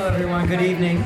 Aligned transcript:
Hello, 0.00 0.14
everyone. 0.14 0.46
Good 0.46 0.62
evening. 0.62 1.04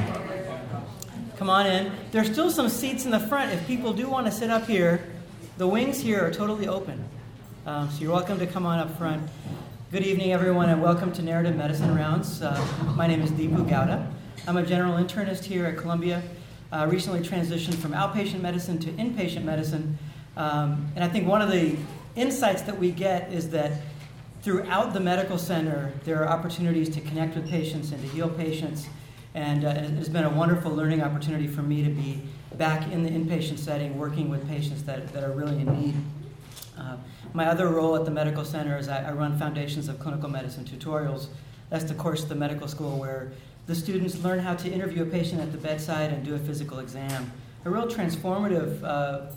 Come 1.37 1.51
on 1.51 1.67
in. 1.67 1.91
There's 2.13 2.31
still 2.31 2.49
some 2.49 2.69
seats 2.69 3.05
in 3.05 3.11
the 3.11 3.19
front. 3.19 3.51
If 3.51 3.67
people 3.67 3.93
do 3.93 4.09
want 4.09 4.27
to 4.27 4.33
sit 4.33 4.51
up 4.51 4.69
here, 4.69 5.05
the 5.59 5.67
wings 5.67 5.99
here 5.99 6.25
are 6.25 6.31
totally 6.31 6.69
open. 6.69 7.05
Um, 7.67 7.91
so 7.91 8.01
you're 8.01 8.13
welcome 8.13 8.39
to 8.39 8.47
come 8.47 8.65
on 8.65 8.79
up 8.79 8.97
front. 8.97 9.29
Good 9.91 10.05
evening, 10.05 10.33
everyone, 10.33 10.69
and 10.69 10.81
welcome 10.81 11.11
to 11.15 11.23
Narrative 11.23 11.57
Medicine 11.57 11.93
Rounds. 11.93 12.41
Uh, 12.41 12.57
my 12.97 13.09
name 13.09 13.21
is 13.21 13.33
Deepu 13.33 13.69
Gowda. 13.69 14.09
I'm 14.47 14.59
a 14.59 14.63
general 14.65 14.95
internist 14.95 15.43
here 15.43 15.67
at 15.67 15.77
Columbia. 15.77 16.23
Uh, 16.71 16.87
recently 16.89 17.19
transitioned 17.19 17.75
from 17.75 17.95
outpatient 17.95 18.43
medicine 18.43 18.79
to 18.79 18.91
inpatient 18.93 19.43
medicine. 19.43 19.99
Um, 20.37 20.87
and 20.95 21.03
I 21.03 21.09
think 21.09 21.27
one 21.27 21.43
of 21.43 21.51
the 21.51 21.77
insights 22.15 22.63
that 22.63 22.79
we 22.79 22.93
get 22.93 23.33
is 23.33 23.51
that 23.51 23.73
throughout 24.45 24.93
the 24.93 25.01
medical 25.01 25.39
center, 25.39 25.91
there 26.05 26.23
are 26.23 26.29
opportunities 26.29 26.91
to 26.91 27.01
connect 27.01 27.35
with 27.35 27.49
patients 27.49 27.93
and 27.93 28.03
to 28.03 28.09
heal 28.09 28.29
patients. 28.29 28.87
And 29.35 29.65
uh, 29.65 29.75
it's 29.99 30.11
been 30.11 30.25
a 30.25 30.31
wonderful 30.31 30.71
learning 30.71 31.03
opportunity 31.03 31.47
for 31.47 31.63
me 31.63 31.83
to 31.83 31.89
be 31.89 32.21
back 32.57 32.93
in 32.93 33.03
the 33.03 33.09
inpatient 33.09 33.59
setting, 33.59 33.99
working 33.99 34.29
with 34.29 34.47
patients 34.47 34.85
that, 34.85 35.09
that 35.15 35.25
are 35.25 35.33
really 35.33 35.57
in 35.63 35.81
need. 35.81 35.95
Uh, 36.79 36.99
my 37.33 37.47
other 37.47 37.69
role 37.69 37.97
at 37.97 38.05
the 38.05 38.11
medical 38.11 38.45
center 38.45 38.77
is 38.77 38.87
I, 38.87 39.09
I, 39.09 39.13
run 39.13 39.39
Foundations 39.39 39.89
of 39.89 39.99
Clinical 39.99 40.29
Medicine 40.29 40.65
tutorials. 40.65 41.29
That's 41.71 41.85
the 41.85 41.95
course 41.95 42.23
of 42.23 42.29
the 42.29 42.35
medical 42.35 42.69
school 42.69 42.99
where 42.99 43.33
the 43.67 43.75
students 43.75 44.23
learn 44.23 44.41
how 44.41 44.55
to 44.57 44.71
interview 44.71 45.05
a 45.05 45.07
patient 45.07 45.41
at 45.41 45.53
the 45.53 45.59
bedside 45.59 46.11
and 46.11 46.23
do 46.23 46.35
a 46.35 46.39
physical 46.39 46.81
exam. 46.81 47.33
A 47.65 47.71
real 47.71 47.87
transformative 47.87 48.85
uh, 48.85 49.33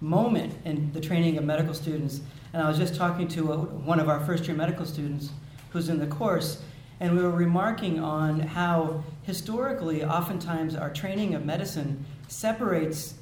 moment 0.00 0.52
in 0.64 0.92
the 0.92 1.00
training 1.00 1.38
of 1.38 1.44
medical 1.44 1.74
students. 1.74 2.22
And 2.52 2.62
I 2.62 2.68
was 2.68 2.78
just 2.78 2.94
talking 2.94 3.28
to 3.28 3.52
a, 3.52 3.56
one 3.56 3.98
of 3.98 4.08
our 4.08 4.20
first 4.20 4.46
year 4.46 4.56
medical 4.56 4.84
students 4.84 5.30
who's 5.70 5.88
in 5.88 5.98
the 5.98 6.06
course, 6.06 6.62
and 7.00 7.16
we 7.16 7.22
were 7.22 7.30
remarking 7.30 7.98
on 7.98 8.40
how 8.40 9.02
historically, 9.22 10.04
oftentimes, 10.04 10.74
our 10.74 10.90
training 10.90 11.34
of 11.34 11.44
medicine 11.44 12.04
separates 12.28 13.14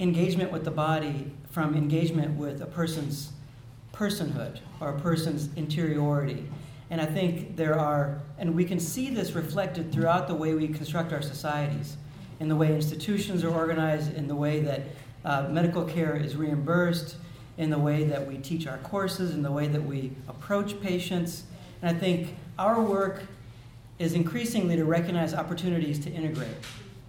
engagement 0.00 0.50
with 0.50 0.64
the 0.64 0.70
body 0.70 1.30
from 1.50 1.74
engagement 1.74 2.36
with 2.36 2.62
a 2.62 2.66
person's 2.66 3.32
personhood 3.92 4.60
or 4.80 4.90
a 4.90 5.00
person's 5.00 5.50
interiority. 5.56 6.46
And 6.90 7.00
I 7.00 7.06
think 7.06 7.56
there 7.56 7.78
are, 7.78 8.20
and 8.38 8.54
we 8.54 8.64
can 8.64 8.80
see 8.80 9.10
this 9.10 9.32
reflected 9.32 9.92
throughout 9.92 10.28
the 10.28 10.34
way 10.34 10.54
we 10.54 10.68
construct 10.68 11.12
our 11.12 11.20
societies, 11.20 11.96
in 12.40 12.48
the 12.48 12.56
way 12.56 12.74
institutions 12.74 13.44
are 13.44 13.52
organized, 13.52 14.14
in 14.14 14.28
the 14.28 14.34
way 14.34 14.60
that 14.60 14.82
uh, 15.24 15.48
medical 15.50 15.84
care 15.84 16.16
is 16.16 16.36
reimbursed, 16.36 17.16
in 17.58 17.70
the 17.70 17.78
way 17.78 18.04
that 18.04 18.26
we 18.26 18.38
teach 18.38 18.66
our 18.66 18.78
courses, 18.78 19.32
in 19.32 19.42
the 19.42 19.50
way 19.50 19.66
that 19.66 19.82
we 19.82 20.12
approach 20.28 20.80
patients. 20.80 21.42
And 21.82 21.94
I 21.94 21.98
think 21.98 22.36
our 22.58 22.80
work 22.80 23.22
is 23.98 24.14
increasingly 24.14 24.76
to 24.76 24.84
recognize 24.84 25.34
opportunities 25.34 25.98
to 25.98 26.10
integrate, 26.10 26.56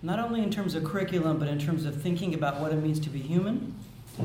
not 0.01 0.19
only 0.19 0.41
in 0.41 0.49
terms 0.49 0.73
of 0.73 0.83
curriculum, 0.83 1.37
but 1.37 1.47
in 1.47 1.59
terms 1.59 1.85
of 1.85 2.01
thinking 2.01 2.33
about 2.33 2.59
what 2.59 2.71
it 2.71 2.77
means 2.77 2.99
to 3.01 3.09
be 3.09 3.19
human. 3.19 3.75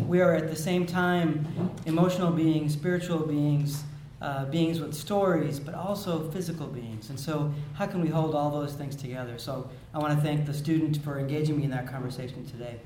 We 0.09 0.23
are 0.23 0.35
at 0.35 0.49
the 0.49 0.57
same 0.57 0.87
time 0.87 1.47
emotional 1.85 2.33
beings, 2.33 2.73
spiritual 2.73 3.21
beings, 3.21 3.85
uh, 4.23 4.47
beings 4.47 4.81
with 4.81 4.95
stories, 4.95 5.61
but 5.61 5.75
also 5.75 6.31
physical 6.31 6.67
beings. 6.67 7.11
And 7.11 7.21
so, 7.21 7.53
how 7.75 7.87
can 7.87 8.01
we 8.01 8.09
hold 8.09 8.35
all 8.35 8.51
those 8.51 8.73
things 8.73 8.97
together? 8.97 9.39
So, 9.39 9.69
I 9.93 9.99
want 9.99 10.19
to 10.19 10.25
thank 10.25 10.47
the 10.47 10.55
student 10.55 10.97
for 11.05 11.19
engaging 11.19 11.59
me 11.59 11.65
in 11.65 11.71
that 11.71 11.87
conversation 11.87 12.47
today. 12.47 12.81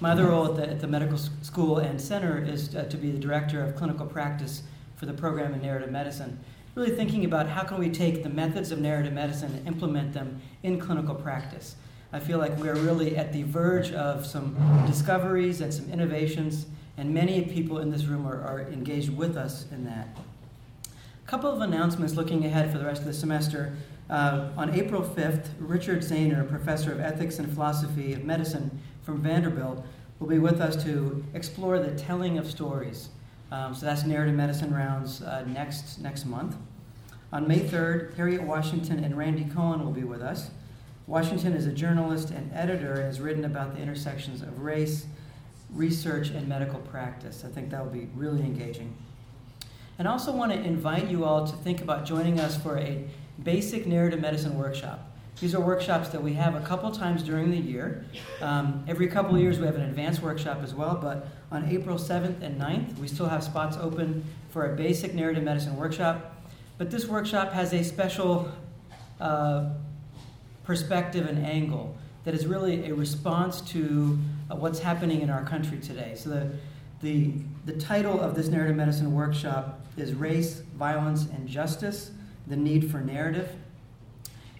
My 0.00 0.12
other 0.12 0.28
role 0.28 0.46
at 0.46 0.56
the, 0.56 0.66
at 0.66 0.80
the 0.80 0.86
medical 0.86 1.18
school 1.18 1.76
and 1.76 2.00
center 2.00 2.42
is 2.42 2.74
uh, 2.74 2.84
to 2.84 2.96
be 2.96 3.10
the 3.10 3.18
director 3.18 3.62
of 3.62 3.76
clinical 3.76 4.06
practice 4.06 4.62
for 4.96 5.04
the 5.04 5.12
program 5.12 5.52
in 5.52 5.60
narrative 5.60 5.90
medicine. 5.90 6.38
Really 6.74 6.90
thinking 6.90 7.26
about 7.26 7.48
how 7.48 7.64
can 7.64 7.78
we 7.78 7.90
take 7.90 8.22
the 8.22 8.30
methods 8.30 8.72
of 8.72 8.80
narrative 8.80 9.12
medicine 9.12 9.52
and 9.54 9.66
implement 9.66 10.14
them 10.14 10.40
in 10.62 10.80
clinical 10.80 11.14
practice. 11.14 11.76
I 12.14 12.18
feel 12.18 12.38
like 12.38 12.56
we're 12.56 12.76
really 12.76 13.14
at 13.14 13.34
the 13.34 13.42
verge 13.42 13.92
of 13.92 14.24
some 14.24 14.56
discoveries 14.86 15.60
and 15.60 15.72
some 15.72 15.90
innovations, 15.90 16.64
and 16.96 17.12
many 17.12 17.42
people 17.42 17.78
in 17.78 17.90
this 17.90 18.04
room 18.04 18.26
are, 18.26 18.42
are 18.42 18.62
engaged 18.72 19.14
with 19.14 19.36
us 19.36 19.66
in 19.70 19.84
that. 19.84 20.08
A 20.86 21.28
couple 21.28 21.50
of 21.50 21.60
announcements 21.60 22.14
looking 22.14 22.46
ahead 22.46 22.72
for 22.72 22.78
the 22.78 22.86
rest 22.86 23.02
of 23.02 23.06
the 23.06 23.12
semester. 23.12 23.76
Uh, 24.08 24.48
on 24.56 24.74
April 24.74 25.02
5th, 25.02 25.48
Richard 25.60 26.00
Zaner, 26.00 26.48
professor 26.48 26.90
of 26.90 27.00
ethics 27.00 27.38
and 27.38 27.52
philosophy 27.52 28.14
of 28.14 28.24
medicine, 28.24 28.80
from 29.02 29.20
Vanderbilt 29.22 29.84
will 30.18 30.28
be 30.28 30.38
with 30.38 30.60
us 30.60 30.82
to 30.84 31.24
explore 31.34 31.78
the 31.78 31.94
telling 31.96 32.38
of 32.38 32.48
stories. 32.48 33.08
Um, 33.50 33.74
so 33.74 33.86
that's 33.86 34.04
narrative 34.04 34.34
medicine 34.34 34.72
rounds 34.72 35.22
uh, 35.22 35.44
next 35.46 35.98
next 35.98 36.26
month. 36.26 36.56
On 37.32 37.46
May 37.46 37.60
3rd, 37.60 38.16
Harriet 38.16 38.42
Washington 38.42 39.04
and 39.04 39.16
Randy 39.16 39.44
Cohen 39.44 39.84
will 39.84 39.92
be 39.92 40.04
with 40.04 40.20
us. 40.20 40.50
Washington 41.06 41.54
is 41.54 41.66
a 41.66 41.72
journalist 41.72 42.30
and 42.30 42.50
editor 42.52 42.94
and 42.94 43.04
has 43.04 43.20
written 43.20 43.44
about 43.44 43.74
the 43.74 43.80
intersections 43.80 44.42
of 44.42 44.62
race, 44.62 45.06
research, 45.72 46.30
and 46.30 46.48
medical 46.48 46.80
practice. 46.80 47.44
I 47.44 47.48
think 47.48 47.70
that 47.70 47.84
will 47.84 47.92
be 47.92 48.08
really 48.14 48.40
engaging. 48.40 48.96
And 49.98 50.08
I 50.08 50.12
also 50.12 50.32
want 50.32 50.52
to 50.52 50.58
invite 50.58 51.08
you 51.08 51.24
all 51.24 51.46
to 51.46 51.56
think 51.56 51.80
about 51.80 52.04
joining 52.04 52.40
us 52.40 52.56
for 52.56 52.78
a 52.78 53.04
basic 53.42 53.86
narrative 53.86 54.20
medicine 54.20 54.58
workshop. 54.58 55.09
These 55.40 55.54
are 55.54 55.60
workshops 55.60 56.10
that 56.10 56.22
we 56.22 56.34
have 56.34 56.54
a 56.54 56.60
couple 56.60 56.90
times 56.90 57.22
during 57.22 57.50
the 57.50 57.56
year. 57.56 58.04
Um, 58.42 58.84
every 58.86 59.06
couple 59.06 59.38
years 59.38 59.58
we 59.58 59.64
have 59.64 59.74
an 59.74 59.82
advanced 59.82 60.20
workshop 60.20 60.60
as 60.62 60.74
well, 60.74 60.98
but 61.00 61.28
on 61.50 61.64
April 61.70 61.96
7th 61.96 62.42
and 62.42 62.60
9th, 62.60 62.98
we 62.98 63.08
still 63.08 63.26
have 63.26 63.42
spots 63.42 63.78
open 63.78 64.22
for 64.50 64.70
a 64.70 64.76
basic 64.76 65.14
narrative 65.14 65.42
medicine 65.42 65.76
workshop. 65.76 66.36
But 66.76 66.90
this 66.90 67.06
workshop 67.06 67.52
has 67.52 67.72
a 67.72 67.82
special 67.82 68.52
uh, 69.18 69.70
perspective 70.64 71.26
and 71.26 71.46
angle 71.46 71.96
that 72.24 72.34
is 72.34 72.46
really 72.46 72.90
a 72.90 72.94
response 72.94 73.62
to 73.62 74.18
uh, 74.50 74.56
what's 74.56 74.80
happening 74.80 75.22
in 75.22 75.30
our 75.30 75.42
country 75.42 75.78
today. 75.78 76.12
So 76.16 76.28
the, 76.28 76.50
the, 77.00 77.32
the 77.64 77.80
title 77.80 78.20
of 78.20 78.34
this 78.34 78.48
narrative 78.48 78.76
medicine 78.76 79.14
workshop 79.14 79.80
is 79.96 80.12
Race, 80.12 80.60
Violence, 80.76 81.28
and 81.32 81.48
Justice, 81.48 82.10
the 82.46 82.56
Need 82.56 82.90
for 82.90 83.00
Narrative. 83.00 83.48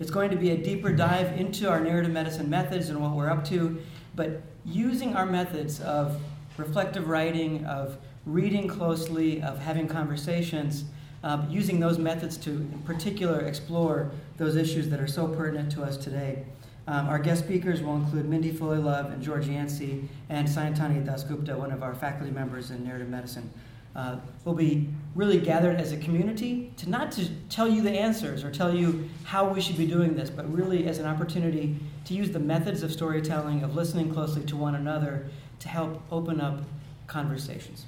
It's 0.00 0.10
going 0.10 0.30
to 0.30 0.36
be 0.36 0.50
a 0.52 0.56
deeper 0.56 0.92
dive 0.92 1.38
into 1.38 1.68
our 1.68 1.78
narrative 1.78 2.10
medicine 2.10 2.48
methods 2.48 2.88
and 2.88 3.02
what 3.02 3.12
we're 3.12 3.28
up 3.28 3.44
to, 3.48 3.78
but 4.14 4.40
using 4.64 5.14
our 5.14 5.26
methods 5.26 5.78
of 5.82 6.18
reflective 6.56 7.08
writing, 7.08 7.66
of 7.66 7.98
reading 8.24 8.66
closely, 8.66 9.42
of 9.42 9.58
having 9.58 9.86
conversations, 9.86 10.84
um, 11.22 11.46
using 11.50 11.80
those 11.80 11.98
methods 11.98 12.38
to, 12.38 12.50
in 12.50 12.82
particular, 12.86 13.40
explore 13.40 14.10
those 14.38 14.56
issues 14.56 14.88
that 14.88 15.00
are 15.00 15.06
so 15.06 15.28
pertinent 15.28 15.70
to 15.72 15.82
us 15.82 15.98
today. 15.98 16.46
Um, 16.86 17.06
our 17.06 17.18
guest 17.18 17.44
speakers 17.44 17.82
will 17.82 17.96
include 17.96 18.26
Mindy 18.26 18.52
Fullilove 18.52 19.12
and 19.12 19.22
George 19.22 19.48
Yancy 19.48 20.08
and 20.30 20.48
Sayantani 20.48 21.04
Dasgupta, 21.04 21.58
one 21.58 21.72
of 21.72 21.82
our 21.82 21.94
faculty 21.94 22.32
members 22.32 22.70
in 22.70 22.84
narrative 22.84 23.10
medicine 23.10 23.52
uh, 23.96 24.16
will 24.44 24.54
be 24.54 24.88
really 25.14 25.38
gathered 25.38 25.80
as 25.80 25.92
a 25.92 25.96
community 25.96 26.72
to 26.76 26.88
not 26.88 27.10
to 27.12 27.28
tell 27.48 27.68
you 27.68 27.82
the 27.82 27.90
answers 27.90 28.44
or 28.44 28.50
tell 28.50 28.74
you 28.74 29.08
how 29.24 29.48
we 29.48 29.60
should 29.60 29.76
be 29.76 29.86
doing 29.86 30.14
this, 30.14 30.30
but 30.30 30.50
really 30.52 30.86
as 30.86 30.98
an 30.98 31.06
opportunity 31.06 31.76
to 32.04 32.14
use 32.14 32.30
the 32.30 32.38
methods 32.38 32.82
of 32.82 32.92
storytelling, 32.92 33.62
of 33.62 33.74
listening 33.74 34.12
closely 34.12 34.44
to 34.44 34.56
one 34.56 34.74
another 34.74 35.26
to 35.58 35.68
help 35.68 36.00
open 36.10 36.40
up 36.40 36.60
conversations. 37.06 37.86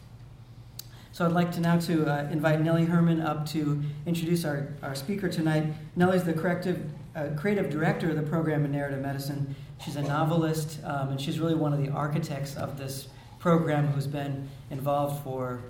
So 1.13 1.27
I'd 1.27 1.33
like 1.33 1.53
to 1.53 1.61
now 1.61 1.79
to 1.81 2.07
uh, 2.07 2.29
invite 2.31 2.63
Nellie 2.63 2.87
Herman 2.87 3.21
up 3.21 3.47
to 3.51 3.83
introduce 4.07 4.45
our, 4.45 4.69
our 4.83 4.95
speaker 4.95 5.29
tonight. 5.29 5.67
Nellie's 5.95 6.25
the 6.25 6.33
corrective, 6.33 6.91
uh, 7.15 7.29
creative 7.37 7.69
director 7.71 8.11
of 8.11 8.17
the 8.17 8.23
program 8.23 8.65
in 8.65 8.73
narrative 8.73 9.01
medicine. 9.01 9.55
She's 9.85 9.97
a 9.97 10.03
novelist, 10.03 10.81
um, 10.85 11.11
and 11.11 11.21
she's 11.21 11.39
really 11.39 11.55
one 11.55 11.73
of 11.73 11.85
the 11.85 11.91
architects 11.91 12.57
of 12.57 12.79
this 12.79 13.09
program 13.39 13.89
who's 13.89 14.07
been 14.07 14.49
involved 14.71 15.23
for 15.23 15.61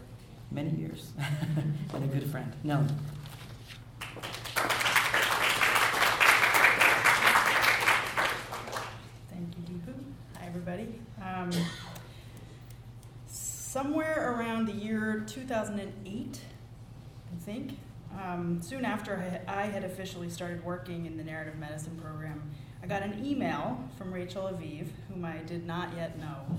many 0.52 0.70
years 0.70 1.12
and 1.94 2.04
a 2.04 2.06
good 2.06 2.30
friend. 2.30 2.52
No. 2.62 2.86
Thank 9.30 9.48
you, 9.56 9.74
Deepu. 9.74 9.94
Hi, 10.38 10.46
everybody. 10.46 11.00
Um, 11.22 11.50
somewhere 13.26 14.34
around 14.36 14.66
the 14.66 14.72
year 14.72 15.24
2008, 15.26 16.40
I 17.32 17.44
think, 17.44 17.78
um, 18.20 18.60
soon 18.60 18.84
after 18.84 19.40
I 19.48 19.62
had 19.62 19.84
officially 19.84 20.28
started 20.28 20.62
working 20.64 21.06
in 21.06 21.16
the 21.16 21.24
narrative 21.24 21.56
medicine 21.58 21.98
program, 22.02 22.42
I 22.82 22.86
got 22.86 23.02
an 23.02 23.24
email 23.24 23.82
from 23.96 24.12
Rachel 24.12 24.44
Aviv, 24.44 24.88
whom 25.08 25.24
I 25.24 25.38
did 25.38 25.66
not 25.66 25.94
yet 25.96 26.18
know, 26.18 26.58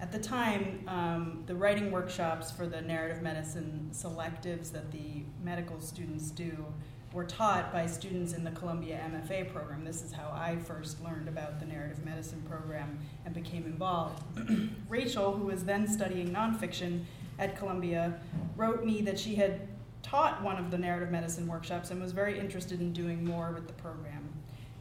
at 0.00 0.12
the 0.12 0.18
time, 0.18 0.84
um, 0.86 1.42
the 1.46 1.54
writing 1.54 1.90
workshops 1.90 2.50
for 2.50 2.66
the 2.66 2.80
narrative 2.80 3.20
medicine 3.20 3.90
selectives 3.92 4.70
that 4.72 4.92
the 4.92 5.24
medical 5.42 5.80
students 5.80 6.30
do 6.30 6.64
were 7.12 7.24
taught 7.24 7.72
by 7.72 7.86
students 7.86 8.32
in 8.32 8.44
the 8.44 8.50
Columbia 8.52 9.00
MFA 9.10 9.50
program. 9.52 9.84
This 9.84 10.02
is 10.02 10.12
how 10.12 10.30
I 10.32 10.56
first 10.56 11.02
learned 11.02 11.26
about 11.26 11.58
the 11.58 11.66
narrative 11.66 12.04
medicine 12.04 12.42
program 12.48 12.98
and 13.24 13.34
became 13.34 13.64
involved. 13.64 14.22
Rachel, 14.88 15.32
who 15.32 15.46
was 15.46 15.64
then 15.64 15.88
studying 15.88 16.30
nonfiction 16.30 17.04
at 17.38 17.56
Columbia, 17.56 18.20
wrote 18.56 18.84
me 18.84 19.00
that 19.02 19.18
she 19.18 19.34
had 19.34 19.66
taught 20.02 20.42
one 20.42 20.58
of 20.58 20.70
the 20.70 20.78
narrative 20.78 21.10
medicine 21.10 21.46
workshops 21.46 21.90
and 21.90 22.00
was 22.00 22.12
very 22.12 22.38
interested 22.38 22.80
in 22.80 22.92
doing 22.92 23.24
more 23.24 23.52
with 23.52 23.66
the 23.66 23.72
program. 23.74 24.28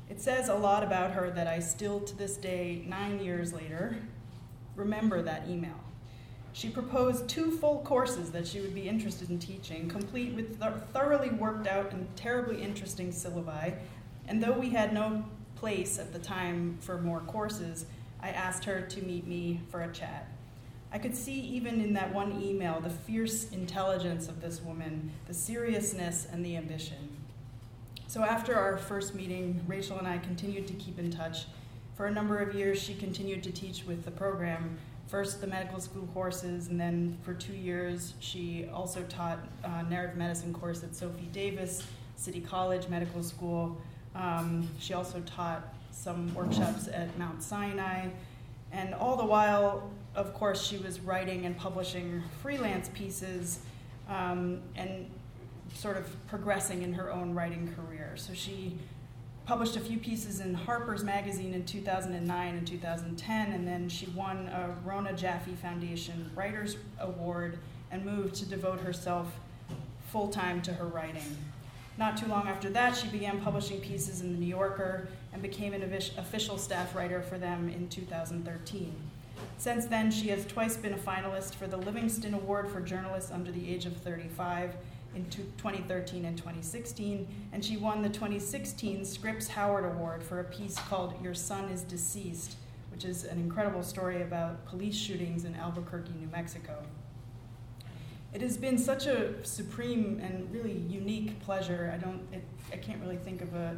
It 0.10 0.22
says 0.22 0.50
a 0.50 0.56
lot 0.56 0.84
about 0.84 1.12
her 1.12 1.32
that 1.32 1.48
I 1.48 1.60
still, 1.60 2.00
to 2.02 2.16
this 2.16 2.38
day, 2.38 2.84
nine 2.88 3.20
years 3.20 3.52
later, 3.54 3.98
remember 4.78 5.22
that 5.22 5.50
email. 5.50 5.76
She 6.54 6.70
proposed 6.70 7.28
two 7.28 7.52
full 7.52 7.80
courses 7.80 8.32
that 8.32 8.48
she 8.48 8.62
would 8.62 8.74
be 8.74 8.88
interested 8.88 9.30
in 9.30 9.38
teaching, 9.38 9.90
complete 9.90 10.34
with 10.34 10.60
thoroughly 10.94 11.30
worked 11.30 11.68
out 11.68 11.92
and 11.92 12.08
terribly 12.16 12.64
interesting 12.64 13.10
syllabi. 13.10 13.76
And 14.28 14.42
though 14.42 14.54
we 14.54 14.70
had 14.70 14.94
no 14.94 15.26
place 15.56 16.00
at 16.00 16.14
the 16.14 16.20
time 16.20 16.78
for 16.80 17.00
more 17.02 17.20
courses, 17.22 17.86
I 18.22 18.30
asked 18.30 18.66
her 18.66 18.82
to 18.82 19.02
meet 19.02 19.28
me 19.28 19.62
for 19.70 19.82
a 19.82 19.92
chat. 19.92 20.30
I 20.92 20.98
could 20.98 21.16
see 21.16 21.40
even 21.40 21.82
in 21.82 21.94
that 21.94 22.14
one 22.14 22.42
email 22.42 22.80
the 22.80 22.90
fierce 22.90 23.52
intelligence 23.52 24.28
of 24.28 24.42
this 24.42 24.62
woman, 24.62 25.12
the 25.28 25.34
seriousness 25.34 26.28
and 26.32 26.44
the 26.46 26.56
ambition. 26.56 27.18
So 28.08 28.24
after 28.24 28.56
our 28.56 28.78
first 28.78 29.14
meeting, 29.14 29.62
Rachel 29.68 30.00
and 30.00 30.08
I 30.08 30.18
continued 30.18 30.66
to 30.68 30.74
keep 30.74 30.98
in 30.98 31.12
touch. 31.12 31.46
For 31.98 32.06
a 32.06 32.12
number 32.12 32.38
of 32.38 32.54
years, 32.54 32.80
she 32.80 32.94
continued 32.94 33.42
to 33.42 33.52
teach 33.52 33.84
with 33.84 34.06
the 34.06 34.12
program, 34.12 34.78
first 35.08 35.42
the 35.42 35.48
medical 35.48 35.80
school 35.80 36.08
courses, 36.14 36.68
and 36.68 36.80
then 36.80 37.18
for 37.24 37.34
two 37.34 37.56
years, 37.56 38.14
she 38.20 38.70
also 38.72 39.02
taught 39.10 39.40
a 39.64 39.82
narrative 39.82 40.16
medicine 40.16 40.54
course 40.54 40.84
at 40.84 40.96
Sophie 40.96 41.28
Davis 41.34 41.82
City 42.16 42.40
College 42.40 42.88
Medical 42.88 43.24
School. 43.24 43.82
Um, 44.16 44.70
she 44.78 44.94
also 44.94 45.22
taught 45.22 45.74
some 45.90 46.32
workshops 46.36 46.88
at 46.88 47.18
Mount 47.18 47.42
Sinai. 47.42 48.10
And 48.72 48.94
all 48.94 49.18
the 49.18 49.26
while, 49.26 49.90
of 50.14 50.36
course, 50.36 50.64
she 50.64 50.78
was 50.78 51.00
writing 51.00 51.48
and 51.48 51.58
publishing 51.58 52.22
freelance 52.44 52.90
pieces 52.90 53.62
um, 54.08 54.62
and 54.76 55.10
sort 55.74 55.98
of 55.98 56.28
progressing 56.28 56.84
in 56.84 56.94
her 56.94 57.12
own 57.12 57.34
writing 57.34 57.74
career. 57.74 58.14
So 58.18 58.36
she 58.36 58.78
published 59.48 59.78
a 59.78 59.80
few 59.80 59.98
pieces 59.98 60.42
in 60.42 60.54
Harper's 60.54 61.06
Magazine 61.06 61.54
in 61.54 61.64
2009 61.64 62.56
and 62.56 62.68
2010, 62.68 63.54
and 63.54 63.66
then 63.66 63.88
she 63.88 64.06
won 64.08 64.50
a 64.50 64.76
Rona 64.84 65.14
Jaffe 65.14 65.54
Foundation 65.62 66.30
Writers 66.36 66.76
Award 67.00 67.58
and 67.90 68.06
moved 68.06 68.36
to 68.36 68.46
devote 68.46 68.82
herself 68.82 69.40
full 70.12 70.28
time 70.28 70.62
to 70.64 70.74
her 70.74 70.86
writing. 70.86 71.38
Not 71.98 72.18
too 72.18 72.28
long 72.28 72.50
after 72.50 72.70
that, 72.72 72.98
she 72.98 73.08
began 73.08 73.40
publishing 73.40 73.80
pieces 73.80 74.20
in 74.20 74.34
The 74.34 74.38
New 74.38 74.48
Yorker 74.48 75.08
and 75.32 75.42
became 75.42 75.74
an 75.74 75.82
official 76.18 76.58
staff 76.58 76.94
writer 76.94 77.22
for 77.22 77.38
them 77.38 77.70
in 77.70 77.88
2013. 77.88 78.94
Since 79.58 79.86
then, 79.86 80.12
she 80.12 80.28
has 80.28 80.46
twice 80.46 80.76
been 80.76 80.94
a 80.94 80.98
finalist 80.98 81.56
for 81.56 81.68
the 81.68 81.78
Livingston 81.78 82.34
Award 82.34 82.70
for 82.70 82.82
Journalists 82.82 83.32
Under 83.32 83.52
the 83.52 83.74
Age 83.74 83.86
of 83.86 83.96
35 83.98 84.76
in 85.18 85.26
2013 85.32 86.26
and 86.26 86.38
2016, 86.38 87.28
and 87.52 87.66
she 87.66 87.76
won 87.76 88.04
the 88.04 88.10
2016 88.10 89.04
Scripps 89.04 89.48
Howard 89.48 89.84
Award 89.84 90.22
for 90.22 90.40
a 90.40 90.44
piece 90.44 90.78
called 90.78 91.16
Your 91.24 91.34
Son 91.34 91.70
is 91.70 91.82
Deceased, 91.82 92.56
which 92.92 93.04
is 93.04 93.24
an 93.24 93.40
incredible 93.40 93.82
story 93.82 94.22
about 94.22 94.64
police 94.68 94.96
shootings 94.96 95.44
in 95.44 95.56
Albuquerque, 95.56 96.14
New 96.20 96.28
Mexico. 96.28 96.84
It 98.32 98.42
has 98.42 98.58
been 98.58 98.78
such 98.78 99.08
a 99.08 99.44
supreme 99.44 100.22
and 100.24 100.52
really 100.54 100.84
unique 100.88 101.40
pleasure. 101.40 101.92
I 101.92 101.98
don't, 101.98 102.22
it, 102.32 102.44
I 102.72 102.78
can't 102.78 103.02
really 103.02 103.18
think 103.18 103.42
of 103.42 103.56
a, 103.56 103.76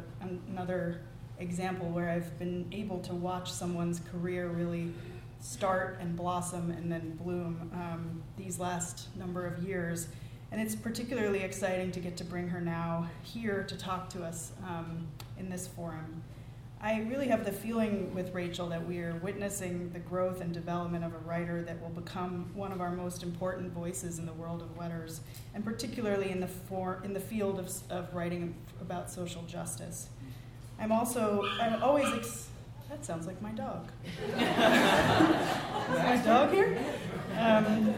another 0.50 1.00
example 1.38 1.88
where 1.88 2.10
I've 2.10 2.38
been 2.38 2.66
able 2.70 2.98
to 3.00 3.14
watch 3.14 3.50
someone's 3.50 4.00
career 4.12 4.48
really 4.48 4.92
start 5.40 5.96
and 6.02 6.14
blossom 6.14 6.70
and 6.70 6.92
then 6.92 7.16
bloom 7.22 7.70
um, 7.72 8.22
these 8.36 8.58
last 8.58 9.08
number 9.16 9.46
of 9.46 9.62
years. 9.62 10.08
And 10.52 10.60
it's 10.60 10.74
particularly 10.74 11.40
exciting 11.40 11.92
to 11.92 12.00
get 12.00 12.16
to 12.16 12.24
bring 12.24 12.48
her 12.48 12.60
now 12.60 13.08
here 13.22 13.64
to 13.68 13.76
talk 13.76 14.08
to 14.10 14.24
us 14.24 14.52
um, 14.66 15.06
in 15.38 15.48
this 15.48 15.68
forum. 15.68 16.22
I 16.82 17.00
really 17.02 17.28
have 17.28 17.44
the 17.44 17.52
feeling 17.52 18.14
with 18.14 18.32
Rachel 18.32 18.70
that 18.70 18.88
we 18.88 19.00
are 19.00 19.14
witnessing 19.16 19.90
the 19.92 19.98
growth 19.98 20.40
and 20.40 20.52
development 20.52 21.04
of 21.04 21.12
a 21.14 21.18
writer 21.18 21.62
that 21.62 21.80
will 21.80 21.90
become 21.90 22.50
one 22.54 22.72
of 22.72 22.80
our 22.80 22.90
most 22.90 23.22
important 23.22 23.70
voices 23.72 24.18
in 24.18 24.24
the 24.24 24.32
world 24.32 24.62
of 24.62 24.78
letters, 24.78 25.20
and 25.54 25.62
particularly 25.62 26.30
in 26.30 26.40
the, 26.40 26.48
for, 26.48 27.02
in 27.04 27.12
the 27.12 27.20
field 27.20 27.58
of, 27.58 27.70
of 27.90 28.14
writing 28.14 28.54
about 28.80 29.10
social 29.10 29.42
justice. 29.42 30.08
I'm 30.80 30.90
also, 30.90 31.44
I'm 31.60 31.82
always, 31.82 32.06
ex- 32.14 32.48
that 32.88 33.04
sounds 33.04 33.26
like 33.26 33.42
my 33.42 33.50
dog. 33.50 33.90
Is 34.26 34.32
my 35.98 36.22
dog 36.24 36.50
here? 36.50 36.78
Um, 37.38 37.94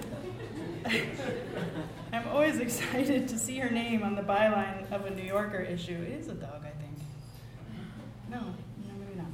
I'm 2.12 2.28
always 2.28 2.58
excited 2.60 3.26
to 3.28 3.38
see 3.38 3.58
her 3.58 3.70
name 3.70 4.02
on 4.02 4.14
the 4.14 4.22
byline 4.22 4.90
of 4.92 5.06
a 5.06 5.10
New 5.10 5.22
Yorker 5.22 5.60
issue. 5.60 5.92
It 5.94 6.20
is 6.20 6.28
a 6.28 6.34
dog, 6.34 6.62
I 6.64 6.70
think. 6.80 6.98
No, 8.30 8.40
no, 8.40 8.94
maybe 8.98 9.18
not. 9.18 9.28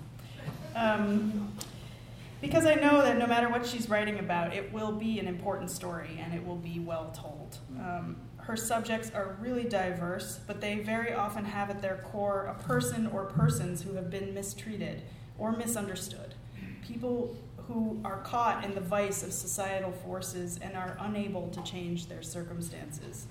Um, 0.76 1.52
because 2.40 2.66
I 2.66 2.74
know 2.74 3.02
that 3.02 3.18
no 3.18 3.26
matter 3.26 3.48
what 3.48 3.66
she's 3.66 3.88
writing 3.88 4.20
about, 4.20 4.54
it 4.54 4.72
will 4.72 4.92
be 4.92 5.18
an 5.18 5.26
important 5.26 5.70
story 5.70 6.20
and 6.22 6.32
it 6.32 6.46
will 6.46 6.56
be 6.56 6.78
well 6.78 7.12
told. 7.12 7.58
Um, 7.80 8.16
her 8.36 8.56
subjects 8.56 9.10
are 9.10 9.36
really 9.40 9.64
diverse, 9.64 10.38
but 10.46 10.60
they 10.60 10.78
very 10.78 11.12
often 11.12 11.44
have 11.44 11.70
at 11.70 11.82
their 11.82 11.96
core 11.96 12.46
a 12.46 12.62
person 12.62 13.08
or 13.08 13.24
persons 13.24 13.82
who 13.82 13.94
have 13.94 14.08
been 14.08 14.32
mistreated 14.32 15.02
or 15.36 15.52
misunderstood. 15.52 16.34
People 16.86 17.36
who 17.68 18.00
are 18.02 18.18
caught 18.22 18.64
in 18.64 18.74
the 18.74 18.80
vice 18.80 19.22
of 19.22 19.32
societal 19.32 19.92
forces 19.92 20.58
and 20.62 20.74
are 20.74 20.96
unable 21.00 21.48
to 21.50 21.62
change 21.62 22.06
their 22.06 22.22
circumstances. 22.22 23.26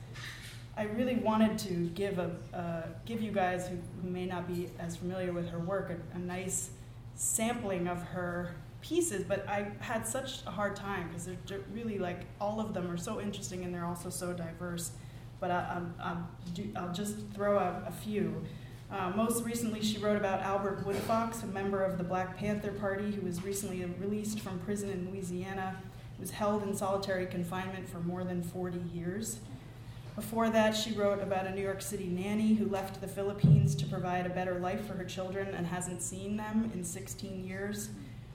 I 0.77 0.83
really 0.83 1.15
wanted 1.15 1.57
to 1.59 1.89
give 1.95 2.19
a 2.19 2.35
uh, 2.53 2.83
give 3.03 3.19
you 3.19 3.31
guys 3.31 3.67
who, 3.67 3.77
who, 4.01 4.09
may 4.09 4.27
not 4.27 4.47
be 4.47 4.69
as 4.77 4.95
familiar 4.95 5.33
with 5.33 5.49
her 5.49 5.57
work 5.57 5.89
a, 5.89 6.15
a, 6.15 6.19
nice 6.19 6.69
sampling 7.15 7.87
of 7.87 7.99
her 8.03 8.55
pieces, 8.81 9.23
but 9.23 9.47
I 9.49 9.71
had 9.79 10.05
such 10.05 10.45
a 10.45 10.51
hard 10.51 10.75
time 10.75 11.07
because 11.07 11.27
they're 11.47 11.61
really 11.73 11.97
like 11.97 12.27
all 12.39 12.59
of 12.59 12.75
them 12.75 12.91
are 12.91 12.97
so 12.97 13.19
interesting 13.19 13.63
and 13.63 13.73
they're 13.73 13.85
also 13.85 14.11
so 14.11 14.33
diverse. 14.33 14.91
But 15.39 15.49
I, 15.49 15.81
will 16.55 16.93
just 16.93 17.15
throw 17.33 17.57
out 17.57 17.85
a 17.87 17.91
few. 17.91 18.43
Uh, 18.89 19.11
most 19.15 19.43
recently, 19.43 19.81
she 19.81 19.97
wrote 19.97 20.15
about 20.15 20.41
Albert 20.41 20.85
Woodfox, 20.85 21.43
a 21.43 21.47
member 21.47 21.83
of 21.83 21.97
the 21.97 22.05
Black 22.05 22.37
Panther 22.37 22.71
Party 22.71 23.11
who 23.11 23.21
was 23.21 23.43
recently 23.43 23.83
released 23.99 24.39
from 24.39 24.59
prison 24.59 24.89
in 24.89 25.09
Louisiana. 25.11 25.75
He 26.15 26.21
was 26.21 26.31
held 26.31 26.63
in 26.63 26.73
solitary 26.73 27.25
confinement 27.25 27.89
for 27.89 27.99
more 27.99 28.23
than 28.23 28.41
40 28.41 28.79
years. 28.93 29.39
Before 30.15 30.49
that, 30.49 30.71
she 30.71 30.93
wrote 30.93 31.21
about 31.21 31.45
a 31.45 31.53
New 31.53 31.61
York 31.61 31.81
City 31.81 32.07
nanny 32.07 32.53
who 32.53 32.65
left 32.69 33.01
the 33.01 33.09
Philippines 33.09 33.75
to 33.75 33.85
provide 33.85 34.25
a 34.25 34.29
better 34.29 34.57
life 34.57 34.87
for 34.87 34.93
her 34.93 35.03
children 35.03 35.53
and 35.53 35.67
hasn't 35.67 36.01
seen 36.01 36.37
them 36.37 36.71
in 36.73 36.83
16 36.83 37.45
years. 37.45 37.89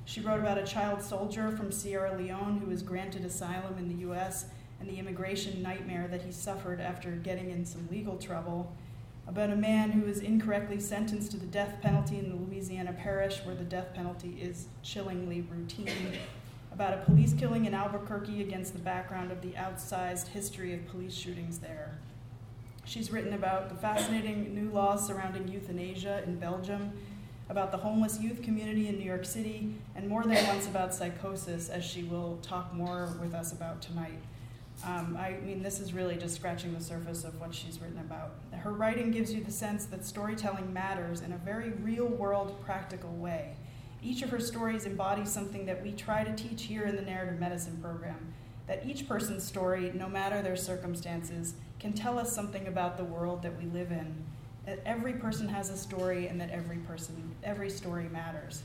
She 0.04 0.20
wrote 0.20 0.40
about 0.40 0.58
a 0.58 0.66
child 0.66 1.00
soldier 1.00 1.50
from 1.50 1.72
Sierra 1.72 2.16
Leone 2.16 2.58
who 2.58 2.70
was 2.70 2.82
granted 2.82 3.24
asylum 3.24 3.78
in 3.78 3.88
the 3.88 4.02
U.S. 4.02 4.46
and 4.80 4.88
the 4.88 4.98
immigration 4.98 5.62
nightmare 5.62 6.08
that 6.08 6.22
he 6.22 6.30
suffered 6.30 6.78
after 6.78 7.10
getting 7.12 7.50
in 7.50 7.64
some 7.64 7.88
legal 7.90 8.16
trouble 8.18 8.70
about 9.26 9.50
a 9.50 9.56
man 9.56 9.92
who 9.92 10.04
was 10.06 10.18
incorrectly 10.18 10.80
sentenced 10.80 11.30
to 11.30 11.36
the 11.36 11.46
death 11.46 11.76
penalty 11.80 12.18
in 12.18 12.28
the 12.28 12.36
Louisiana 12.36 12.92
parish 12.92 13.40
where 13.44 13.54
the 13.54 13.64
death 13.64 13.94
penalty 13.94 14.36
is 14.40 14.66
chillingly 14.82 15.42
routine, 15.42 16.18
about 16.72 16.94
a 16.94 17.02
police 17.02 17.32
killing 17.32 17.64
in 17.64 17.74
Albuquerque 17.74 18.40
against 18.40 18.72
the 18.72 18.78
background 18.78 19.30
of 19.30 19.40
the 19.42 19.52
outsized 19.52 20.28
history 20.28 20.74
of 20.74 20.86
police 20.88 21.14
shootings 21.14 21.58
there. 21.58 21.98
She's 22.84 23.12
written 23.12 23.32
about 23.32 23.68
the 23.68 23.76
fascinating 23.76 24.54
new 24.54 24.70
laws 24.70 25.06
surrounding 25.06 25.46
euthanasia 25.46 26.22
in 26.26 26.38
Belgium, 26.38 26.92
about 27.48 27.70
the 27.70 27.78
homeless 27.78 28.18
youth 28.20 28.42
community 28.42 28.88
in 28.88 28.98
New 28.98 29.04
York 29.04 29.24
City, 29.24 29.74
and 29.94 30.08
more 30.08 30.24
than 30.24 30.46
once 30.46 30.66
about 30.66 30.94
psychosis, 30.94 31.68
as 31.68 31.84
she 31.84 32.02
will 32.02 32.38
talk 32.42 32.74
more 32.74 33.08
with 33.20 33.34
us 33.34 33.52
about 33.52 33.80
tonight. 33.80 34.18
Um, 34.84 35.16
I 35.16 35.36
mean, 35.44 35.62
this 35.62 35.78
is 35.78 35.92
really 35.92 36.16
just 36.16 36.34
scratching 36.34 36.74
the 36.74 36.82
surface 36.82 37.22
of 37.22 37.40
what 37.40 37.54
she's 37.54 37.80
written 37.80 37.98
about. 37.98 38.32
Her 38.52 38.72
writing 38.72 39.12
gives 39.12 39.32
you 39.32 39.42
the 39.44 39.52
sense 39.52 39.84
that 39.86 40.04
storytelling 40.04 40.72
matters 40.72 41.20
in 41.20 41.32
a 41.32 41.36
very 41.38 41.70
real 41.70 42.06
world, 42.06 42.60
practical 42.64 43.12
way. 43.12 43.54
Each 44.02 44.22
of 44.22 44.30
her 44.30 44.40
stories 44.40 44.84
embodies 44.84 45.30
something 45.30 45.66
that 45.66 45.82
we 45.82 45.92
try 45.92 46.24
to 46.24 46.34
teach 46.34 46.64
here 46.64 46.84
in 46.84 46.96
the 46.96 47.02
narrative 47.02 47.38
medicine 47.38 47.78
program 47.80 48.34
that 48.66 48.86
each 48.86 49.08
person's 49.08 49.44
story, 49.44 49.92
no 49.94 50.08
matter 50.08 50.40
their 50.42 50.56
circumstances, 50.56 51.54
can 51.78 51.92
tell 51.92 52.18
us 52.18 52.32
something 52.32 52.66
about 52.66 52.96
the 52.96 53.04
world 53.04 53.42
that 53.42 53.56
we 53.58 53.66
live 53.66 53.90
in. 53.90 54.14
That 54.66 54.80
every 54.86 55.14
person 55.14 55.48
has 55.48 55.70
a 55.70 55.76
story 55.76 56.28
and 56.28 56.40
that 56.40 56.50
every 56.50 56.78
person, 56.78 57.34
every 57.42 57.70
story 57.70 58.08
matters. 58.08 58.62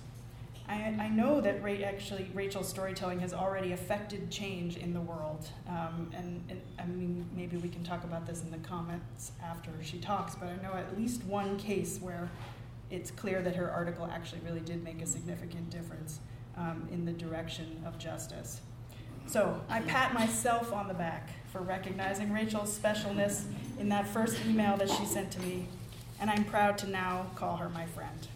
I, 0.70 0.96
I 1.00 1.08
know 1.08 1.40
that 1.42 1.64
Ra- 1.64 1.86
actually 1.86 2.30
Rachel's 2.34 2.68
storytelling 2.68 3.20
has 3.22 3.34
already 3.34 3.72
affected 3.72 4.30
change 4.30 4.76
in 4.78 4.94
the 4.94 5.00
world. 5.00 5.48
Um, 5.68 6.12
and, 6.14 6.44
and, 6.50 6.62
I 6.78 6.86
mean, 6.86 7.26
maybe 7.36 7.58
we 7.58 7.70
can 7.70 7.84
talk 7.84 8.04
about 8.04 8.28
this 8.28 8.42
in 8.42 8.52
the 8.52 8.58
comments 8.58 9.32
after 9.44 9.72
she 9.82 9.98
talks, 9.98 10.36
but 10.36 10.50
I 10.50 10.56
know 10.62 10.74
at 10.74 10.98
least 10.98 11.24
one 11.24 11.58
case 11.58 12.00
where 12.02 12.30
it's 12.90 13.12
clear 13.12 13.42
that 13.42 13.56
her 13.56 13.70
article 13.72 14.10
actually 14.12 14.42
really 14.46 14.60
did 14.60 14.84
make 14.84 15.02
a 15.02 15.06
significant 15.06 15.70
difference 15.70 16.20
um, 16.58 16.88
in 16.92 17.06
the 17.06 17.14
direction 17.14 17.82
of 17.86 17.98
justice. 17.98 18.62
So 19.26 19.62
I 19.70 19.82
pat 19.82 20.14
myself 20.14 20.72
on 20.72 20.88
the 20.88 20.94
back 20.94 21.30
for 21.52 21.60
recognizing 21.60 22.32
Rachel's 22.32 22.78
specialness 22.78 23.44
in 23.78 23.90
that 23.90 24.08
first 24.08 24.38
email 24.46 24.78
that 24.78 24.90
she 24.90 25.06
sent 25.06 25.32
to 25.32 25.42
me, 25.42 25.68
and 26.20 26.30
I'm 26.30 26.46
proud 26.46 26.78
to 26.80 26.90
now 26.90 27.28
call 27.36 27.58
her 27.58 27.70
my 27.70 27.86
friend. 27.88 28.28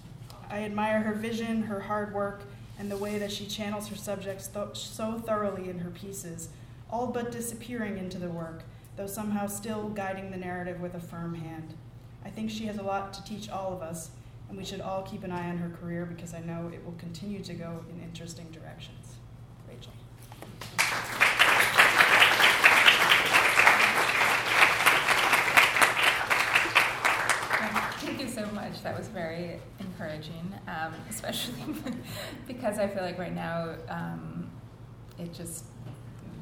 I 0.52 0.64
admire 0.64 1.00
her 1.00 1.14
vision, 1.14 1.64
her 1.64 1.80
hard 1.80 2.14
work, 2.14 2.44
and 2.78 2.92
the 2.92 2.98
way 2.98 3.18
that 3.18 3.32
she 3.32 3.46
channels 3.46 3.88
her 3.88 3.96
subjects 3.96 4.50
th- 4.50 4.76
so 4.76 5.18
thoroughly 5.18 5.70
in 5.70 5.80
her 5.80 5.90
pieces, 5.90 6.50
all 6.90 7.08
but 7.08 7.32
disappearing 7.32 7.98
into 7.98 8.20
the 8.20 8.28
work, 8.28 8.64
though 8.98 9.08
somehow 9.08 9.48
still 9.48 9.88
guiding 9.88 10.30
the 10.30 10.36
narrative 10.36 10.82
with 10.82 10.94
a 10.94 11.00
firm 11.00 11.36
hand. 11.36 11.74
I 12.26 12.30
think 12.30 12.52
she 12.52 12.66
has 12.66 12.78
a 12.78 12.84
lot 12.84 13.14
to 13.14 13.24
teach 13.24 13.50
all 13.50 13.72
of 13.72 13.82
us, 13.82 14.12
and 14.50 14.58
we 14.58 14.66
should 14.66 14.82
all 14.82 15.04
keep 15.04 15.24
an 15.24 15.32
eye 15.32 15.50
on 15.50 15.58
her 15.58 15.70
career 15.70 16.06
because 16.06 16.34
I 16.34 16.42
know 16.42 16.70
it 16.74 16.84
will 16.84 16.96
continue 16.98 17.42
to 17.44 17.54
go 17.54 17.86
in 17.90 18.04
interesting 18.04 18.52
directions. 18.52 19.16
Rachel. 19.70 19.94
Thank 28.02 28.20
you 28.20 28.28
so 28.28 28.46
much. 28.48 28.84
That 28.84 28.98
was 28.98 29.08
very 29.08 29.60
encouraging, 30.22 30.54
um, 30.68 30.94
especially 31.10 31.76
because 32.48 32.80
I 32.80 32.88
feel 32.88 33.04
like 33.04 33.18
right 33.18 33.34
now 33.34 33.76
um, 33.90 34.50
it 35.20 35.34
just 35.34 35.66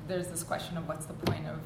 there's 0.08 0.28
this 0.28 0.44
question 0.44 0.78
of 0.78 0.88
what's 0.88 1.06
the 1.06 1.14
point 1.14 1.46
of 1.48 1.60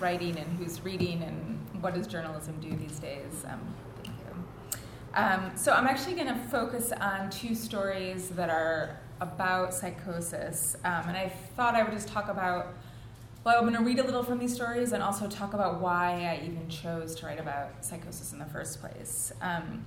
writing 0.00 0.36
and 0.38 0.58
who's 0.58 0.82
reading 0.84 1.22
and 1.22 1.82
what 1.82 1.94
does 1.94 2.06
journalism 2.06 2.58
do 2.60 2.74
these 2.76 2.98
days. 2.98 3.44
Um. 3.46 3.74
Um, 5.14 5.52
so 5.56 5.72
I'm 5.72 5.86
actually 5.86 6.14
going 6.14 6.28
to 6.28 6.40
focus 6.46 6.90
on 6.90 7.28
two 7.28 7.54
stories 7.54 8.30
that 8.30 8.48
are 8.48 8.98
about 9.20 9.74
psychosis, 9.74 10.74
um, 10.86 11.02
and 11.06 11.18
I 11.18 11.28
thought 11.54 11.74
I 11.74 11.82
would 11.82 11.92
just 11.92 12.08
talk 12.08 12.30
about 12.30 12.68
well, 13.44 13.56
I'm 13.58 13.62
going 13.62 13.74
to 13.74 13.82
read 13.82 13.98
a 13.98 14.04
little 14.04 14.22
from 14.22 14.38
these 14.38 14.54
stories 14.54 14.92
and 14.92 15.02
also 15.02 15.28
talk 15.28 15.52
about 15.52 15.80
why 15.80 16.12
I 16.40 16.46
even 16.46 16.66
chose 16.68 17.14
to 17.16 17.26
write 17.26 17.40
about 17.40 17.84
psychosis 17.84 18.32
in 18.32 18.38
the 18.38 18.46
first 18.46 18.80
place. 18.80 19.32
Um, 19.42 19.84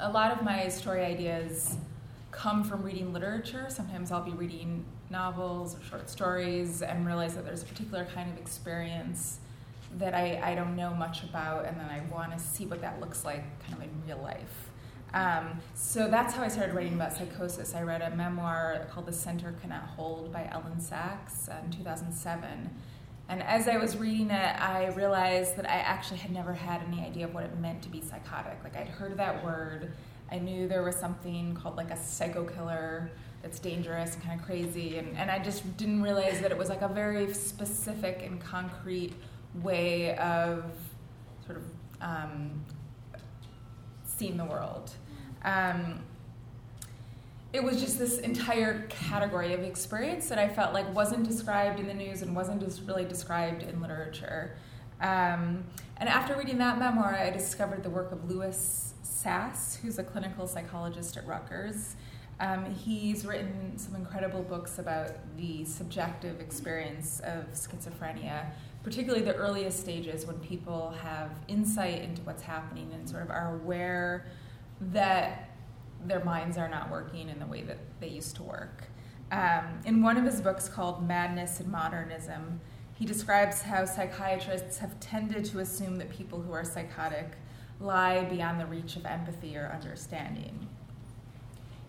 a 0.00 0.10
lot 0.10 0.30
of 0.30 0.44
my 0.44 0.68
story 0.68 1.04
ideas 1.04 1.76
come 2.30 2.62
from 2.62 2.82
reading 2.82 3.12
literature. 3.12 3.66
Sometimes 3.68 4.12
I'll 4.12 4.22
be 4.22 4.32
reading 4.32 4.84
novels 5.10 5.76
or 5.76 5.82
short 5.82 6.10
stories 6.10 6.82
and 6.82 7.06
realize 7.06 7.34
that 7.34 7.44
there's 7.44 7.62
a 7.62 7.66
particular 7.66 8.06
kind 8.14 8.30
of 8.30 8.38
experience 8.38 9.40
that 9.96 10.14
I, 10.14 10.40
I 10.44 10.54
don't 10.54 10.76
know 10.76 10.94
much 10.94 11.24
about, 11.24 11.64
and 11.64 11.80
then 11.80 11.86
I 11.86 12.00
want 12.12 12.32
to 12.32 12.38
see 12.38 12.66
what 12.66 12.80
that 12.82 13.00
looks 13.00 13.24
like 13.24 13.42
kind 13.62 13.74
of 13.74 13.82
in 13.82 13.90
real 14.06 14.22
life. 14.22 14.70
Um, 15.14 15.60
so 15.74 16.08
that's 16.08 16.34
how 16.34 16.42
I 16.42 16.48
started 16.48 16.74
writing 16.74 16.92
about 16.92 17.14
psychosis. 17.14 17.74
I 17.74 17.82
read 17.82 18.02
a 18.02 18.14
memoir 18.14 18.86
called 18.92 19.06
The 19.06 19.12
Center 19.12 19.54
Cannot 19.62 19.84
Hold 19.96 20.30
by 20.30 20.42
Elyn 20.52 20.76
Saks 20.76 21.48
in 21.64 21.70
2007. 21.70 22.70
And 23.28 23.42
as 23.42 23.68
I 23.68 23.76
was 23.76 23.96
reading 23.96 24.30
it, 24.30 24.60
I 24.60 24.86
realized 24.96 25.56
that 25.56 25.68
I 25.68 25.74
actually 25.74 26.18
had 26.18 26.30
never 26.30 26.54
had 26.54 26.82
any 26.90 27.04
idea 27.04 27.26
of 27.26 27.34
what 27.34 27.44
it 27.44 27.58
meant 27.58 27.82
to 27.82 27.90
be 27.90 28.00
psychotic. 28.00 28.58
Like, 28.64 28.76
I'd 28.76 28.88
heard 28.88 29.18
that 29.18 29.44
word, 29.44 29.92
I 30.30 30.38
knew 30.38 30.68
there 30.68 30.82
was 30.82 30.96
something 30.96 31.54
called 31.54 31.76
like 31.76 31.90
a 31.90 31.96
psycho 31.96 32.44
killer 32.44 33.10
that's 33.42 33.58
dangerous 33.58 34.14
and 34.14 34.22
kind 34.22 34.40
of 34.40 34.46
crazy. 34.46 34.98
And, 34.98 35.16
and 35.16 35.30
I 35.30 35.38
just 35.38 35.76
didn't 35.76 36.02
realize 36.02 36.40
that 36.40 36.50
it 36.50 36.58
was 36.58 36.68
like 36.68 36.82
a 36.82 36.88
very 36.88 37.32
specific 37.32 38.22
and 38.24 38.40
concrete 38.40 39.14
way 39.62 40.16
of 40.16 40.64
sort 41.46 41.58
of 41.58 41.64
um, 42.00 42.64
seen 44.04 44.36
the 44.36 44.44
world. 44.44 44.90
Um, 45.44 46.00
it 47.52 47.62
was 47.62 47.80
just 47.80 47.98
this 47.98 48.18
entire 48.18 48.86
category 48.88 49.54
of 49.54 49.62
experience 49.62 50.28
that 50.28 50.38
I 50.38 50.48
felt 50.48 50.74
like 50.74 50.94
wasn't 50.94 51.26
described 51.26 51.80
in 51.80 51.86
the 51.86 51.94
news 51.94 52.20
and 52.22 52.36
wasn't 52.36 52.60
just 52.60 52.82
really 52.86 53.04
described 53.04 53.62
in 53.62 53.80
literature. 53.80 54.54
Um, 55.00 55.64
and 55.96 56.08
after 56.08 56.36
reading 56.36 56.58
that 56.58 56.78
memoir, 56.78 57.14
I 57.14 57.30
discovered 57.30 57.82
the 57.82 57.90
work 57.90 58.12
of 58.12 58.30
Louis 58.30 58.94
Sass, 59.02 59.76
who's 59.76 59.98
a 59.98 60.04
clinical 60.04 60.46
psychologist 60.46 61.16
at 61.16 61.26
Rutgers. 61.26 61.96
Um, 62.40 62.66
he's 62.66 63.24
written 63.24 63.76
some 63.78 63.96
incredible 63.96 64.42
books 64.42 64.78
about 64.78 65.10
the 65.36 65.64
subjective 65.64 66.40
experience 66.40 67.20
of 67.20 67.46
schizophrenia, 67.52 68.50
particularly 68.84 69.24
the 69.24 69.34
earliest 69.34 69.80
stages 69.80 70.26
when 70.26 70.38
people 70.38 70.94
have 71.02 71.30
insight 71.48 72.02
into 72.02 72.22
what's 72.22 72.42
happening 72.42 72.90
and 72.92 73.08
sort 73.08 73.22
of 73.22 73.30
are 73.30 73.56
aware 73.56 74.26
that 74.80 75.47
their 76.06 76.24
minds 76.24 76.56
are 76.56 76.68
not 76.68 76.90
working 76.90 77.28
in 77.28 77.38
the 77.38 77.46
way 77.46 77.62
that 77.62 77.78
they 78.00 78.08
used 78.08 78.36
to 78.36 78.42
work. 78.42 78.84
Um, 79.30 79.80
in 79.84 80.02
one 80.02 80.16
of 80.16 80.24
his 80.24 80.40
books 80.40 80.68
called 80.68 81.06
Madness 81.06 81.60
and 81.60 81.70
Modernism, 81.70 82.60
he 82.94 83.04
describes 83.04 83.62
how 83.62 83.84
psychiatrists 83.84 84.78
have 84.78 84.98
tended 85.00 85.44
to 85.46 85.58
assume 85.60 85.98
that 85.98 86.10
people 86.10 86.40
who 86.40 86.52
are 86.52 86.64
psychotic 86.64 87.32
lie 87.80 88.24
beyond 88.24 88.60
the 88.60 88.66
reach 88.66 88.96
of 88.96 89.06
empathy 89.06 89.56
or 89.56 89.70
understanding. 89.72 90.68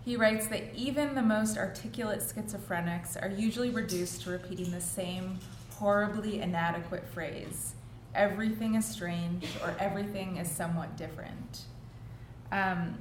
He 0.04 0.16
writes 0.16 0.48
that 0.48 0.74
even 0.76 1.16
the 1.16 1.22
most 1.22 1.58
articulate 1.58 2.20
schizophrenics 2.20 3.22
are 3.22 3.30
usually 3.30 3.70
reduced 3.70 4.24
to 4.24 4.32
repeating 4.32 4.72
the 4.72 4.82
same 4.82 5.40
horribly 5.72 6.42
inadequate 6.42 7.08
phrase 7.08 7.76
everything 8.16 8.76
is 8.76 8.86
strange 8.86 9.48
or 9.64 9.76
everything 9.80 10.38
is 10.38 10.50
somewhat 10.50 10.98
different. 10.98 11.66
Um, 12.52 12.98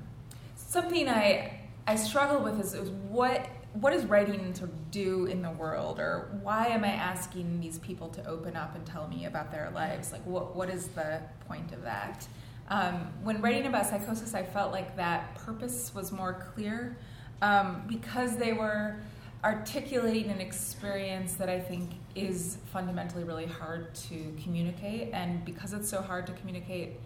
something 0.69 1.09
I 1.09 1.61
I 1.87 1.97
struggle 1.97 2.41
with 2.45 2.61
is, 2.61 2.75
is 2.75 2.91
what 2.91 3.49
what 3.75 3.93
is 3.93 4.05
writing 4.07 4.53
to 4.55 4.69
do 4.91 5.27
in 5.27 5.43
the 5.43 5.51
world, 5.51 5.99
or 5.99 6.39
why 6.43 6.69
am 6.69 6.85
I 6.85 6.89
asking 6.89 7.61
these 7.61 7.79
people 7.79 8.09
to 8.11 8.27
open 8.27 8.57
up 8.57 8.75
and 8.75 8.85
tell 8.87 9.09
me 9.09 9.27
about 9.27 9.51
their 9.51 9.71
lives? 9.75 10.13
Like, 10.13 10.25
what 10.25 10.55
what 10.55 10.69
is 10.69 10.89
the 10.89 11.21
point 11.47 11.73
of 11.73 11.83
that? 11.83 12.27
Um, 12.69 13.09
when 13.23 13.41
writing 13.41 13.67
about 13.67 13.87
psychosis, 13.87 14.35
I 14.35 14.43
felt 14.43 14.73
like 14.73 14.97
that 14.97 15.35
purpose 15.35 15.93
was 15.95 16.13
more 16.13 16.35
clear 16.55 16.99
um, 17.41 17.83
because 17.87 18.37
they 18.37 18.53
were 18.53 18.97
articulating 19.43 20.31
an 20.31 20.41
experience 20.41 21.35
that 21.35 21.49
I 21.49 21.61
think 21.61 21.93
is 22.15 22.59
fundamentally 22.73 23.25
really 23.25 23.47
hard 23.47 23.95
to 23.95 24.35
communicate, 24.43 25.11
and 25.15 25.45
because 25.45 25.73
it's 25.73 25.89
so 25.89 26.03
hard 26.03 26.27
to 26.27 26.33
communicate, 26.35 27.01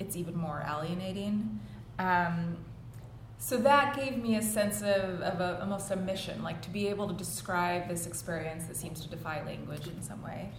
it's 0.00 0.16
even 0.16 0.36
more 0.36 0.62
alienating. 0.68 1.60
Um, 1.98 2.58
so 3.38 3.56
that 3.58 3.94
gave 3.94 4.16
me 4.16 4.36
a 4.36 4.42
sense 4.42 4.80
of, 4.80 5.20
of 5.20 5.40
a, 5.40 5.60
almost 5.60 5.90
a 5.90 5.96
mission, 5.96 6.42
like 6.42 6.62
to 6.62 6.70
be 6.70 6.88
able 6.88 7.06
to 7.08 7.14
describe 7.14 7.88
this 7.88 8.06
experience 8.06 8.64
that 8.66 8.76
seems 8.76 9.00
to 9.02 9.08
defy 9.08 9.44
language 9.44 9.86
in 9.86 10.02
some 10.02 10.22
way. 10.22 10.50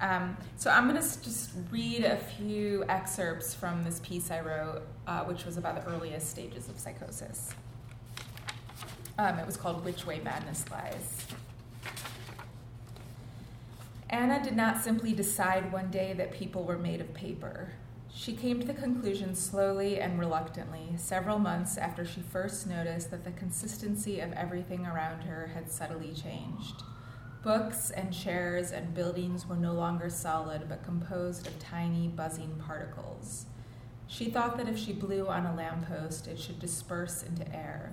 Um, 0.00 0.36
so 0.56 0.70
I'm 0.70 0.88
going 0.88 1.00
to 1.00 1.22
just 1.22 1.50
read 1.70 2.04
a 2.04 2.16
few 2.16 2.84
excerpts 2.88 3.54
from 3.54 3.84
this 3.84 4.00
piece 4.00 4.30
I 4.30 4.40
wrote, 4.40 4.82
uh, 5.06 5.24
which 5.24 5.44
was 5.44 5.58
about 5.58 5.84
the 5.84 5.90
earliest 5.90 6.30
stages 6.30 6.68
of 6.68 6.78
psychosis. 6.78 7.54
Um, 9.18 9.38
it 9.38 9.44
was 9.44 9.58
called 9.58 9.84
Which 9.84 10.06
Way 10.06 10.20
Madness 10.24 10.64
Lies. 10.70 11.26
Anna 14.08 14.42
did 14.42 14.56
not 14.56 14.82
simply 14.82 15.12
decide 15.12 15.70
one 15.70 15.90
day 15.90 16.14
that 16.14 16.32
people 16.32 16.64
were 16.64 16.78
made 16.78 17.00
of 17.00 17.12
paper. 17.12 17.68
She 18.12 18.34
came 18.34 18.60
to 18.60 18.66
the 18.66 18.74
conclusion 18.74 19.34
slowly 19.34 20.00
and 20.00 20.18
reluctantly, 20.18 20.94
several 20.96 21.38
months 21.38 21.78
after 21.78 22.04
she 22.04 22.20
first 22.20 22.66
noticed 22.66 23.10
that 23.10 23.24
the 23.24 23.30
consistency 23.30 24.20
of 24.20 24.32
everything 24.32 24.84
around 24.84 25.22
her 25.22 25.52
had 25.54 25.70
subtly 25.70 26.12
changed. 26.12 26.82
Books 27.42 27.90
and 27.90 28.12
chairs 28.12 28.72
and 28.72 28.92
buildings 28.92 29.46
were 29.46 29.56
no 29.56 29.72
longer 29.72 30.10
solid, 30.10 30.68
but 30.68 30.84
composed 30.84 31.46
of 31.46 31.58
tiny, 31.58 32.08
buzzing 32.08 32.60
particles. 32.66 33.46
She 34.06 34.28
thought 34.28 34.58
that 34.58 34.68
if 34.68 34.76
she 34.76 34.92
blew 34.92 35.28
on 35.28 35.46
a 35.46 35.54
lamppost, 35.54 36.26
it 36.26 36.38
should 36.38 36.58
disperse 36.58 37.22
into 37.22 37.50
air. 37.54 37.92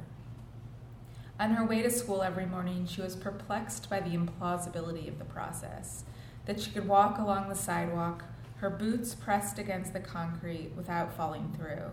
On 1.40 1.52
her 1.52 1.66
way 1.66 1.84
to 1.84 1.92
school 1.92 2.24
every 2.24 2.48
morning, 2.48 2.88
she 2.88 3.02
was 3.02 3.16
perplexed 3.16 3.90
by 3.90 4.00
the 4.00 4.18
implausibility 4.18 5.08
of 5.08 5.20
the 5.20 5.26
process 5.26 6.04
that 6.46 6.60
she 6.60 6.72
could 6.72 6.88
walk 6.88 7.20
along 7.20 7.48
the 7.48 7.56
sidewalk 7.56 8.24
her 8.58 8.70
boots 8.70 9.14
pressed 9.14 9.60
against 9.60 9.94
the 9.94 10.00
concrete 10.00 10.72
without 10.76 11.16
falling 11.16 11.54
through. 11.56 11.92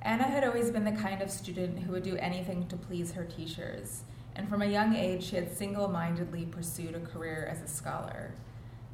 Anna 0.00 0.24
had 0.24 0.44
always 0.44 0.70
been 0.70 0.84
the 0.84 0.92
kind 0.92 1.22
of 1.22 1.30
student 1.30 1.80
who 1.80 1.92
would 1.92 2.02
do 2.02 2.16
anything 2.16 2.66
to 2.68 2.76
please 2.76 3.12
her 3.12 3.24
teachers, 3.24 4.02
and 4.34 4.48
from 4.48 4.62
a 4.62 4.66
young 4.66 4.94
age 4.94 5.24
she 5.24 5.36
had 5.36 5.54
single 5.54 5.88
mindedly 5.88 6.44
pursued 6.44 6.94
a 6.94 7.00
career 7.00 7.48
as 7.50 7.62
a 7.62 7.68
scholar. 7.68 8.32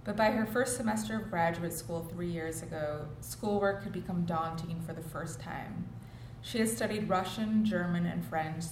But 0.04 0.16
by 0.16 0.30
her 0.30 0.46
first 0.46 0.76
semester 0.76 1.16
of 1.16 1.30
graduate 1.30 1.72
school 1.72 2.08
three 2.12 2.30
years 2.30 2.62
ago, 2.62 3.06
schoolwork 3.20 3.84
had 3.84 3.92
become 3.92 4.24
daunting 4.24 4.80
for 4.80 4.92
the 4.92 5.02
first 5.02 5.40
time. 5.40 5.88
She 6.42 6.58
had 6.58 6.68
studied 6.68 7.08
Russian, 7.08 7.64
German, 7.64 8.06
and 8.06 8.24
French, 8.24 8.64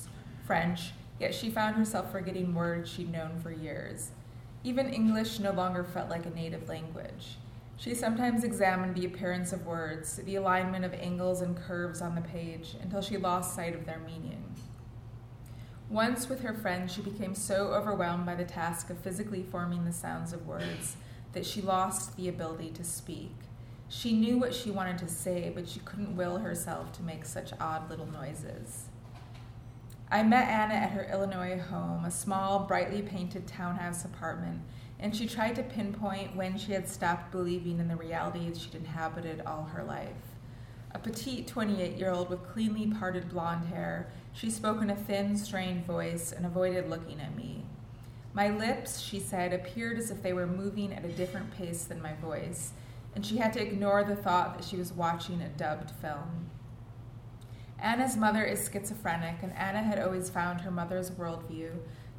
French, 0.45 0.93
yet 1.21 1.35
she 1.35 1.51
found 1.51 1.77
herself 1.77 2.11
forgetting 2.11 2.55
words 2.55 2.91
she'd 2.91 3.13
known 3.13 3.39
for 3.41 3.53
years. 3.53 4.11
Even 4.65 4.89
English 4.89 5.39
no 5.39 5.53
longer 5.53 5.85
felt 5.85 6.09
like 6.09 6.27
a 6.27 6.31
native 6.31 6.69
language. 6.69 7.37
She 7.79 7.95
sometimes 7.95 8.43
examined 8.43 8.97
the 8.97 9.07
appearance 9.07 9.53
of 9.53 9.65
words, 9.65 10.17
the 10.17 10.35
alignment 10.35 10.85
of 10.85 10.93
angles 10.95 11.41
and 11.41 11.57
curves 11.57 12.03
on 12.03 12.17
the 12.17 12.21
page, 12.21 12.75
until 12.83 13.01
she 13.01 13.17
lost 13.17 13.55
sight 13.55 13.73
of 13.73 13.87
their 13.87 14.01
meaning. 14.01 14.57
Once 15.89 16.29
with 16.29 16.41
her 16.41 16.53
friend, 16.53 16.91
she 16.91 17.01
became 17.01 17.37
so 17.37 17.69
overwhelmed 17.69 18.27
by 18.27 18.35
the 18.35 18.45
task 18.45 18.91
of 18.91 18.99
physically 18.99 19.45
forming 19.45 19.85
the 19.85 19.93
sounds 19.93 20.33
of 20.33 20.45
words 20.45 20.97
that 21.35 21.47
she 21.47 21.63
lost 21.63 22.17
the 22.17 22.29
ability 22.29 22.71
to 22.71 22.83
speak. 22.83 23.33
She 23.89 24.13
knew 24.13 24.39
what 24.39 24.55
she 24.55 24.73
wanted 24.73 24.99
to 24.99 25.09
say, 25.09 25.53
but 25.55 25.69
she 25.69 25.79
couldn't 25.81 26.17
will 26.17 26.39
herself 26.39 26.91
to 26.95 27.03
make 27.05 27.25
such 27.25 27.53
odd 27.61 27.89
little 27.89 28.11
noises. 28.11 28.87
I 30.11 30.25
met 30.25 30.49
Anna 30.49 30.75
at 30.75 30.91
her 30.91 31.05
Illinois 31.05 31.61
home, 31.61 32.05
a 32.05 32.11
small, 32.11 32.61
brightly 32.61 33.03
painted 33.03 33.47
townhouse 33.47 34.05
apartment, 34.05 34.63
and 35.01 35.15
she 35.15 35.27
tried 35.27 35.55
to 35.57 35.63
pinpoint 35.63 36.35
when 36.35 36.59
she 36.59 36.73
had 36.73 36.89
stopped 36.89 37.31
believing 37.31 37.79
in 37.79 37.89
the 37.89 37.97
realities 37.97 38.61
she'd 38.61 38.75
inhabited 38.75 39.43
all 39.47 39.65
her 39.65 39.85
life. 39.85 40.37
A 40.93 40.99
petite 40.99 41.47
28 41.47 41.97
year 41.97 42.11
old 42.11 42.31
with 42.31 42.47
cleanly 42.49 42.87
parted 42.87 43.29
blonde 43.29 43.69
hair, 43.69 44.11
she 44.33 44.51
spoke 44.51 44.83
in 44.83 44.91
a 44.91 44.97
thin, 44.97 45.37
strained 45.37 45.87
voice 45.87 46.33
and 46.33 46.45
avoided 46.45 46.89
looking 46.89 47.21
at 47.21 47.37
me. 47.37 47.65
My 48.33 48.49
lips, 48.49 49.01
she 49.01 49.21
said, 49.21 49.53
appeared 49.53 49.99
as 49.99 50.11
if 50.11 50.23
they 50.23 50.33
were 50.33 50.47
moving 50.47 50.93
at 50.93 51.05
a 51.05 51.13
different 51.13 51.51
pace 51.51 51.85
than 51.85 52.03
my 52.03 52.15
voice, 52.15 52.73
and 53.15 53.25
she 53.25 53.39
had 53.39 53.53
to 53.55 53.63
ignore 53.63 54.05
the 54.05 54.17
thought 54.17 54.57
that 54.57 54.67
she 54.67 54.77
was 54.77 54.93
watching 54.93 55.41
a 55.41 55.49
dubbed 55.49 55.91
film. 55.91 56.51
Anna's 57.81 58.17
mother 58.17 58.45
is 58.45 58.69
schizophrenic, 58.71 59.43
and 59.43 59.53
Anna 59.57 59.83
had 59.83 59.99
always 60.01 60.31
found 60.31 60.61
her 60.61 60.71
mother's 60.71 61.11
worldview, 61.11 61.71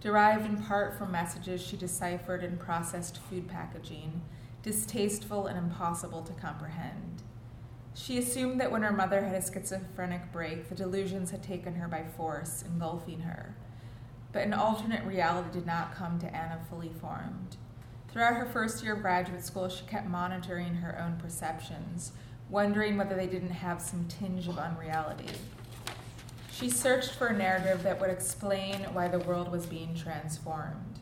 derived 0.01 0.45
in 0.45 0.61
part 0.63 0.97
from 0.97 1.11
messages 1.11 1.61
she 1.61 1.75
deciphered 1.75 2.43
in 2.43 2.57
processed 2.57 3.17
food 3.17 3.47
packaging, 3.47 4.21
distasteful 4.63 5.47
and 5.47 5.57
impossible 5.57 6.21
to 6.23 6.33
comprehend. 6.33 7.23
She 7.93 8.17
assumed 8.17 8.61
that 8.61 8.71
when 8.71 8.83
her 8.83 8.93
mother 8.93 9.23
had 9.23 9.35
a 9.35 9.41
schizophrenic 9.41 10.31
break, 10.31 10.69
the 10.69 10.75
delusions 10.75 11.31
had 11.31 11.43
taken 11.43 11.75
her 11.75 11.87
by 11.87 12.05
force, 12.15 12.63
engulfing 12.63 13.21
her. 13.21 13.55
But 14.31 14.43
an 14.43 14.53
alternate 14.53 15.03
reality 15.05 15.49
did 15.51 15.65
not 15.65 15.95
come 15.95 16.19
to 16.19 16.33
Anna 16.35 16.59
fully 16.69 16.91
formed. 17.01 17.57
Throughout 18.11 18.35
her 18.35 18.45
first 18.45 18.83
year 18.83 18.93
of 18.93 19.01
graduate 19.01 19.43
school, 19.43 19.67
she 19.69 19.85
kept 19.85 20.07
monitoring 20.07 20.75
her 20.75 20.99
own 20.99 21.17
perceptions, 21.17 22.13
wondering 22.49 22.97
whether 22.97 23.15
they 23.15 23.27
didn't 23.27 23.49
have 23.49 23.81
some 23.81 24.07
tinge 24.07 24.47
of 24.47 24.57
unreality. 24.57 25.29
She 26.59 26.69
searched 26.69 27.11
for 27.11 27.27
a 27.27 27.37
narrative 27.37 27.83
that 27.83 28.01
would 28.01 28.09
explain 28.09 28.81
why 28.91 29.07
the 29.07 29.19
world 29.19 29.49
was 29.49 29.65
being 29.65 29.95
transformed. 29.95 30.99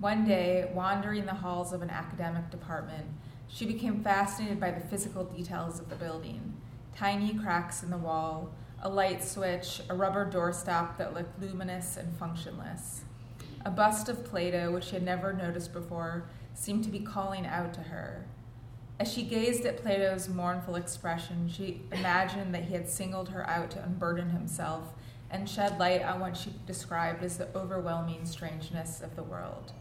One 0.00 0.24
day, 0.24 0.68
wandering 0.74 1.26
the 1.26 1.34
halls 1.34 1.72
of 1.72 1.80
an 1.80 1.90
academic 1.90 2.50
department, 2.50 3.06
she 3.46 3.66
became 3.66 4.02
fascinated 4.02 4.58
by 4.58 4.72
the 4.72 4.80
physical 4.80 5.22
details 5.22 5.78
of 5.78 5.88
the 5.88 5.94
building 5.94 6.54
tiny 6.96 7.34
cracks 7.34 7.82
in 7.82 7.90
the 7.90 7.98
wall, 7.98 8.50
a 8.82 8.88
light 8.88 9.22
switch, 9.22 9.82
a 9.90 9.94
rubber 9.94 10.28
doorstop 10.28 10.96
that 10.96 11.14
looked 11.14 11.40
luminous 11.40 11.96
and 11.96 12.16
functionless. 12.16 13.02
A 13.64 13.70
bust 13.70 14.08
of 14.08 14.24
Plato, 14.24 14.72
which 14.72 14.86
she 14.86 14.94
had 14.94 15.02
never 15.02 15.32
noticed 15.32 15.72
before, 15.72 16.24
seemed 16.54 16.84
to 16.84 16.90
be 16.90 17.00
calling 17.00 17.46
out 17.46 17.74
to 17.74 17.80
her. 17.80 18.24
As 18.98 19.12
she 19.12 19.22
gazed 19.24 19.66
at 19.66 19.82
Plato's 19.82 20.28
mournful 20.28 20.74
expression, 20.74 21.48
she 21.48 21.82
imagined 21.92 22.54
that 22.54 22.64
he 22.64 22.74
had 22.74 22.88
singled 22.88 23.28
her 23.28 23.48
out 23.48 23.70
to 23.72 23.82
unburden 23.82 24.30
himself 24.30 24.94
and 25.30 25.48
shed 25.48 25.78
light 25.78 26.02
on 26.02 26.20
what 26.20 26.36
she 26.36 26.54
described 26.66 27.22
as 27.22 27.36
the 27.36 27.48
overwhelming 27.54 28.24
strangeness 28.24 29.02
of 29.02 29.14
the 29.14 29.22
world. 29.22 29.72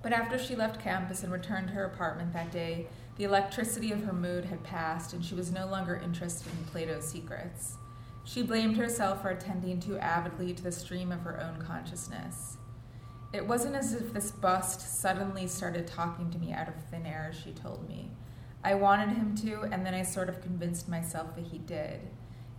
But 0.00 0.12
after 0.12 0.38
she 0.38 0.54
left 0.54 0.80
campus 0.80 1.22
and 1.22 1.32
returned 1.32 1.68
to 1.68 1.74
her 1.74 1.84
apartment 1.84 2.32
that 2.32 2.52
day, 2.52 2.86
the 3.16 3.24
electricity 3.24 3.90
of 3.92 4.04
her 4.04 4.12
mood 4.12 4.44
had 4.44 4.62
passed, 4.62 5.12
and 5.12 5.24
she 5.24 5.34
was 5.34 5.52
no 5.52 5.66
longer 5.66 6.00
interested 6.02 6.52
in 6.52 6.64
Plato's 6.66 7.08
secrets. 7.08 7.76
She 8.24 8.42
blamed 8.42 8.76
herself 8.76 9.22
for 9.22 9.30
attending 9.30 9.80
too 9.80 9.98
avidly 9.98 10.54
to 10.54 10.62
the 10.62 10.72
stream 10.72 11.10
of 11.10 11.20
her 11.20 11.40
own 11.40 11.64
consciousness. 11.64 12.56
It 13.32 13.46
wasn't 13.46 13.76
as 13.76 13.94
if 13.94 14.12
this 14.12 14.30
bust 14.30 15.00
suddenly 15.00 15.46
started 15.46 15.86
talking 15.86 16.30
to 16.30 16.38
me 16.38 16.52
out 16.52 16.68
of 16.68 16.74
thin 16.90 17.06
air, 17.06 17.32
she 17.32 17.52
told 17.52 17.88
me. 17.88 18.10
I 18.62 18.74
wanted 18.74 19.16
him 19.16 19.34
to, 19.36 19.62
and 19.62 19.86
then 19.86 19.94
I 19.94 20.02
sort 20.02 20.28
of 20.28 20.42
convinced 20.42 20.88
myself 20.88 21.34
that 21.36 21.46
he 21.46 21.58
did. 21.58 22.00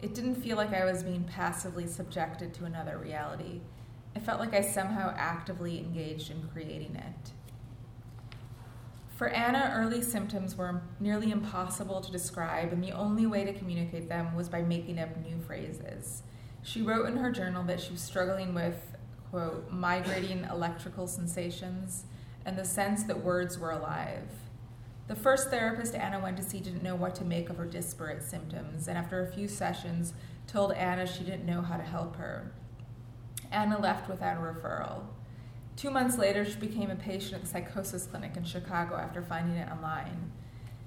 It 0.01 0.15
didn't 0.15 0.35
feel 0.35 0.57
like 0.57 0.73
I 0.73 0.83
was 0.83 1.03
being 1.03 1.23
passively 1.23 1.87
subjected 1.87 2.53
to 2.55 2.65
another 2.65 2.97
reality. 2.97 3.61
It 4.15 4.23
felt 4.23 4.39
like 4.39 4.53
I 4.53 4.61
somehow 4.61 5.13
actively 5.15 5.77
engaged 5.77 6.31
in 6.31 6.49
creating 6.51 6.95
it. 6.95 7.31
For 9.15 9.27
Anna, 9.29 9.71
early 9.75 10.01
symptoms 10.01 10.57
were 10.57 10.81
nearly 10.99 11.31
impossible 11.31 12.01
to 12.01 12.11
describe, 12.11 12.73
and 12.73 12.83
the 12.83 12.91
only 12.91 13.27
way 13.27 13.45
to 13.45 13.53
communicate 13.53 14.09
them 14.09 14.35
was 14.35 14.49
by 14.49 14.63
making 14.63 14.99
up 14.99 15.15
new 15.17 15.39
phrases. 15.39 16.23
She 16.63 16.81
wrote 16.81 17.07
in 17.07 17.17
her 17.17 17.31
journal 17.31 17.63
that 17.65 17.79
she 17.79 17.91
was 17.91 18.01
struggling 18.01 18.53
with 18.55 18.92
quote, 19.33 19.71
migrating 19.71 20.45
electrical 20.51 21.07
sensations, 21.07 22.03
and 22.45 22.55
the 22.55 22.63
sense 22.63 23.01
that 23.01 23.23
words 23.23 23.57
were 23.57 23.71
alive. 23.71 24.29
The 25.07 25.15
first 25.15 25.49
therapist 25.49 25.95
Anna 25.95 26.19
went 26.19 26.37
to 26.37 26.43
see 26.43 26.59
didn't 26.59 26.83
know 26.83 26.93
what 26.93 27.15
to 27.15 27.25
make 27.25 27.49
of 27.49 27.57
her 27.57 27.65
disparate 27.65 28.21
symptoms, 28.21 28.87
and 28.87 28.95
after 28.95 29.21
a 29.21 29.31
few 29.31 29.47
sessions, 29.47 30.13
told 30.45 30.73
Anna 30.73 31.07
she 31.07 31.23
didn't 31.23 31.47
know 31.47 31.63
how 31.63 31.77
to 31.77 31.83
help 31.83 32.17
her. 32.17 32.51
Anna 33.51 33.81
left 33.81 34.07
without 34.07 34.37
a 34.37 34.39
referral. 34.39 35.01
Two 35.77 35.89
months 35.89 36.19
later, 36.19 36.45
she 36.45 36.59
became 36.59 36.91
a 36.91 36.95
patient 36.95 37.33
at 37.33 37.41
the 37.41 37.47
psychosis 37.47 38.05
clinic 38.05 38.37
in 38.37 38.43
Chicago 38.43 38.97
after 38.97 39.23
finding 39.23 39.57
it 39.57 39.67
online. 39.67 40.31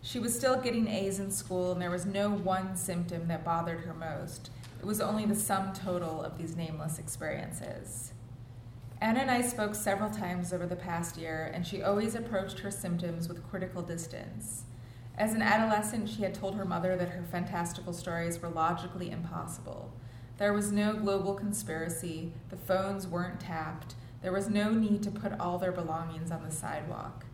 She 0.03 0.21
was 0.21 0.37
still 0.37 0.61
getting 0.61 0.87
A's 0.87 1.19
in 1.19 1.33
school, 1.33 1.73
and 1.73 1.83
there 1.83 1.91
was 1.91 2.07
no 2.07 2.31
one 2.31 2.77
symptom 2.77 3.27
that 3.27 3.45
bothered 3.45 3.81
her 3.81 3.93
most. 3.95 4.51
It 4.79 4.87
was 4.87 5.01
only 5.01 5.27
the 5.27 5.35
sum 5.35 5.73
total 5.73 6.23
of 6.23 6.39
these 6.39 6.55
nameless 6.55 7.01
experiences. 7.01 8.13
Anna 8.99 9.21
and 9.21 9.31
I 9.31 9.43
spoke 9.43 9.75
several 9.75 10.09
times 10.09 10.55
over 10.55 10.67
the 10.67 10.75
past 10.75 11.19
year, 11.19 11.51
and 11.53 11.67
she 11.67 11.83
always 11.83 12.15
approached 12.15 12.61
her 12.61 12.71
symptoms 12.71 13.29
with 13.29 13.47
critical 13.51 13.83
distance. 13.83 14.65
As 15.19 15.35
an 15.35 15.43
adolescent, 15.43 16.09
she 16.09 16.23
had 16.23 16.35
told 16.35 16.55
her 16.55 16.65
mother 16.65 16.97
that 16.97 17.11
her 17.11 17.25
fantastical 17.31 17.93
stories 17.93 18.41
were 18.41 18.49
logically 18.49 19.11
impossible. 19.11 19.93
There 20.39 20.55
was 20.55 20.73
no 20.73 20.95
global 20.95 21.35
conspiracy, 21.35 22.33
the 22.49 22.57
phones 22.57 23.07
weren't 23.07 23.41
tapped, 23.41 23.95
there 24.23 24.33
was 24.33 24.49
no 24.49 24.73
need 24.73 25.03
to 25.03 25.11
put 25.11 25.39
all 25.39 25.59
their 25.59 25.73
belongings 25.73 26.31
on 26.31 26.43
the 26.43 26.51
sidewalk. 26.51 27.27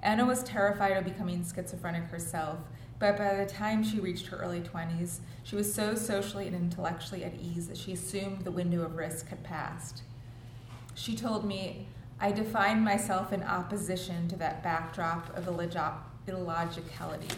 Anna 0.00 0.24
was 0.24 0.42
terrified 0.42 0.96
of 0.96 1.04
becoming 1.04 1.44
schizophrenic 1.44 2.04
herself, 2.10 2.58
but 2.98 3.16
by 3.16 3.36
the 3.36 3.46
time 3.46 3.84
she 3.84 4.00
reached 4.00 4.26
her 4.26 4.36
early 4.38 4.60
20s, 4.60 5.20
she 5.44 5.54
was 5.54 5.72
so 5.72 5.94
socially 5.94 6.48
and 6.48 6.56
intellectually 6.56 7.24
at 7.24 7.34
ease 7.40 7.68
that 7.68 7.76
she 7.76 7.92
assumed 7.92 8.42
the 8.42 8.50
window 8.50 8.82
of 8.82 8.96
risk 8.96 9.28
had 9.28 9.42
passed. 9.44 10.02
She 10.94 11.16
told 11.16 11.44
me, 11.44 11.88
I 12.20 12.32
defined 12.32 12.84
myself 12.84 13.32
in 13.32 13.42
opposition 13.42 14.28
to 14.28 14.36
that 14.36 14.62
backdrop 14.62 15.36
of 15.36 15.48
illogicality. 15.48 17.28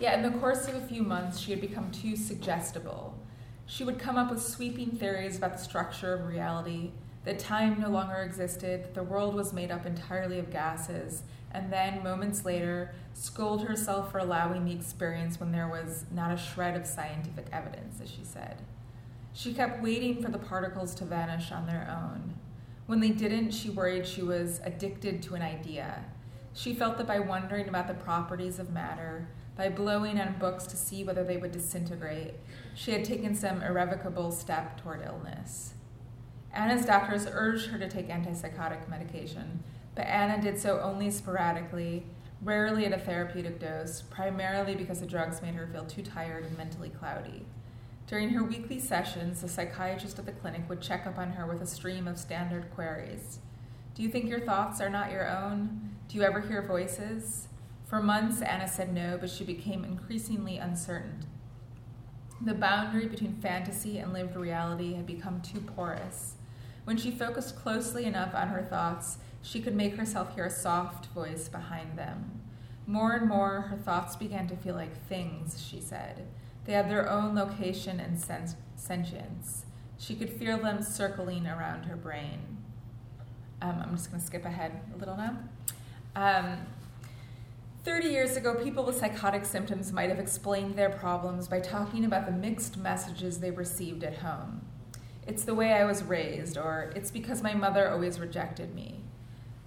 Yet 0.00 0.14
in 0.14 0.22
the 0.22 0.38
course 0.38 0.68
of 0.68 0.76
a 0.76 0.86
few 0.86 1.02
months, 1.02 1.38
she 1.38 1.50
had 1.50 1.60
become 1.60 1.90
too 1.90 2.14
suggestible. 2.14 3.18
She 3.66 3.84
would 3.84 3.98
come 3.98 4.16
up 4.16 4.30
with 4.30 4.40
sweeping 4.40 4.92
theories 4.92 5.36
about 5.36 5.54
the 5.54 5.58
structure 5.58 6.14
of 6.14 6.26
reality, 6.26 6.92
that 7.24 7.38
time 7.38 7.80
no 7.80 7.90
longer 7.90 8.22
existed, 8.22 8.84
that 8.84 8.94
the 8.94 9.02
world 9.02 9.34
was 9.34 9.52
made 9.52 9.70
up 9.70 9.84
entirely 9.84 10.38
of 10.38 10.50
gases, 10.50 11.24
and 11.52 11.72
then, 11.72 12.02
moments 12.02 12.44
later, 12.44 12.94
scold 13.12 13.66
herself 13.66 14.12
for 14.12 14.18
allowing 14.18 14.64
the 14.64 14.72
experience 14.72 15.40
when 15.40 15.50
there 15.50 15.68
was 15.68 16.04
not 16.12 16.32
a 16.32 16.36
shred 16.36 16.76
of 16.76 16.86
scientific 16.86 17.46
evidence, 17.52 18.00
as 18.00 18.10
she 18.10 18.22
said. 18.22 18.56
She 19.32 19.54
kept 19.54 19.82
waiting 19.82 20.22
for 20.22 20.30
the 20.30 20.38
particles 20.38 20.94
to 20.96 21.04
vanish 21.04 21.52
on 21.52 21.66
their 21.66 21.88
own. 21.90 22.34
When 22.86 23.00
they 23.00 23.10
didn't, 23.10 23.50
she 23.50 23.70
worried 23.70 24.06
she 24.06 24.22
was 24.22 24.60
addicted 24.64 25.22
to 25.24 25.34
an 25.34 25.42
idea. 25.42 26.04
She 26.54 26.74
felt 26.74 26.98
that 26.98 27.06
by 27.06 27.20
wondering 27.20 27.68
about 27.68 27.86
the 27.86 27.94
properties 27.94 28.58
of 28.58 28.72
matter, 28.72 29.28
by 29.56 29.68
blowing 29.68 30.20
on 30.20 30.38
books 30.38 30.66
to 30.66 30.76
see 30.76 31.04
whether 31.04 31.22
they 31.22 31.36
would 31.36 31.52
disintegrate, 31.52 32.34
she 32.74 32.92
had 32.92 33.04
taken 33.04 33.34
some 33.34 33.62
irrevocable 33.62 34.30
step 34.32 34.80
toward 34.80 35.02
illness. 35.04 35.74
Anna's 36.52 36.86
doctors 36.86 37.26
urged 37.30 37.68
her 37.70 37.78
to 37.78 37.88
take 37.88 38.08
antipsychotic 38.08 38.88
medication, 38.88 39.62
but 39.94 40.06
Anna 40.06 40.40
did 40.40 40.58
so 40.58 40.80
only 40.80 41.10
sporadically, 41.10 42.06
rarely 42.42 42.86
at 42.86 42.92
a 42.92 42.98
therapeutic 42.98 43.58
dose, 43.58 44.02
primarily 44.02 44.74
because 44.74 45.00
the 45.00 45.06
drugs 45.06 45.42
made 45.42 45.54
her 45.54 45.66
feel 45.66 45.84
too 45.84 46.02
tired 46.02 46.44
and 46.44 46.56
mentally 46.56 46.90
cloudy. 46.90 47.44
During 48.08 48.30
her 48.30 48.42
weekly 48.42 48.80
sessions, 48.80 49.42
the 49.42 49.48
psychiatrist 49.48 50.18
at 50.18 50.24
the 50.24 50.32
clinic 50.32 50.66
would 50.66 50.80
check 50.80 51.06
up 51.06 51.18
on 51.18 51.32
her 51.32 51.46
with 51.46 51.60
a 51.60 51.66
stream 51.66 52.08
of 52.08 52.16
standard 52.18 52.70
queries. 52.74 53.38
Do 53.94 54.02
you 54.02 54.08
think 54.08 54.30
your 54.30 54.40
thoughts 54.40 54.80
are 54.80 54.88
not 54.88 55.12
your 55.12 55.28
own? 55.28 55.90
Do 56.08 56.16
you 56.16 56.22
ever 56.22 56.40
hear 56.40 56.62
voices? 56.62 57.48
For 57.84 58.00
months, 58.02 58.40
Anna 58.40 58.66
said 58.66 58.94
no, 58.94 59.18
but 59.20 59.28
she 59.28 59.44
became 59.44 59.84
increasingly 59.84 60.56
uncertain. 60.56 61.26
The 62.40 62.54
boundary 62.54 63.08
between 63.08 63.42
fantasy 63.42 63.98
and 63.98 64.14
lived 64.14 64.36
reality 64.36 64.94
had 64.94 65.06
become 65.06 65.42
too 65.42 65.60
porous. 65.60 66.36
When 66.84 66.96
she 66.96 67.10
focused 67.10 67.56
closely 67.56 68.06
enough 68.06 68.34
on 68.34 68.48
her 68.48 68.62
thoughts, 68.62 69.18
she 69.42 69.60
could 69.60 69.76
make 69.76 69.96
herself 69.96 70.34
hear 70.34 70.46
a 70.46 70.50
soft 70.50 71.06
voice 71.06 71.48
behind 71.48 71.98
them. 71.98 72.40
More 72.86 73.12
and 73.12 73.28
more, 73.28 73.62
her 73.62 73.76
thoughts 73.76 74.16
began 74.16 74.48
to 74.48 74.56
feel 74.56 74.74
like 74.74 75.06
things, 75.08 75.62
she 75.62 75.78
said. 75.78 76.26
They 76.68 76.74
had 76.74 76.90
their 76.90 77.08
own 77.08 77.34
location 77.34 77.98
and 77.98 78.22
sentience. 78.76 79.64
She 79.96 80.14
could 80.14 80.28
feel 80.28 80.58
them 80.58 80.82
circling 80.82 81.46
around 81.46 81.84
her 81.84 81.96
brain. 81.96 82.58
Um, 83.62 83.80
I'm 83.82 83.96
just 83.96 84.10
going 84.10 84.20
to 84.20 84.26
skip 84.26 84.44
ahead 84.44 84.78
a 84.94 84.98
little 84.98 85.16
now. 85.16 85.38
Um, 86.14 86.58
30 87.84 88.08
years 88.08 88.36
ago, 88.36 88.54
people 88.54 88.84
with 88.84 88.98
psychotic 88.98 89.46
symptoms 89.46 89.92
might 89.92 90.10
have 90.10 90.18
explained 90.18 90.76
their 90.76 90.90
problems 90.90 91.48
by 91.48 91.60
talking 91.60 92.04
about 92.04 92.26
the 92.26 92.32
mixed 92.32 92.76
messages 92.76 93.38
they 93.40 93.50
received 93.50 94.04
at 94.04 94.18
home. 94.18 94.60
It's 95.26 95.44
the 95.44 95.54
way 95.54 95.72
I 95.72 95.86
was 95.86 96.02
raised, 96.02 96.58
or 96.58 96.92
it's 96.94 97.10
because 97.10 97.42
my 97.42 97.54
mother 97.54 97.88
always 97.88 98.20
rejected 98.20 98.74
me. 98.74 99.00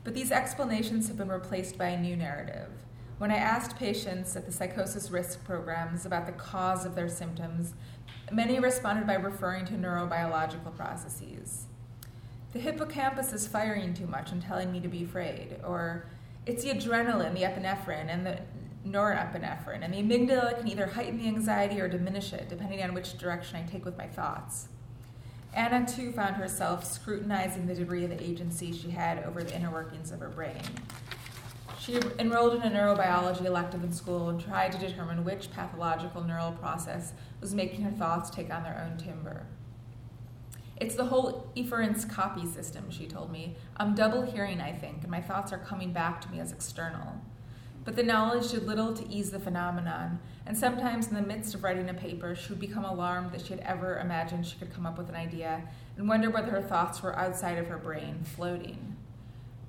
But 0.04 0.14
these 0.14 0.32
explanations 0.32 1.08
have 1.08 1.18
been 1.18 1.30
replaced 1.30 1.80
by 1.80 1.88
a 1.88 2.00
new 2.00 2.16
narrative. 2.16 2.70
When 3.22 3.30
I 3.30 3.38
asked 3.38 3.78
patients 3.78 4.36
at 4.36 4.48
the 4.48 4.52
psychosis 4.52 5.12
risk 5.12 5.46
programs 5.46 6.08
about 6.08 6.26
the 6.26 6.32
cause 6.32 6.86
of 6.86 6.96
their 6.96 7.08
symptoms, 7.08 7.76
many 8.32 8.60
responded 8.60 9.06
by 9.06 9.14
referring 9.14 9.66
to 9.66 9.74
neurobiological 9.74 10.76
processes. 10.76 11.68
The 12.52 12.58
hippocampus 12.58 13.32
is 13.32 13.46
firing 13.46 13.94
too 13.94 14.08
much 14.08 14.32
and 14.32 14.42
telling 14.42 14.72
me 14.72 14.80
to 14.80 14.88
be 14.88 15.04
afraid, 15.04 15.58
or 15.64 16.08
it's 16.48 16.64
the 16.64 16.72
adrenaline, 16.72 17.36
the 17.36 17.44
epinephrine, 17.44 18.08
and 18.10 18.26
the 18.26 18.40
norepinephrine, 18.88 19.84
and 19.84 19.94
the 19.94 20.02
amygdala 20.02 20.58
can 20.58 20.68
either 20.68 20.88
heighten 20.88 21.20
the 21.20 21.28
anxiety 21.28 21.80
or 21.80 21.88
diminish 21.88 22.34
it, 22.34 22.50
depending 22.50 22.82
on 22.82 22.96
which 22.96 23.20
direction 23.20 23.56
I 23.58 23.70
take 23.70 23.86
with 23.86 24.00
my 24.00 24.08
thoughts. 24.08 24.68
Anna, 25.54 25.86
too, 25.86 26.12
found 26.12 26.38
herself 26.38 26.92
scrutinizing 26.92 27.68
the 27.68 27.76
degree 27.76 28.04
of 28.04 28.10
the 28.10 28.24
agency 28.24 28.74
she 28.74 28.90
had 28.90 29.24
over 29.26 29.44
the 29.44 29.56
inner 29.56 29.70
workings 29.70 30.12
of 30.12 30.22
her 30.22 30.30
brain. 30.30 30.64
She 31.82 32.00
enrolled 32.20 32.54
in 32.54 32.62
a 32.62 32.70
neurobiology 32.70 33.44
elective 33.44 33.84
in 33.84 33.92
school 33.92 34.30
and 34.30 34.40
tried 34.40 34.72
to 34.74 34.78
determine 34.78 35.24
which 35.24 35.52
pathological 35.52 36.24
neural 36.24 36.52
process 36.52 37.14
was 37.40 37.56
making 37.56 37.82
her 37.82 37.90
thoughts 37.90 38.30
take 38.30 38.54
on 38.54 38.62
their 38.62 38.88
own 38.88 38.98
timbre. 38.98 39.48
It's 40.80 40.94
the 40.94 41.06
whole 41.06 41.52
efference 41.58 42.06
copy 42.06 42.46
system, 42.46 42.92
she 42.92 43.08
told 43.08 43.32
me. 43.32 43.56
I'm 43.78 43.96
double 43.96 44.22
hearing, 44.22 44.62
I 44.62 44.74
think, 44.74 45.02
and 45.02 45.10
my 45.10 45.22
thoughts 45.22 45.52
are 45.52 45.58
coming 45.58 45.92
back 45.92 46.22
to 46.22 46.30
me 46.30 46.40
as 46.40 46.52
external. 46.52 47.20
But 47.84 47.96
the 47.96 48.04
knowledge 48.04 48.52
did 48.52 48.68
little 48.68 48.94
to 48.94 49.10
ease 49.10 49.32
the 49.32 49.40
phenomenon, 49.40 50.20
and 50.46 50.56
sometimes 50.56 51.08
in 51.08 51.16
the 51.16 51.22
midst 51.24 51.56
of 51.56 51.64
writing 51.64 51.90
a 51.90 51.96
paper, 51.96 52.36
she 52.36 52.50
would 52.50 52.60
become 52.60 52.86
alarmed 52.86 53.32
that 53.32 53.42
she 53.42 53.56
had 53.56 53.60
ever 53.62 53.98
imagined 53.98 54.46
she 54.46 54.60
could 54.60 54.72
come 54.72 54.86
up 54.86 55.00
with 55.00 55.10
an 55.10 55.16
idea 55.16 55.64
and 55.98 56.08
wonder 56.08 56.30
whether 56.30 56.52
her 56.52 56.62
thoughts 56.62 57.02
were 57.02 57.18
outside 57.18 57.58
of 57.58 57.66
her 57.66 57.78
brain, 57.80 58.20
floating. 58.24 58.98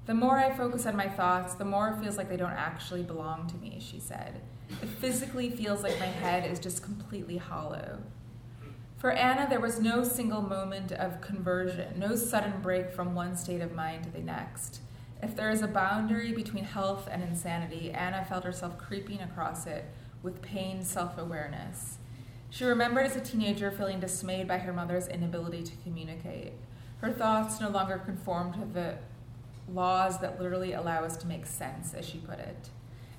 The 0.04 0.14
more 0.14 0.38
I 0.38 0.52
focus 0.52 0.84
on 0.86 0.96
my 0.96 1.08
thoughts, 1.08 1.54
the 1.54 1.64
more 1.64 1.90
it 1.90 2.02
feels 2.02 2.16
like 2.16 2.28
they 2.28 2.36
don't 2.36 2.50
actually 2.50 3.02
belong 3.04 3.46
to 3.48 3.56
me, 3.56 3.78
she 3.80 4.00
said. 4.00 4.40
It 4.82 4.88
physically 4.88 5.48
feels 5.50 5.84
like 5.84 5.98
my 6.00 6.06
head 6.06 6.50
is 6.50 6.58
just 6.58 6.82
completely 6.82 7.36
hollow. 7.36 7.98
For 8.98 9.12
Anna, 9.12 9.48
there 9.48 9.60
was 9.60 9.80
no 9.80 10.02
single 10.02 10.42
moment 10.42 10.90
of 10.92 11.20
conversion, 11.20 11.98
no 11.98 12.16
sudden 12.16 12.60
break 12.62 12.92
from 12.92 13.14
one 13.14 13.36
state 13.36 13.60
of 13.60 13.74
mind 13.74 14.04
to 14.04 14.10
the 14.10 14.20
next. 14.20 14.80
If 15.22 15.36
there 15.36 15.50
is 15.50 15.62
a 15.62 15.68
boundary 15.68 16.32
between 16.32 16.64
health 16.64 17.08
and 17.10 17.22
insanity, 17.22 17.92
Anna 17.92 18.24
felt 18.24 18.42
herself 18.42 18.78
creeping 18.78 19.20
across 19.20 19.66
it 19.66 19.84
with 20.22 20.42
pained 20.42 20.84
self 20.84 21.16
awareness. 21.16 21.98
She 22.50 22.64
remembered 22.64 23.06
as 23.06 23.16
a 23.16 23.20
teenager 23.20 23.70
feeling 23.70 24.00
dismayed 24.00 24.48
by 24.48 24.58
her 24.58 24.72
mother's 24.72 25.06
inability 25.06 25.62
to 25.62 25.72
communicate. 25.84 26.52
Her 26.98 27.12
thoughts 27.12 27.60
no 27.60 27.68
longer 27.70 27.98
conformed 27.98 28.54
to 28.54 28.64
the 28.64 28.98
laws 29.68 30.18
that 30.20 30.40
literally 30.40 30.72
allow 30.72 31.04
us 31.04 31.16
to 31.18 31.26
make 31.26 31.46
sense, 31.46 31.94
as 31.94 32.06
she 32.06 32.18
put 32.18 32.38
it. 32.38 32.70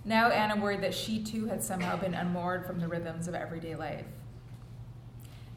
Now 0.05 0.29
Anna 0.29 0.61
worried 0.61 0.81
that 0.81 0.93
she 0.93 1.23
too 1.23 1.45
had 1.45 1.63
somehow 1.63 1.95
been 1.95 2.13
unmoored 2.13 2.65
from 2.65 2.79
the 2.79 2.87
rhythms 2.87 3.27
of 3.27 3.35
everyday 3.35 3.75
life. 3.75 4.05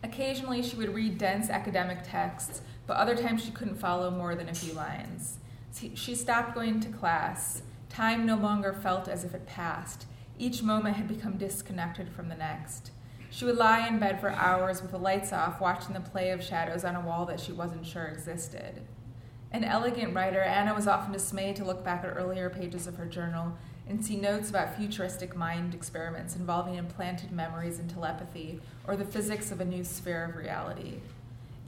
Occasionally, 0.03 0.63
she 0.63 0.77
would 0.77 0.95
read 0.95 1.19
dense 1.19 1.51
academic 1.51 1.99
texts, 2.05 2.61
but 2.87 2.97
other 2.97 3.17
times 3.17 3.45
she 3.45 3.51
couldn't 3.51 3.75
follow 3.75 4.11
more 4.11 4.37
than 4.37 4.49
a 4.49 4.55
few 4.55 4.73
lines. 4.73 5.39
She 5.95 6.15
stopped 6.15 6.55
going 6.55 6.81
to 6.81 6.89
class. 6.89 7.63
Time 7.89 8.25
no 8.25 8.37
longer 8.37 8.73
felt 8.73 9.09
as 9.09 9.25
if 9.25 9.35
it 9.35 9.47
passed. 9.47 10.07
Each 10.39 10.63
moment 10.63 10.97
had 10.97 11.09
become 11.09 11.39
disconnected 11.39 12.09
from 12.09 12.29
the 12.29 12.37
next. 12.37 12.93
She 13.31 13.45
would 13.45 13.57
lie 13.57 13.89
in 13.89 13.99
bed 13.99 14.21
for 14.21 14.31
hours 14.31 14.81
with 14.81 14.93
the 14.93 14.99
lights 14.99 15.33
off, 15.33 15.61
watching 15.61 15.95
the 15.95 16.01
play 16.01 16.31
of 16.31 16.43
shadows 16.43 16.85
on 16.85 16.95
a 16.95 17.01
wall 17.01 17.27
that 17.27 17.41
she 17.41 17.53
wasn't 17.53 17.87
sure 17.87 18.05
existed. 18.05 18.83
An 19.53 19.65
elegant 19.65 20.15
writer, 20.15 20.41
Anna 20.41 20.75
was 20.75 20.87
often 20.87 21.13
dismayed 21.13 21.57
to 21.57 21.65
look 21.65 21.85
back 21.85 22.05
at 22.05 22.17
earlier 22.17 22.51
pages 22.51 22.87
of 22.87 22.97
her 22.97 23.07
journal 23.07 23.57
and 23.89 24.05
see 24.05 24.17
notes 24.17 24.51
about 24.51 24.77
futuristic 24.77 25.37
mind 25.37 25.75
experiments 25.75 26.35
involving 26.35 26.75
implanted 26.75 27.31
memories 27.31 27.79
and 27.79 27.89
telepathy 27.89 28.61
or 28.87 28.97
the 28.97 29.05
physics 29.05 29.51
of 29.51 29.61
a 29.61 29.65
new 29.65 29.85
sphere 29.85 30.25
of 30.25 30.37
reality. 30.37 30.95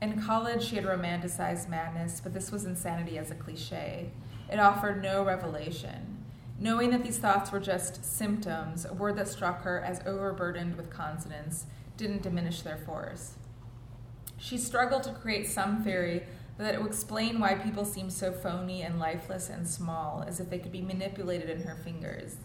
In 0.02 0.20
college, 0.20 0.64
she 0.64 0.76
had 0.76 0.84
romanticized 0.84 1.68
madness, 1.68 2.20
but 2.20 2.34
this 2.34 2.50
was 2.50 2.64
insanity 2.64 3.18
as 3.18 3.30
a 3.30 3.34
cliche. 3.34 4.10
It 4.50 4.58
offered 4.58 5.02
no 5.02 5.24
revelation. 5.24 6.24
Knowing 6.58 6.90
that 6.90 7.04
these 7.04 7.18
thoughts 7.18 7.52
were 7.52 7.60
just 7.60 8.04
symptoms, 8.04 8.84
a 8.84 8.94
word 8.94 9.16
that 9.16 9.28
struck 9.28 9.62
her 9.62 9.80
as 9.80 10.00
overburdened 10.06 10.76
with 10.76 10.90
consonants, 10.90 11.66
didn't 11.96 12.22
diminish 12.22 12.62
their 12.62 12.76
force. 12.76 13.34
She 14.36 14.58
struggled 14.58 15.04
to 15.04 15.12
create 15.12 15.48
some 15.48 15.82
theory 15.82 16.24
that 16.58 16.74
it 16.74 16.82
would 16.82 16.90
explain 16.90 17.38
why 17.38 17.54
people 17.54 17.84
seemed 17.84 18.12
so 18.12 18.32
phony 18.32 18.82
and 18.82 18.98
lifeless 18.98 19.48
and 19.48 19.66
small, 19.66 20.24
as 20.26 20.40
if 20.40 20.50
they 20.50 20.58
could 20.58 20.72
be 20.72 20.82
manipulated 20.82 21.48
in 21.48 21.62
her 21.62 21.76
fingers. 21.76 22.36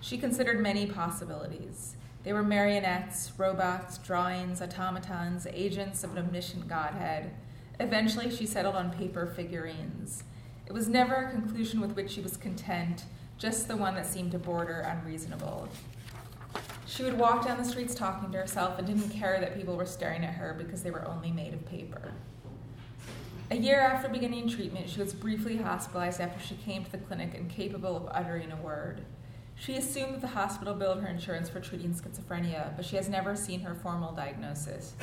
She 0.00 0.18
considered 0.18 0.60
many 0.60 0.86
possibilities. 0.86 1.94
They 2.24 2.32
were 2.32 2.42
marionettes, 2.42 3.32
robots, 3.38 3.96
drawings, 3.98 4.60
automatons, 4.60 5.46
agents 5.52 6.04
of 6.04 6.12
an 6.12 6.24
omniscient 6.26 6.68
Godhead. 6.68 7.30
Eventually, 7.78 8.30
she 8.30 8.44
settled 8.44 8.74
on 8.74 8.90
paper 8.90 9.26
figurines. 9.26 10.24
It 10.66 10.72
was 10.72 10.88
never 10.88 11.14
a 11.14 11.30
conclusion 11.30 11.80
with 11.80 11.96
which 11.96 12.10
she 12.10 12.20
was 12.20 12.36
content, 12.36 13.04
just 13.38 13.68
the 13.68 13.76
one 13.76 13.94
that 13.94 14.06
seemed 14.06 14.32
to 14.32 14.38
border 14.38 14.80
unreasonable. 14.80 15.68
She 16.86 17.04
would 17.04 17.18
walk 17.18 17.46
down 17.46 17.56
the 17.56 17.64
streets 17.64 17.94
talking 17.94 18.32
to 18.32 18.38
herself 18.38 18.78
and 18.78 18.86
didn't 18.86 19.10
care 19.10 19.40
that 19.40 19.56
people 19.56 19.76
were 19.76 19.86
staring 19.86 20.24
at 20.24 20.34
her 20.34 20.54
because 20.58 20.82
they 20.82 20.90
were 20.90 21.06
only 21.06 21.30
made 21.30 21.54
of 21.54 21.64
paper. 21.66 22.12
A 23.52 23.56
year 23.56 23.80
after 23.80 24.08
beginning 24.08 24.48
treatment, 24.48 24.88
she 24.88 25.00
was 25.00 25.12
briefly 25.12 25.56
hospitalized 25.56 26.20
after 26.20 26.38
she 26.38 26.54
came 26.54 26.84
to 26.84 26.92
the 26.92 26.98
clinic 26.98 27.34
incapable 27.34 27.96
of 27.96 28.08
uttering 28.12 28.52
a 28.52 28.56
word. 28.56 29.00
She 29.56 29.74
assumed 29.74 30.14
that 30.14 30.20
the 30.20 30.28
hospital 30.28 30.72
billed 30.72 31.00
her 31.00 31.08
insurance 31.08 31.48
for 31.48 31.58
treating 31.58 31.92
schizophrenia, 31.92 32.76
but 32.76 32.84
she 32.84 32.94
has 32.94 33.08
never 33.08 33.34
seen 33.34 33.62
her 33.62 33.74
formal 33.74 34.12
diagnosis. 34.12 34.94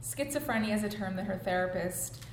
Schizophrenia 0.00 0.72
is 0.72 0.84
a 0.84 0.88
term 0.88 1.16
that 1.16 1.26
her 1.26 1.36
therapist, 1.36 2.24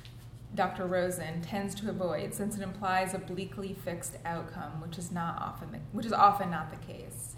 Dr. 0.54 0.86
Rosen, 0.86 1.42
tends 1.42 1.74
to 1.74 1.90
avoid 1.90 2.32
since 2.32 2.56
it 2.56 2.62
implies 2.62 3.14
a 3.14 3.18
bleakly 3.18 3.74
fixed 3.84 4.14
outcome, 4.24 4.80
which 4.80 4.96
is 4.96 5.10
not 5.10 5.42
often 5.42 5.72
the, 5.72 5.78
which 5.90 6.06
is 6.06 6.12
often 6.12 6.52
not 6.52 6.70
the 6.70 6.86
case. 6.86 7.34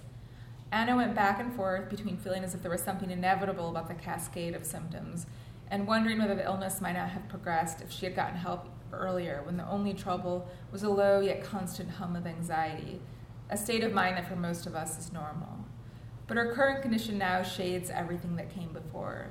Anna 0.70 0.94
went 0.94 1.14
back 1.14 1.40
and 1.40 1.54
forth 1.54 1.88
between 1.88 2.18
feeling 2.18 2.44
as 2.44 2.54
if 2.54 2.60
there 2.60 2.70
was 2.70 2.82
something 2.82 3.10
inevitable 3.10 3.70
about 3.70 3.88
the 3.88 3.94
cascade 3.94 4.54
of 4.54 4.66
symptoms 4.66 5.26
and 5.70 5.86
wondering 5.86 6.18
whether 6.18 6.34
the 6.34 6.44
illness 6.44 6.80
might 6.80 6.94
not 6.94 7.10
have 7.10 7.28
progressed 7.28 7.80
if 7.80 7.92
she 7.92 8.04
had 8.04 8.16
gotten 8.16 8.36
help 8.36 8.66
earlier 8.92 9.42
when 9.44 9.56
the 9.56 9.68
only 9.68 9.94
trouble 9.94 10.48
was 10.72 10.82
a 10.82 10.88
low 10.88 11.20
yet 11.20 11.44
constant 11.44 11.90
hum 11.90 12.16
of 12.16 12.26
anxiety, 12.26 13.00
a 13.48 13.56
state 13.56 13.84
of 13.84 13.92
mind 13.92 14.16
that 14.16 14.28
for 14.28 14.36
most 14.36 14.66
of 14.66 14.74
us 14.74 14.98
is 14.98 15.12
normal. 15.12 15.64
But 16.26 16.36
her 16.36 16.52
current 16.52 16.82
condition 16.82 17.18
now 17.18 17.42
shades 17.42 17.90
everything 17.90 18.36
that 18.36 18.54
came 18.54 18.72
before. 18.72 19.30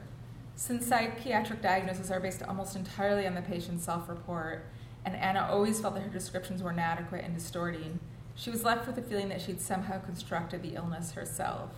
Since 0.56 0.88
psychiatric 0.88 1.62
diagnoses 1.62 2.12
are 2.12 2.20
based 2.20 2.44
almost 2.44 2.76
entirely 2.76 3.26
on 3.26 3.36
the 3.36 3.42
patient's 3.42 3.86
self 3.86 4.10
report, 4.10 4.66
and 5.06 5.16
Anna 5.16 5.48
always 5.50 5.80
felt 5.80 5.94
that 5.94 6.04
her 6.04 6.10
descriptions 6.10 6.62
were 6.62 6.72
inadequate 6.72 7.24
and 7.24 7.34
distorting, 7.34 8.00
she 8.36 8.50
was 8.50 8.64
left 8.64 8.86
with 8.86 8.96
the 8.96 9.02
feeling 9.02 9.30
that 9.30 9.42
she'd 9.42 9.62
somehow 9.62 10.00
constructed 10.00 10.62
the 10.62 10.76
illness 10.76 11.12
herself. 11.12 11.72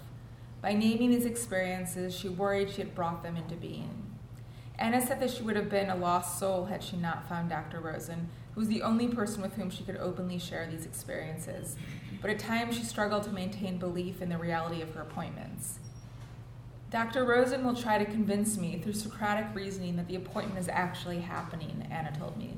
By 0.61 0.73
naming 0.73 1.11
these 1.11 1.25
experiences, 1.25 2.15
she 2.15 2.29
worried 2.29 2.69
she 2.69 2.81
had 2.81 2.95
brought 2.95 3.23
them 3.23 3.37
into 3.37 3.55
being. 3.55 4.10
Anna 4.81 4.99
said 4.99 5.19
that 5.19 5.29
she 5.29 5.43
would 5.43 5.55
have 5.55 5.69
been 5.69 5.91
a 5.91 5.95
lost 5.95 6.39
soul 6.39 6.65
had 6.65 6.83
she 6.83 6.97
not 6.97 7.29
found 7.29 7.51
Dr. 7.51 7.79
Rosen, 7.79 8.27
who 8.55 8.61
was 8.61 8.67
the 8.67 8.81
only 8.81 9.07
person 9.07 9.43
with 9.43 9.53
whom 9.53 9.69
she 9.69 9.83
could 9.83 9.97
openly 9.97 10.39
share 10.39 10.67
these 10.67 10.87
experiences. 10.87 11.75
But 12.19 12.31
at 12.31 12.39
times 12.39 12.75
she 12.75 12.83
struggled 12.83 13.21
to 13.25 13.29
maintain 13.29 13.77
belief 13.77 14.23
in 14.23 14.29
the 14.29 14.39
reality 14.39 14.81
of 14.81 14.91
her 14.95 15.01
appointments. 15.03 15.77
Dr. 16.89 17.25
Rosen 17.25 17.63
will 17.63 17.75
try 17.75 17.99
to 17.99 18.05
convince 18.05 18.57
me 18.57 18.79
through 18.79 18.93
Socratic 18.93 19.53
reasoning 19.53 19.97
that 19.97 20.07
the 20.07 20.15
appointment 20.15 20.59
is 20.59 20.67
actually 20.67 21.19
happening, 21.19 21.87
Anna 21.91 22.11
told 22.17 22.35
me. 22.35 22.55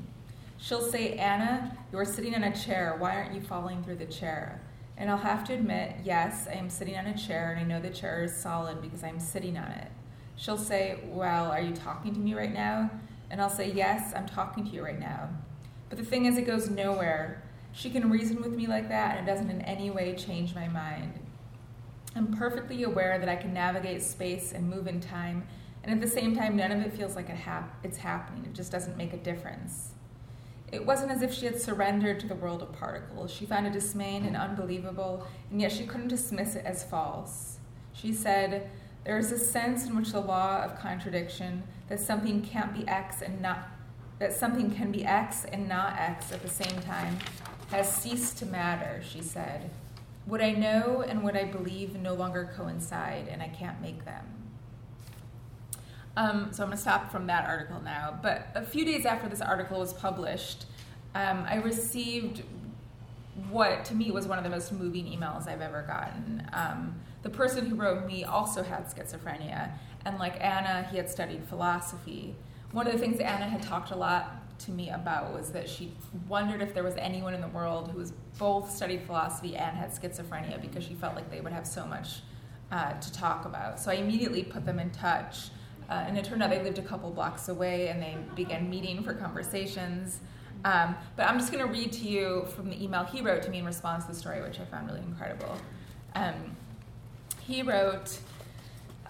She'll 0.58 0.82
say, 0.82 1.16
Anna, 1.16 1.78
you 1.92 2.00
are 2.00 2.06
sitting 2.06 2.34
in 2.34 2.46
a 2.46 2.56
chair. 2.56 2.96
Why 2.98 3.18
aren't 3.18 3.36
you 3.36 3.42
falling 3.42 3.84
through 3.84 3.98
the 3.98 4.06
chair? 4.06 4.62
And 4.96 5.10
I'll 5.10 5.18
have 5.18 5.44
to 5.48 5.54
admit, 5.54 5.98
yes, 6.06 6.48
I 6.50 6.54
am 6.54 6.70
sitting 6.70 6.98
on 6.98 7.06
a 7.06 7.18
chair, 7.18 7.52
and 7.52 7.60
I 7.60 7.64
know 7.64 7.82
the 7.82 7.94
chair 7.94 8.24
is 8.24 8.34
solid 8.34 8.82
because 8.82 9.04
I'm 9.04 9.20
sitting 9.20 9.58
on 9.58 9.70
it. 9.72 9.92
She'll 10.36 10.58
say, 10.58 11.00
Well, 11.06 11.52
are 11.52 11.62
you 11.62 11.76
talking 11.76 12.14
to 12.14 12.20
me 12.20 12.34
right 12.34 12.54
now? 12.54 12.90
And 13.30 13.42
I'll 13.42 13.50
say, 13.50 13.72
Yes, 13.72 14.14
I'm 14.16 14.28
talking 14.28 14.64
to 14.66 14.70
you 14.72 14.84
right 14.84 15.00
now. 15.00 15.30
But 15.90 15.98
the 15.98 16.06
thing 16.06 16.26
is, 16.26 16.38
it 16.38 16.46
goes 16.46 16.70
nowhere. 16.70 17.44
She 17.72 17.90
can 17.90 18.10
reason 18.10 18.42
with 18.42 18.54
me 18.54 18.68
like 18.68 18.90
that, 18.90 19.18
and 19.18 19.28
it 19.28 19.32
doesn't 19.32 19.50
in 19.50 19.62
any 19.62 19.90
way 19.90 20.16
change 20.16 20.54
my 20.54 20.68
mind. 20.68 21.20
I'm 22.16 22.36
perfectly 22.36 22.84
aware 22.84 23.18
that 23.18 23.30
I 23.30 23.36
can 23.36 23.54
navigate 23.54 24.04
space 24.04 24.52
and 24.52 24.70
move 24.70 24.88
in 24.88 25.02
time, 25.02 25.48
and 25.84 25.92
at 25.92 26.00
the 26.00 26.08
same 26.08 26.36
time, 26.36 26.56
none 26.56 26.72
of 26.72 26.82
it 26.82 26.94
feels 26.94 27.16
like 27.16 27.30
it 27.30 27.36
hap- 27.36 27.84
it's 27.84 27.98
happening. 27.98 28.46
It 28.46 28.54
just 28.54 28.72
doesn't 28.72 28.98
make 28.98 29.14
a 29.14 29.18
difference. 29.18 29.90
It 30.72 30.86
wasn't 30.86 31.12
as 31.12 31.22
if 31.22 31.34
she 31.34 31.46
had 31.46 31.60
surrendered 31.60 32.20
to 32.22 32.28
the 32.28 32.36
world 32.36 32.62
of 32.62 32.72
particles. 32.74 33.32
She 33.32 33.46
found 33.46 33.68
it 33.68 33.74
dismaying 33.74 34.26
and 34.26 34.36
unbelievable, 34.36 35.28
and 35.52 35.62
yet 35.62 35.72
she 35.72 35.86
couldn't 35.86 36.08
dismiss 36.08 36.56
it 36.56 36.66
as 36.66 36.84
false. 36.84 37.58
She 37.94 38.14
said, 38.14 38.70
There 39.04 39.18
is 39.18 39.32
a 39.32 39.38
sense 39.38 39.86
in 39.86 39.96
which 39.96 40.12
the 40.12 40.22
law 40.22 40.64
of 40.64 40.80
contradiction, 40.80 41.64
that 41.90 42.00
something 42.00 42.42
can't 42.42 42.74
be 42.74 42.88
X 42.88 43.22
and 43.22 43.42
not 43.42 43.70
that 44.20 44.32
something 44.32 44.72
can 44.72 44.92
be 44.92 45.04
X 45.04 45.44
and 45.46 45.68
not 45.68 46.00
X 46.00 46.32
at 46.32 46.42
the 46.42 46.48
same 46.48 46.80
time, 46.82 47.18
has 47.72 47.92
ceased 47.92 48.38
to 48.38 48.46
matter, 48.46 49.02
she 49.06 49.22
said. 49.22 49.70
What 50.26 50.42
I 50.42 50.52
know 50.52 51.04
and 51.06 51.24
what 51.24 51.36
I 51.36 51.44
believe 51.46 52.00
no 52.00 52.14
longer 52.14 52.54
coincide, 52.56 53.28
and 53.28 53.42
I 53.42 53.50
can't 53.50 53.82
make 53.82 54.06
them. 54.06 54.26
Um, 56.16 56.50
so 56.54 56.64
I'm 56.64 56.70
going 56.70 56.78
to 56.78 56.82
stop 56.82 57.12
from 57.12 57.28
that 57.28 57.46
article 57.46 57.82
now. 57.82 58.18
But 58.22 58.48
a 58.56 58.64
few 58.64 58.86
days 58.86 59.06
after 59.06 59.28
this 59.28 59.42
article 59.42 59.80
was 59.80 59.94
published, 59.94 60.66
um, 61.16 61.44
I 61.48 61.56
received 61.56 62.44
what 63.50 63.84
to 63.86 63.96
me 63.96 64.12
was 64.12 64.28
one 64.28 64.38
of 64.38 64.44
the 64.44 64.50
most 64.50 64.72
moving 64.72 65.06
emails 65.06 65.48
I've 65.48 65.62
ever 65.62 65.82
gotten. 65.82 66.48
Um, 66.54 66.96
the 67.24 67.30
person 67.30 67.66
who 67.66 67.76
wrote 67.76 68.06
me 68.06 68.24
also 68.24 68.64
had 68.64 68.86
schizophrenia, 68.86 69.72
and 70.06 70.20
like 70.20 70.42
Anna, 70.44 70.88
he 70.92 70.98
had 70.98 71.10
studied 71.10 71.44
philosophy. 71.46 72.36
One 72.72 72.86
of 72.86 72.94
the 72.94 73.00
things 73.00 73.20
Anna 73.20 73.46
had 73.46 73.62
talked 73.62 73.92
a 73.92 73.96
lot 73.96 74.44
to 74.60 74.72
me 74.72 74.90
about 74.90 75.34
was 75.34 75.50
that 75.52 75.70
she 75.70 75.94
wondered 76.28 76.62
if 76.62 76.74
there 76.74 76.84
was 76.84 76.96
anyone 76.98 77.34
in 77.34 77.42
the 77.42 77.48
world 77.48 77.90
who 77.92 77.98
was 77.98 78.12
both 78.38 78.72
studied 78.72 79.02
philosophy 79.04 79.56
and 79.56 79.76
had 79.76 79.92
schizophrenia 79.92 80.62
because 80.62 80.84
she 80.84 80.94
felt 80.94 81.16
like 81.16 81.30
they 81.32 81.42
would 81.42 81.54
have 81.54 81.66
so 81.66 81.86
much 81.86 82.22
uh, 82.72 82.94
to 83.00 83.14
talk 83.14 83.46
about. 83.46 83.80
So 83.80 83.92
I 83.92 83.96
immediately 83.96 84.44
put 84.44 84.66
them 84.66 84.80
in 84.80 84.90
touch. 84.92 85.50
Uh, 85.90 86.06
and 86.08 86.18
it 86.18 86.26
turned 86.26 86.42
out 86.42 86.50
they 86.50 86.64
lived 86.64 86.80
a 86.80 86.84
couple 86.84 87.12
blocks 87.12 87.50
away 87.50 87.90
and 87.90 88.02
they 88.02 88.18
began 88.36 88.70
meeting 88.70 89.04
for 89.04 89.14
conversations. 89.14 90.20
Um, 90.66 90.96
but 91.16 91.28
I'm 91.28 91.38
just 91.38 91.52
going 91.52 91.66
to 91.66 91.72
read 91.72 91.92
to 91.94 92.08
you 92.08 92.46
from 92.56 92.70
the 92.70 92.82
email 92.82 93.04
he 93.04 93.22
wrote 93.22 93.44
to 93.44 93.50
me 93.50 93.60
in 93.60 93.66
response 93.66 94.06
to 94.06 94.12
the 94.12 94.18
story, 94.18 94.42
which 94.42 94.60
I 94.60 94.66
found 94.66 94.88
really 94.88 95.02
incredible. 95.02 95.58
Um, 96.16 96.56
he 97.48 97.62
wrote, 97.62 98.20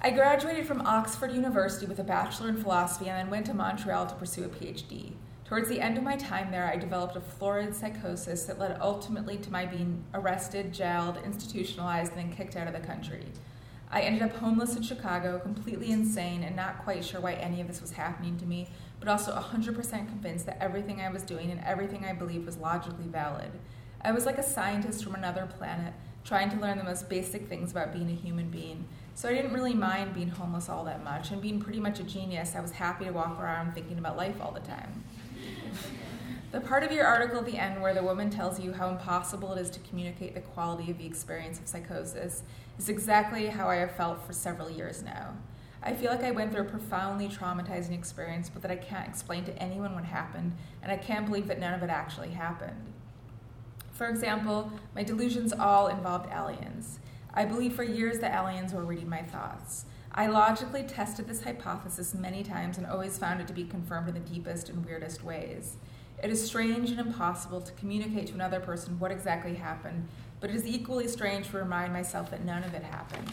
I 0.02 0.10
graduated 0.10 0.66
from 0.66 0.82
Oxford 0.82 1.32
University 1.32 1.86
with 1.86 2.00
a 2.00 2.04
bachelor 2.04 2.50
in 2.50 2.62
philosophy 2.62 3.08
and 3.08 3.18
then 3.18 3.30
went 3.30 3.46
to 3.46 3.54
Montreal 3.54 4.08
to 4.08 4.16
pursue 4.16 4.44
a 4.44 4.50
PhD. 4.50 5.14
Towards 5.46 5.70
the 5.70 5.80
end 5.80 5.98
of 5.98 6.04
my 6.04 6.16
time 6.16 6.52
there, 6.52 6.66
I 6.66 6.78
developed 6.78 7.16
a 7.16 7.22
florid 7.22 7.76
psychosis 7.76 8.44
that 8.46 8.60
led 8.60 8.78
ultimately 8.82 9.38
to 9.38 9.52
my 9.52 9.66
being 9.66 10.04
arrested, 10.14 10.74
jailed, 10.74 11.20
institutionalized, 11.24 12.14
and 12.14 12.22
then 12.22 12.36
kicked 12.36 12.56
out 12.56 12.68
of 12.68 12.74
the 12.74 12.80
country. 12.80 13.26
I 13.92 14.02
ended 14.02 14.24
up 14.24 14.36
homeless 14.38 14.76
in 14.76 14.82
Chicago, 14.82 15.38
completely 15.38 15.92
insane, 15.92 16.44
and 16.44 16.56
not 16.56 16.84
quite 16.84 17.06
sure 17.06 17.22
why 17.22 17.34
any 17.34 17.62
of 17.62 17.68
this 17.68 17.82
was 17.82 17.92
happening 17.92 18.38
to 18.40 18.46
me, 18.46 18.68
but 19.00 19.08
also 19.08 19.32
100% 19.32 19.90
convinced 20.08 20.48
that 20.48 20.58
everything 20.60 21.00
I 21.00 21.12
was 21.12 21.22
doing 21.22 21.52
and 21.52 21.62
everything 21.64 22.04
I 22.04 22.14
believed 22.14 22.48
was 22.48 22.58
logically 22.58 23.06
valid. 23.06 23.52
I 24.02 24.12
was 24.12 24.26
like 24.26 24.40
a 24.40 24.44
scientist 24.44 25.04
from 25.04 25.14
another 25.14 25.48
planet, 25.58 25.94
trying 26.24 26.50
to 26.50 26.58
learn 26.58 26.78
the 26.78 26.84
most 26.84 27.10
basic 27.10 27.48
things 27.48 27.72
about 27.72 27.94
being 27.94 28.10
a 28.10 28.14
human 28.14 28.50
being. 28.50 28.88
So 29.16 29.30
I 29.30 29.34
didn't 29.34 29.54
really 29.54 29.74
mind 29.74 30.14
being 30.14 30.30
homeless 30.30 30.70
all 30.70 30.84
that 30.86 31.04
much, 31.04 31.32
and 31.32 31.42
being 31.42 31.60
pretty 31.60 31.80
much 31.80 32.00
a 32.00 32.04
genius, 32.04 32.56
I 32.56 32.62
was 32.62 32.72
happy 32.72 33.06
to 33.06 33.12
walk 33.12 33.40
around 33.40 33.74
thinking 33.74 33.98
about 33.98 34.18
life 34.18 34.36
all 34.42 34.52
the 34.52 34.60
time. 34.62 35.04
The 36.52 36.62
part 36.62 36.84
of 36.84 36.92
your 36.92 37.06
article 37.06 37.40
at 37.40 37.46
the 37.46 37.58
end 37.58 37.82
where 37.82 37.96
the 37.96 38.04
woman 38.04 38.30
tells 38.30 38.60
you 38.60 38.74
how 38.74 38.90
impossible 38.90 39.54
it 39.54 39.62
is 39.62 39.70
to 39.72 39.80
communicate 39.80 40.36
the 40.36 40.42
quality 40.42 40.92
of 40.92 41.00
the 41.00 41.06
experience 41.06 41.60
of 41.60 41.68
psychosis 41.68 42.44
is 42.78 42.90
exactly 42.90 43.48
how 43.48 43.68
I 43.68 43.78
have 43.78 43.96
felt 43.96 44.24
for 44.26 44.34
several 44.34 44.70
years 44.70 45.02
now. 45.04 45.36
I 45.82 45.94
feel 45.94 46.12
like 46.12 46.24
I 46.24 46.32
went 46.32 46.52
through 46.52 46.62
a 46.62 46.66
profoundly 46.66 47.28
traumatizing 47.28 47.94
experience, 47.94 48.50
but 48.50 48.62
that 48.62 48.72
I 48.72 48.76
can't 48.76 49.10
explain 49.10 49.44
to 49.46 49.62
anyone 49.62 49.96
what 49.96 50.06
happened, 50.06 50.54
and 50.82 50.92
I 50.92 50.98
can't 50.98 51.26
believe 51.26 51.48
that 51.48 51.60
none 51.60 51.74
of 51.74 51.84
it 51.84 51.90
actually 51.90 52.30
happened. 52.30 52.93
For 54.04 54.10
example, 54.10 54.70
my 54.94 55.04
delusions 55.04 55.54
all 55.54 55.88
involved 55.88 56.30
aliens. 56.30 57.00
I 57.34 57.46
believed 57.46 57.74
for 57.74 57.86
years 57.86 58.20
that 58.20 58.38
aliens 58.38 58.74
were 58.74 58.84
reading 58.84 59.08
my 59.08 59.22
thoughts. 59.22 59.86
I 60.12 60.28
logically 60.28 60.84
tested 60.84 61.26
this 61.26 61.42
hypothesis 61.42 62.14
many 62.14 62.44
times 62.44 62.78
and 62.78 62.86
always 62.86 63.18
found 63.18 63.40
it 63.40 63.48
to 63.48 63.54
be 63.54 63.64
confirmed 63.64 64.10
in 64.10 64.16
the 64.16 64.20
deepest 64.20 64.68
and 64.68 64.86
weirdest 64.86 65.24
ways. 65.24 65.78
It 66.22 66.30
is 66.30 66.46
strange 66.46 66.92
and 66.92 67.00
impossible 67.00 67.62
to 67.62 67.72
communicate 67.72 68.28
to 68.28 68.34
another 68.34 68.60
person 68.60 69.00
what 69.00 69.10
exactly 69.10 69.54
happened, 69.54 70.10
but 70.42 70.50
it 70.50 70.58
is 70.58 70.68
equally 70.68 71.08
strange 71.08 71.48
to 71.52 71.58
remind 71.58 71.94
myself 71.94 72.30
that 72.32 72.44
none 72.44 72.66
of 72.66 72.74
it 72.74 72.84
happened. 72.84 73.32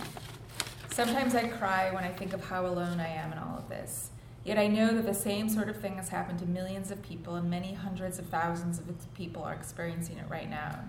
Sometimes 0.92 1.34
I 1.34 1.48
cry 1.48 1.90
when 1.92 2.04
I 2.04 2.12
think 2.12 2.32
of 2.32 2.44
how 2.44 2.64
alone 2.64 3.00
I 3.00 3.08
am 3.08 3.32
in 3.32 3.38
all 3.38 3.58
of 3.58 3.68
this. 3.68 4.10
Yet 4.44 4.58
I 4.58 4.68
know 4.68 4.94
that 4.94 5.04
the 5.04 5.14
same 5.14 5.48
sort 5.48 5.68
of 5.68 5.80
thing 5.80 5.96
has 5.96 6.08
happened 6.08 6.38
to 6.38 6.46
millions 6.46 6.90
of 6.90 7.02
people, 7.02 7.34
and 7.34 7.50
many 7.50 7.74
hundreds 7.74 8.18
of 8.18 8.26
thousands 8.26 8.78
of 8.78 9.14
people 9.14 9.42
are 9.42 9.52
experiencing 9.52 10.18
it 10.18 10.28
right 10.30 10.48
now. 10.48 10.80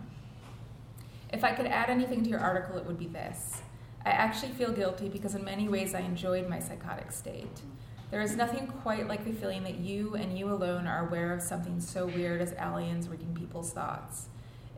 If 1.33 1.43
I 1.43 1.51
could 1.51 1.65
add 1.65 1.89
anything 1.89 2.23
to 2.23 2.29
your 2.29 2.39
article, 2.39 2.77
it 2.77 2.85
would 2.85 2.99
be 2.99 3.07
this. 3.07 3.61
I 4.05 4.09
actually 4.09 4.53
feel 4.53 4.71
guilty 4.71 5.09
because, 5.09 5.35
in 5.35 5.43
many 5.43 5.67
ways, 5.67 5.93
I 5.93 5.99
enjoyed 5.99 6.49
my 6.49 6.59
psychotic 6.59 7.11
state. 7.11 7.61
There 8.09 8.21
is 8.21 8.35
nothing 8.35 8.67
quite 8.67 9.07
like 9.07 9.23
the 9.23 9.31
feeling 9.31 9.63
that 9.63 9.79
you 9.79 10.15
and 10.15 10.37
you 10.37 10.49
alone 10.49 10.87
are 10.87 11.07
aware 11.07 11.33
of 11.33 11.41
something 11.41 11.79
so 11.79 12.05
weird 12.05 12.41
as 12.41 12.53
aliens 12.53 13.07
reading 13.07 13.33
people's 13.33 13.71
thoughts. 13.71 14.27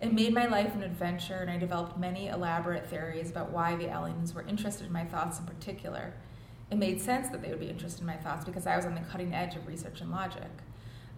It 0.02 0.14
made 0.14 0.34
my 0.34 0.46
life 0.48 0.76
an 0.76 0.84
adventure, 0.84 1.38
and 1.38 1.50
I 1.50 1.58
developed 1.58 1.98
many 1.98 2.28
elaborate 2.28 2.88
theories 2.88 3.30
about 3.30 3.52
why 3.52 3.76
the 3.76 3.90
aliens 3.90 4.34
were 4.34 4.44
interested 4.44 4.86
in 4.86 4.94
my 4.94 5.06
thoughts 5.06 5.40
in 5.40 5.46
particular. 5.46 6.14
It 6.74 6.80
made 6.80 7.00
sense 7.00 7.30
that 7.30 7.44
they 7.44 7.50
would 7.50 7.60
be 7.60 7.70
interested 7.70 8.02
in 8.02 8.08
my 8.08 8.16
thoughts 8.16 8.46
because 8.46 8.66
I 8.66 8.76
was 8.76 8.88
on 8.88 8.96
the 8.96 9.02
cutting 9.02 9.32
edge 9.32 9.56
of 9.56 9.68
research 9.68 10.02
and 10.02 10.10
logic. 10.10 10.50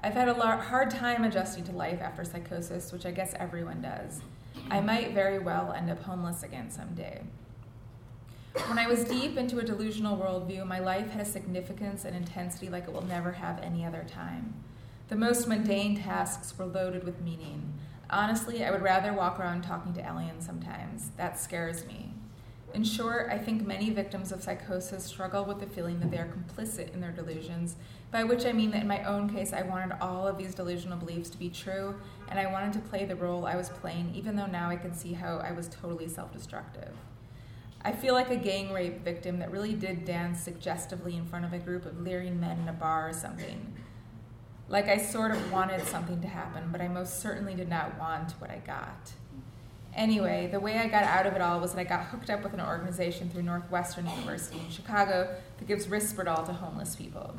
I've 0.04 0.14
had 0.14 0.28
a 0.28 0.34
hard 0.34 0.90
time 0.90 1.24
adjusting 1.24 1.64
to 1.64 1.72
life 1.72 2.02
after 2.02 2.26
psychosis, 2.26 2.92
which 2.92 3.06
I 3.06 3.12
guess 3.12 3.34
everyone 3.40 3.82
does. 3.82 4.20
I 4.70 4.82
might 4.82 5.14
very 5.14 5.40
well 5.40 5.72
end 5.72 5.90
up 5.90 6.04
homeless 6.04 6.44
again 6.44 6.70
someday. 6.70 7.22
When 8.68 8.78
I 8.78 8.88
was 8.88 9.06
deep 9.06 9.38
into 9.38 9.60
a 9.60 9.64
delusional 9.64 10.18
worldview, 10.18 10.68
my 10.68 10.80
life 10.80 11.12
had 11.12 11.22
a 11.22 11.26
significance 11.26 12.04
and 12.04 12.18
intensity 12.18 12.68
like 12.68 12.90
it 12.90 12.94
will 12.94 13.06
never 13.06 13.32
have 13.32 13.62
any 13.62 13.86
other 13.86 14.04
time. 14.06 14.56
The 15.08 15.16
most 15.16 15.48
mundane 15.48 15.96
tasks 15.96 16.58
were 16.58 16.66
loaded 16.66 17.06
with 17.06 17.22
meaning. 17.22 17.76
Honestly, 18.10 18.66
I 18.66 18.72
would 18.72 18.82
rather 18.82 19.14
walk 19.14 19.40
around 19.40 19.62
talking 19.62 19.94
to 19.94 20.06
aliens 20.06 20.46
sometimes. 20.46 21.12
That 21.16 21.40
scares 21.40 21.86
me. 21.86 22.15
In 22.76 22.84
short, 22.84 23.30
I 23.32 23.38
think 23.38 23.66
many 23.66 23.90
victims 23.90 24.34
of 24.34 24.44
psychosis 24.44 25.06
struggle 25.06 25.46
with 25.46 25.62
the 25.62 25.66
feeling 25.66 26.02
that 26.02 26.12
they 26.12 26.18
are 26.18 26.28
complicit 26.28 26.94
in 26.94 27.00
their 27.00 27.14
delusions, 27.14 27.78
by 28.12 28.26
which 28.26 28.46
I 28.46 28.52
mean 28.52 28.72
that 28.72 28.82
in 28.82 28.88
my 28.88 29.02
own 29.06 29.30
case, 29.30 29.54
I 29.54 29.62
wanted 29.62 29.96
all 30.02 30.28
of 30.28 30.38
these 30.38 30.54
delusional 30.54 30.98
beliefs 30.98 31.30
to 31.30 31.40
be 31.40 31.50
true, 31.50 31.96
and 32.28 32.38
I 32.38 32.52
wanted 32.52 32.74
to 32.74 32.80
play 32.80 33.06
the 33.06 33.16
role 33.16 33.46
I 33.46 33.56
was 33.56 33.70
playing, 33.70 34.12
even 34.14 34.36
though 34.36 34.46
now 34.46 34.70
I 34.70 34.76
can 34.76 34.94
see 34.94 35.14
how 35.14 35.38
I 35.38 35.54
was 35.54 35.70
totally 35.70 36.10
self 36.10 36.34
destructive. 36.34 36.92
I 37.82 37.94
feel 37.94 38.14
like 38.14 38.30
a 38.30 38.36
gang 38.36 38.74
rape 38.74 39.06
victim 39.06 39.40
that 39.40 39.52
really 39.52 39.74
did 39.74 40.04
dance 40.04 40.42
suggestively 40.42 41.16
in 41.16 41.26
front 41.26 41.46
of 41.46 41.54
a 41.54 41.60
group 41.60 41.86
of 41.86 42.02
leering 42.02 42.42
men 42.42 42.60
in 42.60 42.68
a 42.68 42.74
bar 42.74 43.08
or 43.08 43.14
something. 43.14 43.74
Like 44.68 44.90
I 44.90 44.98
sort 44.98 45.32
of 45.32 45.50
wanted 45.50 45.82
something 45.88 46.20
to 46.20 46.28
happen, 46.28 46.68
but 46.74 46.82
I 46.82 46.90
most 46.90 47.22
certainly 47.22 47.56
did 47.56 47.70
not 47.70 47.98
want 47.98 48.34
what 48.34 48.52
I 48.52 48.58
got. 48.58 49.14
Anyway, 49.96 50.50
the 50.52 50.60
way 50.60 50.78
I 50.78 50.88
got 50.88 51.04
out 51.04 51.26
of 51.26 51.34
it 51.34 51.42
all 51.42 51.62
was 51.62 51.74
that 51.74 51.80
I 51.80 51.86
got 51.86 52.08
hooked 52.08 52.30
up 52.30 52.44
with 52.44 52.54
an 52.54 52.60
organization 52.60 53.30
through 53.30 53.44
Northwestern 53.44 54.10
University 54.10 54.60
in 54.60 54.70
Chicago 54.70 55.34
that 55.58 55.68
gives 55.68 55.88
Risperdal 55.88 56.46
to 56.46 56.54
homeless 56.54 56.98
people. 56.98 57.34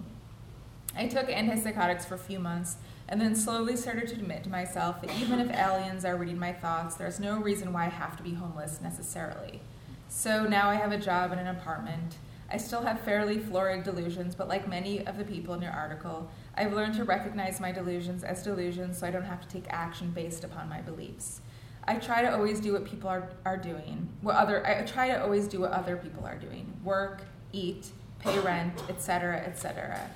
I 0.97 1.07
took 1.07 1.29
antipsychotics 1.29 2.07
for 2.07 2.15
a 2.15 2.19
few 2.19 2.39
months 2.39 2.77
and 3.09 3.21
then 3.21 3.35
slowly 3.35 3.77
started 3.77 4.09
to 4.09 4.15
admit 4.15 4.45
to 4.45 4.51
myself 4.51 5.03
that 5.03 5.15
even 5.21 5.39
if 5.39 5.51
aliens 5.51 6.07
are 6.07 6.17
reading 6.17 6.39
my 6.39 6.55
thoughts, 6.55 6.95
there's 6.95 7.21
no 7.21 7.39
reason 7.39 7.75
why 7.75 7.85
I 7.85 7.91
have 7.91 8.17
to 8.17 8.23
be 8.23 8.33
homeless 8.33 8.81
necessarily. 8.81 9.61
So 10.09 10.45
now 10.45 10.71
I 10.71 10.77
have 10.77 10.93
a 10.93 10.99
job 10.99 11.33
and 11.33 11.41
an 11.41 11.49
apartment. 11.49 12.17
I 12.51 12.57
still 12.57 12.83
have 12.83 13.01
fairly 13.01 13.39
florid 13.39 13.83
delusions, 13.83 14.35
but 14.35 14.49
like 14.49 14.67
many 14.67 15.07
of 15.07 15.19
the 15.19 15.25
people 15.25 15.53
in 15.53 15.61
your 15.61 15.73
article, 15.73 16.31
I've 16.57 16.73
learned 16.73 16.95
to 16.95 17.05
recognize 17.05 17.61
my 17.61 17.73
delusions 17.73 18.25
as 18.25 18.43
delusions 18.43 18.99
so 18.99 19.07
I 19.07 19.11
don't 19.11 19.25
have 19.25 19.43
to 19.43 19.49
take 19.49 19.67
action 19.69 20.13
based 20.13 20.45
upon 20.45 20.71
my 20.71 20.81
beliefs. 20.81 21.43
I 21.89 21.97
try 21.97 22.23
to 22.23 22.35
always 22.35 22.61
do 22.61 22.73
what 22.73 22.85
people 22.85 23.09
are, 23.09 23.29
are 23.45 23.57
doing. 23.57 24.09
What 24.21 24.37
other 24.37 24.67
I 24.67 24.83
try 24.83 25.09
to 25.09 25.23
always 25.23 25.47
do 25.47 25.61
what 25.61 25.71
other 25.71 25.97
people 25.97 26.27
are 26.27 26.37
doing. 26.37 26.73
Work, 26.83 27.23
eat, 27.53 27.89
pay 28.19 28.39
rent, 28.41 28.75
etc., 28.89 29.37
etc. 29.39 30.11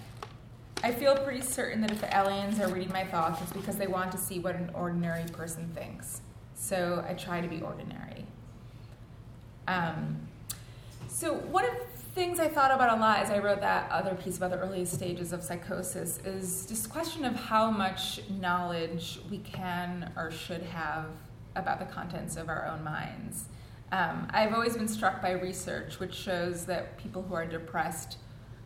I 0.83 0.93
feel 0.93 1.17
pretty 1.17 1.43
certain 1.43 1.81
that 1.83 1.91
if 1.91 2.01
the 2.01 2.17
aliens 2.17 2.59
are 2.59 2.69
reading 2.69 2.93
my 2.93 3.05
thoughts, 3.05 3.41
it's 3.43 3.53
because 3.53 3.77
they 3.77 3.87
want 3.87 4.13
to 4.13 4.19
see 4.19 4.39
what 4.39 4.55
an 4.57 4.71
ordinary 4.75 5.25
person 5.31 5.71
thinks. 5.75 6.23
So 6.55 7.05
I 7.09 7.15
try 7.15 7.41
to 7.41 7.49
be 7.49 7.61
ordinary. 7.61 8.25
Um, 9.69 10.29
so 11.09 11.35
one 11.35 11.67
of 11.67 11.73
the 11.73 12.01
things 12.15 12.41
I 12.41 12.49
thought 12.49 12.71
about 12.71 12.99
a 12.99 13.01
lot 13.01 13.19
as 13.19 13.31
I 13.31 13.39
wrote 13.39 13.61
that 13.61 13.91
other 13.91 14.15
piece 14.15 14.39
about 14.39 14.51
the 14.51 14.59
earliest 14.59 14.95
stages 14.95 15.33
of 15.33 15.43
psychosis 15.43 16.19
is 16.25 16.67
this 16.67 16.87
question 16.87 17.25
of 17.25 17.35
how 17.37 17.71
much 17.71 18.21
knowledge 18.29 19.21
we 19.31 19.39
can 19.39 20.11
or 20.17 20.31
should 20.31 20.63
have 20.63 21.07
about 21.57 21.79
the 21.79 21.87
contents 21.87 22.37
of 22.37 22.49
our 22.49 22.67
own 22.67 22.85
minds. 22.85 23.45
Um, 23.93 24.29
I've 24.31 24.55
always 24.55 24.77
been 24.77 24.89
struck 24.89 25.21
by 25.21 25.33
research 25.33 25.99
which 25.99 26.15
shows 26.15 26.65
that 26.67 26.97
people 26.97 27.23
who 27.23 27.35
are 27.35 27.47
depressed 27.47 28.19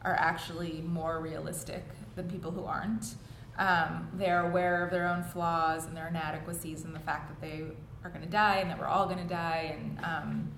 are 0.03 0.15
actually 0.15 0.83
more 0.83 1.21
realistic 1.21 1.85
than 2.15 2.31
people 2.31 2.51
who 2.51 2.65
aren't. 2.65 3.15
Um, 3.59 4.09
they're 4.15 4.47
aware 4.47 4.85
of 4.85 4.91
their 4.91 5.07
own 5.07 5.23
flaws 5.23 5.87
and 5.87 5.97
their 5.97 6.09
inadequacies 6.09 6.85
and 6.85 6.95
the 6.95 7.01
fact 7.01 7.29
that 7.29 7.41
they 7.41 7.63
are 8.03 8.11
going 8.11 8.23
to 8.23 8.31
die 8.31 8.59
and 8.59 8.71
that 8.71 8.79
we're 8.79 8.87
all 8.87 9.07
going 9.07 9.19
to 9.19 9.29
die. 9.29 9.77
And 9.79 9.99
um, 10.05 10.53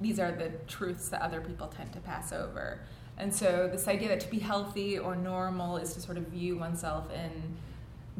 these 0.00 0.18
are 0.18 0.32
the 0.32 0.50
truths 0.66 1.08
that 1.08 1.22
other 1.22 1.40
people 1.40 1.68
tend 1.68 1.92
to 1.92 2.00
pass 2.00 2.32
over. 2.32 2.80
And 3.16 3.34
so, 3.34 3.68
this 3.70 3.86
idea 3.86 4.08
that 4.08 4.20
to 4.20 4.30
be 4.30 4.38
healthy 4.38 4.98
or 4.98 5.14
normal 5.14 5.76
is 5.76 5.92
to 5.94 6.00
sort 6.00 6.16
of 6.16 6.28
view 6.28 6.56
oneself 6.56 7.10
in 7.12 7.56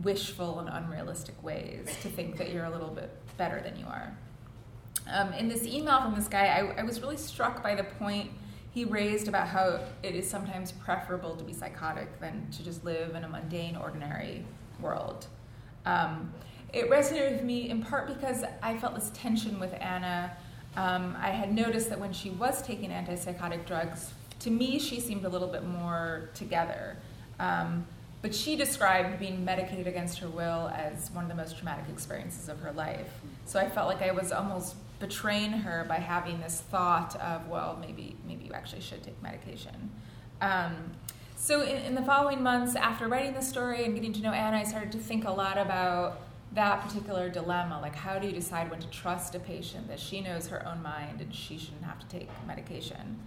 wishful 0.02 0.60
and 0.60 0.68
unrealistic 0.68 1.42
ways, 1.42 1.86
to 2.02 2.08
think 2.08 2.36
that 2.36 2.52
you're 2.52 2.66
a 2.66 2.70
little 2.70 2.90
bit 2.90 3.10
better 3.40 3.60
than 3.62 3.74
you 3.78 3.86
are. 3.86 4.12
Um, 5.08 5.32
in 5.32 5.48
this 5.48 5.64
email 5.64 6.02
from 6.02 6.14
this 6.14 6.28
guy, 6.28 6.46
I, 6.46 6.80
I 6.80 6.82
was 6.82 7.00
really 7.00 7.16
struck 7.16 7.62
by 7.62 7.74
the 7.74 7.84
point 7.84 8.30
he 8.72 8.84
raised 8.84 9.28
about 9.28 9.48
how 9.48 9.80
it 10.02 10.14
is 10.14 10.28
sometimes 10.28 10.72
preferable 10.72 11.34
to 11.36 11.42
be 11.42 11.54
psychotic 11.54 12.20
than 12.20 12.46
to 12.52 12.62
just 12.62 12.84
live 12.84 13.14
in 13.14 13.24
a 13.24 13.28
mundane, 13.28 13.76
ordinary 13.76 14.44
world. 14.78 15.26
Um, 15.86 16.32
it 16.74 16.90
resonated 16.90 17.32
with 17.32 17.42
me 17.42 17.70
in 17.70 17.82
part 17.82 18.08
because 18.08 18.44
I 18.62 18.76
felt 18.76 18.94
this 18.94 19.10
tension 19.14 19.58
with 19.58 19.72
Anna. 19.80 20.36
Um, 20.76 21.16
I 21.18 21.30
had 21.30 21.52
noticed 21.52 21.88
that 21.88 21.98
when 21.98 22.12
she 22.12 22.28
was 22.30 22.60
taking 22.62 22.90
antipsychotic 22.90 23.64
drugs, 23.64 24.12
to 24.40 24.50
me, 24.50 24.78
she 24.78 25.00
seemed 25.00 25.24
a 25.24 25.30
little 25.30 25.48
bit 25.48 25.64
more 25.64 26.28
together. 26.34 26.98
Um, 27.40 27.86
but 28.22 28.34
she 28.34 28.54
described 28.54 29.18
being 29.18 29.44
medicated 29.44 29.86
against 29.86 30.18
her 30.18 30.28
will 30.28 30.68
as 30.68 31.10
one 31.12 31.24
of 31.24 31.30
the 31.30 31.36
most 31.36 31.56
traumatic 31.56 31.86
experiences 31.88 32.48
of 32.50 32.60
her 32.60 32.72
life. 32.72 33.10
So 33.50 33.58
I 33.58 33.68
felt 33.68 33.88
like 33.88 34.00
I 34.00 34.12
was 34.12 34.30
almost 34.30 34.76
betraying 35.00 35.50
her 35.50 35.84
by 35.88 35.96
having 35.96 36.40
this 36.40 36.60
thought 36.70 37.16
of, 37.16 37.48
well, 37.48 37.76
maybe 37.80 38.16
maybe 38.24 38.44
you 38.44 38.52
actually 38.52 38.80
should 38.80 39.02
take 39.02 39.20
medication. 39.20 39.90
Um, 40.40 40.92
so 41.34 41.62
in, 41.62 41.78
in, 41.78 41.94
the 41.96 42.02
following 42.02 42.44
months 42.44 42.76
after 42.76 43.08
writing 43.08 43.34
the 43.34 43.42
story 43.42 43.84
and 43.84 43.92
getting 43.92 44.12
to 44.12 44.20
know 44.20 44.30
Anna, 44.30 44.58
I 44.58 44.62
started 44.62 44.92
to 44.92 44.98
think 44.98 45.24
a 45.24 45.32
lot 45.32 45.58
about 45.58 46.20
that 46.52 46.86
particular 46.86 47.28
dilemma. 47.28 47.80
Like, 47.82 47.96
how 47.96 48.20
do 48.20 48.28
you 48.28 48.32
decide 48.32 48.70
when 48.70 48.78
to 48.78 48.86
trust 48.86 49.34
a 49.34 49.40
patient 49.40 49.88
that 49.88 49.98
she 49.98 50.20
knows 50.20 50.46
her 50.46 50.64
own 50.64 50.80
mind 50.80 51.20
and 51.20 51.34
she 51.34 51.58
shouldn't 51.58 51.82
have 51.82 51.98
to 51.98 52.06
take 52.06 52.28
medication? 52.46 53.18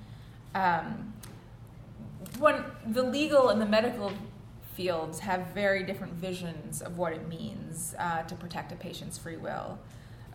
Um, 0.55 1.13
when 2.39 2.63
the 2.88 3.03
legal 3.03 3.49
and 3.49 3.59
the 3.59 3.65
medical 3.65 4.13
fields 4.73 5.19
have 5.19 5.47
very 5.47 5.83
different 5.83 6.13
visions 6.13 6.81
of 6.81 6.97
what 6.97 7.12
it 7.12 7.27
means 7.27 7.93
uh, 7.99 8.23
to 8.23 8.36
protect 8.36 8.71
a 8.71 8.75
patient's 8.75 9.17
free 9.17 9.36
will. 9.36 9.77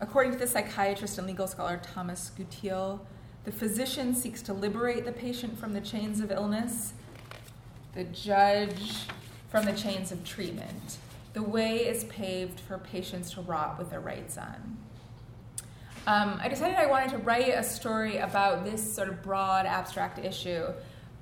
According 0.01 0.33
to 0.33 0.39
the 0.39 0.47
psychiatrist 0.47 1.19
and 1.19 1.27
legal 1.27 1.49
scholar 1.49 1.81
Thomas 1.83 2.31
Gutheil, 2.39 3.01
the 3.45 3.53
physician 3.53 4.15
seeks 4.15 4.43
to 4.43 4.53
liberate 4.53 5.05
the 5.05 5.13
patient 5.13 5.59
from 5.59 5.73
the 5.73 5.81
chains 5.81 6.21
of 6.21 6.31
illness, 6.31 6.93
the 7.95 8.05
judge 8.05 9.07
from 9.49 9.65
the 9.65 9.73
chains 9.73 10.13
of 10.13 10.25
treatment. 10.25 10.99
The 11.33 11.43
way 11.43 11.87
is 11.87 12.05
paved 12.05 12.61
for 12.61 12.79
patients 12.79 13.33
to 13.33 13.41
rot 13.41 13.79
with 13.79 13.91
their 13.91 14.01
rights 14.01 14.39
on. 14.39 14.79
Um, 16.07 16.39
I 16.41 16.49
decided 16.49 16.77
I 16.77 16.87
wanted 16.87 17.11
to 17.11 17.19
write 17.19 17.49
a 17.49 17.63
story 17.63 18.19
about 18.19 18.65
this 18.65 18.95
sort 18.95 19.09
of 19.09 19.23
broad, 19.23 19.67
abstract 19.67 20.19
issue, 20.19 20.65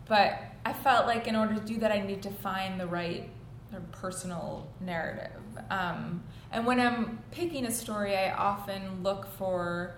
but 0.07 0.39
I 0.65 0.73
felt 0.73 1.07
like 1.07 1.27
in 1.27 1.35
order 1.35 1.55
to 1.55 1.61
do 1.61 1.79
that, 1.79 1.93
I 1.93 2.01
need 2.01 2.23
to 2.23 2.31
find 2.31 2.79
the 2.79 2.87
right 2.87 3.29
personal 3.93 4.69
narrative. 4.81 5.43
Um, 5.71 6.23
and 6.53 6.67
when 6.67 6.81
I'm 6.81 7.19
picking 7.31 7.67
a 7.67 7.71
story, 7.71 8.17
I 8.17 8.33
often 8.33 9.03
look 9.03 9.27
for 9.37 9.97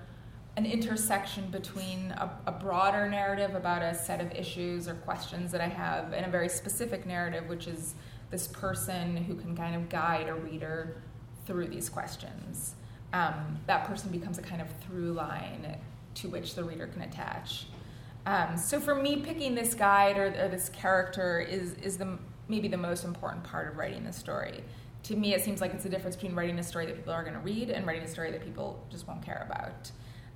an 0.56 0.66
intersection 0.66 1.50
between 1.50 2.10
a, 2.12 2.30
a, 2.46 2.52
broader 2.52 3.08
narrative 3.08 3.54
about 3.54 3.80
a 3.80 3.94
set 3.94 4.20
of 4.20 4.32
issues 4.32 4.88
or 4.88 4.94
questions 4.94 5.52
that 5.52 5.60
I 5.60 5.68
have 5.68 6.12
and 6.12 6.26
a 6.26 6.28
very 6.28 6.48
specific 6.48 7.06
narrative, 7.06 7.48
which 7.48 7.68
is 7.68 7.94
this 8.32 8.48
person 8.48 9.16
who 9.16 9.36
can 9.36 9.56
kind 9.56 9.76
of 9.76 9.88
guide 9.88 10.28
a 10.28 10.34
reader 10.34 11.00
through 11.46 11.68
these 11.68 11.88
questions. 11.88 12.74
Um, 13.12 13.60
that 13.66 13.86
person 13.86 14.10
becomes 14.10 14.38
a 14.38 14.42
kind 14.42 14.60
of 14.60 14.68
through 14.80 15.12
line 15.12 15.78
to 16.14 16.28
which 16.28 16.56
the 16.56 16.64
reader 16.64 16.88
can 16.88 17.02
attach. 17.02 17.66
Um, 18.26 18.56
so 18.56 18.80
for 18.80 18.94
me, 18.94 19.16
picking 19.16 19.54
this 19.54 19.74
guide 19.74 20.18
or, 20.18 20.26
or 20.26 20.48
this 20.48 20.68
character 20.70 21.40
is, 21.40 21.74
is 21.74 21.98
the, 21.98 22.18
maybe 22.48 22.68
the 22.68 22.76
most 22.76 23.04
important 23.04 23.44
part 23.44 23.68
of 23.68 23.76
writing 23.76 24.04
the 24.04 24.12
story 24.12 24.62
to 25.04 25.16
me, 25.16 25.34
it 25.34 25.42
seems 25.42 25.60
like 25.60 25.72
it's 25.72 25.84
the 25.84 25.88
difference 25.88 26.16
between 26.16 26.34
writing 26.34 26.58
a 26.58 26.62
story 26.62 26.86
that 26.86 26.96
people 26.96 27.12
are 27.12 27.22
going 27.22 27.34
to 27.34 27.40
read 27.40 27.70
and 27.70 27.86
writing 27.86 28.02
a 28.02 28.08
story 28.08 28.30
that 28.30 28.44
people 28.44 28.84
just 28.90 29.06
won't 29.06 29.22
care 29.22 29.46
about. 29.48 29.90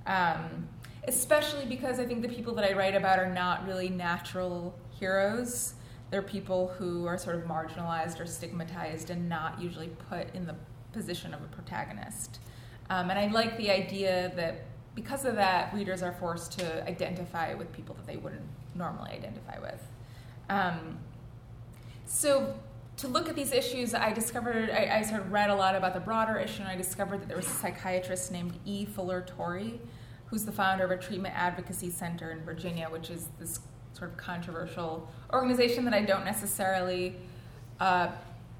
Um, 0.06 0.68
especially 1.08 1.66
because 1.66 1.98
I 1.98 2.06
think 2.06 2.22
the 2.22 2.28
people 2.28 2.54
that 2.54 2.64
I 2.64 2.72
write 2.72 2.94
about 2.94 3.18
are 3.18 3.30
not 3.30 3.66
really 3.66 3.88
natural 3.88 4.74
heroes. 4.98 5.74
They're 6.10 6.22
people 6.22 6.68
who 6.78 7.06
are 7.06 7.18
sort 7.18 7.36
of 7.36 7.42
marginalized 7.42 8.20
or 8.20 8.26
stigmatized 8.26 9.10
and 9.10 9.28
not 9.28 9.60
usually 9.60 9.88
put 10.08 10.34
in 10.34 10.46
the 10.46 10.54
position 10.92 11.34
of 11.34 11.42
a 11.42 11.46
protagonist. 11.46 12.38
Um, 12.90 13.10
and 13.10 13.18
I 13.18 13.28
like 13.28 13.56
the 13.56 13.70
idea 13.70 14.32
that 14.36 14.64
because 14.94 15.24
of 15.24 15.34
that, 15.36 15.72
readers 15.74 16.02
are 16.02 16.12
forced 16.12 16.58
to 16.58 16.86
identify 16.86 17.54
with 17.54 17.72
people 17.72 17.94
that 17.94 18.06
they 18.06 18.16
wouldn't 18.16 18.42
normally 18.74 19.12
identify 19.12 19.58
with. 19.58 19.82
Um, 20.50 20.98
so 22.12 22.54
to 22.98 23.08
look 23.08 23.30
at 23.30 23.34
these 23.34 23.52
issues, 23.52 23.94
I 23.94 24.12
discovered, 24.12 24.68
I, 24.68 24.98
I, 24.98 25.02
sort 25.02 25.22
of 25.22 25.32
read 25.32 25.48
a 25.48 25.54
lot 25.54 25.74
about 25.74 25.94
the 25.94 26.00
broader 26.00 26.38
issue, 26.38 26.60
and 26.60 26.68
I 26.68 26.76
discovered 26.76 27.22
that 27.22 27.28
there 27.28 27.38
was 27.38 27.46
a 27.46 27.50
psychiatrist 27.50 28.30
named 28.30 28.52
E. 28.66 28.84
Fuller 28.84 29.22
Torrey, 29.22 29.80
who's 30.26 30.44
the 30.44 30.52
founder 30.52 30.84
of 30.84 30.90
a 30.90 30.98
treatment 30.98 31.34
advocacy 31.34 31.88
center 31.88 32.30
in 32.30 32.44
Virginia, 32.44 32.88
which 32.90 33.08
is 33.08 33.28
this 33.40 33.60
sort 33.94 34.10
of 34.10 34.18
controversial 34.18 35.08
organization 35.32 35.86
that 35.86 35.94
I 35.94 36.02
don't 36.02 36.24
necessarily 36.24 37.16
uh, 37.80 38.08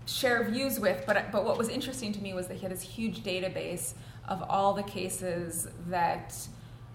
share 0.07 0.43
views 0.45 0.81
with. 0.81 1.05
But, 1.07 1.31
but 1.31 1.45
what 1.45 1.59
was 1.59 1.69
interesting 1.69 2.11
to 2.15 2.23
me 2.23 2.33
was 2.33 2.49
that 2.49 2.55
he 2.55 2.63
had 2.63 2.73
this 2.73 2.83
huge 2.83 3.23
database 3.23 3.93
of 4.27 4.43
all 4.49 4.73
the 4.73 4.83
cases 4.83 5.69
that 5.89 6.35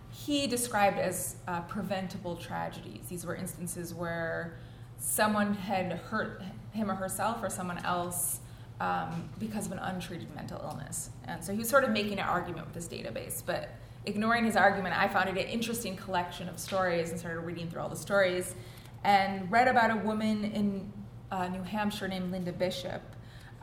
he 0.10 0.48
described 0.48 0.98
as 0.98 1.36
uh, 1.48 1.62
preventable 1.62 2.36
tragedies. 2.36 3.06
These 3.10 3.28
were 3.28 3.36
instances 3.36 3.94
where 3.94 4.58
someone 5.00 5.54
had 5.54 5.92
hurt 5.94 6.42
him 6.74 6.92
or 6.92 6.96
herself 6.96 7.42
or 7.42 7.50
someone 7.50 7.78
else 7.80 8.40
um, 8.80 9.30
because 9.40 9.66
of 9.66 9.72
an 9.72 9.80
untreated 9.80 10.34
mental 10.36 10.62
illness. 10.64 11.10
And 11.26 11.44
so 11.44 11.52
he 11.52 11.60
was 11.60 11.70
sort 11.70 11.84
of 11.84 11.90
making 11.92 12.20
an 12.20 12.28
argument 12.28 12.68
with 12.68 12.76
this 12.76 12.88
database, 12.88 13.42
but 13.46 13.70
ignoring 14.06 14.46
his 14.46 14.56
argument, 14.56 14.96
I 14.98 15.08
found 15.08 15.30
it 15.30 15.32
an 15.32 15.50
interesting 15.50 15.96
collection 15.96 16.48
of 16.48 16.60
stories 16.60 17.10
and 17.10 17.20
started 17.20 17.42
reading 17.42 17.70
through 17.70 17.82
all 17.82 17.90
the 17.90 17.96
stories 17.96 18.56
and 19.04 19.52
read 19.52 19.68
about 19.68 19.92
a 19.92 19.96
woman 19.96 20.44
in 20.46 20.92
uh, 21.32 21.48
New 21.48 21.64
Hampshire 21.64 22.08
named 22.08 22.32
Linda 22.32 22.52
Bishop 22.52 23.02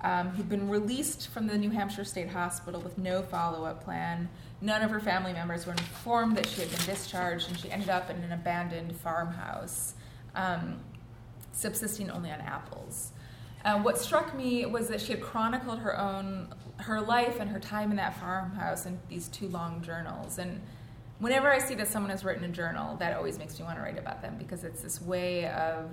um, 0.04 0.28
who'd 0.28 0.50
been 0.50 0.68
released 0.68 1.28
from 1.28 1.46
the 1.46 1.56
New 1.56 1.70
Hampshire 1.70 2.04
State 2.04 2.28
Hospital 2.28 2.80
with 2.80 2.98
no 2.98 3.22
follow 3.22 3.64
up 3.64 3.82
plan. 3.82 4.28
None 4.60 4.82
of 4.82 4.90
her 4.90 5.00
family 5.00 5.32
members 5.32 5.66
were 5.66 5.72
informed 5.72 6.36
that 6.36 6.46
she 6.46 6.60
had 6.60 6.70
been 6.70 6.84
discharged, 6.86 7.48
and 7.48 7.58
she 7.58 7.70
ended 7.70 7.88
up 7.88 8.10
in 8.10 8.16
an 8.16 8.30
abandoned 8.30 8.94
farmhouse. 8.96 9.94
Um, 10.34 10.78
subsisting 11.54 12.10
only 12.10 12.30
on 12.30 12.40
apples. 12.40 13.12
Uh, 13.64 13.80
what 13.80 13.96
struck 13.96 14.36
me 14.36 14.66
was 14.66 14.88
that 14.88 15.00
she 15.00 15.12
had 15.12 15.22
chronicled 15.22 15.78
her 15.78 15.98
own 15.98 16.54
her 16.78 17.00
life 17.00 17.38
and 17.40 17.48
her 17.50 17.60
time 17.60 17.90
in 17.90 17.96
that 17.96 18.18
farmhouse 18.18 18.84
in 18.84 18.98
these 19.08 19.28
two 19.28 19.48
long 19.48 19.80
journals. 19.80 20.38
And 20.38 20.60
whenever 21.18 21.48
I 21.48 21.58
see 21.58 21.74
that 21.76 21.88
someone 21.88 22.10
has 22.10 22.24
written 22.24 22.44
a 22.44 22.48
journal, 22.48 22.96
that 22.96 23.16
always 23.16 23.38
makes 23.38 23.58
me 23.58 23.64
want 23.64 23.78
to 23.78 23.82
write 23.82 23.98
about 23.98 24.22
them 24.22 24.36
because 24.38 24.64
it's 24.64 24.82
this 24.82 25.00
way 25.00 25.48
of 25.48 25.88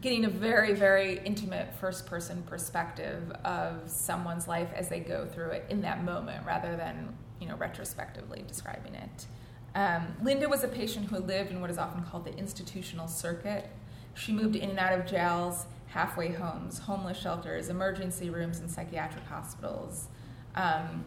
getting 0.00 0.24
a 0.24 0.28
very, 0.28 0.72
very 0.72 1.20
intimate 1.24 1.72
first 1.74 2.06
person 2.06 2.42
perspective 2.44 3.30
of 3.44 3.88
someone's 3.88 4.48
life 4.48 4.68
as 4.74 4.88
they 4.88 5.00
go 5.00 5.26
through 5.26 5.50
it 5.50 5.66
in 5.68 5.82
that 5.82 6.02
moment 6.02 6.44
rather 6.46 6.76
than, 6.76 7.14
you 7.40 7.46
know, 7.46 7.56
retrospectively 7.56 8.44
describing 8.46 8.94
it. 8.94 9.26
Um, 9.74 10.14
Linda 10.22 10.48
was 10.48 10.64
a 10.64 10.68
patient 10.68 11.06
who 11.06 11.18
lived 11.18 11.50
in 11.50 11.60
what 11.60 11.70
is 11.70 11.78
often 11.78 12.04
called 12.04 12.24
the 12.24 12.36
institutional 12.36 13.08
circuit, 13.08 13.68
she 14.14 14.32
moved 14.32 14.56
in 14.56 14.70
and 14.70 14.78
out 14.78 14.98
of 14.98 15.06
jails, 15.06 15.66
halfway 15.88 16.32
homes, 16.32 16.78
homeless 16.78 17.18
shelters, 17.18 17.68
emergency 17.68 18.30
rooms, 18.30 18.60
and 18.60 18.70
psychiatric 18.70 19.24
hospitals. 19.26 20.08
Um, 20.54 21.04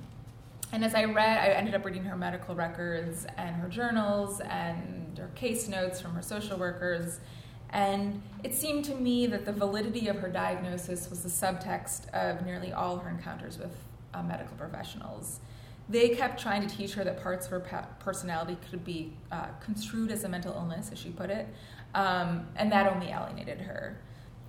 and 0.72 0.84
as 0.84 0.94
I 0.96 1.06
read, 1.06 1.38
I 1.38 1.54
ended 1.54 1.76
up 1.76 1.86
reading 1.86 2.04
her 2.04 2.18
medical 2.18 2.54
records 2.54 3.26
and 3.38 3.56
her 3.56 3.70
journals 3.70 4.42
and 4.42 5.18
her 5.18 5.30
case 5.36 5.68
notes 5.68 6.02
from 6.02 6.14
her 6.14 6.22
social 6.22 6.58
workers. 6.58 7.20
And 7.70 8.22
it 8.44 8.54
seemed 8.54 8.86
to 8.86 8.96
me 8.96 9.28
that 9.28 9.46
the 9.46 9.54
validity 9.54 10.08
of 10.08 10.18
her 10.18 10.30
diagnosis 10.30 11.10
was 11.10 11.22
the 11.22 11.30
subtext 11.30 12.10
of 12.10 12.46
nearly 12.46 12.74
all 12.74 12.98
her 12.98 13.10
encounters 13.10 13.58
with 13.58 13.72
uh, 14.14 14.24
medical 14.24 14.56
professionals. 14.58 15.40
They 15.90 16.10
kept 16.10 16.42
trying 16.42 16.68
to 16.68 16.76
teach 16.76 16.94
her 16.96 17.04
that 17.06 17.24
parts 17.24 17.46
of 17.46 17.52
her 17.52 17.88
personality 18.00 18.58
could 18.70 18.84
be 18.84 19.14
uh, 19.32 19.48
construed 19.62 20.12
as 20.12 20.26
a 20.26 20.30
mental 20.30 20.54
illness, 20.54 20.90
as 20.92 21.00
she 21.00 21.10
put 21.10 21.30
it, 21.30 21.48
um, 21.94 22.48
and 22.56 22.72
that 22.72 22.92
only 22.92 23.08
alienated 23.08 23.62
her. 23.62 24.00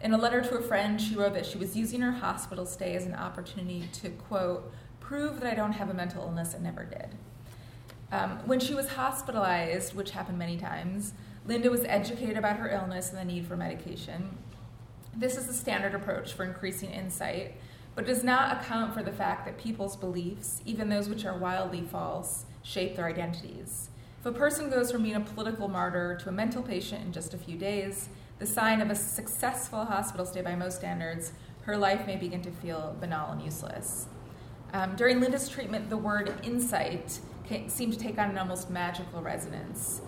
In 0.00 0.12
a 0.12 0.18
letter 0.18 0.40
to 0.42 0.56
a 0.56 0.62
friend, 0.62 1.00
she 1.00 1.14
wrote 1.14 1.34
that 1.34 1.46
she 1.46 1.58
was 1.58 1.76
using 1.76 2.00
her 2.02 2.12
hospital 2.12 2.66
stay 2.66 2.94
as 2.94 3.04
an 3.04 3.14
opportunity 3.14 3.88
to, 3.94 4.10
quote, 4.10 4.72
prove 5.00 5.40
that 5.40 5.52
I 5.52 5.54
don't 5.54 5.72
have 5.72 5.90
a 5.90 5.94
mental 5.94 6.22
illness 6.22 6.54
and 6.54 6.62
never 6.62 6.84
did. 6.84 7.14
Um, 8.12 8.38
when 8.46 8.60
she 8.60 8.74
was 8.74 8.88
hospitalized, 8.90 9.94
which 9.94 10.12
happened 10.12 10.38
many 10.38 10.56
times, 10.56 11.12
Linda 11.46 11.70
was 11.70 11.84
educated 11.84 12.36
about 12.36 12.56
her 12.58 12.68
illness 12.68 13.10
and 13.10 13.18
the 13.18 13.24
need 13.24 13.46
for 13.46 13.56
medication. 13.56 14.36
This 15.16 15.36
is 15.36 15.46
the 15.46 15.52
standard 15.52 15.94
approach 15.94 16.32
for 16.32 16.44
increasing 16.44 16.90
insight, 16.90 17.54
but 17.94 18.06
does 18.06 18.22
not 18.22 18.60
account 18.60 18.94
for 18.94 19.02
the 19.02 19.12
fact 19.12 19.44
that 19.46 19.58
people's 19.58 19.96
beliefs, 19.96 20.62
even 20.64 20.88
those 20.88 21.08
which 21.08 21.24
are 21.24 21.36
wildly 21.36 21.82
false, 21.82 22.44
shape 22.62 22.96
their 22.96 23.06
identities. 23.06 23.88
If 24.28 24.34
a 24.34 24.38
person 24.38 24.68
goes 24.68 24.92
from 24.92 25.04
being 25.04 25.14
a 25.14 25.20
political 25.20 25.68
martyr 25.68 26.18
to 26.20 26.28
a 26.28 26.32
mental 26.32 26.62
patient 26.62 27.02
in 27.02 27.12
just 27.12 27.32
a 27.32 27.38
few 27.38 27.56
days, 27.56 28.10
the 28.38 28.44
sign 28.44 28.82
of 28.82 28.90
a 28.90 28.94
successful 28.94 29.86
hospital 29.86 30.26
stay 30.26 30.42
by 30.42 30.54
most 30.54 30.76
standards, 30.76 31.32
her 31.62 31.78
life 31.78 32.06
may 32.06 32.16
begin 32.16 32.42
to 32.42 32.50
feel 32.50 32.94
banal 33.00 33.32
and 33.32 33.40
useless. 33.40 34.04
Um, 34.74 34.96
during 34.96 35.18
Linda's 35.20 35.48
treatment, 35.48 35.88
the 35.88 35.96
word 35.96 36.34
insight 36.42 37.20
seemed 37.68 37.94
to 37.94 37.98
take 37.98 38.18
on 38.18 38.28
an 38.28 38.36
almost 38.36 38.68
magical 38.68 39.22
resonance. 39.22 40.02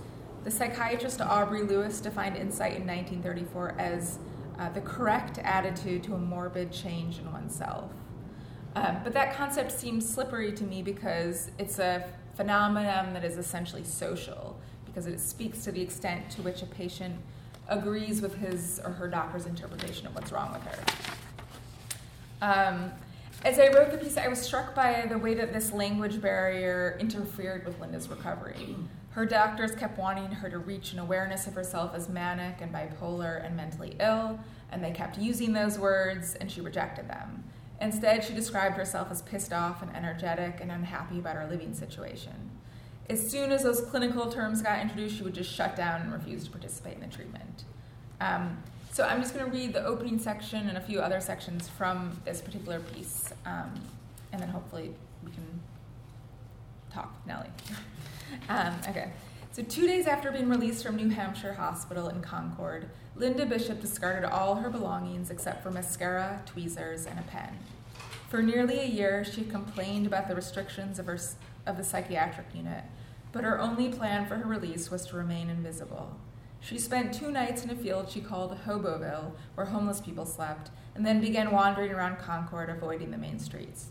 The 0.44 0.50
psychiatrist 0.50 1.22
Aubrey 1.22 1.62
Lewis 1.62 1.98
defined 1.98 2.36
insight 2.36 2.76
in 2.76 2.86
1934 2.86 3.76
as 3.78 4.18
uh, 4.58 4.68
the 4.68 4.82
correct 4.82 5.38
attitude 5.38 6.02
to 6.04 6.14
a 6.14 6.18
morbid 6.18 6.72
change 6.72 7.20
in 7.20 7.32
oneself. 7.32 7.90
Um, 8.74 8.98
but 9.02 9.14
that 9.14 9.34
concept 9.34 9.72
seems 9.72 10.06
slippery 10.06 10.52
to 10.52 10.64
me 10.64 10.82
because 10.82 11.50
it's 11.58 11.78
a 11.78 12.04
phenomenon 12.34 13.12
that 13.14 13.24
is 13.24 13.36
essentially 13.36 13.84
social, 13.84 14.58
because 14.86 15.06
it 15.06 15.20
speaks 15.20 15.64
to 15.64 15.72
the 15.72 15.80
extent 15.80 16.30
to 16.30 16.42
which 16.42 16.62
a 16.62 16.66
patient 16.66 17.16
agrees 17.68 18.20
with 18.20 18.34
his 18.36 18.80
or 18.84 18.90
her 18.90 19.08
doctor's 19.08 19.46
interpretation 19.46 20.06
of 20.06 20.14
what's 20.14 20.32
wrong 20.32 20.52
with 20.52 20.62
her. 20.62 20.84
Um, 22.42 22.90
as 23.44 23.58
I 23.58 23.68
wrote 23.68 23.90
the 23.90 23.98
piece, 23.98 24.16
I 24.16 24.28
was 24.28 24.40
struck 24.40 24.74
by 24.74 25.06
the 25.08 25.16
way 25.16 25.34
that 25.34 25.52
this 25.52 25.72
language 25.72 26.20
barrier 26.20 26.96
interfered 27.00 27.64
with 27.64 27.80
Linda's 27.80 28.08
recovery. 28.08 28.76
Her 29.10 29.26
doctors 29.26 29.74
kept 29.74 29.98
wanting 29.98 30.30
her 30.30 30.48
to 30.50 30.58
reach 30.58 30.92
an 30.92 30.98
awareness 30.98 31.46
of 31.46 31.54
herself 31.54 31.94
as 31.94 32.08
manic 32.08 32.60
and 32.60 32.72
bipolar 32.72 33.44
and 33.44 33.56
mentally 33.56 33.96
ill, 33.98 34.38
and 34.70 34.84
they 34.84 34.92
kept 34.92 35.18
using 35.18 35.52
those 35.52 35.78
words, 35.78 36.34
and 36.34 36.50
she 36.50 36.60
rejected 36.60 37.08
them. 37.08 37.44
Instead, 37.80 38.22
she 38.22 38.34
described 38.34 38.76
herself 38.76 39.10
as 39.10 39.22
pissed 39.22 39.52
off 39.52 39.82
and 39.82 39.94
energetic 39.96 40.58
and 40.60 40.70
unhappy 40.70 41.18
about 41.18 41.36
her 41.36 41.46
living 41.48 41.72
situation. 41.72 42.50
As 43.08 43.28
soon 43.28 43.50
as 43.50 43.62
those 43.62 43.80
clinical 43.80 44.30
terms 44.30 44.62
got 44.62 44.80
introduced, 44.80 45.16
she 45.16 45.22
would 45.22 45.34
just 45.34 45.50
shut 45.50 45.76
down 45.76 46.02
and 46.02 46.12
refuse 46.12 46.44
to 46.44 46.50
participate 46.50 46.94
in 46.94 47.00
the 47.00 47.14
treatment. 47.14 47.64
Um, 48.20 48.62
so 48.92 49.04
I'm 49.04 49.22
just 49.22 49.34
going 49.34 49.50
to 49.50 49.50
read 49.50 49.72
the 49.72 49.84
opening 49.84 50.18
section 50.18 50.68
and 50.68 50.76
a 50.76 50.80
few 50.80 51.00
other 51.00 51.20
sections 51.20 51.68
from 51.68 52.20
this 52.24 52.40
particular 52.40 52.80
piece, 52.80 53.32
um, 53.46 53.72
and 54.32 54.42
then 54.42 54.48
hopefully 54.48 54.94
we 55.24 55.30
can 55.30 55.60
talk, 56.92 57.14
Nellie. 57.26 57.50
um, 58.48 58.74
okay. 58.88 59.10
So 59.52 59.64
two 59.64 59.84
days 59.84 60.06
after 60.06 60.30
being 60.30 60.48
released 60.48 60.84
from 60.84 60.94
New 60.94 61.08
Hampshire 61.08 61.54
Hospital 61.54 62.08
in 62.08 62.22
Concord, 62.22 62.88
Linda 63.16 63.44
Bishop 63.44 63.80
discarded 63.80 64.24
all 64.24 64.54
her 64.54 64.70
belongings 64.70 65.28
except 65.28 65.64
for 65.64 65.72
mascara, 65.72 66.40
tweezers, 66.46 67.04
and 67.04 67.18
a 67.18 67.22
pen. 67.22 67.58
For 68.28 68.44
nearly 68.44 68.78
a 68.78 68.84
year, 68.84 69.24
she 69.24 69.42
complained 69.42 70.06
about 70.06 70.28
the 70.28 70.36
restrictions 70.36 71.00
of, 71.00 71.06
her, 71.06 71.18
of 71.66 71.76
the 71.76 71.82
psychiatric 71.82 72.46
unit, 72.54 72.84
but 73.32 73.42
her 73.42 73.60
only 73.60 73.88
plan 73.88 74.24
for 74.24 74.36
her 74.36 74.48
release 74.48 74.88
was 74.88 75.04
to 75.06 75.16
remain 75.16 75.50
invisible. 75.50 76.14
She 76.60 76.78
spent 76.78 77.12
two 77.12 77.32
nights 77.32 77.64
in 77.64 77.70
a 77.70 77.74
field 77.74 78.08
she 78.08 78.20
called 78.20 78.56
Hoboville, 78.66 79.32
where 79.56 79.66
homeless 79.66 80.00
people 80.00 80.26
slept, 80.26 80.70
and 80.94 81.04
then 81.04 81.20
began 81.20 81.50
wandering 81.50 81.90
around 81.90 82.18
Concord, 82.18 82.70
avoiding 82.70 83.10
the 83.10 83.18
main 83.18 83.40
streets. 83.40 83.88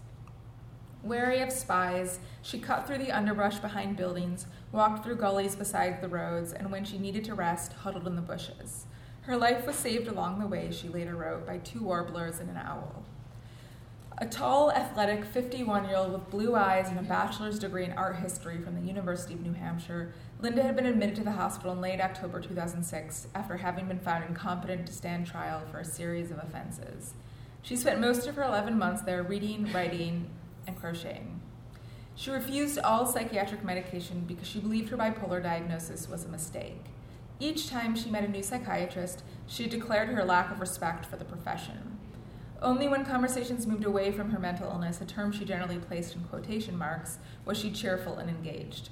Wary 1.02 1.40
of 1.40 1.52
spies, 1.52 2.20
she 2.42 2.60
cut 2.60 2.86
through 2.86 2.98
the 2.98 3.12
underbrush 3.12 3.60
behind 3.60 3.96
buildings, 3.96 4.46
walked 4.72 5.04
through 5.04 5.16
gullies 5.16 5.56
beside 5.56 6.02
the 6.02 6.10
roads, 6.10 6.52
and 6.52 6.70
when 6.72 6.84
she 6.84 6.98
needed 6.98 7.24
to 7.24 7.34
rest, 7.34 7.74
huddled 7.74 8.06
in 8.06 8.16
the 8.16 8.22
bushes. 8.22 8.86
Her 9.22 9.38
life 9.38 9.66
was 9.66 9.76
saved 9.76 10.08
along 10.08 10.40
the 10.40 10.48
way, 10.48 10.72
she 10.72 10.90
later 10.90 11.16
wrote, 11.16 11.46
by 11.46 11.60
two 11.60 11.84
warblers 11.84 12.40
and 12.40 12.50
an 12.50 12.58
owl. 12.58 13.06
A 14.18 14.26
tall, 14.26 14.70
athletic 14.74 15.24
51 15.24 15.86
year 15.86 15.96
old 15.96 16.12
with 16.12 16.30
blue 16.30 16.54
eyes 16.54 16.90
and 16.90 17.00
a 17.00 17.04
bachelor's 17.04 17.58
degree 17.58 17.86
in 17.86 17.94
art 17.94 18.18
history 18.18 18.58
from 18.58 18.76
the 18.76 18.86
University 18.86 19.34
of 19.34 19.40
New 19.40 19.54
Hampshire, 19.54 20.14
Linda 20.42 20.62
had 20.62 20.76
been 20.76 20.86
admitted 20.86 21.16
to 21.16 21.24
the 21.24 21.32
hospital 21.32 21.72
in 21.72 21.80
late 21.80 22.02
October 22.02 22.42
2006 22.42 23.28
after 23.34 23.56
having 23.56 23.88
been 23.88 24.00
found 24.00 24.26
incompetent 24.26 24.88
to 24.88 24.94
stand 24.94 25.26
trial 25.26 25.62
for 25.72 25.80
a 25.80 25.86
series 25.86 26.32
of 26.32 26.40
offenses. 26.40 27.14
She 27.62 27.78
spent 27.78 28.02
most 28.02 28.28
of 28.28 28.36
her 28.36 28.44
11 28.44 28.78
months 28.78 29.04
there 29.04 29.24
reading, 29.24 29.72
writing, 29.72 30.30
and 30.70 30.80
crocheting. 30.80 31.42
She 32.16 32.32
refused 32.32 32.80
all 32.80 33.06
psychiatric 33.06 33.64
medication 33.64 34.24
because 34.28 34.48
she 34.48 34.60
believed 34.60 34.90
her 34.90 34.98
bipolar 34.98 35.42
diagnosis 35.42 36.08
was 36.08 36.26
a 36.26 36.30
mistake. 36.30 36.86
Each 37.40 37.70
time 37.70 37.96
she 37.96 38.10
met 38.10 38.24
a 38.24 38.28
new 38.28 38.44
psychiatrist, 38.44 39.24
she 39.48 39.68
declared 39.68 40.10
her 40.10 40.24
lack 40.24 40.52
of 40.52 40.60
respect 40.60 41.06
for 41.06 41.16
the 41.16 41.26
profession. 41.26 41.98
Only 42.62 42.90
when 42.90 43.06
conversations 43.06 43.66
moved 43.66 43.86
away 43.86 44.12
from 44.12 44.32
her 44.32 44.40
mental 44.40 44.70
illness, 44.70 45.00
a 45.00 45.06
term 45.06 45.32
she 45.32 45.46
generally 45.46 45.78
placed 45.78 46.16
in 46.16 46.24
quotation 46.24 46.78
marks, 46.78 47.20
was 47.46 47.58
she 47.58 47.72
cheerful 47.72 48.18
and 48.18 48.30
engaged. 48.30 48.90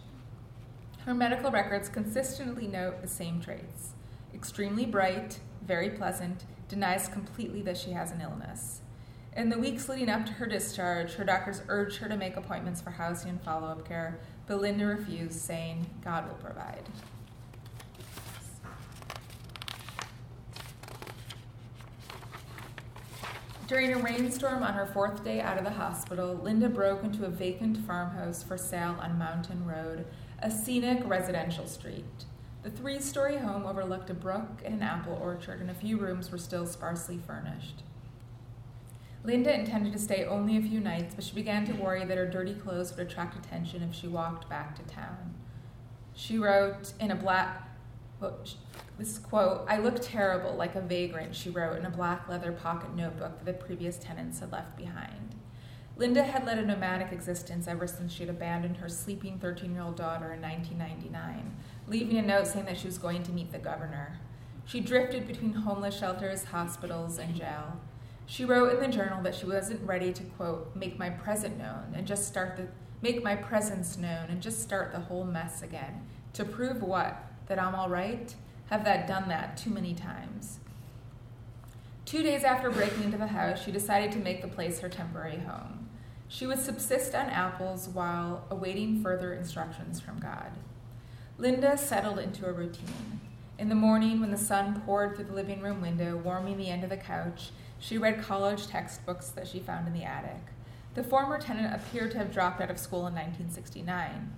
Her 1.06 1.14
medical 1.14 1.52
records 1.52 1.90
consistently 1.90 2.68
note 2.68 3.02
the 3.02 3.08
same 3.08 3.42
traits 3.42 3.94
extremely 4.34 4.86
bright, 4.86 5.40
very 5.66 5.90
pleasant, 5.90 6.44
denies 6.70 7.08
completely 7.08 7.62
that 7.64 7.78
she 7.78 7.92
has 7.92 8.12
an 8.12 8.22
illness. 8.22 8.82
In 9.38 9.50
the 9.50 9.60
weeks 9.60 9.88
leading 9.88 10.10
up 10.10 10.26
to 10.26 10.32
her 10.32 10.48
discharge, 10.48 11.14
her 11.14 11.24
doctors 11.24 11.62
urged 11.68 11.98
her 11.98 12.10
to 12.10 12.18
make 12.18 12.38
appointments 12.38 12.82
for 12.82 12.90
housing 12.90 13.30
and 13.30 13.40
follow 13.40 13.68
up 13.68 13.88
care, 13.88 14.20
but 14.48 14.60
Linda 14.60 14.88
refused, 14.88 15.40
saying, 15.40 15.86
God 16.04 16.28
will 16.28 16.38
provide. 16.38 16.82
During 23.68 23.94
a 23.94 24.00
rainstorm 24.00 24.64
on 24.64 24.74
her 24.74 24.88
fourth 24.88 25.24
day 25.24 25.40
out 25.40 25.60
of 25.60 25.66
the 25.66 25.70
hospital, 25.70 26.34
Linda 26.34 26.68
broke 26.68 27.04
into 27.04 27.26
a 27.26 27.30
vacant 27.30 27.78
farmhouse 27.86 28.42
for 28.42 28.58
sale 28.58 28.98
on 29.00 29.20
Mountain 29.20 29.68
Road, 29.68 30.08
a 30.40 30.50
scenic 30.50 31.08
residential 31.08 31.68
street. 31.68 32.26
The 32.64 32.72
three 32.72 33.00
story 33.00 33.38
home 33.38 33.68
overlooked 33.68 34.10
a 34.10 34.16
brook 34.16 34.64
and 34.66 34.74
an 34.74 34.82
apple 34.82 35.20
orchard, 35.22 35.62
and 35.62 35.70
a 35.70 35.76
few 35.76 35.98
rooms 35.98 36.32
were 36.32 36.40
still 36.40 36.66
sparsely 36.66 37.20
furnished. 37.20 37.84
Linda 39.28 39.54
intended 39.54 39.92
to 39.92 40.00
stay 40.00 40.24
only 40.24 40.56
a 40.56 40.62
few 40.62 40.80
nights, 40.80 41.14
but 41.14 41.22
she 41.22 41.36
began 41.36 41.66
to 41.66 41.74
worry 41.74 42.06
that 42.06 42.18
her 42.18 42.26
dirty 42.26 42.54
clothes 42.54 42.96
would 42.96 43.06
attract 43.06 43.36
attention 43.36 43.84
if 43.84 43.94
she 43.94 44.08
walked 44.08 44.48
back 44.48 44.74
to 44.78 44.84
town. 44.84 45.36
She 46.14 46.38
wrote 46.38 46.94
in 46.98 47.12
a 47.12 47.16
black, 47.16 47.68
this 48.98 49.18
quote, 49.18 49.66
I 49.68 49.80
look 49.80 50.02
terrible, 50.02 50.56
like 50.56 50.76
a 50.76 50.82
vagrant, 50.82 51.36
she 51.36 51.50
wrote 51.50 51.78
in 51.78 51.86
a 51.86 51.90
black 51.90 52.30
leather 52.30 52.54
pocket 52.54 52.96
notebook 52.96 53.40
that 53.40 53.46
the 53.46 53.66
previous 53.66 53.98
tenants 53.98 54.40
had 54.40 54.54
left 54.54 54.78
behind. 54.78 55.36
Linda 55.98 56.24
had 56.24 56.46
led 56.46 56.58
a 56.58 56.66
nomadic 56.66 57.12
existence 57.12 57.68
ever 57.68 57.86
since 57.86 58.14
she 58.14 58.24
had 58.24 58.30
abandoned 58.30 58.78
her 58.78 58.88
sleeping 58.88 59.40
13 59.40 59.74
year 59.74 59.82
old 59.82 59.98
daughter 59.98 60.32
in 60.32 60.42
1999, 60.42 61.54
leaving 61.90 62.18
a 62.18 62.22
note 62.22 62.48
saying 62.48 62.64
that 62.64 62.78
she 62.78 62.88
was 62.88 62.98
going 62.98 63.24
to 63.24 63.34
meet 63.34 63.52
the 63.52 63.60
governor. 63.60 64.22
She 64.64 64.80
drifted 64.80 65.28
between 65.28 65.52
homeless 65.52 66.00
shelters, 66.00 66.46
hospitals, 66.46 67.18
and 67.18 67.36
jail. 67.36 67.82
She 68.28 68.46
wrote 68.46 68.74
in 68.74 68.80
the 68.80 68.96
journal 68.96 69.24
that 69.24 69.34
she 69.34 69.46
wasn't 69.46 69.88
ready 69.88 70.14
to, 70.14 70.24
quote, 70.24 70.76
make 70.76 71.00
my 71.00 71.10
present 71.10 71.58
known 71.58 71.94
and 71.96 72.06
just 72.06 72.28
start 72.28 72.58
the, 72.58 72.68
make 73.02 73.24
my 73.24 73.36
presence 73.36 73.98
known 73.98 74.28
and 74.30 74.42
just 74.42 74.62
start 74.62 74.92
the 74.92 75.00
whole 75.00 75.24
mess 75.24 75.64
again. 75.64 76.06
To 76.34 76.46
prove 76.46 76.84
what? 76.84 77.24
That 77.48 77.58
I'm 77.60 77.74
all 77.74 77.90
right? 77.90 78.36
have 78.70 78.84
that 78.84 79.08
done 79.08 79.30
that 79.30 79.58
too 79.58 79.70
many 79.70 79.94
times. 79.94 80.60
Two 82.06 82.24
days 82.24 82.44
after 82.44 82.70
breaking 82.70 83.04
into 83.04 83.18
the 83.18 83.28
house, 83.28 83.64
she 83.64 83.72
decided 83.72 84.12
to 84.12 84.20
make 84.20 84.42
the 84.42 84.48
place 84.48 84.80
her 84.80 84.90
temporary 84.90 85.40
home. 85.40 85.90
She 86.30 86.46
would 86.46 86.60
subsist 86.60 87.16
on 87.16 87.28
apples 87.28 87.88
while 87.88 88.46
awaiting 88.50 89.02
further 89.02 89.34
instructions 89.34 90.00
from 90.00 90.20
God. 90.20 90.52
Linda 91.38 91.78
settled 91.78 92.20
into 92.20 92.46
a 92.46 92.52
routine. 92.52 93.22
In 93.58 93.70
the 93.70 93.76
morning, 93.76 94.20
when 94.20 94.32
the 94.32 94.38
sun 94.38 94.82
poured 94.82 95.16
through 95.16 95.26
the 95.26 95.34
living 95.34 95.62
room 95.62 95.82
window, 95.82 96.18
warming 96.18 96.58
the 96.58 96.70
end 96.70 96.84
of 96.84 96.90
the 96.90 96.98
couch, 96.98 97.50
she 97.80 97.98
read 97.98 98.22
college 98.22 98.68
textbooks 98.68 99.30
that 99.30 99.48
she 99.48 99.60
found 99.60 99.88
in 99.88 99.94
the 99.94 100.04
attic. 100.04 100.42
The 100.96 101.04
former 101.04 101.40
tenant 101.40 101.74
appeared 101.74 102.12
to 102.12 102.18
have 102.18 102.34
dropped 102.34 102.62
out 102.62 102.72
of 102.72 102.80
school 102.80 103.08
in 103.08 103.14
1969. 103.14 104.34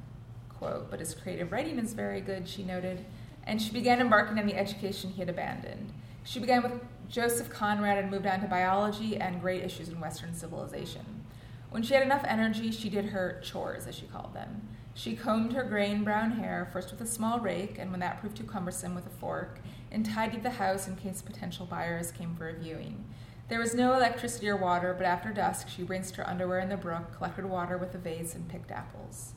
Quote, 0.49 0.91
but 0.91 0.99
his 0.99 1.13
creative 1.13 1.51
writing 1.51 1.79
is 1.79 1.93
very 1.93 2.21
good, 2.21 2.47
she 2.47 2.63
noted 2.63 3.05
and 3.49 3.59
she 3.59 3.71
began 3.71 3.99
embarking 3.99 4.37
on 4.37 4.45
the 4.45 4.55
education 4.55 5.09
he 5.09 5.21
had 5.21 5.29
abandoned. 5.29 5.91
She 6.23 6.39
began 6.39 6.61
with 6.61 6.73
Joseph 7.09 7.49
Conrad 7.49 7.97
and 7.97 8.11
moved 8.11 8.27
on 8.27 8.41
to 8.41 8.47
biology 8.47 9.17
and 9.17 9.41
great 9.41 9.63
issues 9.63 9.89
in 9.89 9.99
Western 9.99 10.35
civilization. 10.35 11.25
When 11.71 11.81
she 11.81 11.95
had 11.95 12.03
enough 12.03 12.23
energy, 12.27 12.71
she 12.71 12.89
did 12.89 13.05
her 13.05 13.41
chores, 13.43 13.87
as 13.87 13.95
she 13.95 14.05
called 14.05 14.35
them. 14.35 14.67
She 14.93 15.15
combed 15.15 15.53
her 15.53 15.63
grain 15.63 16.03
brown 16.03 16.33
hair, 16.33 16.69
first 16.71 16.91
with 16.91 17.01
a 17.01 17.07
small 17.07 17.39
rake, 17.39 17.77
and 17.79 17.89
when 17.89 18.01
that 18.01 18.19
proved 18.19 18.37
too 18.37 18.43
cumbersome, 18.43 18.93
with 18.93 19.07
a 19.07 19.11
fork, 19.19 19.59
and 19.91 20.05
tidied 20.05 20.43
the 20.43 20.51
house 20.51 20.87
in 20.87 20.95
case 20.95 21.23
potential 21.23 21.65
buyers 21.65 22.11
came 22.11 22.35
for 22.35 22.49
a 22.49 22.53
viewing. 22.53 23.03
There 23.49 23.59
was 23.59 23.73
no 23.73 23.93
electricity 23.93 24.47
or 24.47 24.55
water, 24.55 24.93
but 24.95 25.07
after 25.07 25.31
dusk, 25.31 25.69
she 25.69 25.81
rinsed 25.81 26.15
her 26.17 26.29
underwear 26.29 26.59
in 26.59 26.69
the 26.69 26.77
brook, 26.77 27.17
collected 27.17 27.45
water 27.45 27.79
with 27.79 27.95
a 27.95 27.97
vase, 27.97 28.35
and 28.35 28.47
picked 28.47 28.69
apples. 28.69 29.33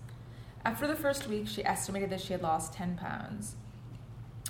After 0.67 0.87
the 0.87 0.95
first 0.95 1.29
week, 1.29 1.49
she 1.49 1.65
estimated 1.65 2.11
that 2.11 2.21
she 2.21 2.35
had 2.35 2.43
lost 2.43 2.75
10 2.75 2.99
pounds. 2.99 3.57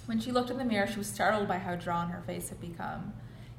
When 0.06 0.18
she 0.18 0.32
looked 0.32 0.50
in 0.50 0.58
the 0.58 0.64
mirror, 0.64 0.88
she 0.88 0.98
was 0.98 1.06
startled 1.06 1.46
by 1.46 1.58
how 1.58 1.76
drawn 1.76 2.10
her 2.10 2.22
face 2.22 2.48
had 2.48 2.60
become. 2.60 3.12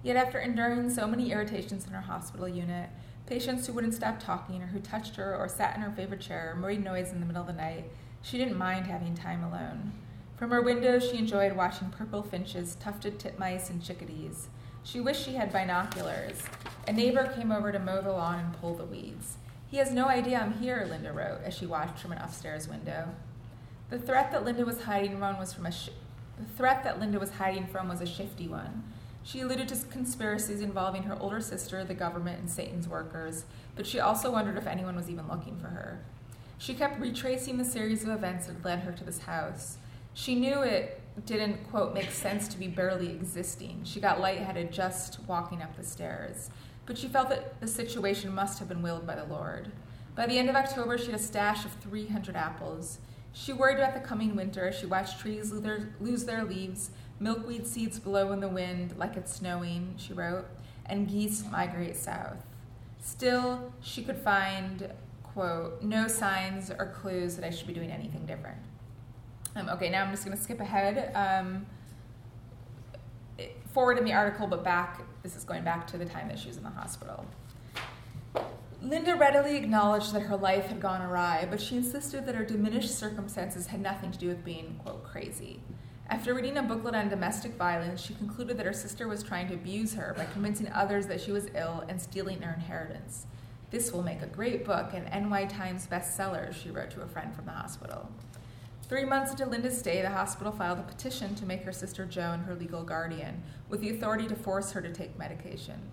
Yet, 0.03 0.17
after 0.17 0.39
enduring 0.39 0.89
so 0.89 1.07
many 1.07 1.31
irritations 1.31 1.87
in 1.87 1.93
her 1.93 2.01
hospital 2.01 2.49
unit, 2.49 2.89
patients 3.25 3.65
who 3.65 3.71
wouldn't 3.71 3.93
stop 3.93 4.19
talking 4.19 4.61
or 4.61 4.67
who 4.67 4.79
touched 4.79 5.15
her 5.15 5.33
or 5.33 5.47
sat 5.47 5.77
in 5.77 5.81
her 5.83 5.91
favorite 5.91 6.19
chair 6.19 6.51
or 6.51 6.59
made 6.59 6.83
noise 6.83 7.13
in 7.13 7.21
the 7.21 7.25
middle 7.25 7.43
of 7.43 7.47
the 7.47 7.53
night, 7.53 7.85
she 8.21 8.37
didn't 8.37 8.57
mind 8.57 8.87
having 8.87 9.15
time 9.15 9.41
alone. 9.41 9.93
From 10.35 10.51
her 10.51 10.61
window, 10.61 10.99
she 10.99 11.17
enjoyed 11.17 11.55
watching 11.55 11.91
purple 11.91 12.23
finches, 12.23 12.75
tufted 12.75 13.19
titmice, 13.19 13.69
and 13.69 13.81
chickadees. 13.81 14.49
She 14.84 14.99
wished 14.99 15.25
she 15.25 15.34
had 15.34 15.51
binoculars. 15.51 16.43
A 16.88 16.93
neighbor 16.93 17.31
came 17.36 17.51
over 17.51 17.71
to 17.71 17.79
mow 17.79 18.01
the 18.01 18.11
lawn 18.11 18.39
and 18.39 18.53
pull 18.59 18.75
the 18.75 18.86
weeds. 18.86 19.38
He 19.67 19.77
has 19.77 19.91
no 19.91 20.07
idea 20.07 20.39
I'm 20.39 20.53
here, 20.53 20.86
Linda 20.88 21.11
wrote 21.11 21.41
as 21.43 21.53
she 21.53 21.65
watched 21.65 21.99
from 21.99 22.11
an 22.11 22.19
upstairs 22.19 22.67
window. 22.67 23.09
The 23.89 23.97
threat 23.99 24.31
that 24.31 24.43
Linda 24.43 24.65
was 24.65 24.84
hiding 24.84 25.17
from 25.17 25.39
was 25.39 25.53
from 25.53 25.65
a 25.65 25.71
sh- 25.71 25.89
the 26.38 26.45
threat 26.57 26.84
that 26.84 26.99
Linda 26.99 27.19
was 27.19 27.31
hiding 27.31 27.67
from 27.67 27.88
was 27.88 28.01
a 28.01 28.05
shifty 28.05 28.47
one. 28.47 28.84
She 29.23 29.39
alluded 29.39 29.69
to 29.69 29.75
conspiracies 29.88 30.61
involving 30.61 31.03
her 31.03 31.17
older 31.19 31.39
sister, 31.39 31.84
the 31.84 31.93
government, 31.93 32.39
and 32.39 32.49
Satan's 32.49 32.88
workers, 32.88 33.45
but 33.75 33.88
she 33.88 33.99
also 33.99 34.31
wondered 34.31 34.57
if 34.57 34.67
anyone 34.67 34.95
was 34.95 35.09
even 35.09 35.27
looking 35.27 35.57
for 35.57 35.67
her. 35.67 36.03
She 36.57 36.73
kept 36.73 36.99
retracing 36.99 37.57
the 37.57 37.65
series 37.65 38.03
of 38.03 38.09
events 38.09 38.47
that 38.47 38.65
led 38.65 38.79
her 38.79 38.91
to 38.91 39.03
this 39.03 39.19
house. 39.19 39.77
She 40.13 40.36
knew 40.36 40.61
it 40.61 41.01
didn't, 41.26 41.70
quote, 41.70 41.93
make 41.93 42.11
sense 42.11 42.47
to 42.49 42.57
be 42.57 42.68
barely 42.68 43.09
existing. 43.09 43.82
She 43.84 43.99
got 43.99 44.20
lightheaded 44.20 44.72
just 44.72 45.20
walking 45.28 45.61
up 45.61 45.76
the 45.78 45.84
stairs. 45.84 46.49
But 46.86 46.97
she 46.97 47.07
felt 47.07 47.30
that 47.30 47.59
the 47.61 47.68
situation 47.68 48.34
must 48.34 48.59
have 48.59 48.68
been 48.68 48.82
willed 48.82 49.07
by 49.07 49.16
the 49.16 49.26
Lord. 49.26 49.72
By 50.16 50.28
the 50.28 50.38
end 50.38 50.49
of 50.49 50.55
October, 50.55 50.97
she 50.97 51.07
had 51.07 51.20
a 51.20 51.24
stash 51.24 51.66
of 51.66 51.72
300 51.74 52.36
apples. 52.36 52.99
She 53.32 53.53
worried 53.53 53.78
about 53.78 53.93
the 53.93 53.99
coming 53.99 54.36
winter 54.36 54.72
she 54.72 54.86
watched 54.86 55.20
trees 55.20 55.51
lose 55.51 56.26
their 56.26 56.43
leaves, 56.43 56.91
milkweed 57.20 57.66
seeds 57.66 57.99
blow 57.99 58.32
in 58.32 58.39
the 58.39 58.49
wind 58.49 58.95
like 58.97 59.16
it's 59.16 59.34
snowing, 59.34 59.95
she 59.97 60.14
wrote, 60.14 60.45
and 60.86 61.07
geese 61.07 61.43
migrate 61.49 61.95
south. 61.95 62.45
Still, 63.01 63.74
she 63.82 64.03
could 64.03 64.18
find, 64.18 64.89
quote, 65.24 65.82
no 65.82 66.07
signs 66.07 66.70
or 66.70 66.93
clues 67.01 67.36
that 67.36 67.45
I 67.45 67.49
should 67.49 67.68
be 67.68 67.74
doing 67.74 67.91
anything 67.91 68.26
different. 68.26 68.57
Um, 69.55 69.69
okay, 69.69 69.89
now 69.89 70.03
I'm 70.03 70.11
just 70.11 70.25
going 70.25 70.35
to 70.35 70.43
skip 70.43 70.59
ahead. 70.59 71.11
Um, 71.15 71.65
forward 73.73 73.97
in 73.97 74.05
the 74.05 74.13
article, 74.13 74.47
but 74.47 74.63
back, 74.63 75.01
this 75.23 75.35
is 75.35 75.43
going 75.43 75.63
back 75.63 75.87
to 75.87 75.97
the 75.97 76.05
time 76.05 76.27
that 76.27 76.37
she 76.39 76.47
was 76.47 76.57
in 76.57 76.63
the 76.63 76.69
hospital. 76.69 77.25
Linda 78.81 79.15
readily 79.15 79.55
acknowledged 79.55 80.13
that 80.13 80.23
her 80.23 80.35
life 80.35 80.65
had 80.65 80.79
gone 80.79 81.01
awry, 81.01 81.47
but 81.49 81.61
she 81.61 81.77
insisted 81.77 82.25
that 82.25 82.35
her 82.35 82.43
diminished 82.43 82.97
circumstances 82.97 83.67
had 83.67 83.81
nothing 83.81 84.11
to 84.11 84.19
do 84.19 84.27
with 84.27 84.43
being, 84.43 84.79
quote, 84.83 85.03
crazy. 85.03 85.61
After 86.09 86.33
reading 86.33 86.57
a 86.57 86.63
booklet 86.63 86.93
on 86.93 87.07
domestic 87.07 87.53
violence, 87.53 88.01
she 88.01 88.13
concluded 88.13 88.57
that 88.57 88.65
her 88.65 88.73
sister 88.73 89.07
was 89.07 89.23
trying 89.23 89.47
to 89.47 89.53
abuse 89.53 89.93
her 89.93 90.13
by 90.17 90.25
convincing 90.25 90.69
others 90.71 91.07
that 91.07 91.21
she 91.21 91.31
was 91.31 91.47
ill 91.55 91.85
and 91.87 91.99
stealing 92.01 92.41
her 92.41 92.53
inheritance. 92.53 93.25
This 93.71 93.91
will 93.91 94.03
make 94.03 94.21
a 94.21 94.27
great 94.27 94.65
book 94.65 94.91
and 94.93 95.09
NY 95.29 95.45
Times 95.45 95.87
bestseller, 95.87 96.53
she 96.53 96.69
wrote 96.69 96.91
to 96.91 97.01
a 97.01 97.07
friend 97.07 97.33
from 97.33 97.45
the 97.45 97.51
hospital. 97.51 98.09
Three 98.93 99.05
months 99.05 99.31
into 99.31 99.47
Linda's 99.47 99.79
stay, 99.79 100.03
the 100.03 100.11
hospital 100.11 100.53
filed 100.53 100.77
a 100.77 100.83
petition 100.83 101.33
to 101.33 101.47
make 101.47 101.63
her 101.63 101.71
sister 101.71 102.05
Joan 102.05 102.41
her 102.41 102.53
legal 102.53 102.83
guardian, 102.83 103.41
with 103.67 103.81
the 103.81 103.89
authority 103.89 104.27
to 104.27 104.35
force 104.35 104.71
her 104.73 104.83
to 104.83 104.93
take 104.93 105.17
medication. 105.17 105.89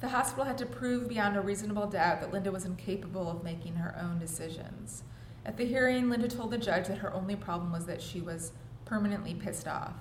The 0.00 0.10
hospital 0.10 0.44
had 0.44 0.58
to 0.58 0.66
prove 0.66 1.08
beyond 1.08 1.38
a 1.38 1.40
reasonable 1.40 1.86
doubt 1.86 2.20
that 2.20 2.34
Linda 2.34 2.52
was 2.52 2.66
incapable 2.66 3.30
of 3.30 3.42
making 3.42 3.76
her 3.76 3.98
own 3.98 4.18
decisions. 4.18 5.02
At 5.46 5.56
the 5.56 5.64
hearing, 5.64 6.10
Linda 6.10 6.28
told 6.28 6.50
the 6.50 6.58
judge 6.58 6.88
that 6.88 6.98
her 6.98 7.14
only 7.14 7.36
problem 7.36 7.72
was 7.72 7.86
that 7.86 8.02
she 8.02 8.20
was 8.20 8.52
permanently 8.84 9.32
pissed 9.32 9.66
off. 9.66 9.94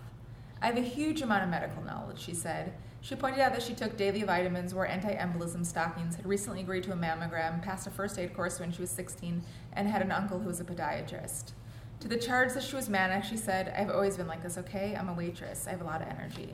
I 0.61 0.65
have 0.65 0.77
a 0.77 0.81
huge 0.81 1.21
amount 1.21 1.45
of 1.45 1.49
medical 1.49 1.83
knowledge, 1.83 2.19
she 2.19 2.33
said. 2.33 2.73
She 2.99 3.15
pointed 3.15 3.39
out 3.39 3.53
that 3.53 3.63
she 3.63 3.73
took 3.73 3.95
daily 3.95 4.23
vitamins, 4.23 4.75
wore 4.75 4.87
anti 4.87 5.15
embolism 5.15 5.65
stockings, 5.65 6.17
had 6.17 6.25
recently 6.25 6.59
agreed 6.59 6.83
to 6.83 6.91
a 6.91 6.97
mammogram, 6.97 7.63
passed 7.63 7.87
a 7.87 7.91
first 7.91 8.19
aid 8.19 8.33
course 8.33 8.59
when 8.59 8.73
she 8.73 8.81
was 8.81 8.89
16, 8.89 9.41
and 9.71 9.87
had 9.87 10.01
an 10.01 10.11
uncle 10.11 10.39
who 10.39 10.47
was 10.47 10.59
a 10.59 10.65
podiatrist. 10.65 11.53
To 12.05 12.09
the 12.09 12.17
charge 12.17 12.53
that 12.53 12.61
she 12.61 12.75
was 12.75 12.87
manic, 12.87 13.23
she 13.23 13.35
said, 13.35 13.73
I've 13.75 13.89
always 13.89 14.15
been 14.15 14.27
like 14.27 14.43
this, 14.43 14.59
okay? 14.59 14.95
I'm 14.95 15.09
a 15.09 15.13
waitress. 15.13 15.65
I 15.65 15.71
have 15.71 15.81
a 15.81 15.85
lot 15.85 16.03
of 16.03 16.07
energy. 16.07 16.53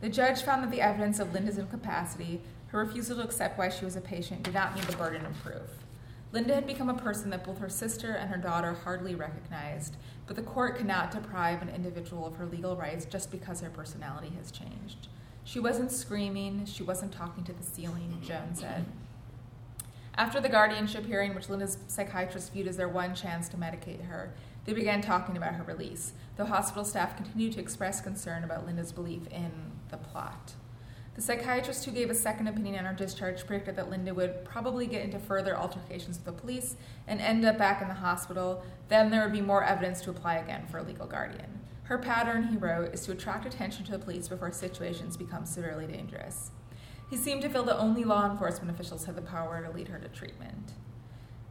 The 0.00 0.08
judge 0.08 0.40
found 0.40 0.62
that 0.62 0.70
the 0.70 0.80
evidence 0.80 1.18
of 1.18 1.34
Linda's 1.34 1.58
incapacity, 1.58 2.40
her 2.68 2.78
refusal 2.78 3.18
to 3.18 3.24
accept 3.24 3.58
why 3.58 3.68
she 3.68 3.84
was 3.84 3.94
a 3.94 4.00
patient, 4.00 4.42
did 4.42 4.54
not 4.54 4.74
meet 4.74 4.86
the 4.86 4.96
burden 4.96 5.26
of 5.26 5.38
proof. 5.42 5.68
Linda 6.32 6.54
had 6.54 6.66
become 6.66 6.88
a 6.88 6.94
person 6.94 7.28
that 7.28 7.44
both 7.44 7.58
her 7.58 7.68
sister 7.68 8.12
and 8.12 8.30
her 8.30 8.38
daughter 8.38 8.72
hardly 8.72 9.14
recognized, 9.14 9.98
but 10.26 10.34
the 10.34 10.40
court 10.40 10.78
cannot 10.78 11.10
deprive 11.10 11.60
an 11.60 11.68
individual 11.68 12.26
of 12.26 12.36
her 12.36 12.46
legal 12.46 12.74
rights 12.74 13.04
just 13.04 13.30
because 13.30 13.60
her 13.60 13.68
personality 13.68 14.32
has 14.38 14.50
changed. 14.50 15.08
She 15.44 15.60
wasn't 15.60 15.92
screaming, 15.92 16.64
she 16.64 16.82
wasn't 16.82 17.12
talking 17.12 17.44
to 17.44 17.52
the 17.52 17.62
ceiling, 17.62 18.18
Joan 18.26 18.54
said. 18.54 18.86
After 20.16 20.40
the 20.40 20.48
guardianship 20.48 21.04
hearing, 21.04 21.34
which 21.34 21.50
Linda's 21.50 21.76
psychiatrist 21.88 22.52
viewed 22.52 22.68
as 22.68 22.76
their 22.76 22.88
one 22.88 23.14
chance 23.14 23.48
to 23.48 23.56
medicate 23.56 24.06
her, 24.06 24.32
they 24.64 24.72
began 24.72 25.02
talking 25.02 25.36
about 25.36 25.54
her 25.54 25.64
release, 25.64 26.12
though 26.36 26.44
hospital 26.44 26.84
staff 26.84 27.16
continued 27.16 27.52
to 27.52 27.60
express 27.60 28.00
concern 28.00 28.44
about 28.44 28.66
Linda's 28.66 28.92
belief 28.92 29.26
in 29.28 29.52
the 29.90 29.96
plot. 29.96 30.54
The 31.14 31.22
psychiatrist 31.22 31.84
who 31.84 31.92
gave 31.92 32.10
a 32.10 32.14
second 32.14 32.48
opinion 32.48 32.76
on 32.76 32.86
her 32.86 32.92
discharge 32.92 33.46
predicted 33.46 33.76
that 33.76 33.88
Linda 33.88 34.12
would 34.12 34.44
probably 34.44 34.86
get 34.86 35.04
into 35.04 35.20
further 35.20 35.56
altercations 35.56 36.16
with 36.16 36.24
the 36.24 36.32
police 36.32 36.76
and 37.06 37.20
end 37.20 37.44
up 37.44 37.56
back 37.56 37.80
in 37.80 37.86
the 37.88 37.94
hospital. 37.94 38.64
Then 38.88 39.10
there 39.10 39.22
would 39.22 39.32
be 39.32 39.40
more 39.40 39.62
evidence 39.62 40.00
to 40.02 40.10
apply 40.10 40.36
again 40.36 40.66
for 40.66 40.78
a 40.78 40.82
legal 40.82 41.06
guardian. 41.06 41.60
Her 41.84 41.98
pattern, 41.98 42.48
he 42.48 42.56
wrote, 42.56 42.94
is 42.94 43.02
to 43.02 43.12
attract 43.12 43.46
attention 43.46 43.84
to 43.84 43.92
the 43.92 43.98
police 43.98 44.26
before 44.26 44.50
situations 44.50 45.16
become 45.16 45.46
severely 45.46 45.86
dangerous. 45.86 46.50
He 47.10 47.16
seemed 47.16 47.42
to 47.42 47.48
feel 47.48 47.62
that 47.64 47.78
only 47.78 48.02
law 48.02 48.28
enforcement 48.28 48.70
officials 48.70 49.04
had 49.04 49.14
the 49.14 49.22
power 49.22 49.62
to 49.62 49.70
lead 49.70 49.88
her 49.88 49.98
to 49.98 50.08
treatment. 50.08 50.72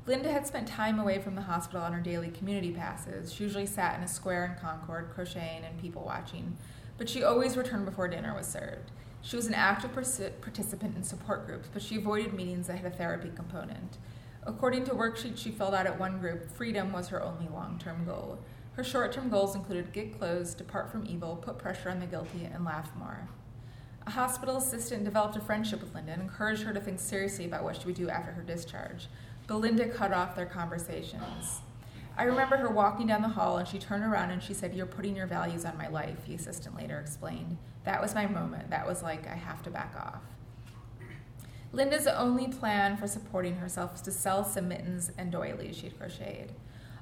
Linda 0.05 0.29
had 0.29 0.45
spent 0.45 0.67
time 0.67 0.99
away 0.99 1.19
from 1.19 1.35
the 1.35 1.43
hospital 1.43 1.81
on 1.81 1.93
her 1.93 2.01
daily 2.01 2.29
community 2.29 2.71
passes. 2.71 3.31
She 3.31 3.45
usually 3.45 3.65
sat 3.65 3.97
in 3.97 4.03
a 4.03 4.07
square 4.07 4.45
in 4.45 4.61
Concord, 4.61 5.11
crocheting 5.13 5.63
and 5.63 5.79
people 5.79 6.03
watching, 6.03 6.57
but 6.97 7.07
she 7.07 7.23
always 7.23 7.55
returned 7.55 7.85
before 7.85 8.09
dinner 8.09 8.35
was 8.35 8.45
served. 8.45 8.91
She 9.21 9.37
was 9.37 9.47
an 9.47 9.53
active 9.53 9.93
participant 9.93 10.97
in 10.97 11.03
support 11.03 11.47
groups, 11.47 11.69
but 11.71 11.81
she 11.81 11.95
avoided 11.95 12.33
meetings 12.33 12.67
that 12.67 12.79
had 12.79 12.91
a 12.91 12.95
therapy 12.95 13.31
component. 13.33 13.97
According 14.45 14.83
to 14.85 14.91
worksheets 14.91 15.37
she 15.37 15.51
filled 15.51 15.73
out 15.73 15.87
at 15.87 15.97
one 15.97 16.19
group, 16.19 16.51
freedom 16.51 16.91
was 16.91 17.07
her 17.07 17.23
only 17.23 17.47
long 17.47 17.79
term 17.79 18.03
goal. 18.03 18.39
Her 18.73 18.83
short 18.83 19.13
term 19.13 19.29
goals 19.29 19.55
included 19.55 19.93
get 19.93 20.19
clothes, 20.19 20.53
depart 20.53 20.91
from 20.91 21.07
evil, 21.07 21.37
put 21.37 21.57
pressure 21.57 21.89
on 21.89 22.01
the 22.01 22.07
guilty, 22.07 22.43
and 22.43 22.65
laugh 22.65 22.89
more. 22.97 23.29
A 24.05 24.11
hospital 24.11 24.57
assistant 24.57 25.05
developed 25.05 25.37
a 25.37 25.39
friendship 25.39 25.79
with 25.79 25.95
Linda 25.95 26.11
and 26.11 26.23
encouraged 26.23 26.63
her 26.63 26.73
to 26.73 26.81
think 26.81 26.99
seriously 26.99 27.45
about 27.45 27.63
what 27.63 27.77
she 27.77 27.85
would 27.85 27.95
do 27.95 28.09
after 28.09 28.33
her 28.33 28.41
discharge. 28.41 29.07
But 29.53 29.59
Linda 29.59 29.87
cut 29.87 30.11
off 30.11 30.35
their 30.35 30.47
conversations. 30.47 31.61
I 32.17 32.23
remember 32.23 32.57
her 32.57 32.71
walking 32.71 33.05
down 33.05 33.21
the 33.21 33.27
hall 33.27 33.57
and 33.57 33.67
she 33.67 33.77
turned 33.77 34.03
around 34.03 34.31
and 34.31 34.41
she 34.41 34.51
said, 34.51 34.73
You're 34.73 34.87
putting 34.87 35.15
your 35.15 35.27
values 35.27 35.63
on 35.63 35.77
my 35.77 35.89
life, 35.89 36.25
the 36.25 36.33
assistant 36.33 36.75
later 36.75 36.97
explained. 36.97 37.57
That 37.83 38.01
was 38.01 38.15
my 38.15 38.25
moment. 38.25 38.71
That 38.71 38.87
was 38.87 39.03
like, 39.03 39.27
I 39.27 39.35
have 39.35 39.61
to 39.61 39.69
back 39.69 39.93
off. 39.95 40.23
Linda's 41.71 42.07
only 42.07 42.47
plan 42.47 42.97
for 42.97 43.05
supporting 43.05 43.57
herself 43.57 43.91
was 43.91 44.01
to 44.01 44.11
sell 44.11 44.43
some 44.43 44.69
mittens 44.69 45.11
and 45.19 45.31
doilies 45.31 45.77
she 45.77 45.83
had 45.83 45.99
crocheted. 45.99 46.53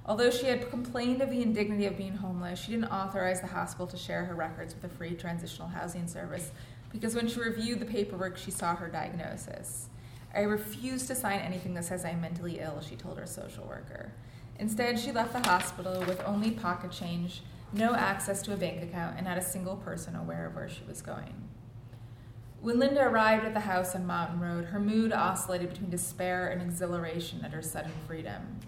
Although 0.06 0.30
she 0.30 0.48
had 0.48 0.70
complained 0.70 1.22
of 1.22 1.30
the 1.30 1.42
indignity 1.42 1.86
of 1.86 1.96
being 1.96 2.18
homeless, 2.18 2.60
she 2.60 2.72
didn't 2.72 2.92
authorize 2.92 3.40
the 3.40 3.48
hospital 3.48 3.88
to 3.88 3.96
share 3.96 4.26
her 4.26 4.36
records 4.36 4.76
with 4.76 4.84
a 4.84 4.94
free 4.94 5.16
transitional 5.16 5.70
housing 5.70 6.06
service 6.06 6.52
because 6.92 7.16
when 7.16 7.30
she 7.30 7.40
reviewed 7.40 7.80
the 7.80 7.86
paperwork, 7.86 8.36
she 8.36 8.52
saw 8.52 8.76
her 8.76 8.90
diagnosis. 8.90 9.88
I 10.34 10.42
refuse 10.42 11.08
to 11.08 11.16
sign 11.16 11.40
anything 11.40 11.74
that 11.74 11.86
says 11.86 12.06
I'm 12.06 12.22
mentally 12.22 12.60
ill, 12.60 12.82
she 12.82 12.96
told 12.96 13.18
her 13.18 13.26
social 13.26 13.66
worker. 13.66 14.14
Instead, 14.58 15.00
she 15.00 15.12
left 15.12 15.34
the 15.34 15.48
hospital 15.48 16.00
with 16.02 16.24
only 16.26 16.52
pocket 16.52 16.92
change, 16.92 17.42
no 17.74 17.96
access 17.96 18.42
to 18.44 18.54
a 18.54 18.58
bank 18.58 18.82
account, 18.84 19.18
and 19.18 19.26
not 19.26 19.38
a 19.38 19.42
single 19.42 19.76
person 19.76 20.16
aware 20.16 20.46
of 20.46 20.56
where 20.56 20.70
she 20.70 20.84
was 20.88 21.02
going. 21.02 21.50
When 22.62 22.78
Linda 22.78 23.02
arrived 23.02 23.44
at 23.44 23.56
the 23.56 23.62
house 23.62 23.96
on 23.96 24.06
Mountain 24.06 24.40
Road, 24.40 24.66
her 24.66 24.80
mood 24.80 25.12
oscillated 25.12 25.70
between 25.70 25.90
despair 25.90 26.50
and 26.50 26.62
exhilaration 26.62 27.44
at 27.44 27.54
her 27.54 27.62
sudden 27.62 27.92
freedom. 28.06 28.60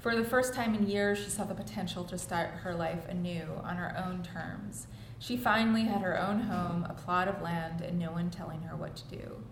For 0.00 0.14
the 0.14 0.24
first 0.24 0.52
time 0.54 0.74
in 0.74 0.86
years, 0.86 1.18
she 1.18 1.30
saw 1.30 1.44
the 1.44 1.54
potential 1.54 2.04
to 2.04 2.18
start 2.18 2.50
her 2.62 2.74
life 2.74 3.08
anew 3.08 3.44
on 3.64 3.76
her 3.76 3.96
own 3.96 4.22
terms. 4.22 4.86
She 5.18 5.36
finally 5.36 5.84
had 5.84 6.02
her 6.02 6.20
own 6.20 6.40
home, 6.40 6.86
a 6.88 6.92
plot 6.92 7.26
of 7.26 7.40
land, 7.40 7.80
and 7.80 7.98
no 7.98 8.12
one 8.12 8.30
telling 8.30 8.62
her 8.62 8.76
what 8.76 8.94
to 8.96 9.16
do. 9.16 9.42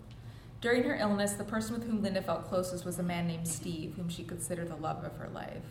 During 0.59 0.83
her 0.83 0.95
illness, 0.95 1.33
the 1.33 1.43
person 1.43 1.73
with 1.73 1.85
whom 1.85 2.01
Linda 2.01 2.21
felt 2.21 2.47
closest 2.47 2.83
was 2.83 2.97
a 2.97 3.03
man 3.03 3.27
named 3.27 3.47
Steve, 3.47 3.93
whom 3.95 4.09
she 4.09 4.23
considered 4.23 4.69
the 4.69 4.75
love 4.75 5.03
of 5.03 5.17
her 5.17 5.29
life. 5.29 5.63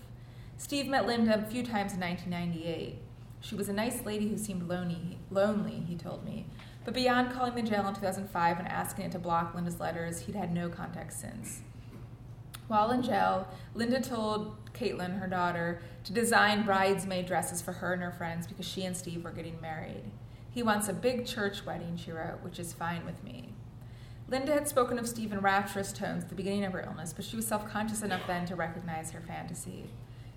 Steve 0.58 0.86
met 0.86 1.06
Linda 1.06 1.34
a 1.34 1.50
few 1.50 1.62
times 1.64 1.92
in 1.92 2.00
1998. 2.00 2.98
She 3.40 3.54
was 3.56 3.68
a 3.68 3.72
nice 3.72 4.04
lady 4.06 4.28
who 4.28 4.38
seemed 4.38 4.68
lonely, 4.68 5.18
lonely, 5.30 5.84
he 5.88 5.96
told 5.96 6.24
me. 6.24 6.46
But 6.84 6.94
beyond 6.94 7.32
calling 7.32 7.56
the 7.56 7.62
jail 7.62 7.86
in 7.88 7.94
2005 7.94 8.58
and 8.58 8.68
asking 8.68 9.06
it 9.06 9.12
to 9.12 9.18
block 9.18 9.54
Linda's 9.54 9.80
letters, 9.80 10.20
he'd 10.20 10.36
had 10.36 10.54
no 10.54 10.68
contact 10.68 11.12
since. 11.12 11.62
While 12.68 12.92
in 12.92 13.02
jail, 13.02 13.48
Linda 13.74 14.00
told 14.00 14.56
Caitlin, 14.72 15.18
her 15.18 15.26
daughter, 15.26 15.82
to 16.04 16.12
design 16.12 16.64
bridesmaid 16.64 17.26
dresses 17.26 17.60
for 17.60 17.72
her 17.72 17.92
and 17.92 18.02
her 18.02 18.12
friends 18.12 18.46
because 18.46 18.66
she 18.66 18.84
and 18.84 18.96
Steve 18.96 19.24
were 19.24 19.32
getting 19.32 19.60
married. 19.60 20.04
He 20.50 20.62
wants 20.62 20.88
a 20.88 20.92
big 20.92 21.26
church 21.26 21.66
wedding, 21.66 21.96
she 21.96 22.12
wrote, 22.12 22.42
which 22.42 22.58
is 22.58 22.72
fine 22.72 23.04
with 23.04 23.22
me. 23.22 23.55
Linda 24.28 24.52
had 24.52 24.66
spoken 24.66 24.98
of 24.98 25.06
Steve 25.06 25.32
in 25.32 25.40
rapturous 25.40 25.92
tones 25.92 26.24
at 26.24 26.28
the 26.28 26.34
beginning 26.34 26.64
of 26.64 26.72
her 26.72 26.80
illness, 26.80 27.12
but 27.12 27.24
she 27.24 27.36
was 27.36 27.46
self 27.46 27.68
conscious 27.68 28.02
enough 28.02 28.26
then 28.26 28.44
to 28.46 28.56
recognize 28.56 29.12
her 29.12 29.20
fantasy. 29.20 29.88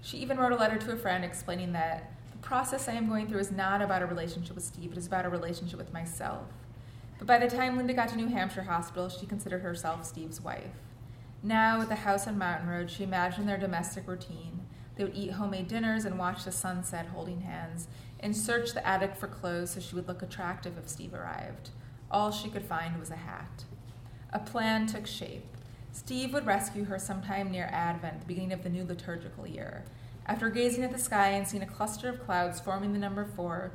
She 0.01 0.17
even 0.17 0.37
wrote 0.37 0.51
a 0.51 0.57
letter 0.57 0.77
to 0.77 0.91
a 0.91 0.95
friend 0.95 1.25
explaining 1.25 1.71
that 1.73 2.11
the 2.31 2.37
process 2.37 2.87
I 2.87 2.93
am 2.93 3.09
going 3.09 3.27
through 3.27 3.39
is 3.39 3.51
not 3.51 3.81
about 3.81 4.03
a 4.03 4.05
relationship 4.05 4.53
with 4.53 4.63
Steve, 4.63 4.91
it 4.91 4.97
is 4.97 5.07
about 5.07 5.25
a 5.25 5.29
relationship 5.29 5.79
with 5.79 5.91
myself. 5.91 6.43
But 7.17 7.27
by 7.27 7.39
the 7.39 7.49
time 7.49 7.77
Linda 7.77 7.93
got 7.93 8.09
to 8.09 8.15
New 8.15 8.27
Hampshire 8.27 8.61
Hospital, 8.61 9.09
she 9.09 9.25
considered 9.25 9.63
herself 9.63 10.05
Steve's 10.05 10.39
wife. 10.39 10.75
Now, 11.41 11.81
at 11.81 11.89
the 11.89 11.95
house 11.95 12.27
on 12.27 12.37
Mountain 12.37 12.69
Road, 12.69 12.91
she 12.91 13.03
imagined 13.03 13.49
their 13.49 13.57
domestic 13.57 14.07
routine. 14.07 14.67
They 14.95 15.03
would 15.03 15.15
eat 15.15 15.31
homemade 15.31 15.67
dinners 15.67 16.05
and 16.05 16.19
watch 16.19 16.43
the 16.43 16.51
sunset 16.51 17.07
holding 17.07 17.41
hands, 17.41 17.87
and 18.19 18.37
search 18.37 18.73
the 18.73 18.85
attic 18.85 19.15
for 19.15 19.27
clothes 19.27 19.71
so 19.71 19.79
she 19.79 19.95
would 19.95 20.07
look 20.07 20.21
attractive 20.21 20.77
if 20.77 20.87
Steve 20.87 21.13
arrived. 21.13 21.71
All 22.11 22.31
she 22.31 22.49
could 22.49 22.63
find 22.63 22.99
was 22.99 23.09
a 23.09 23.15
hat. 23.15 23.63
A 24.31 24.39
plan 24.39 24.85
took 24.85 25.07
shape. 25.07 25.45
Steve 25.91 26.33
would 26.33 26.45
rescue 26.45 26.85
her 26.85 26.99
sometime 26.99 27.49
near 27.49 27.67
Advent, 27.71 28.19
the 28.19 28.25
beginning 28.27 28.53
of 28.53 28.61
the 28.61 28.69
new 28.69 28.83
liturgical 28.83 29.47
year. 29.47 29.85
After 30.27 30.49
gazing 30.49 30.83
at 30.83 30.91
the 30.91 30.99
sky 30.99 31.29
and 31.29 31.47
seeing 31.47 31.63
a 31.63 31.67
cluster 31.67 32.09
of 32.09 32.23
clouds 32.23 32.59
forming 32.59 32.93
the 32.93 32.99
number 32.99 33.25
four, 33.25 33.71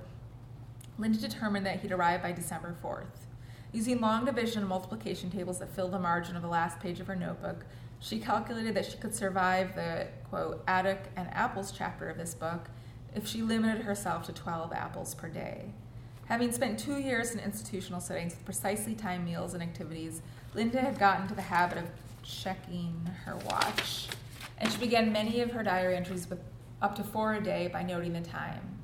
Linda 0.97 1.19
determined 1.19 1.67
that 1.67 1.81
he'd 1.81 1.91
arrive 1.91 2.23
by 2.23 2.31
December 2.31 2.77
4th. 2.85 3.27
Using 3.73 4.01
long 4.01 4.25
division 4.25 4.61
and 4.61 4.69
multiplication 4.69 5.29
tables 5.29 5.59
that 5.59 5.75
filled 5.75 5.91
the 5.91 5.99
margin 5.99 6.37
of 6.37 6.43
the 6.43 6.49
last 6.49 6.79
page 6.79 7.01
of 7.01 7.09
her 7.09 7.17
notebook, 7.17 7.65
she 7.99 8.21
calculated 8.21 8.77
that 8.77 8.87
she 8.87 8.97
could 8.99 9.15
survive 9.15 9.75
the, 9.75 10.07
quote, 10.31 10.63
attic 10.69 11.07
and 11.17 11.29
apples 11.33 11.73
chapter 11.77 12.09
of 12.09 12.17
this 12.17 12.35
book 12.35 12.69
if 13.13 13.27
she 13.27 13.43
limited 13.43 13.83
herself 13.83 14.25
to 14.27 14.33
12 14.33 14.73
apples 14.73 15.17
per 15.17 15.29
day. 15.29 15.73
Having 16.27 16.53
spent 16.53 16.79
two 16.79 16.99
years 16.99 17.33
in 17.33 17.41
institutional 17.41 18.01
settings 18.01 18.35
with 18.35 18.45
precisely 18.45 18.95
timed 18.95 19.25
meals 19.25 19.53
and 19.53 19.63
activities, 19.63 20.23
Linda 20.55 20.81
had 20.81 20.99
gotten 20.99 21.23
into 21.23 21.35
the 21.35 21.43
habit 21.43 21.79
of 21.79 21.85
checking 22.23 23.11
her 23.25 23.37
watch, 23.39 24.09
and 24.59 24.71
she 24.71 24.79
began 24.79 25.13
many 25.13 25.41
of 25.41 25.51
her 25.51 25.65
diary 25.65 25.97
entries 25.97 26.31
with 26.31 26.39
up 26.81 26.95
to 26.95 27.03
four 27.03 27.35
a 27.35 27.43
day 27.43 27.69
by 27.73 27.83
noting 27.83 28.13
the 28.13 28.21
time. 28.21 28.79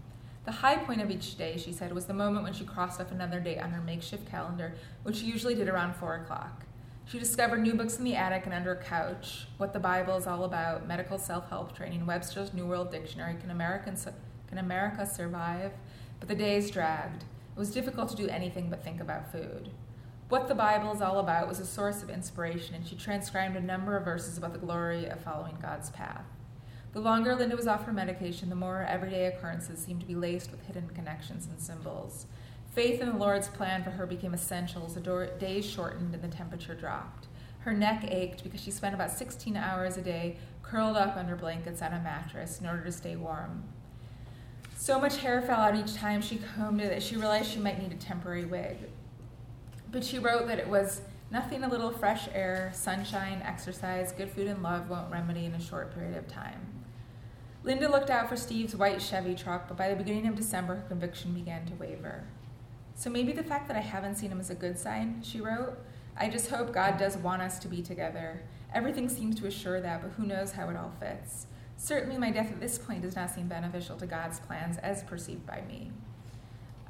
The 0.44 0.52
high 0.52 0.78
point 0.78 1.00
of 1.00 1.10
each 1.10 1.38
day, 1.38 1.56
she 1.58 1.72
said, 1.72 1.92
was 1.92 2.06
the 2.06 2.14
moment 2.14 2.42
when 2.42 2.54
she 2.54 2.64
crossed 2.64 3.00
off 3.00 3.12
another 3.12 3.38
date 3.38 3.60
on 3.60 3.70
her 3.70 3.80
makeshift 3.80 4.28
calendar, 4.28 4.74
which 5.04 5.16
she 5.16 5.26
usually 5.26 5.54
did 5.54 5.68
around 5.68 5.94
four 5.94 6.16
o'clock. 6.16 6.64
She 7.06 7.20
discovered 7.20 7.60
new 7.60 7.74
books 7.74 7.98
in 7.98 8.04
the 8.04 8.16
attic 8.16 8.46
and 8.46 8.54
under 8.54 8.72
a 8.72 8.82
couch, 8.82 9.46
What 9.56 9.72
the 9.72 9.78
Bible 9.78 10.16
is 10.16 10.26
All 10.26 10.44
About, 10.44 10.88
Medical 10.88 11.18
Self 11.18 11.48
Help 11.50 11.76
Training, 11.76 12.04
Webster's 12.04 12.52
New 12.52 12.66
World 12.66 12.90
Dictionary, 12.90 13.36
Can, 13.40 13.50
American, 13.50 13.96
Can 14.48 14.58
America 14.58 15.06
Survive? 15.06 15.72
But 16.18 16.28
the 16.28 16.34
days 16.34 16.70
dragged. 16.70 17.22
It 17.22 17.58
was 17.58 17.72
difficult 17.72 18.08
to 18.10 18.16
do 18.16 18.28
anything 18.28 18.70
but 18.70 18.82
think 18.82 19.00
about 19.00 19.30
food. 19.30 19.70
What 20.30 20.46
the 20.46 20.54
Bible 20.54 20.92
is 20.92 21.02
all 21.02 21.18
about 21.18 21.48
was 21.48 21.58
a 21.58 21.66
source 21.66 22.04
of 22.04 22.08
inspiration, 22.08 22.76
and 22.76 22.86
she 22.86 22.94
transcribed 22.94 23.56
a 23.56 23.60
number 23.60 23.96
of 23.96 24.04
verses 24.04 24.38
about 24.38 24.52
the 24.52 24.60
glory 24.60 25.06
of 25.06 25.18
following 25.18 25.56
God's 25.60 25.90
path. 25.90 26.24
The 26.92 27.00
longer 27.00 27.34
Linda 27.34 27.56
was 27.56 27.66
off 27.66 27.84
her 27.84 27.92
medication, 27.92 28.48
the 28.48 28.54
more 28.54 28.86
everyday 28.88 29.26
occurrences 29.26 29.80
seemed 29.80 29.98
to 30.02 30.06
be 30.06 30.14
laced 30.14 30.52
with 30.52 30.64
hidden 30.66 30.88
connections 30.90 31.48
and 31.48 31.58
symbols. 31.58 32.26
Faith 32.70 33.00
in 33.00 33.08
the 33.08 33.18
Lord's 33.18 33.48
plan 33.48 33.82
for 33.82 33.90
her 33.90 34.06
became 34.06 34.32
essential 34.32 34.86
as 34.86 34.94
the 34.94 35.30
days 35.40 35.68
shortened 35.68 36.14
and 36.14 36.22
the 36.22 36.28
temperature 36.28 36.76
dropped. 36.76 37.26
Her 37.62 37.72
neck 37.72 38.04
ached 38.08 38.44
because 38.44 38.60
she 38.60 38.70
spent 38.70 38.94
about 38.94 39.10
16 39.10 39.56
hours 39.56 39.96
a 39.96 40.00
day 40.00 40.36
curled 40.62 40.96
up 40.96 41.16
under 41.16 41.34
blankets 41.34 41.82
on 41.82 41.92
a 41.92 41.98
mattress 41.98 42.60
in 42.60 42.68
order 42.68 42.84
to 42.84 42.92
stay 42.92 43.16
warm. 43.16 43.64
So 44.76 45.00
much 45.00 45.16
hair 45.16 45.42
fell 45.42 45.58
out 45.58 45.74
each 45.74 45.96
time 45.96 46.22
she 46.22 46.40
combed 46.54 46.82
it 46.82 46.90
that 46.90 47.02
she 47.02 47.16
realized 47.16 47.50
she 47.50 47.58
might 47.58 47.82
need 47.82 47.90
a 47.90 47.96
temporary 47.96 48.44
wig. 48.44 48.78
But 49.90 50.04
she 50.04 50.18
wrote 50.18 50.46
that 50.46 50.58
it 50.58 50.68
was 50.68 51.02
nothing 51.30 51.64
a 51.64 51.68
little 51.68 51.90
fresh 51.90 52.28
air, 52.32 52.70
sunshine, 52.74 53.42
exercise, 53.44 54.12
good 54.12 54.30
food, 54.30 54.46
and 54.46 54.62
love 54.62 54.88
won't 54.88 55.10
remedy 55.10 55.44
in 55.44 55.54
a 55.54 55.60
short 55.60 55.94
period 55.94 56.16
of 56.16 56.28
time. 56.28 56.66
Linda 57.62 57.90
looked 57.90 58.08
out 58.08 58.28
for 58.28 58.36
Steve's 58.36 58.74
white 58.74 59.02
Chevy 59.02 59.34
truck, 59.34 59.68
but 59.68 59.76
by 59.76 59.90
the 59.90 59.96
beginning 59.96 60.26
of 60.26 60.34
December, 60.34 60.76
her 60.76 60.88
conviction 60.88 61.34
began 61.34 61.66
to 61.66 61.74
waver. 61.74 62.24
So 62.94 63.10
maybe 63.10 63.32
the 63.32 63.42
fact 63.42 63.68
that 63.68 63.76
I 63.76 63.80
haven't 63.80 64.16
seen 64.16 64.30
him 64.30 64.40
is 64.40 64.50
a 64.50 64.54
good 64.54 64.78
sign, 64.78 65.22
she 65.22 65.40
wrote. 65.40 65.78
I 66.16 66.28
just 66.28 66.50
hope 66.50 66.72
God 66.72 66.98
does 66.98 67.16
want 67.16 67.42
us 67.42 67.58
to 67.60 67.68
be 67.68 67.82
together. 67.82 68.42
Everything 68.72 69.08
seems 69.08 69.38
to 69.40 69.46
assure 69.46 69.80
that, 69.80 70.02
but 70.02 70.12
who 70.12 70.26
knows 70.26 70.52
how 70.52 70.68
it 70.70 70.76
all 70.76 70.92
fits. 71.00 71.46
Certainly, 71.76 72.18
my 72.18 72.30
death 72.30 72.50
at 72.50 72.60
this 72.60 72.78
point 72.78 73.02
does 73.02 73.16
not 73.16 73.30
seem 73.30 73.48
beneficial 73.48 73.96
to 73.96 74.06
God's 74.06 74.40
plans 74.40 74.76
as 74.78 75.02
perceived 75.02 75.46
by 75.46 75.62
me. 75.66 75.90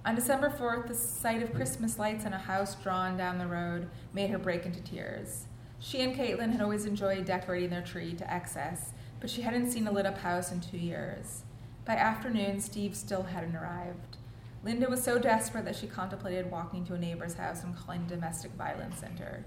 On 0.03 0.15
December 0.15 0.49
4th, 0.49 0.89
the 0.89 0.95
sight 0.95 1.43
of 1.43 1.55
Christmas 1.55 1.99
lights 1.99 2.25
in 2.25 2.33
a 2.33 2.39
house 2.39 2.75
drawn 2.75 3.19
down 3.19 3.39
the 3.39 3.47
road 3.47 3.91
made 4.15 4.31
her 4.31 4.39
break 4.39 4.65
into 4.65 4.81
tears. 4.81 5.45
She 5.79 6.01
and 6.01 6.17
Caitlin 6.17 6.53
had 6.53 6.63
always 6.63 6.87
enjoyed 6.87 7.27
decorating 7.27 7.69
their 7.69 7.83
tree 7.83 8.15
to 8.15 8.33
excess, 8.33 8.93
but 9.21 9.29
she 9.29 9.43
hadn't 9.43 9.71
seen 9.71 9.87
a 9.87 9.93
lit 9.93 10.07
up 10.07 10.17
house 10.17 10.53
in 10.53 10.63
two 10.63 10.79
years. 10.79 11.43
By 11.85 11.97
afternoon, 11.97 12.61
Steve 12.61 12.97
still 12.97 13.25
hadn't 13.25 13.55
arrived. 13.55 14.17
Linda 14.65 14.89
was 14.89 15.05
so 15.05 15.19
desperate 15.19 15.67
that 15.67 15.77
she 15.77 15.87
contemplated 15.87 16.51
walking 16.51 16.83
to 16.87 16.95
a 16.95 16.99
neighbor's 16.99 17.35
house 17.35 17.63
and 17.63 17.77
calling 17.77 18.05
a 18.07 18.09
domestic 18.09 18.53
violence 18.53 18.99
center. 18.99 19.45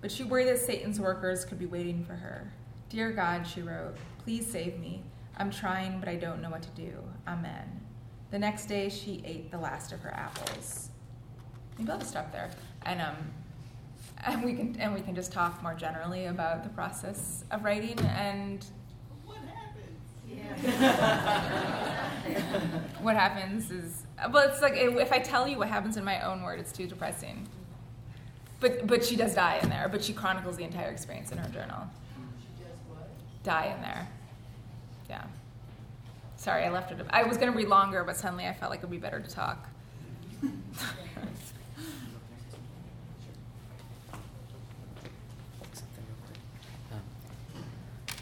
But 0.00 0.12
she 0.12 0.22
worried 0.22 0.48
that 0.48 0.58
Satan's 0.58 1.00
workers 1.00 1.44
could 1.44 1.58
be 1.58 1.66
waiting 1.66 2.04
for 2.04 2.14
her. 2.14 2.52
Dear 2.90 3.10
God, 3.10 3.44
she 3.44 3.60
wrote, 3.60 3.96
please 4.18 4.46
save 4.46 4.78
me. 4.78 5.02
I'm 5.36 5.50
trying, 5.50 5.98
but 5.98 6.08
I 6.08 6.14
don't 6.14 6.40
know 6.40 6.50
what 6.50 6.62
to 6.62 6.70
do. 6.70 6.92
Amen. 7.26 7.85
The 8.36 8.40
next 8.40 8.66
day, 8.66 8.90
she 8.90 9.22
ate 9.24 9.50
the 9.50 9.56
last 9.56 9.92
of 9.92 10.00
her 10.00 10.10
apples. 10.10 10.90
Maybe 11.78 11.90
I'll 11.90 11.96
just 11.96 12.10
stop 12.10 12.32
there, 12.32 12.50
and 12.82 13.00
um, 13.00 13.16
and 14.26 14.44
we 14.44 14.52
can 14.52 14.76
and 14.78 14.92
we 14.92 15.00
can 15.00 15.14
just 15.14 15.32
talk 15.32 15.62
more 15.62 15.72
generally 15.72 16.26
about 16.26 16.62
the 16.62 16.68
process 16.68 17.44
of 17.50 17.64
writing 17.64 17.98
and 18.00 18.62
What 19.24 19.38
happens? 19.38 19.96
Yeah. 20.28 22.10
what 23.00 23.16
happens 23.16 23.70
is 23.70 24.02
well, 24.30 24.46
it's 24.46 24.60
like 24.60 24.74
if 24.76 25.12
I 25.12 25.18
tell 25.18 25.48
you 25.48 25.56
what 25.56 25.68
happens 25.68 25.96
in 25.96 26.04
my 26.04 26.20
own 26.20 26.42
word, 26.42 26.60
it's 26.60 26.72
too 26.72 26.86
depressing. 26.86 27.48
But 28.60 28.86
but 28.86 29.02
she 29.02 29.16
does 29.16 29.34
die 29.34 29.60
in 29.62 29.70
there. 29.70 29.88
But 29.88 30.04
she 30.04 30.12
chronicles 30.12 30.58
the 30.58 30.64
entire 30.64 30.90
experience 30.90 31.32
in 31.32 31.38
her 31.38 31.48
journal. 31.48 31.88
She 32.38 32.62
does 32.62 32.76
what? 32.90 33.08
Die 33.44 33.74
in 33.74 33.80
there. 33.80 34.06
Yeah. 35.08 35.24
Sorry, 36.46 36.62
I 36.62 36.70
left 36.70 36.92
it. 36.92 37.04
I 37.10 37.24
was 37.24 37.38
going 37.38 37.50
to 37.50 37.58
read 37.58 37.66
longer, 37.66 38.04
but 38.04 38.16
suddenly 38.16 38.46
I 38.46 38.54
felt 38.54 38.70
like 38.70 38.78
it 38.78 38.84
would 38.84 38.92
be 38.92 38.98
better 38.98 39.18
to 39.18 39.28
talk. 39.28 39.66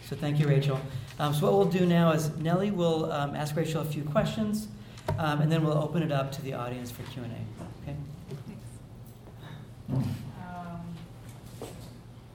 So 0.09 0.15
thank 0.17 0.39
you, 0.39 0.47
Rachel. 0.47 0.79
Um, 1.19 1.33
so 1.33 1.47
what 1.47 1.55
we'll 1.55 1.65
do 1.65 1.87
now 1.87 2.13
is 2.13 2.35
Nellie 2.37 2.71
will 2.71 3.11
um, 3.11 3.35
ask 3.35 3.57
Rachel 3.57 3.81
a 3.81 3.85
few 3.87 4.03
questions, 4.05 4.69
um, 5.19 5.41
and 5.41 5.51
then 5.51 5.65
we'll 5.65 5.79
open 5.79 6.03
it 6.03 6.13
up 6.13 6.31
to 6.33 6.43
the 6.43 6.53
audience 6.53 6.91
for 6.91 7.03
Q 7.05 7.25
and 7.25 7.33
A. 7.33 7.37
Okay. 7.83 7.97
Um, 9.91 10.05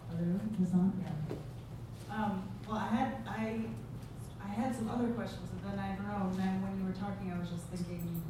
hello. 0.10 0.92
Yeah. 1.00 2.16
Um, 2.16 2.44
well, 2.68 2.78
I 2.78 2.88
had 2.88 3.14
I 3.28 3.60
I 4.44 4.48
had 4.50 4.76
some 4.76 4.90
other 4.90 5.08
questions, 5.10 5.49
and 5.70 5.78
then 5.78 5.86
I 5.86 5.94
know. 6.02 6.30
And 6.30 6.40
then 6.40 6.62
when 6.64 6.78
you 6.80 6.86
were 6.86 6.98
talking, 6.98 7.32
I 7.32 7.40
was 7.40 7.50
just 7.50 7.66
thinking 7.70 8.22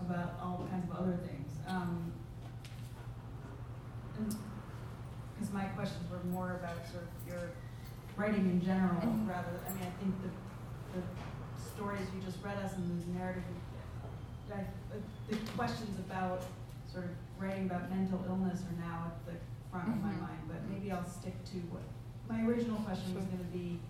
about 0.00 0.36
all 0.42 0.66
kinds 0.70 0.90
of 0.90 0.96
other 0.96 1.16
things. 1.24 1.52
Um, 1.66 2.12
because 5.34 5.52
my 5.52 5.64
questions 5.74 6.04
were 6.10 6.22
more 6.30 6.60
about 6.62 6.86
sort 6.86 7.04
of 7.04 7.12
your 7.26 7.50
writing 8.16 8.46
in 8.50 8.60
general, 8.62 9.00
Mhm. 9.00 9.28
rather. 9.28 9.58
I 9.66 9.72
mean, 9.72 9.82
I 9.82 9.90
think 10.00 10.14
the 10.22 10.30
the 10.94 11.02
stories 11.60 12.06
you 12.14 12.22
just 12.22 12.40
read 12.44 12.56
us 12.58 12.76
and 12.76 13.02
the 13.02 13.18
narrative. 13.18 13.42
I, 14.54 14.60
uh, 14.60 14.64
the 15.28 15.36
questions 15.56 15.98
about 15.98 16.42
sort 16.86 17.06
of 17.06 17.10
writing 17.36 17.66
about 17.66 17.90
mental 17.90 18.22
illness 18.28 18.62
are 18.62 18.78
now 18.80 19.06
at 19.10 19.26
the 19.26 19.32
front 19.72 19.88
of 19.88 20.00
my 20.00 20.12
Mhm. 20.12 20.20
mind, 20.20 20.42
but 20.46 20.62
maybe 20.70 20.92
I'll 20.92 21.04
stick 21.04 21.44
to 21.46 21.58
what 21.74 21.82
my 22.28 22.44
original 22.46 22.76
question 22.82 23.16
was 23.16 23.24
going 23.24 23.38
to 23.38 23.50
be. 23.50 23.80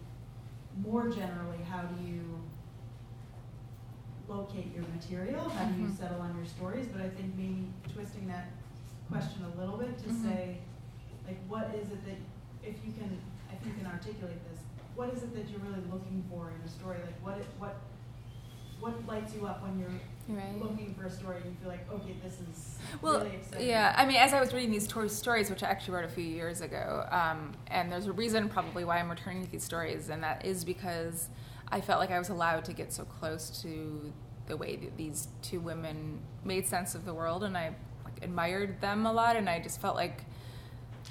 More 0.83 1.09
generally, 1.09 1.59
how 1.71 1.83
do 1.83 2.05
you 2.05 2.41
locate 4.29 4.75
your 4.75 4.85
material? 4.95 5.49
How 5.51 5.67
do 5.67 5.81
you 5.81 5.87
Mhm. 5.89 5.97
settle 5.97 6.21
on 6.21 6.37
your 6.37 6.47
stories? 6.47 6.89
But 6.89 7.03
I 7.03 7.09
think 7.11 7.35
maybe 7.37 7.69
twisting 7.93 8.27
that 8.29 8.49
question 9.09 9.45
a 9.45 9.49
little 9.61 9.77
bit 9.77 9.99
to 9.99 10.09
Mhm. 10.09 10.23
say, 10.23 10.59
like, 11.27 11.39
what 11.47 11.75
is 11.75 11.91
it 11.91 12.05
that, 12.07 12.17
if 12.69 12.85
you 12.85 12.93
can, 12.93 13.19
if 13.53 13.65
you 13.67 13.73
can 13.75 13.87
articulate 13.87 14.43
this, 14.51 14.61
what 14.97 15.11
is 15.11 15.23
it 15.23 15.35
that 15.35 15.49
you're 15.49 15.61
really 15.61 15.85
looking 15.91 16.23
for 16.31 16.51
in 16.51 16.61
a 16.63 16.69
story? 16.69 16.99
Like, 17.05 17.23
what, 17.25 17.39
it- 17.39 17.47
what, 17.59 17.77
what 18.81 19.07
lights 19.07 19.35
you 19.35 19.47
up 19.47 19.63
when 19.63 19.79
you're 19.79 20.01
Right. 20.27 20.63
looking 20.63 20.95
for 20.95 21.07
a 21.07 21.11
story 21.11 21.37
and 21.37 21.47
you 21.47 21.57
feel 21.61 21.69
like, 21.69 21.91
okay, 21.93 22.17
this 22.23 22.35
is 22.41 22.79
Well, 23.03 23.19
really 23.19 23.37
exciting? 23.37 23.69
yeah. 23.69 23.95
I 23.97 24.07
mean, 24.07 24.17
as 24.17 24.33
I 24.33 24.41
was 24.41 24.55
reading 24.55 24.71
these 24.71 24.87
tor- 24.87 25.09
stories, 25.09 25.51
which 25.51 25.63
I 25.63 25.69
actually 25.69 25.95
wrote 25.97 26.05
a 26.05 26.09
few 26.09 26.25
years 26.25 26.63
ago, 26.63 27.07
um, 27.11 27.53
and 27.67 27.93
there's 27.93 28.07
a 28.07 28.13
reason 28.13 28.49
probably 28.49 28.85
why 28.85 28.99
I'm 28.99 29.11
returning 29.11 29.45
to 29.45 29.51
these 29.51 29.65
stories, 29.65 30.09
and 30.09 30.23
that 30.23 30.45
is 30.47 30.65
because 30.65 31.29
I 31.69 31.81
felt 31.83 32.01
like 32.01 32.11
I 32.11 32.19
was 32.19 32.31
allowed 32.31 32.65
to 32.67 32.73
get 32.73 32.93
so 32.93 33.05
close 33.05 33.61
to 33.63 34.13
the 34.47 34.57
way 34.57 34.77
that 34.77 34.97
these 34.97 35.29
two 35.43 35.61
women 35.61 36.21
made 36.45 36.67
sense 36.67 36.95
of 36.95 37.05
the 37.05 37.13
world, 37.13 37.45
and 37.45 37.57
I 37.57 37.75
like, 38.05 38.23
admired 38.23 38.81
them 38.81 39.05
a 39.05 39.13
lot, 39.13 39.37
and 39.37 39.49
I 39.49 39.61
just 39.61 39.81
felt 39.81 39.95
like 39.97 40.25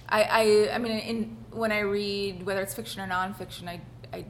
I, 0.09 0.23
I, 0.23 0.75
I 0.75 0.77
mean, 0.79 0.91
in, 0.97 1.37
when 1.51 1.71
I 1.71 1.79
read, 1.79 2.45
whether 2.45 2.61
it's 2.61 2.73
fiction 2.73 3.01
or 3.01 3.07
nonfiction, 3.07 3.67
I, 3.67 3.81
I 4.11 4.25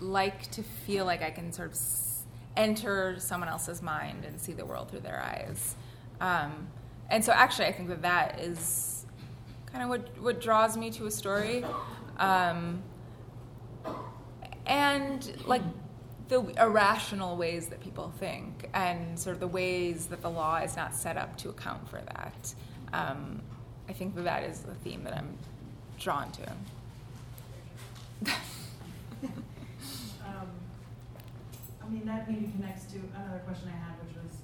like 0.00 0.50
to 0.52 0.62
feel 0.62 1.04
like 1.04 1.22
I 1.22 1.30
can 1.30 1.52
sort 1.52 1.70
of 1.70 1.76
enter 2.56 3.16
someone 3.18 3.48
else's 3.48 3.82
mind 3.82 4.24
and 4.24 4.40
see 4.40 4.52
the 4.52 4.64
world 4.64 4.90
through 4.90 5.00
their 5.00 5.20
eyes. 5.20 5.74
Um, 6.20 6.68
and 7.10 7.24
so, 7.24 7.32
actually, 7.32 7.66
I 7.66 7.72
think 7.72 7.88
that 7.88 8.02
that 8.02 8.40
is 8.40 9.04
kind 9.66 9.82
of 9.82 9.88
what, 9.88 10.18
what 10.22 10.40
draws 10.40 10.76
me 10.76 10.90
to 10.92 11.06
a 11.06 11.10
story. 11.10 11.64
Um, 12.18 12.82
and 14.66 15.32
like 15.46 15.62
the 16.28 16.40
irrational 16.60 17.36
ways 17.36 17.66
that 17.68 17.80
people 17.80 18.12
think, 18.18 18.68
and 18.72 19.18
sort 19.18 19.34
of 19.34 19.40
the 19.40 19.48
ways 19.48 20.06
that 20.06 20.22
the 20.22 20.30
law 20.30 20.56
is 20.56 20.76
not 20.76 20.94
set 20.94 21.16
up 21.16 21.36
to 21.38 21.48
account 21.48 21.88
for 21.88 22.00
that. 22.00 22.54
Um, 22.92 23.42
I 23.88 23.92
think 23.92 24.14
that 24.14 24.24
that 24.24 24.44
is 24.44 24.60
the 24.60 24.74
theme 24.74 25.04
that 25.04 25.14
I'm 25.16 25.36
drawn 25.98 26.30
to. 26.32 26.52
Um, 30.24 30.48
I 31.81 31.81
mean, 31.92 32.06
that 32.06 32.28
maybe 32.28 32.50
connects 32.56 32.86
to 32.92 32.98
another 33.14 33.40
question 33.44 33.68
I 33.68 33.76
had, 33.76 33.94
which 34.00 34.16
was, 34.16 34.38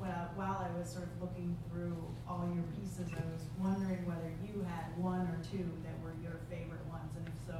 well, 0.00 0.30
while 0.34 0.66
I 0.66 0.76
was 0.76 0.90
sort 0.90 1.04
of 1.04 1.22
looking 1.22 1.56
through 1.70 1.96
all 2.28 2.50
your 2.52 2.64
pieces, 2.74 3.12
I 3.14 3.22
was 3.32 3.46
wondering 3.60 4.04
whether 4.04 4.30
you 4.42 4.66
had 4.66 4.90
one 5.00 5.20
or 5.20 5.38
two 5.42 5.70
that 5.84 5.94
were 6.02 6.14
your 6.20 6.40
favorite 6.50 6.84
ones, 6.90 7.12
and 7.16 7.26
if 7.28 7.34
so. 7.46 7.58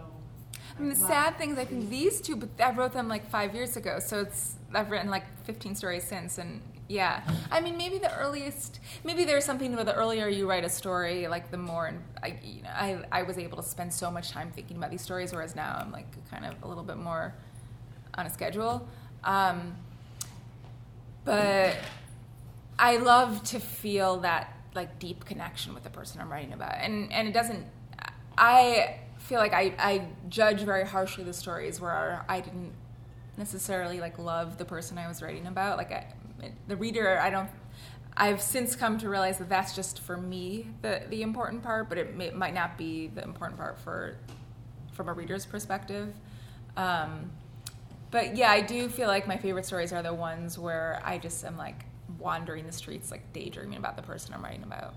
I 0.76 0.80
mean, 0.80 0.94
the 0.94 1.00
like, 1.00 1.08
sad 1.08 1.38
thing 1.38 1.52
is, 1.52 1.58
I 1.58 1.64
think 1.64 1.88
these 1.88 2.20
two, 2.20 2.34
but 2.34 2.48
I 2.58 2.72
wrote 2.72 2.92
them 2.92 3.08
like 3.08 3.30
five 3.30 3.54
years 3.54 3.76
ago, 3.76 4.00
so 4.00 4.20
it's 4.20 4.56
I've 4.74 4.90
written 4.90 5.10
like 5.10 5.24
15 5.44 5.76
stories 5.76 6.04
since, 6.04 6.38
and 6.38 6.60
yeah, 6.88 7.22
I 7.50 7.60
mean, 7.60 7.76
maybe 7.76 7.98
the 7.98 8.12
earliest, 8.18 8.80
maybe 9.04 9.24
there's 9.24 9.44
something 9.44 9.74
where 9.76 9.84
the 9.84 9.94
earlier 9.94 10.26
you 10.28 10.48
write 10.48 10.64
a 10.64 10.68
story, 10.68 11.28
like 11.28 11.50
the 11.52 11.56
more, 11.56 11.86
and 11.86 12.02
I, 12.22 12.38
you 12.42 12.62
know, 12.62 12.70
I, 12.70 13.04
I 13.12 13.22
was 13.22 13.38
able 13.38 13.58
to 13.58 13.62
spend 13.62 13.92
so 13.92 14.10
much 14.10 14.30
time 14.30 14.50
thinking 14.50 14.76
about 14.76 14.90
these 14.90 15.02
stories, 15.02 15.32
whereas 15.32 15.54
now 15.54 15.78
I'm 15.80 15.92
like 15.92 16.08
kind 16.30 16.44
of 16.44 16.54
a 16.64 16.66
little 16.66 16.82
bit 16.82 16.96
more 16.96 17.34
on 18.14 18.26
a 18.26 18.30
schedule. 18.30 18.86
Um, 19.24 19.76
but 21.24 21.76
I 22.78 22.96
love 22.96 23.42
to 23.44 23.60
feel 23.60 24.18
that 24.20 24.56
like 24.74 24.98
deep 24.98 25.24
connection 25.24 25.74
with 25.74 25.82
the 25.82 25.90
person 25.90 26.20
I'm 26.20 26.30
writing 26.30 26.52
about, 26.52 26.76
and 26.80 27.12
and 27.12 27.28
it 27.28 27.34
doesn't. 27.34 27.66
I 28.36 28.96
feel 29.18 29.38
like 29.38 29.52
I, 29.52 29.74
I 29.78 30.06
judge 30.28 30.62
very 30.62 30.86
harshly 30.86 31.22
the 31.22 31.32
stories 31.32 31.80
where 31.80 32.24
I 32.28 32.40
didn't 32.40 32.72
necessarily 33.36 34.00
like 34.00 34.18
love 34.18 34.58
the 34.58 34.64
person 34.64 34.98
I 34.98 35.06
was 35.06 35.22
writing 35.22 35.46
about. 35.46 35.76
Like 35.76 35.92
I, 35.92 36.06
the 36.66 36.76
reader, 36.76 37.18
I 37.18 37.30
don't. 37.30 37.50
I've 38.14 38.42
since 38.42 38.76
come 38.76 38.98
to 38.98 39.08
realize 39.08 39.38
that 39.38 39.48
that's 39.48 39.74
just 39.74 40.00
for 40.00 40.16
me 40.16 40.68
the 40.82 41.02
the 41.08 41.22
important 41.22 41.62
part, 41.62 41.88
but 41.88 41.98
it, 41.98 42.16
may, 42.16 42.26
it 42.26 42.36
might 42.36 42.54
not 42.54 42.76
be 42.76 43.08
the 43.08 43.22
important 43.22 43.58
part 43.58 43.78
for 43.78 44.16
from 44.92 45.08
a 45.08 45.12
reader's 45.12 45.46
perspective. 45.46 46.14
Um, 46.76 47.30
but 48.12 48.36
yeah, 48.36 48.50
I 48.52 48.60
do 48.62 48.88
feel 48.88 49.08
like 49.08 49.26
my 49.26 49.38
favorite 49.38 49.66
stories 49.66 49.92
are 49.92 50.02
the 50.02 50.14
ones 50.14 50.58
where 50.58 51.02
I 51.04 51.18
just 51.18 51.44
am 51.44 51.56
like 51.58 51.84
wandering 52.20 52.66
the 52.66 52.72
streets, 52.72 53.10
like 53.10 53.32
daydreaming 53.32 53.78
about 53.78 53.96
the 53.96 54.02
person 54.02 54.34
I'm 54.34 54.44
writing 54.44 54.62
about. 54.64 54.94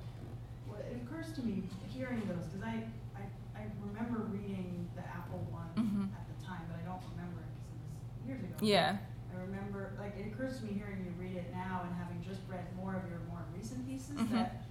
Well, 0.68 0.78
it 0.80 1.02
occurs 1.06 1.34
to 1.34 1.42
me, 1.44 1.64
hearing 1.90 2.22
those, 2.28 2.46
because 2.48 2.64
I, 2.64 2.84
I, 3.18 3.24
I 3.58 3.64
remember 3.82 4.20
reading 4.32 4.90
the 4.96 5.02
Apple 5.04 5.48
one 5.52 5.72
Mhm. 5.78 6.10
at 6.14 6.26
the 6.30 6.46
time, 6.46 6.62
but 6.70 6.78
I 6.80 6.86
don't 6.86 7.02
remember 7.18 7.42
it 7.42 7.52
because 7.56 7.72
it 7.74 7.82
was 7.82 8.28
years 8.28 8.42
ago. 8.44 8.56
Yeah. 8.62 8.98
I 9.34 9.42
remember, 9.42 9.92
like, 10.00 10.16
it 10.20 10.32
occurs 10.34 10.60
to 10.60 10.66
me 10.66 10.74
hearing 10.74 11.04
you 11.04 11.12
read 11.20 11.36
it 11.38 11.52
now 11.52 11.84
and 11.88 11.96
having 12.00 12.24
just 12.24 12.42
read 12.52 12.64
more 12.78 12.96
of 12.96 13.04
your 13.10 13.20
more 13.32 13.44
recent 13.56 13.88
pieces 13.88 14.16
Mhm. 14.20 14.32
that, 14.32 14.64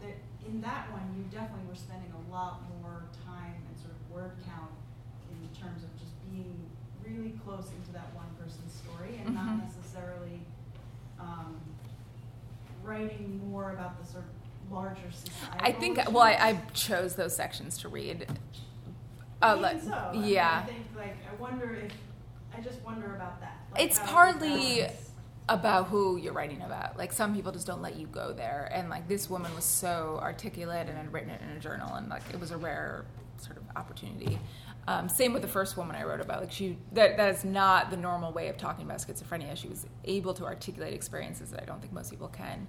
that 0.00 0.16
in 0.46 0.60
that 0.60 0.90
one, 0.92 1.02
you 1.16 1.24
definitely 1.30 1.66
were 1.68 1.76
spending 1.78 2.10
a 2.12 2.32
lot 2.32 2.62
more 2.80 3.04
time 3.26 3.58
and 3.68 3.74
sort 3.78 3.94
of 3.94 4.00
word 4.10 4.32
count 4.46 4.72
in 5.30 5.38
terms 5.54 5.82
of 5.84 5.90
just 5.90 5.90
being 5.90 5.90
really 5.90 5.91
close 7.52 7.70
into 7.78 7.92
that 7.92 8.14
one 8.14 8.26
person's 8.42 8.72
story 8.72 9.20
and 9.24 9.34
not 9.34 9.44
Mhm. 9.44 9.60
necessarily, 9.64 10.40
um, 11.20 11.60
writing 12.82 13.40
more 13.50 13.72
about 13.72 14.00
the 14.00 14.06
sort 14.06 14.24
of 14.24 14.72
larger 14.72 15.10
societal 15.12 15.58
I 15.60 15.72
think 15.72 15.98
well, 16.10 16.22
I, 16.22 16.32
I 16.32 16.60
chose 16.72 17.14
those 17.14 17.36
sections 17.36 17.76
to 17.78 17.88
read. 17.88 18.26
Uh, 19.42 19.50
Even 19.58 19.62
like, 19.62 19.82
so, 19.82 19.92
I 19.92 20.12
mean, 20.12 20.24
yeah, 20.24 20.62
I 20.64 20.66
think, 20.66 20.86
like, 20.96 21.16
I 21.30 21.34
wonder 21.40 21.74
if, 21.74 21.92
I 22.56 22.60
just 22.60 22.80
wonder 22.82 23.14
about 23.16 23.40
that. 23.40 23.56
like, 23.72 23.82
It's 23.82 23.98
partly- 23.98 24.86
about 25.48 25.88
who 25.88 26.16
you're 26.16 26.32
writing 26.32 26.62
about. 26.62 26.96
Like 26.96 27.12
some 27.12 27.34
people 27.34 27.50
just 27.50 27.66
don't 27.66 27.82
let 27.82 27.96
you 27.96 28.06
go 28.06 28.32
there, 28.32 28.70
and 28.72 28.88
like 28.88 29.08
this 29.08 29.28
woman 29.28 29.52
was 29.56 29.64
so 29.64 30.18
articulate 30.22 30.88
and 30.88 30.96
had 30.96 31.12
written 31.12 31.30
it 31.30 31.40
in 31.42 31.48
a 31.56 31.58
journal, 31.58 31.92
and 31.94 32.08
like 32.08 32.22
it 32.32 32.38
was 32.38 32.52
a 32.52 32.56
rare 32.56 33.04
sort 33.38 33.56
of 33.56 33.64
opportunity. 33.76 34.38
Um, 34.88 35.08
same 35.08 35.32
with 35.32 35.42
the 35.42 35.48
first 35.48 35.76
woman 35.76 35.94
I 35.94 36.02
wrote 36.02 36.20
about. 36.20 36.40
Like 36.40 36.50
she, 36.50 36.76
that 36.92 37.16
that 37.16 37.34
is 37.34 37.44
not 37.44 37.90
the 37.90 37.96
normal 37.96 38.32
way 38.32 38.48
of 38.48 38.56
talking 38.56 38.84
about 38.84 38.98
schizophrenia. 38.98 39.56
She 39.56 39.68
was 39.68 39.86
able 40.04 40.34
to 40.34 40.44
articulate 40.44 40.92
experiences 40.92 41.50
that 41.50 41.62
I 41.62 41.64
don't 41.64 41.80
think 41.80 41.92
most 41.92 42.10
people 42.10 42.28
can. 42.28 42.66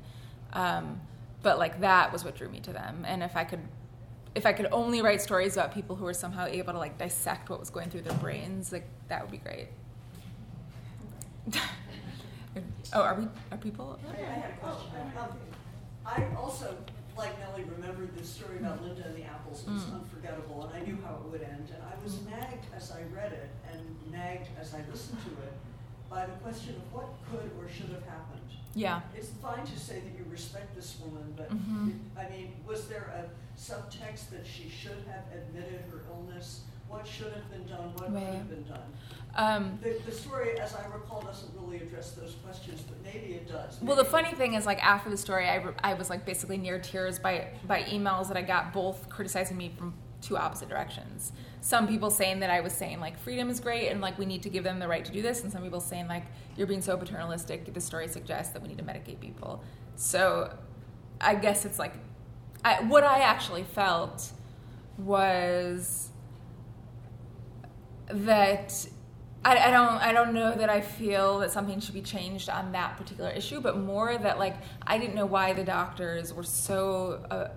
Um, 0.54 1.02
but 1.42 1.58
like 1.58 1.82
that 1.82 2.14
was 2.14 2.24
what 2.24 2.36
drew 2.36 2.50
me 2.50 2.60
to 2.62 2.72
them. 2.72 3.04
And 3.08 3.24
if 3.24 3.36
I 3.36 3.44
could, 3.44 3.62
if 4.36 4.46
I 4.46 4.54
could 4.54 4.68
only 4.72 5.02
write 5.02 5.22
stories 5.22 5.58
about 5.58 5.74
people 5.74 5.96
who 5.96 6.06
were 6.06 6.14
somehow 6.14 6.46
able 6.46 6.74
to 6.74 6.80
like 6.80 6.98
dissect 6.98 7.50
what 7.50 7.60
was 7.60 7.72
going 7.72 7.90
through 7.90 8.02
their 8.02 8.18
brains, 8.18 8.72
like 8.72 8.88
that 9.08 9.22
would 9.22 9.32
be 9.32 9.38
great. 9.38 9.70
oh, 12.94 13.02
are 13.02 13.16
we? 13.16 13.28
Are 13.52 13.58
people? 13.58 14.00
I 14.08 14.12
I 14.12 14.24
had 14.24 14.52
a 14.52 14.58
question. 14.58 14.90
Um, 15.20 15.30
I 16.06 16.26
also, 16.38 16.76
like 17.18 17.38
Nellie, 17.40 17.64
remembered 17.64 18.16
this 18.18 18.30
story 18.30 18.58
about 18.58 18.82
Linda 18.82 19.04
and 19.06 19.16
the 19.16 19.24
apples. 19.24 19.64
It 19.68 19.72
was 19.72 19.84
Mm. 19.86 19.94
unforgettable, 20.02 20.66
and 20.66 20.74
I 20.74 20.86
knew 20.86 20.98
how 21.04 21.16
it 21.16 21.24
would 21.32 21.42
end. 21.42 21.70
And 21.74 21.84
I 21.84 21.96
was 22.04 22.22
nagged 22.26 22.66
as 22.76 22.92
I 22.92 23.04
read 23.04 23.32
it 23.34 23.50
and 23.72 24.12
nagged 24.12 24.48
as 24.60 24.74
I 24.74 24.82
listened 24.92 25.20
to 25.26 25.32
it 25.44 25.54
by 26.10 26.26
the 26.26 26.34
question 26.34 26.76
of 26.76 26.94
what 26.94 27.08
could 27.30 27.52
or 27.60 27.70
should 27.70 27.90
have 27.90 28.06
happened. 28.06 28.40
Yeah. 28.76 29.02
It's 29.16 29.30
fine 29.42 29.66
to 29.66 29.80
say 29.80 30.00
that 30.00 30.18
you 30.18 30.26
respect 30.30 30.74
this 30.76 31.00
woman, 31.00 31.34
but 31.38 31.50
Mhm. 31.52 32.00
I 32.18 32.28
mean, 32.30 32.54
was 32.66 32.88
there 32.88 33.14
a 33.14 33.30
subtext 33.60 34.30
that 34.32 34.46
she 34.46 34.68
should 34.70 35.06
have 35.08 35.26
admitted 35.32 35.82
her 35.92 36.02
illness? 36.10 36.62
What 36.88 37.06
should 37.08 37.34
have 37.34 37.50
been 37.50 37.66
done? 37.68 37.94
What 37.94 38.08
could 38.12 38.22
have 38.24 38.50
been 38.50 38.64
done? 38.68 38.94
Um, 39.36 39.80
The, 39.82 40.00
the 40.06 40.12
story, 40.12 40.60
as 40.60 40.76
I 40.76 40.86
recall, 40.94 41.22
doesn't 41.22 41.50
really 41.60 41.78
address 41.78 42.12
those 42.12 42.36
questions, 42.44 42.82
but 42.82 42.98
maybe 43.04 43.34
it 43.34 43.48
does. 43.48 43.82
well, 43.82 43.96
the 43.96 44.06
funny 44.06 44.32
thing 44.34 44.54
is, 44.54 44.66
like 44.66 44.84
after 44.86 45.10
the 45.10 45.18
story, 45.18 45.48
I, 45.48 45.56
re- 45.56 45.74
I 45.84 45.96
was 45.96 46.10
like 46.10 46.26
basically 46.26 46.58
near 46.58 46.78
tears 46.80 47.18
by 47.20 47.48
by 47.68 47.84
emails 47.84 48.28
that 48.28 48.38
I 48.38 48.44
got, 48.44 48.74
both 48.74 49.10
criticizing 49.10 49.58
me 49.58 49.74
from 49.78 49.96
two 50.22 50.38
opposite 50.38 50.70
directions. 50.70 51.32
Some 51.62 51.88
people 51.88 52.10
saying 52.10 52.40
that 52.42 52.50
I 52.50 52.62
was 52.62 52.74
saying 52.74 53.00
like 53.00 53.18
freedom 53.20 53.50
is 53.50 53.60
great 53.60 53.90
and 53.90 54.00
like 54.02 54.18
we 54.18 54.26
need 54.26 54.44
to 54.44 54.50
give 54.50 54.64
them 54.64 54.80
the 54.80 54.88
right 54.88 55.04
to 55.04 55.12
do 55.12 55.22
this, 55.22 55.42
and 55.44 55.52
some 55.52 55.64
people 55.64 55.82
saying 55.82 56.08
like 56.08 56.26
you're 56.56 56.68
being 56.68 56.82
so 56.82 56.96
paternalistic. 56.96 57.74
The 57.74 57.82
story 57.82 58.08
suggests 58.08 58.54
that 58.54 58.62
we 58.62 58.68
need 58.68 58.78
to 58.78 58.84
medicate 58.84 59.20
people. 59.20 59.64
So, 59.96 60.54
I 61.20 61.36
guess 61.36 61.66
it's 61.66 61.80
like, 61.80 61.94
I, 62.64 62.82
what 62.84 63.04
I 63.04 63.20
actually 63.20 63.64
felt 63.64 64.32
was 64.98 66.10
that 68.08 68.88
I, 69.46 69.58
I 69.58 69.72
don't 69.72 69.96
I 69.96 70.14
don't 70.14 70.34
know 70.34 70.54
that 70.54 70.70
I 70.70 70.82
feel 70.82 71.40
that 71.40 71.52
something 71.52 71.80
should 71.80 71.94
be 71.94 72.02
changed 72.02 72.50
on 72.50 72.72
that 72.72 72.98
particular 72.98 73.30
issue, 73.30 73.60
but 73.60 73.78
more 73.78 74.18
that 74.18 74.40
like 74.40 74.56
I 74.86 74.98
didn't 74.98 75.16
know 75.16 75.26
why 75.26 75.54
the 75.54 75.64
doctors 75.64 76.34
were 76.34 76.44
so 76.44 77.26
uh, 77.30 77.50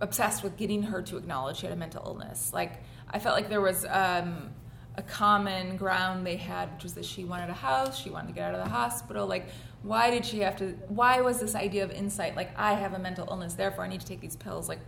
obsessed 0.00 0.42
with 0.42 0.56
getting 0.56 0.82
her 0.84 1.00
to 1.02 1.16
acknowledge 1.16 1.58
she 1.58 1.66
had 1.66 1.72
a 1.72 1.78
mental 1.78 2.02
illness. 2.04 2.52
Like 2.52 2.82
I 3.10 3.18
felt 3.18 3.34
like 3.34 3.48
there 3.48 3.62
was 3.62 3.86
um, 3.86 4.50
a 4.96 5.02
common 5.02 5.76
ground 5.76 6.26
they 6.26 6.36
had, 6.36 6.74
which 6.74 6.82
was 6.82 6.94
that 6.94 7.04
she 7.04 7.24
wanted 7.24 7.48
a 7.48 7.54
house, 7.54 7.98
she 7.98 8.10
wanted 8.10 8.28
to 8.28 8.34
get 8.34 8.48
out 8.48 8.54
of 8.54 8.62
the 8.62 8.70
hospital. 8.70 9.26
Like 9.26 9.46
why 9.82 10.10
did 10.10 10.26
she 10.26 10.40
have 10.40 10.56
to? 10.56 10.72
Why 10.88 11.20
was 11.20 11.40
this 11.40 11.54
idea 11.54 11.84
of 11.84 11.90
insight 11.92 12.36
like 12.36 12.50
I 12.58 12.74
have 12.74 12.92
a 12.92 12.98
mental 12.98 13.26
illness, 13.30 13.54
therefore 13.54 13.84
I 13.84 13.88
need 13.88 14.00
to 14.00 14.06
take 14.06 14.20
these 14.20 14.36
pills? 14.36 14.68
Like 14.68 14.80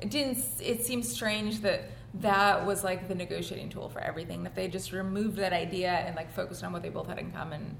it 0.00 0.10
didn't 0.10 0.38
it 0.60 0.86
seems 0.86 1.08
strange 1.10 1.60
that 1.62 1.90
that 2.14 2.66
was 2.66 2.82
like 2.84 3.08
the 3.08 3.14
negotiating 3.14 3.68
tool 3.70 3.88
for 3.88 4.00
everything. 4.00 4.44
If 4.46 4.54
they 4.54 4.68
just 4.68 4.92
removed 4.92 5.36
that 5.36 5.52
idea 5.52 5.90
and 5.90 6.16
like 6.16 6.32
focused 6.32 6.64
on 6.64 6.72
what 6.72 6.82
they 6.82 6.88
both 6.88 7.06
had 7.08 7.18
in 7.18 7.30
common 7.32 7.76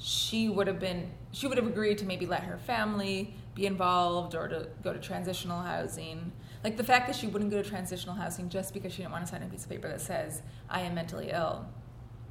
she 0.00 0.48
would 0.48 0.68
have 0.68 0.78
been 0.78 1.10
she 1.32 1.46
would 1.48 1.58
have 1.58 1.66
agreed 1.66 1.98
to 1.98 2.04
maybe 2.04 2.24
let 2.24 2.44
her 2.44 2.56
family 2.56 3.34
be 3.54 3.66
involved 3.66 4.34
or 4.34 4.46
to 4.48 4.68
go 4.82 4.92
to 4.92 4.98
transitional 5.00 5.60
housing. 5.60 6.30
Like 6.62 6.76
the 6.76 6.84
fact 6.84 7.06
that 7.08 7.16
she 7.16 7.26
wouldn't 7.26 7.50
go 7.50 7.60
to 7.62 7.68
transitional 7.68 8.14
housing 8.14 8.48
just 8.48 8.72
because 8.74 8.92
she 8.92 8.98
didn't 9.02 9.12
want 9.12 9.26
to 9.26 9.30
sign 9.32 9.42
a 9.42 9.46
piece 9.46 9.64
of 9.64 9.70
paper 9.70 9.88
that 9.88 10.00
says 10.00 10.42
i 10.70 10.80
am 10.80 10.94
mentally 10.94 11.30
ill 11.32 11.66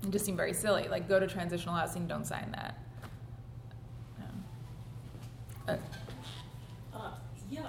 it 0.04 0.12
just 0.12 0.26
seemed 0.26 0.38
very 0.38 0.54
silly. 0.54 0.88
Like 0.88 1.08
go 1.10 1.20
to 1.20 1.28
transitional 1.28 1.76
housing 1.76 2.08
don't 2.08 2.26
sign 2.26 2.52
that. 2.52 2.78
Yeah. 5.68 5.74
Uh, 5.74 5.78
Uh, 6.94 7.12
Yeah, 7.50 7.62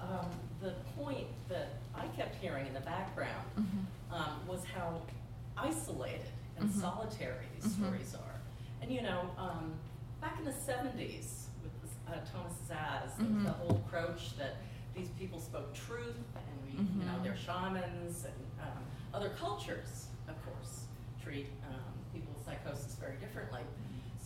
um, 0.00 0.26
the 0.62 0.74
point 0.96 1.26
that 1.48 1.79
kept 2.20 2.34
hearing 2.36 2.66
in 2.66 2.74
the 2.74 2.80
background 2.80 3.46
mhm. 3.58 4.14
um, 4.14 4.46
was 4.46 4.62
how 4.64 5.00
isolated 5.56 6.28
and 6.58 6.68
Mhm. 6.68 6.80
solitary 6.80 7.46
these 7.54 7.64
Mhm. 7.72 7.78
stories 7.80 8.14
are. 8.14 8.26
and 8.82 8.90
you 8.90 9.02
know, 9.02 9.28
um, 9.36 9.74
back 10.22 10.38
in 10.38 10.44
the 10.46 10.52
seventies 10.54 11.48
with 11.62 11.72
uh, 12.08 12.12
Thomas 12.32 12.54
Szasz, 12.66 13.14
the- 13.18 13.24
Mhm. 13.24 13.44
the 13.44 13.52
whole 13.52 13.76
approach 13.76 14.36
that 14.38 14.54
these 14.94 15.10
people 15.18 15.38
spoke 15.38 15.74
truth 15.74 16.16
and 16.34 16.54
we, 16.64 16.72
you 16.98 17.04
know, 17.04 17.18
Mhm. 17.18 17.22
they're 17.24 17.36
shamans 17.36 18.24
and 18.24 18.40
um, 18.66 18.82
other 19.12 19.30
cultures, 19.44 20.08
of 20.28 20.36
course, 20.46 20.86
treat 21.22 21.48
um, 21.68 21.92
people 22.12 22.32
with 22.34 22.42
psychosis 22.46 22.94
very 22.96 23.16
differently. 23.18 23.60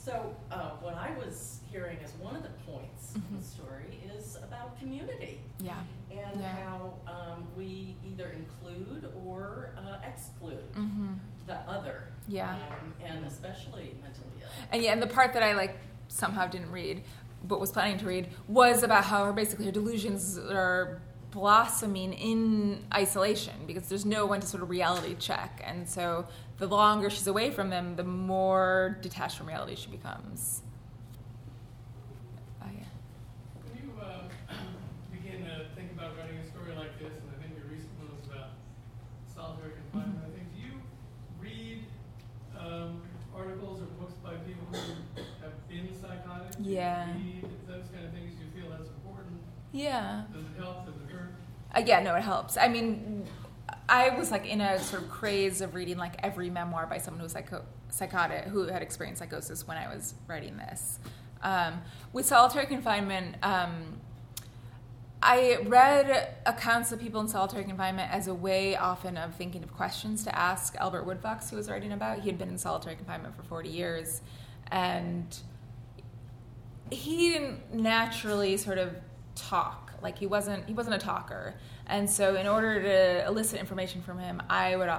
So 0.04 0.36
uh, 0.50 0.70
what 0.82 0.96
I 0.96 1.16
was 1.16 1.60
hearing 1.72 1.96
as 2.04 2.12
one 2.20 2.36
of 2.36 2.42
the 2.42 2.50
points 2.70 3.14
of 3.14 3.22
Mhm. 3.22 3.38
the 3.38 3.42
story 3.42 4.00
is 4.14 4.36
about 4.36 4.78
community 4.78 5.40
Yeah. 5.60 5.78
and 6.10 6.40
Yeah. 6.40 6.56
how 6.56 6.92
um, 7.06 7.46
we 7.56 7.96
either 8.04 8.28
include 8.28 9.10
or 9.24 9.70
uh, 9.78 9.96
exclude 10.06 10.70
Mm-hmm. 10.74 11.14
the 11.46 11.56
other, 11.60 12.08
Yeah. 12.28 12.50
um, 12.52 12.92
and 13.02 13.24
especially 13.24 13.96
mentally 14.02 14.42
ill. 14.42 14.48
And 14.72 14.82
yeah, 14.82 14.92
and 14.92 15.00
the 15.00 15.06
part 15.06 15.32
that 15.32 15.42
I 15.42 15.54
like 15.54 15.78
somehow 16.08 16.48
didn't 16.48 16.70
read, 16.70 17.02
but 17.42 17.58
was 17.58 17.72
planning 17.72 17.96
to 17.98 18.06
read, 18.06 18.28
was 18.46 18.82
about 18.82 19.04
how 19.04 19.24
her 19.24 19.32
basically 19.32 19.64
her 19.64 19.72
delusions 19.72 20.36
are 20.38 21.00
blossoming 21.34 22.12
in 22.12 22.84
isolation 22.94 23.54
because 23.66 23.88
there's 23.88 24.06
no 24.06 24.24
one 24.24 24.40
to 24.40 24.46
sort 24.46 24.62
of 24.62 24.70
reality 24.70 25.16
check, 25.18 25.60
and 25.66 25.88
so 25.88 26.26
the 26.58 26.68
longer 26.68 27.10
she's 27.10 27.26
away 27.26 27.50
from 27.50 27.70
them, 27.70 27.96
the 27.96 28.04
more 28.04 28.96
detached 29.02 29.36
from 29.36 29.48
reality 29.48 29.74
she 29.74 29.90
becomes. 29.90 30.62
Oh 32.62 32.66
yeah. 32.72 32.84
When 33.66 33.82
you 33.82 33.90
um, 34.00 34.30
begin 35.10 35.44
to 35.44 35.66
think 35.74 35.90
about 35.90 36.16
writing 36.16 36.38
a 36.38 36.46
story 36.46 36.70
like 36.78 36.96
this, 37.00 37.10
and 37.18 37.26
I 37.34 37.42
think 37.42 37.58
your 37.58 37.66
recent 37.66 37.90
one 37.98 38.14
was 38.14 38.30
about 38.30 38.54
solitary 39.26 39.72
confinement, 39.90 40.22
I 40.22 40.30
think, 40.38 40.46
do 40.54 40.60
you 40.62 40.78
read 41.42 41.82
um, 42.56 43.02
articles 43.34 43.82
or 43.82 43.90
books 43.98 44.14
by 44.22 44.38
people 44.46 44.70
who 44.70 44.94
have 45.42 45.58
been 45.68 45.90
psychotic? 46.00 46.54
Yeah. 46.62 47.10
Those 47.66 47.90
kind 47.90 48.06
of 48.06 48.12
things. 48.14 48.38
Do 48.38 48.46
you 48.46 48.50
feel 48.54 48.70
that's 48.70 48.88
important? 48.88 49.42
Yeah. 49.72 50.30
Does 50.32 50.46
it 50.46 50.62
help? 50.62 50.93
Uh, 51.74 51.82
yeah, 51.84 52.00
no, 52.00 52.14
it 52.14 52.22
helps. 52.22 52.56
I 52.56 52.68
mean, 52.68 53.24
I 53.88 54.10
was 54.10 54.30
like 54.30 54.46
in 54.46 54.60
a 54.60 54.78
sort 54.78 55.02
of 55.02 55.10
craze 55.10 55.60
of 55.60 55.74
reading 55.74 55.98
like 55.98 56.14
every 56.22 56.50
memoir 56.50 56.86
by 56.86 56.98
someone 56.98 57.20
who 57.20 57.24
was 57.24 57.32
psycho- 57.32 57.64
psychotic, 57.90 58.44
who 58.44 58.66
had 58.68 58.82
experienced 58.82 59.18
psychosis 59.18 59.66
when 59.66 59.76
I 59.76 59.92
was 59.92 60.14
writing 60.26 60.56
this. 60.56 60.98
Um, 61.42 61.82
with 62.12 62.26
solitary 62.26 62.66
confinement, 62.66 63.36
um, 63.42 64.00
I 65.22 65.58
read 65.66 66.34
accounts 66.46 66.92
of 66.92 67.00
people 67.00 67.20
in 67.20 67.28
solitary 67.28 67.64
confinement 67.64 68.12
as 68.12 68.28
a 68.28 68.34
way 68.34 68.76
often 68.76 69.16
of 69.16 69.34
thinking 69.34 69.62
of 69.62 69.72
questions 69.72 70.22
to 70.24 70.38
ask 70.38 70.76
Albert 70.76 71.06
Woodfox, 71.06 71.50
who 71.50 71.56
was 71.56 71.70
writing 71.70 71.92
about. 71.92 72.20
He 72.20 72.28
had 72.28 72.38
been 72.38 72.50
in 72.50 72.58
solitary 72.58 72.94
confinement 72.94 73.34
for 73.34 73.42
40 73.42 73.68
years. 73.68 74.20
And 74.70 75.36
he 76.90 77.30
didn't 77.30 77.74
naturally 77.74 78.56
sort 78.56 78.78
of 78.78 78.94
talk 79.34 79.83
like 80.04 80.18
he 80.18 80.26
wasn't 80.26 80.64
he 80.68 80.74
wasn't 80.74 80.94
a 80.94 80.98
talker. 80.98 81.54
And 81.86 82.08
so 82.08 82.36
in 82.36 82.46
order 82.46 82.80
to 82.80 83.26
elicit 83.26 83.58
information 83.58 84.02
from 84.02 84.18
him 84.18 84.40
i 84.48 84.76
would 84.76 84.90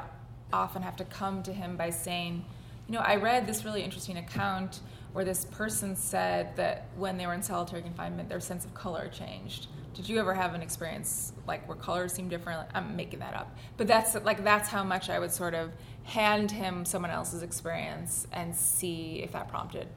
often 0.52 0.82
have 0.82 0.98
to 0.98 1.06
come 1.06 1.42
to 1.44 1.54
him 1.54 1.78
by 1.78 1.90
saying 1.90 2.44
you 2.88 2.94
know 2.94 3.00
i 3.00 3.16
read 3.16 3.48
this 3.48 3.64
really 3.64 3.82
interesting 3.82 4.18
account 4.18 4.82
where 5.14 5.24
this 5.24 5.46
person 5.46 5.96
said 5.96 6.56
that 6.58 6.88
when 6.98 7.18
they 7.18 7.26
were 7.26 7.34
in 7.34 7.42
solitary 7.42 7.82
confinement 7.82 8.28
their 8.28 8.42
sense 8.42 8.66
of 8.66 8.74
color 8.74 9.08
changed. 9.08 9.68
Did 9.94 10.10
you 10.10 10.20
ever 10.20 10.34
have 10.34 10.54
an 10.54 10.62
experience 10.62 11.32
like 11.48 11.66
where 11.70 11.78
colors 11.78 12.12
seem 12.12 12.28
different? 12.28 12.68
I'm 12.74 12.98
making 12.98 13.20
that 13.20 13.34
up. 13.34 13.56
But 13.78 13.88
that's 13.88 14.14
like 14.26 14.44
that's 14.44 14.68
how 14.68 14.84
much 14.84 15.10
i 15.10 15.18
would 15.20 15.32
sort 15.32 15.54
of 15.54 15.72
hand 16.04 16.52
him 16.52 16.84
someone 16.84 17.12
else's 17.12 17.44
experience 17.44 18.28
and 18.34 18.54
see 18.56 19.22
if 19.24 19.32
that 19.32 19.48
prompted 19.48 19.88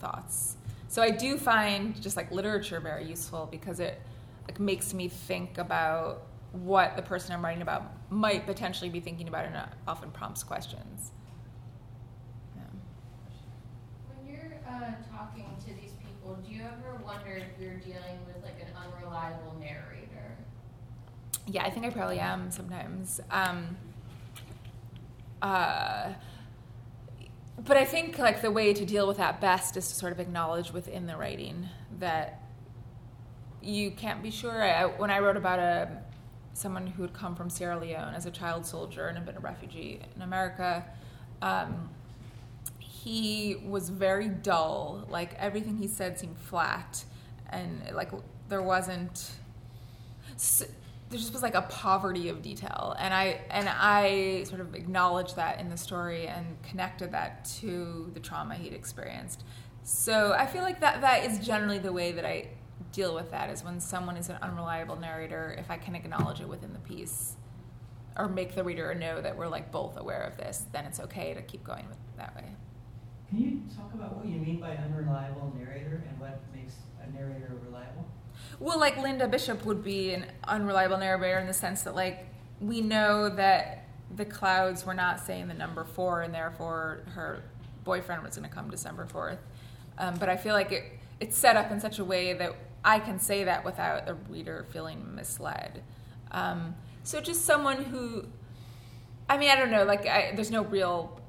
thoughts. 0.00 0.56
So 0.88 1.00
I 1.00 1.10
do 1.10 1.38
find 1.38 2.00
just 2.02 2.18
like 2.18 2.30
literature 2.30 2.78
very 2.78 3.04
useful 3.04 3.48
because 3.50 3.80
it 3.80 3.98
like 4.48 4.60
makes 4.60 4.92
me 4.92 5.08
think 5.08 5.58
about 5.58 6.26
what 6.52 6.96
the 6.96 7.02
person 7.02 7.32
I'm 7.32 7.44
writing 7.44 7.62
about 7.62 7.84
might 8.10 8.44
potentially 8.46 8.90
be 8.90 9.00
thinking 9.00 9.28
about 9.28 9.46
and 9.46 9.56
often 9.88 10.10
prompts 10.10 10.42
questions. 10.42 11.12
Yeah. 12.54 12.62
When 14.14 14.34
you're 14.34 14.60
uh, 14.68 14.92
talking 15.10 15.46
to 15.60 15.66
these 15.80 15.92
people, 16.04 16.38
do 16.46 16.54
you 16.54 16.62
ever 16.62 17.02
wonder 17.04 17.30
if 17.30 17.60
you're 17.60 17.78
dealing 17.78 18.18
with 18.26 18.42
like 18.42 18.60
an 18.60 18.68
unreliable 18.76 19.56
narrator? 19.58 20.36
Yeah, 21.46 21.64
I 21.64 21.70
think 21.70 21.86
I 21.86 21.90
probably 21.90 22.20
am 22.20 22.50
sometimes. 22.50 23.20
Um, 23.30 23.76
uh, 25.40 26.12
but 27.64 27.76
I 27.76 27.84
think 27.84 28.18
like 28.18 28.42
the 28.42 28.50
way 28.50 28.74
to 28.74 28.84
deal 28.84 29.06
with 29.06 29.16
that 29.16 29.40
best 29.40 29.76
is 29.76 29.88
to 29.88 29.94
sort 29.94 30.12
of 30.12 30.20
acknowledge 30.20 30.72
within 30.72 31.06
the 31.06 31.16
writing 31.16 31.68
that 31.98 32.41
you 33.62 33.90
can't 33.92 34.22
be 34.22 34.30
sure. 34.30 34.62
I, 34.62 34.86
when 34.86 35.10
I 35.10 35.20
wrote 35.20 35.36
about 35.36 35.58
a 35.58 35.88
someone 36.54 36.86
who 36.86 37.02
had 37.02 37.14
come 37.14 37.34
from 37.34 37.48
Sierra 37.48 37.78
Leone 37.78 38.14
as 38.14 38.26
a 38.26 38.30
child 38.30 38.66
soldier 38.66 39.06
and 39.06 39.16
had 39.16 39.24
been 39.24 39.36
a 39.36 39.40
refugee 39.40 40.00
in 40.14 40.22
America, 40.22 40.84
um, 41.40 41.88
he 42.78 43.56
was 43.66 43.88
very 43.88 44.28
dull. 44.28 45.06
Like 45.08 45.34
everything 45.34 45.76
he 45.76 45.88
said 45.88 46.18
seemed 46.18 46.38
flat, 46.38 47.04
and 47.50 47.82
like 47.94 48.10
there 48.48 48.62
wasn't. 48.62 49.30
there 50.28 51.18
just 51.18 51.32
was 51.32 51.42
like 51.42 51.54
a 51.54 51.62
poverty 51.62 52.28
of 52.28 52.42
detail, 52.42 52.96
and 52.98 53.12
I 53.12 53.40
and 53.50 53.68
I 53.68 54.44
sort 54.44 54.60
of 54.60 54.74
acknowledged 54.74 55.36
that 55.36 55.60
in 55.60 55.68
the 55.68 55.76
story 55.76 56.26
and 56.26 56.60
connected 56.62 57.12
that 57.12 57.44
to 57.60 58.10
the 58.14 58.20
trauma 58.20 58.54
he'd 58.54 58.72
experienced. 58.72 59.44
So 59.84 60.32
I 60.32 60.46
feel 60.46 60.62
like 60.62 60.80
that 60.80 61.00
that 61.00 61.24
is 61.24 61.44
generally 61.44 61.78
the 61.78 61.92
way 61.92 62.12
that 62.12 62.24
I 62.24 62.48
deal 62.92 63.14
with 63.14 63.30
that 63.30 63.50
is 63.50 63.64
when 63.64 63.80
someone 63.80 64.16
is 64.16 64.28
an 64.28 64.36
unreliable 64.42 64.96
narrator. 64.96 65.54
If 65.58 65.70
I 65.70 65.76
can 65.76 65.94
acknowledge 65.94 66.40
it 66.40 66.48
within 66.48 66.72
the 66.72 66.78
piece, 66.80 67.36
or 68.16 68.28
make 68.28 68.54
the 68.54 68.64
reader 68.64 68.94
know 68.94 69.20
that 69.22 69.36
we're 69.36 69.48
like 69.48 69.72
both 69.72 69.96
aware 69.96 70.22
of 70.22 70.36
this, 70.36 70.66
then 70.72 70.84
it's 70.84 71.00
okay 71.00 71.34
to 71.34 71.42
keep 71.42 71.64
going 71.64 71.88
with 71.88 71.98
that 72.16 72.34
way. 72.36 72.44
Can 73.30 73.38
you 73.38 73.62
talk 73.74 73.92
about 73.94 74.16
what 74.16 74.26
you 74.26 74.38
mean 74.38 74.60
by 74.60 74.72
unreliable 74.76 75.52
narrator 75.56 76.04
and 76.08 76.20
what 76.20 76.40
makes 76.54 76.74
a 77.02 77.10
narrator 77.10 77.56
reliable? 77.64 78.06
Well, 78.60 78.78
like 78.78 78.98
Linda 78.98 79.26
Bishop 79.26 79.64
would 79.64 79.82
be 79.82 80.12
an 80.12 80.26
unreliable 80.44 80.98
narrator 80.98 81.38
in 81.38 81.46
the 81.46 81.54
sense 81.54 81.82
that, 81.82 81.94
like, 81.94 82.26
we 82.60 82.82
know 82.82 83.30
that 83.30 83.86
the 84.14 84.26
clouds 84.26 84.84
were 84.84 84.94
not 84.94 85.20
saying 85.20 85.48
the 85.48 85.54
number 85.54 85.84
four, 85.84 86.20
and 86.20 86.34
therefore 86.34 87.00
her 87.14 87.42
boyfriend 87.84 88.22
was 88.22 88.36
going 88.36 88.48
to 88.48 88.54
come 88.54 88.70
December 88.70 89.06
4th. 89.06 89.38
Um, 89.98 90.16
but 90.16 90.28
I 90.28 90.36
feel 90.36 90.54
like 90.54 90.72
it, 90.72 90.84
it's 91.22 91.38
set 91.38 91.56
up 91.56 91.70
in 91.70 91.80
such 91.80 91.98
a 91.98 92.04
way 92.04 92.32
that 92.32 92.54
I 92.84 92.98
can 92.98 93.18
say 93.18 93.44
that 93.44 93.64
without 93.64 94.06
the 94.06 94.14
reader 94.14 94.66
feeling 94.70 95.14
misled. 95.14 95.82
Um, 96.32 96.74
so 97.04 97.20
just 97.20 97.44
someone 97.44 97.84
who, 97.84 98.26
I 99.28 99.38
mean, 99.38 99.50
I 99.50 99.56
don't 99.56 99.70
know, 99.70 99.84
like, 99.84 100.06
I, 100.06 100.32
there's 100.34 100.50
no 100.50 100.64
real 100.64 101.20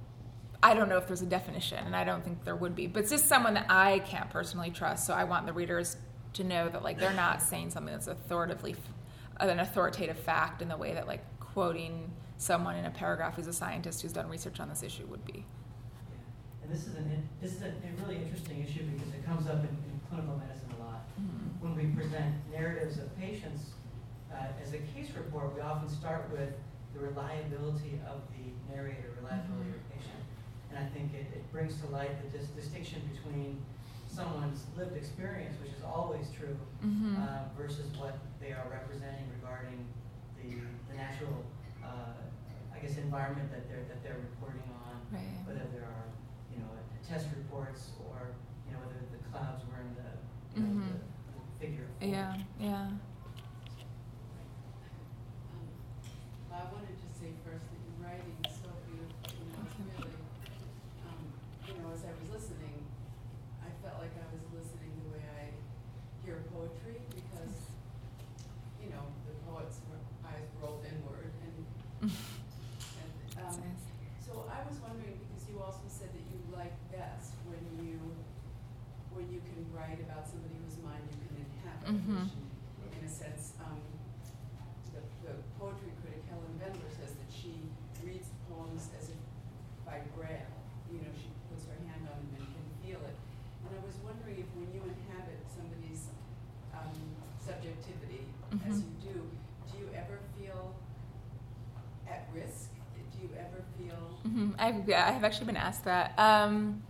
I 0.64 0.74
don't 0.74 0.88
know 0.88 0.96
if 0.96 1.08
there's 1.08 1.22
a 1.22 1.26
definition, 1.26 1.80
and 1.86 1.94
I 1.94 2.06
don't 2.06 2.24
think 2.24 2.46
there 2.46 2.56
would 2.56 2.74
be, 2.74 2.88
but 2.88 3.02
it's 3.02 3.12
just 3.12 3.28
someone 3.28 3.54
that 3.56 3.66
I 3.68 4.00
can't 4.00 4.30
personally 4.30 4.72
trust. 4.72 5.06
So 5.06 5.14
I 5.14 5.26
want 5.26 5.46
the 5.46 5.52
readers 5.52 5.98
to 6.36 6.44
know 6.46 6.70
that 6.70 6.82
like 6.82 6.98
they're 6.98 7.14
not 7.14 7.42
saying 7.42 7.72
something 7.72 7.94
that's 7.94 8.08
authoritatively 8.08 8.78
an 9.42 9.60
authoritative 9.60 10.18
fact 10.18 10.62
in 10.62 10.70
the 10.70 10.78
way 10.78 10.94
that 10.94 11.06
like 11.06 11.22
quoting 11.40 12.10
someone 12.38 12.78
in 12.78 12.86
a 12.86 12.90
paragraph 12.90 13.36
who's 13.36 13.48
a 13.48 13.54
scientist 13.54 14.02
who's 14.02 14.14
done 14.14 14.30
research 14.30 14.60
on 14.62 14.70
this 14.70 14.84
issue 14.84 15.06
would 15.08 15.26
be. 15.26 15.46
And 16.64 16.72
this 16.72 16.88
is 16.88 16.96
an 16.96 17.28
this 17.42 17.52
is 17.52 17.62
a, 17.62 17.68
a 17.68 18.02
really 18.02 18.22
interesting 18.22 18.64
issue 18.64 18.84
because 18.86 19.14
it 19.14 19.26
comes 19.26 19.48
up 19.48 19.60
in 19.66 19.83
clinical 20.14 20.38
medicine 20.38 20.70
a 20.78 20.84
lot. 20.86 21.02
When 21.60 21.74
we 21.76 21.90
present 21.98 22.36
narratives 22.54 22.98
of 23.00 23.10
patients 23.18 23.72
uh, 24.32 24.62
as 24.62 24.74
a 24.74 24.82
case 24.94 25.10
report, 25.18 25.56
we 25.56 25.62
often 25.62 25.90
start 25.90 26.30
with 26.32 26.54
the 26.94 27.00
reliability 27.00 27.98
of 28.06 28.22
the 28.38 28.46
narrator, 28.70 29.10
reliability 29.18 29.74
of 29.74 29.82
the 29.82 29.90
patient. 29.98 30.22
And 30.70 30.78
I 30.78 30.86
think 30.94 31.14
it, 31.14 31.26
it 31.34 31.44
brings 31.52 31.80
to 31.82 31.88
light 31.90 32.14
the 32.22 32.38
dis- 32.38 32.50
distinction 32.54 33.02
between 33.14 33.58
someone's 34.08 34.66
lived 34.78 34.96
experience, 34.96 35.58
which 35.62 35.74
is 35.74 35.82
always 35.84 36.30
true, 36.30 36.58
Mhm. 36.86 37.18
uh, 37.18 37.50
versus 37.58 37.90
what 37.98 38.18
they 38.40 38.52
are 38.54 38.68
representing 38.70 39.26
regarding 39.42 39.82
the, 40.38 40.62
the 40.92 40.96
natural, 40.98 41.42
uh, 41.82 42.14
I 42.76 42.78
guess, 42.80 42.98
environment 42.98 43.50
that 43.50 43.66
they're 43.70 43.86
that 43.90 44.04
they're 44.04 44.22
reporting 44.22 44.62
on. 44.86 45.02
Right. 45.10 45.42
Whether 45.48 45.66
there 45.74 45.88
are, 45.90 46.06
you 46.54 46.60
know, 46.62 46.70
test 47.08 47.26
reports 47.34 47.90
or 48.06 48.36
you 48.68 48.74
know 48.74 48.80
whether 48.86 49.00
the 49.10 49.22
clouds 49.32 49.64
were 50.56 50.66
in 50.66 50.80
the, 50.80 50.84
you 50.84 50.84
know, 50.84 50.86
Mhm. 50.86 50.92
the, 50.92 50.98
the 50.98 51.60
figure. 51.60 51.88
Yeah, 52.02 52.38
yeah. 52.60 52.86
Um, 52.88 53.00
Well, 56.50 56.60
I 56.62 56.66
wanted 56.74 56.96
to 56.98 57.10
say 57.18 57.30
first 57.46 57.66
that 57.72 57.80
your 57.82 57.98
writing 58.04 58.36
is 58.46 58.54
so 58.62 58.70
beautiful, 58.86 59.18
you 59.40 59.46
know, 59.50 59.64
it's 59.66 59.74
Thank 59.74 59.90
you. 59.98 60.06
really, 60.06 60.18
um, 61.08 61.22
you 61.68 61.74
know, 61.82 61.90
as 61.94 62.04
I 62.06 62.12
was 62.20 62.30
listening, 62.30 62.78
I 63.64 63.70
felt 63.82 63.98
like 64.04 64.14
I 64.20 64.28
was 64.30 64.44
listening 64.54 64.92
the 65.02 65.10
way 65.18 65.24
I 65.26 65.44
hear 66.26 66.44
poetry 66.54 67.02
because, 67.16 67.56
you 68.84 68.90
know, 68.94 69.04
the 69.26 69.34
poet's 69.50 69.82
r- 69.90 70.30
eyes 70.30 70.48
roll 70.62 70.84
inward 70.86 71.32
and, 71.42 71.56
and, 72.04 72.12
That's 73.34 73.58
um, 73.58 73.64
nice. 73.66 73.86
so 74.22 74.46
I 74.52 74.62
was 74.68 74.78
wondering, 74.84 75.18
because 75.26 75.44
you 75.50 75.58
also 75.64 75.88
said 75.90 76.12
that 76.14 76.26
you 76.30 76.38
like 76.54 76.76
best 76.94 77.34
when 77.50 77.60
about 80.02 80.26
somebody 80.28 80.56
whose 80.66 80.78
mind 80.82 81.04
you 81.12 81.18
can 81.28 81.38
inhabit, 81.38 81.88
Mhm. 81.94 82.30
which, 82.82 82.96
in 82.98 83.06
a 83.06 83.12
sense, 83.12 83.54
um, 83.62 83.78
the, 84.94 85.02
the 85.26 85.34
poetry 85.60 85.92
critic 86.02 86.24
Helen 86.30 86.54
Vendler 86.62 86.92
says 86.94 87.14
that 87.18 87.30
she 87.30 87.54
reads 88.06 88.30
poems 88.50 88.90
as 89.00 89.10
if 89.10 89.20
by 89.86 90.00
braille. 90.16 90.52
You 90.92 91.02
know, 91.02 91.14
she 91.18 91.30
puts 91.50 91.66
her 91.68 91.78
hand 91.88 92.06
on 92.10 92.18
them 92.34 92.42
and 92.42 92.48
can 92.54 92.68
feel 92.84 93.02
it. 93.06 93.18
And 93.66 93.72
I 93.74 93.82
was 93.86 93.96
wondering 94.06 94.38
if 94.42 94.50
when 94.56 94.70
you 94.74 94.82
inhabit 94.86 95.42
somebody's 95.50 96.10
um, 96.74 96.94
subjectivity, 97.40 98.28
as 98.68 98.82
Mhm. 98.82 98.84
you 98.84 99.14
do, 99.14 99.18
do 99.72 99.74
you 99.82 99.88
ever 99.96 100.20
feel 100.38 100.76
at 102.08 102.28
risk? 102.34 102.70
Do 103.14 103.20
you 103.22 103.30
ever 103.38 103.64
feel 103.78 103.96
hmm 104.24 104.52
I've, 104.60 104.88
yeah, 104.88 105.12
I've 105.16 105.24
actually 105.24 105.48
been 105.48 105.58
asked 105.58 105.86
that. 105.86 106.14
Um, 106.18 106.82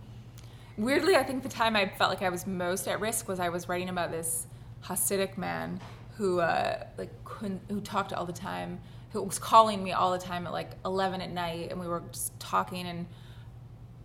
weirdly, 0.76 1.16
I 1.16 1.22
think 1.22 1.42
the 1.42 1.48
time 1.48 1.76
I 1.76 1.88
felt 1.88 2.10
like 2.10 2.22
I 2.22 2.30
was 2.30 2.46
most 2.46 2.88
at 2.88 3.00
risk 3.00 3.28
was 3.28 3.40
I 3.40 3.48
was 3.48 3.68
writing 3.68 3.88
about 3.88 4.10
this 4.10 4.46
Hasidic 4.84 5.36
man 5.36 5.80
who 6.16 6.40
uh, 6.40 6.84
like 6.96 7.10
couldn't, 7.24 7.62
who 7.68 7.80
talked 7.80 8.12
all 8.12 8.26
the 8.26 8.32
time, 8.32 8.80
who 9.10 9.22
was 9.22 9.38
calling 9.38 9.82
me 9.82 9.92
all 9.92 10.12
the 10.12 10.18
time 10.18 10.46
at 10.46 10.52
like 10.52 10.72
eleven 10.84 11.20
at 11.20 11.30
night, 11.30 11.70
and 11.70 11.80
we 11.80 11.86
were 11.86 12.02
just 12.12 12.38
talking, 12.38 12.86
and 12.86 13.06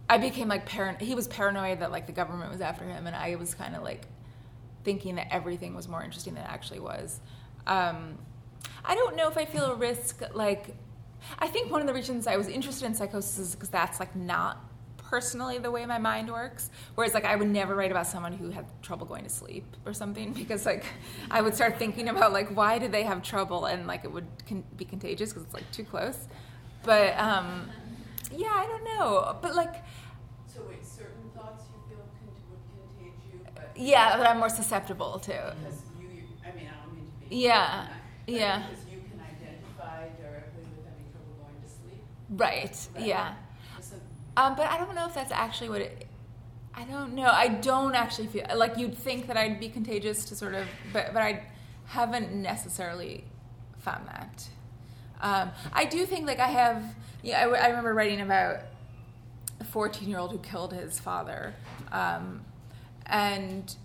I 0.09 0.17
became 0.17 0.47
like 0.47 0.65
paranoid. 0.65 1.01
He 1.01 1.15
was 1.15 1.27
paranoid 1.27 1.79
that 1.81 1.91
like 1.91 2.07
the 2.07 2.13
government 2.13 2.51
was 2.51 2.61
after 2.61 2.85
him, 2.85 3.07
and 3.07 3.15
I 3.15 3.35
was 3.35 3.53
kind 3.53 3.75
of 3.75 3.83
like 3.83 4.07
thinking 4.83 5.15
that 5.15 5.27
everything 5.31 5.75
was 5.75 5.87
more 5.87 6.03
interesting 6.03 6.33
than 6.33 6.43
it 6.43 6.49
actually 6.49 6.79
was. 6.79 7.19
Um, 7.67 8.17
I 8.83 8.95
don't 8.95 9.15
know 9.15 9.27
if 9.27 9.37
I 9.37 9.45
feel 9.45 9.65
a 9.65 9.75
risk. 9.75 10.21
Like, 10.33 10.75
I 11.37 11.47
think 11.47 11.71
one 11.71 11.81
of 11.81 11.87
the 11.87 11.93
reasons 11.93 12.27
I 12.27 12.37
was 12.37 12.47
interested 12.47 12.85
in 12.85 12.95
psychosis 12.95 13.37
is 13.37 13.55
because 13.55 13.69
that's 13.69 13.99
like 13.99 14.15
not 14.15 14.68
personally 15.09 15.57
the 15.57 15.71
way 15.71 15.85
my 15.85 15.97
mind 15.97 16.29
works. 16.31 16.69
Whereas, 16.95 17.13
like, 17.13 17.25
I 17.25 17.35
would 17.35 17.49
never 17.49 17.75
write 17.75 17.91
about 17.91 18.07
someone 18.07 18.33
who 18.33 18.49
had 18.51 18.65
trouble 18.81 19.05
going 19.07 19.23
to 19.23 19.29
sleep 19.29 19.65
or 19.85 19.93
something 19.93 20.33
because, 20.41 20.65
like, 20.65 20.85
I 21.31 21.41
would 21.41 21.55
start 21.55 21.77
thinking 21.79 22.09
about 22.09 22.31
like 22.33 22.49
why 22.55 22.79
did 22.79 22.91
they 22.91 23.03
have 23.03 23.21
trouble 23.23 23.65
and 23.65 23.87
like 23.87 24.03
it 24.03 24.11
would 24.11 24.27
con- 24.47 24.63
be 24.75 24.85
contagious 24.85 25.29
because 25.29 25.43
it's 25.43 25.53
like 25.53 25.69
too 25.71 25.83
close. 25.83 26.27
But 26.83 27.17
um, 27.17 27.71
yeah, 28.31 28.47
I 28.51 28.65
don't 28.67 28.83
know. 28.85 29.37
But 29.41 29.55
like, 29.55 29.75
So 30.47 30.61
wait, 30.67 30.85
certain 30.85 31.29
thoughts 31.35 31.65
you 31.69 31.77
feel 31.87 32.05
con- 32.19 32.33
would 32.49 32.61
contage 32.71 33.23
you, 33.25 33.39
but 33.53 33.71
yeah, 33.75 34.17
but 34.17 34.25
I'm 34.27 34.37
more 34.39 34.49
susceptible 34.49 35.19
to. 35.19 35.55
because 35.59 35.83
you, 35.95 36.23
I 36.43 36.55
mean, 36.55 36.67
I 36.67 36.77
don't 36.81 36.93
mean 36.93 37.07
to 37.11 37.17
be. 37.17 37.35
Yeah, 37.35 37.87
yeah. 38.27 38.63
Because 38.67 38.85
you 38.85 38.99
can 39.09 39.19
identify 39.19 40.09
directly 40.17 40.63
with 40.65 40.83
having 40.83 41.07
trouble 41.11 41.33
going 41.37 41.59
to 41.61 41.69
sleep. 41.69 42.07
Right. 42.29 42.79
Right. 42.95 43.07
Yeah. 43.07 43.33
Um, 44.39 44.55
but 44.55 44.67
I 44.67 44.77
don't 44.77 44.95
know 44.95 45.05
if 45.05 45.13
that's 45.13 45.33
actually 45.33 45.67
what 45.67 45.81
it. 45.81 46.07
I 46.73 46.85
don't 46.85 47.13
know. 47.13 47.29
I 47.29 47.49
don't 47.49 47.93
actually 47.93 48.27
feel 48.27 48.45
like 48.55 48.77
you'd 48.77 48.97
think 48.97 49.27
that 49.27 49.35
I'd 49.35 49.59
be 49.59 49.67
contagious 49.67 50.23
to 50.25 50.35
sort 50.35 50.53
of, 50.55 50.65
but 50.93 51.13
but 51.13 51.21
I 51.21 51.43
haven't 51.87 52.31
necessarily 52.31 53.25
found 53.79 54.07
that. 54.07 54.47
Um, 55.19 55.51
I 55.73 55.83
do 55.83 56.05
think 56.05 56.25
like 56.25 56.39
I 56.39 56.47
have. 56.47 56.95
Yeah, 57.21 57.41
I, 57.41 57.49
I 57.49 57.67
remember 57.67 57.93
writing 57.93 58.21
about 58.21 58.61
a 59.59 59.65
fourteen-year-old 59.65 60.31
who 60.31 60.37
killed 60.37 60.71
his 60.71 61.01
father, 61.01 61.53
um, 61.91 62.45
and 63.07 63.75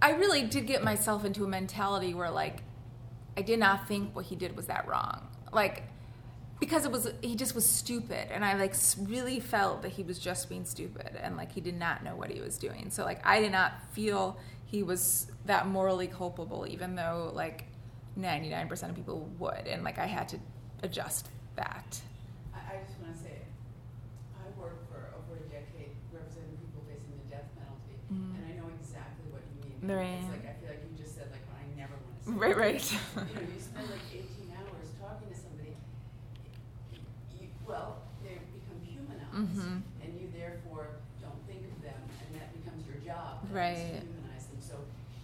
I 0.00 0.12
really 0.12 0.42
did 0.42 0.68
get 0.68 0.84
myself 0.84 1.24
into 1.24 1.44
a 1.44 1.48
mentality 1.48 2.14
where 2.14 2.30
like 2.30 2.62
I 3.36 3.42
did 3.42 3.58
not 3.58 3.88
think 3.88 4.14
what 4.14 4.26
he 4.26 4.36
did 4.36 4.54
was 4.56 4.66
that 4.66 4.86
wrong. 4.86 5.26
Like 5.52 5.82
because 6.62 6.84
it 6.84 6.92
was 6.92 7.10
he 7.22 7.34
just 7.34 7.54
was 7.56 7.68
stupid 7.68 8.28
and 8.32 8.44
i 8.44 8.54
like 8.54 8.74
really 9.00 9.40
felt 9.40 9.82
that 9.82 9.90
he 9.90 10.02
was 10.04 10.18
just 10.18 10.48
being 10.48 10.64
stupid 10.64 11.10
and 11.20 11.36
like 11.36 11.50
he 11.52 11.60
did 11.60 11.76
not 11.76 12.04
know 12.04 12.14
what 12.14 12.30
he 12.30 12.40
was 12.40 12.56
doing 12.56 12.88
so 12.90 13.04
like 13.04 13.20
i 13.26 13.40
did 13.40 13.50
not 13.52 13.72
feel 13.92 14.36
he 14.66 14.82
was 14.82 15.26
that 15.44 15.66
morally 15.66 16.06
culpable 16.06 16.66
even 16.68 16.94
though 16.94 17.32
like 17.34 17.64
99% 18.16 18.90
of 18.90 18.96
people 18.96 19.28
would 19.40 19.66
and 19.66 19.82
like 19.82 19.98
i 19.98 20.06
had 20.06 20.28
to 20.28 20.38
adjust 20.84 21.28
that 21.56 22.00
I, 22.54 22.58
I 22.58 22.84
just 22.86 22.98
want 23.00 23.16
to 23.16 23.22
say, 23.22 23.38
I 24.38 24.44
worked 24.60 24.84
for 24.90 25.00
over 25.16 25.40
a 25.40 25.46
decade 25.48 25.94
representing 26.12 26.56
people 26.60 26.82
facing 26.88 27.12
the 27.24 27.28
death 27.32 27.48
penalty, 27.56 27.96
Mm. 28.12 28.36
and 28.36 28.42
I 28.44 28.52
know 28.60 28.68
exactly 28.76 29.26
what 29.32 29.42
you 29.48 29.56
mean. 29.64 29.78
Right. 29.88 30.20
It's 30.20 30.32
like, 30.36 30.46
I 30.52 30.54
feel 30.60 30.70
like 30.76 30.84
you 30.84 30.94
just 31.00 31.14
said, 31.16 31.28
like, 31.32 31.44
I 31.56 31.64
never 31.78 31.94
want 31.96 32.16
to 32.24 32.30
right 32.36 32.56
right 32.56 32.82
You 32.92 32.98
know, 33.34 33.46
you 33.48 33.60
spend 33.60 33.88
like 33.90 34.06
eighteen 34.12 34.52
hours 34.52 34.88
talking 35.00 35.28
to 35.32 35.36
somebody, 35.38 35.74
you, 37.38 37.48
well, 37.66 38.02
they 38.22 38.38
become 38.52 38.80
humanized. 39.32 39.58
Mhm. 39.58 39.82
And 40.04 40.20
you 40.20 40.28
therefore 40.36 40.86
don't 41.20 41.40
think 41.46 41.62
of 41.64 41.82
them, 41.82 42.00
and 42.22 42.40
that 42.40 42.52
becomes 42.52 42.86
your 42.86 42.96
job. 43.04 43.38
Right. 43.50 44.00
To 44.00 44.06
humanize 44.06 44.46
them, 44.46 44.60
so 44.60 44.74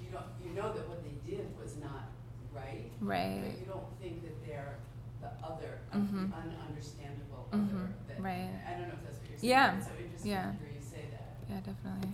you 0.02 0.10
don't, 0.10 0.26
you 0.42 0.50
know 0.54 0.72
that 0.72 0.88
what 0.88 1.02
they 1.04 1.16
did 1.28 1.46
was 1.60 1.76
not 1.76 2.08
right. 2.54 2.90
right 3.00 3.42
But 3.44 3.58
you 3.60 3.66
don't 3.66 3.90
think 4.00 4.22
that 4.22 4.36
they're 4.46 4.76
the 5.20 5.30
other, 5.44 5.78
Mhm. 5.92 6.32
ununderstandable 6.32 7.44
Mhm. 7.52 7.84
other. 7.84 7.92
That, 8.08 8.20
Right. 8.20 8.50
I 8.66 8.70
don't 8.78 8.88
know 8.88 8.94
if 8.94 9.04
that's 9.04 9.18
what 9.18 9.28
you're 9.30 9.38
saying. 9.38 9.50
Yeah. 9.50 9.76
It's 9.78 9.86
so 9.86 9.92
interesting 9.98 10.30
Yeah. 10.30 10.52
to 10.52 10.58
hear 10.58 10.72
you 10.74 10.82
say 10.82 11.04
that. 11.12 11.36
yeah 11.50 11.60
definitely 11.60 12.12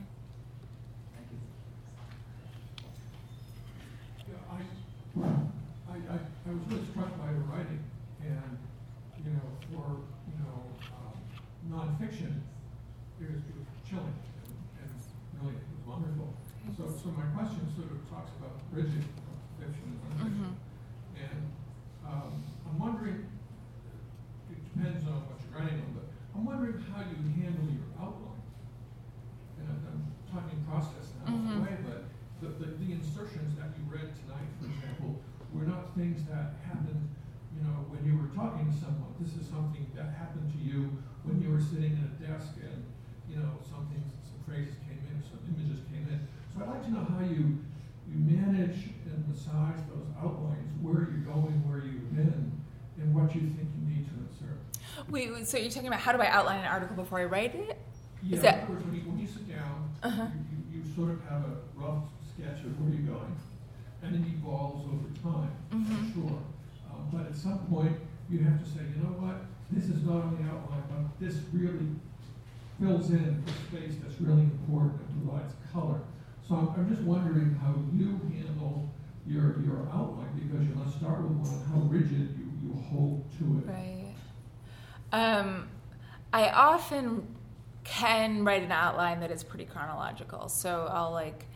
Yeah, 4.29 4.37
I, 4.51 4.57
I, 4.57 5.95
I, 5.95 6.17
I 6.17 6.53
was 6.53 6.63
really 6.71 6.85
struck 6.91 7.19
by 7.19 7.31
your 7.31 7.45
writing, 7.51 7.83
and, 8.23 8.59
you 9.19 9.31
know, 9.33 9.41
for, 9.61 9.69
you 9.71 9.77
know, 9.79 9.97
nonfiction, 11.75 12.39
it 13.21 13.27
was, 13.31 13.43
it 13.51 13.55
was 13.59 13.67
chilling, 13.83 14.15
and, 14.15 14.51
and 14.79 14.91
really, 15.43 15.59
it 15.59 15.67
was 15.75 15.83
wonderful. 15.87 16.31
So, 16.79 16.87
so 16.89 17.11
my 17.13 17.27
question 17.37 17.67
sort 17.77 17.91
of 17.93 17.99
talks 18.09 18.31
about 18.41 18.57
bridging 18.73 19.05
fiction 19.59 19.99
and 19.99 20.01
nonfiction. 20.15 20.55
Mhm. 20.55 20.55
And, 21.19 21.41
um, 22.07 22.31
I'm 22.67 22.79
wondering, 22.79 23.27
it 24.51 24.59
depends 24.73 25.03
on 25.07 25.27
what 25.29 25.37
you're 25.43 25.55
writing 25.55 25.79
on, 25.83 25.91
but 25.99 26.07
I'm 26.35 26.45
wondering 26.47 26.79
how 26.91 27.03
you 27.05 27.19
handle 27.43 27.67
your 27.71 27.87
outline. 28.01 28.43
And 29.61 29.67
I'm, 29.71 29.81
I'm 29.87 30.03
talking 30.31 30.59
process 30.67 31.11
now, 31.23 31.35
in 31.35 31.43
Mhm. 31.43 31.59
a 31.59 31.61
way, 31.63 31.77
but 31.87 32.01
the, 32.41 32.49
the, 32.59 32.69
the 32.83 32.89
insertions 32.95 33.55
that 33.59 33.71
you 33.79 33.85
read 33.91 34.09
tonight, 34.25 34.49
for 34.59 34.67
example, 34.71 35.21
were 35.53 35.67
not 35.69 35.95
things 35.95 36.25
that 36.27 36.59
happened, 36.67 37.03
you 37.55 37.63
know, 37.63 37.87
when 37.93 38.03
you 38.03 38.19
were 38.19 38.31
talking 38.35 38.67
to 38.67 38.77
someone. 38.79 39.15
This 39.21 39.37
is 39.39 39.47
something 39.47 39.87
that 39.95 40.11
happened 40.19 40.51
to 40.51 40.59
you 40.59 40.91
when 41.25 41.41
you 41.43 41.51
were 41.51 41.61
sitting 41.61 41.97
at 42.01 42.09
a 42.13 42.33
desk 42.33 42.53
and, 42.61 42.85
you 43.29 43.37
know, 43.41 43.57
something, 43.69 44.01
some 44.25 44.39
phrases 44.47 44.75
came 44.87 45.01
in, 45.09 45.17
some 45.25 45.41
images 45.49 45.81
came 45.91 46.07
in. 46.09 46.21
So 46.53 46.63
I'd 46.63 46.69
like 46.69 46.85
to 46.85 46.93
know 46.93 47.05
how 47.05 47.21
you, 47.25 47.59
you 48.09 48.17
manage 48.21 48.93
and 49.09 49.25
massage 49.29 49.81
those 49.89 50.09
outlines, 50.21 50.69
where 50.83 51.09
you're 51.11 51.25
going, 51.27 51.57
where 51.69 51.81
you've 51.85 52.13
been, 52.15 52.53
and 53.01 53.15
what 53.15 53.35
you 53.35 53.41
think 53.57 53.69
you 53.81 53.85
need 53.89 54.05
to 54.07 54.15
insert. 54.21 54.61
wait, 55.11 55.33
so 55.49 55.57
you're 55.59 55.71
talking 55.71 55.89
about 55.89 56.01
how 56.01 56.13
do 56.13 56.21
i 56.21 56.27
outline 56.29 56.61
an 56.61 56.67
article 56.67 56.95
before 56.97 57.19
i 57.21 57.25
write 57.25 57.55
it 57.55 57.77
Yeah, 58.23 58.37
in 58.37 58.43
that- 58.43 58.63
other 58.65 58.73
words, 58.75 58.85
when 58.85 58.95
you, 58.95 59.01
when 59.09 59.19
you 59.19 59.27
sit 59.27 59.49
down, 59.49 59.89
Uh-huh. 60.03 60.27
you, 60.31 60.79
you, 60.79 60.85
you 60.85 60.95
sort 60.95 61.11
of 61.11 61.21
have 61.29 61.43
a 61.49 61.57
rough 61.75 62.05
sketch 62.37 62.61
of 62.65 62.79
where 62.81 62.93
you're 62.93 63.09
going, 63.17 63.35
and 64.03 64.15
it 64.15 64.29
evolves 64.37 64.85
over 64.87 65.09
time, 65.25 65.51
Mhm. 65.73 65.89
I'm 65.91 66.13
sure. 66.13 66.39
Um, 66.93 67.09
but 67.11 67.27
at 67.27 67.35
some 67.35 67.59
point, 67.67 67.97
you 68.31 68.39
have 68.45 68.63
to 68.63 68.69
say, 68.69 68.81
you 68.95 69.03
know 69.03 69.17
what, 69.19 69.41
this 69.75 69.85
is 69.85 70.05
not 70.05 70.23
on 70.23 70.37
the 70.37 70.51
outline, 70.51 70.83
but 70.89 71.25
this 71.25 71.37
really 71.53 71.89
fills 72.81 73.11
in 73.11 73.45
the 73.45 73.53
space 73.53 73.97
that's 74.03 74.21
really 74.21 74.43
important 74.43 75.01
and 75.01 75.29
provides 75.29 75.55
color. 75.73 76.01
So 76.47 76.55
I'm, 76.57 76.69
I'm 76.77 76.89
just 76.89 77.03
wondering 77.03 77.55
how 77.55 77.75
you 77.93 78.21
handle 78.33 78.91
your, 79.27 79.61
your 79.61 79.89
outline, 79.93 80.29
because 80.35 80.67
you 80.67 80.75
must 80.75 80.99
start 80.99 81.23
with 81.23 81.33
one, 81.39 81.65
how 81.73 81.81
rigid 81.89 82.37
you, 82.39 82.47
you 82.63 82.75
hold 82.91 83.25
to 83.39 83.45
it. 83.59 83.73
Right. 83.73 84.15
Um, 85.13 85.69
I 86.33 86.51
often 86.51 87.27
can 87.85 88.45
write 88.45 88.63
an 88.63 88.73
outline 88.73 89.21
that 89.21 89.31
is 89.31 89.45
pretty 89.45 89.65
chronological. 89.65 90.49
So 90.49 90.89
I'll 90.91 91.13
like 91.13 91.47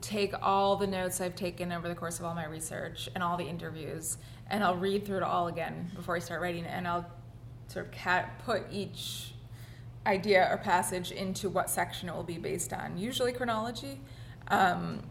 take 0.00 0.34
all 0.42 0.76
the 0.76 0.86
notes 0.86 1.20
I've 1.20 1.36
taken 1.36 1.72
over 1.72 1.88
the 1.88 1.94
course 1.94 2.18
of 2.18 2.26
all 2.26 2.34
my 2.34 2.46
research 2.46 3.08
and 3.14 3.22
all 3.22 3.36
the 3.36 3.46
interviews, 3.46 4.18
and 4.50 4.62
I'll 4.62 4.76
read 4.76 5.06
through 5.06 5.18
it 5.18 5.22
all 5.22 5.48
again 5.48 5.90
before 5.96 6.16
I 6.16 6.18
start 6.18 6.42
writing, 6.42 6.66
and 6.66 6.86
I'll 6.86 7.06
sort 7.74 7.86
of 7.86 7.92
cat 7.92 8.40
put 8.44 8.62
each 8.70 9.34
idea 10.06 10.48
or 10.50 10.56
passage 10.56 11.10
into 11.10 11.48
what 11.48 11.68
section 11.68 12.08
it 12.08 12.14
will 12.14 12.22
be 12.22 12.38
based 12.38 12.72
on, 12.72 12.96
usually 12.96 13.32
chronology. 13.32 14.00
Um, 14.48 15.02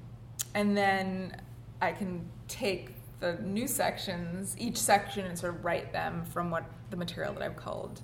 and 0.55 0.77
then 0.77 1.41
I 1.81 1.91
can 1.91 2.25
take 2.47 2.91
the 3.19 3.33
new 3.41 3.67
sections, 3.67 4.55
each 4.57 4.77
section, 4.77 5.25
and 5.25 5.37
sort 5.37 5.55
of 5.55 5.65
write 5.65 5.91
them 5.91 6.23
from 6.25 6.49
what 6.49 6.63
the 6.89 6.95
material 6.95 7.33
that 7.33 7.43
I've 7.43 7.57
culled. 7.57 8.01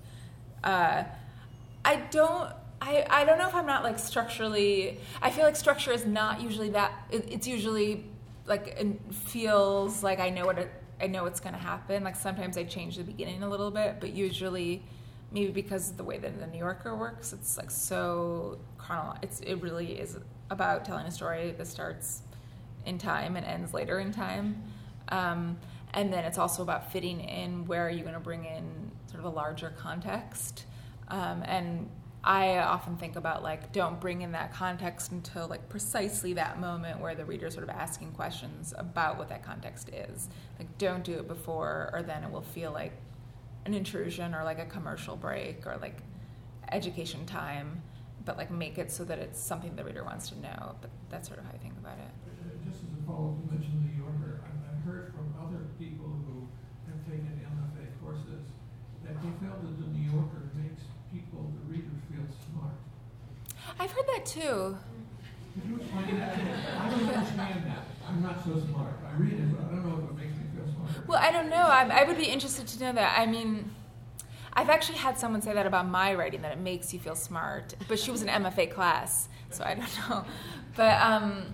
Uh, 0.64 1.04
I 1.86 1.96
don't. 2.12 2.52
I, 2.82 3.06
I 3.10 3.26
don't 3.26 3.38
know 3.38 3.48
if 3.48 3.56
I'm 3.56 3.66
not 3.66 3.84
like 3.84 4.00
structurally. 4.00 5.00
I 5.22 5.32
feel 5.32 5.44
like 5.44 5.56
structure 5.56 5.92
is 5.92 6.06
not 6.06 6.42
usually 6.42 6.70
that. 6.72 6.92
It, 7.12 7.28
it's 7.30 7.48
usually 7.48 8.06
like 8.46 8.68
it 8.68 9.14
feels 9.14 10.02
like 10.02 10.20
I 10.20 10.30
know 10.30 10.46
what 10.46 10.58
it, 10.60 10.72
I 11.02 11.08
know 11.08 11.24
what's 11.24 11.40
going 11.40 11.54
to 11.54 11.60
happen. 11.62 12.04
Like 12.04 12.16
sometimes 12.16 12.58
I 12.58 12.64
change 12.64 12.98
the 12.98 13.04
beginning 13.04 13.44
a 13.44 13.50
little 13.50 13.72
bit, 13.72 13.98
but 14.00 14.14
usually 14.14 14.84
maybe 15.32 15.52
because 15.52 15.92
of 15.92 15.98
the 15.98 16.04
way 16.04 16.18
that 16.18 16.40
the 16.40 16.48
New 16.48 16.58
Yorker 16.58 16.96
works, 16.96 17.34
it's 17.34 17.58
like 17.58 17.72
so 17.72 18.60
chronolo- 18.80 19.18
It's 19.22 19.40
it 19.42 19.56
really 19.56 19.94
is 20.00 20.18
about 20.50 20.86
telling 20.86 21.06
a 21.06 21.12
story 21.12 21.54
that 21.58 21.68
starts 21.68 22.24
in 22.86 22.98
time 22.98 23.36
and 23.36 23.46
ends 23.46 23.74
later 23.74 24.00
in 24.00 24.12
time. 24.12 24.64
Um, 25.10 25.58
and 25.94 26.12
then 26.14 26.24
it's 26.26 26.38
also 26.38 26.62
about 26.62 26.92
fitting 26.92 27.20
in 27.22 27.66
where 27.66 27.86
are 27.86 27.90
you 27.90 28.02
going 28.02 28.14
to 28.14 28.20
bring 28.20 28.46
in 28.46 28.92
sort 29.08 29.20
of 29.20 29.26
a 29.26 29.36
larger 29.36 29.72
context. 29.78 30.66
Um, 31.08 31.44
and 31.46 31.90
I 32.24 32.58
often 32.58 32.98
think 32.98 33.16
about 33.16 33.44
like 33.44 33.72
don't 33.72 34.00
bring 34.00 34.22
in 34.22 34.34
that 34.34 34.54
context 34.54 35.12
until 35.12 35.48
like 35.48 35.70
precisely 35.70 36.34
that 36.34 36.60
moment 36.60 37.00
where 37.00 37.16
the 37.16 37.24
reader's 37.24 37.54
sort 37.54 37.64
of 37.64 37.70
asking 37.70 38.12
questions 38.12 38.74
about 38.78 39.18
what 39.18 39.30
that 39.30 39.44
context 39.44 39.90
is. 39.90 40.28
Like 40.58 40.78
don't 40.78 41.04
do 41.04 41.14
it 41.14 41.28
before 41.28 41.90
or 41.94 42.04
then 42.04 42.24
it 42.24 42.32
will 42.32 42.42
feel 42.42 42.72
like 42.72 42.92
an 43.66 43.74
intrusion 43.74 44.34
or 44.36 44.44
like 44.44 44.60
a 44.60 44.66
commercial 44.66 45.16
break 45.16 45.66
or 45.66 45.78
like 45.82 46.00
education 46.72 47.26
time, 47.26 47.82
but 48.26 48.38
like 48.38 48.52
make 48.52 48.78
it 48.78 48.92
so 48.92 49.04
that 49.06 49.20
it's 49.20 49.40
something 49.40 49.76
the 49.76 49.84
reader 49.84 50.04
wants 50.04 50.30
to 50.30 50.40
know. 50.40 50.76
But 50.82 50.90
that's 51.10 51.28
sort 51.28 51.40
of 51.40 51.46
how 51.46 51.52
I 51.54 51.58
think 51.58 51.76
about 51.78 51.98
it. 52.00 52.12
Uh, 52.28 52.70
Just 52.70 52.84
as 52.84 52.90
a 53.00 53.08
follow-up, 53.08 53.38
you 53.44 53.48
mentioned 53.52 53.80
the 53.80 53.88
New 53.90 53.98
Yorker. 54.04 54.42
I've, 54.44 54.76
I've 54.76 54.84
heard 54.84 55.14
from 55.16 55.34
other 55.40 55.66
people 55.80 56.12
who 56.28 56.48
have 56.92 57.00
taken 57.08 57.32
MFA 57.42 57.86
courses 58.04 58.44
that 59.06 59.16
they 59.22 59.32
felt 59.42 59.62
that 59.64 59.76
the 59.80 59.90
New 59.94 60.12
Yorker 60.12 60.52
makes 60.56 60.84
people, 61.12 61.50
the 61.58 61.74
readers, 61.74 61.98
feel 62.10 62.26
smart. 62.54 62.78
I've 63.80 63.92
heard 63.92 64.06
that 64.08 64.26
too. 64.26 64.78
Could 65.54 65.70
you 65.70 65.76
explain 65.78 66.20
that? 66.20 66.38
I 66.80 66.90
don't 66.90 67.08
understand 67.08 67.64
that. 67.66 67.84
I'm 68.08 68.22
not 68.22 68.44
so 68.44 68.60
smart. 68.60 68.94
I 69.08 69.18
read 69.22 69.34
it, 69.34 69.56
but 69.56 69.66
I 69.66 69.70
don't 69.76 69.88
know 69.88 70.04
if 70.04 70.10
it 70.10 70.16
makes 70.16 70.38
me 70.38 70.44
feel 70.56 70.74
smarter. 70.74 71.04
Well, 71.08 71.20
I 71.22 71.32
don't 71.32 71.50
know. 71.50 71.56
I, 71.56 72.02
I 72.02 72.04
would 72.04 72.18
be 72.18 72.26
interested 72.26 72.68
to 72.68 72.80
know 72.84 72.94
that. 72.94 73.18
I 73.18 73.26
mean, 73.26 73.72
I've 74.54 74.70
actually 74.70 74.98
had 74.98 75.18
someone 75.18 75.42
say 75.42 75.54
that 75.54 75.66
about 75.66 75.88
my 75.88 76.14
writing 76.14 76.42
that 76.42 76.52
it 76.52 76.60
makes 76.60 76.94
you 76.94 77.00
feel 77.00 77.16
smart, 77.16 77.76
but 77.88 78.00
she 78.00 78.12
was 78.12 78.22
an 78.22 78.28
MFA 78.28 78.72
class, 78.72 79.30
so 79.50 79.64
I 79.64 79.76
don't 79.76 79.90
know. 80.10 80.26
But 80.76 81.00
um, 81.02 81.54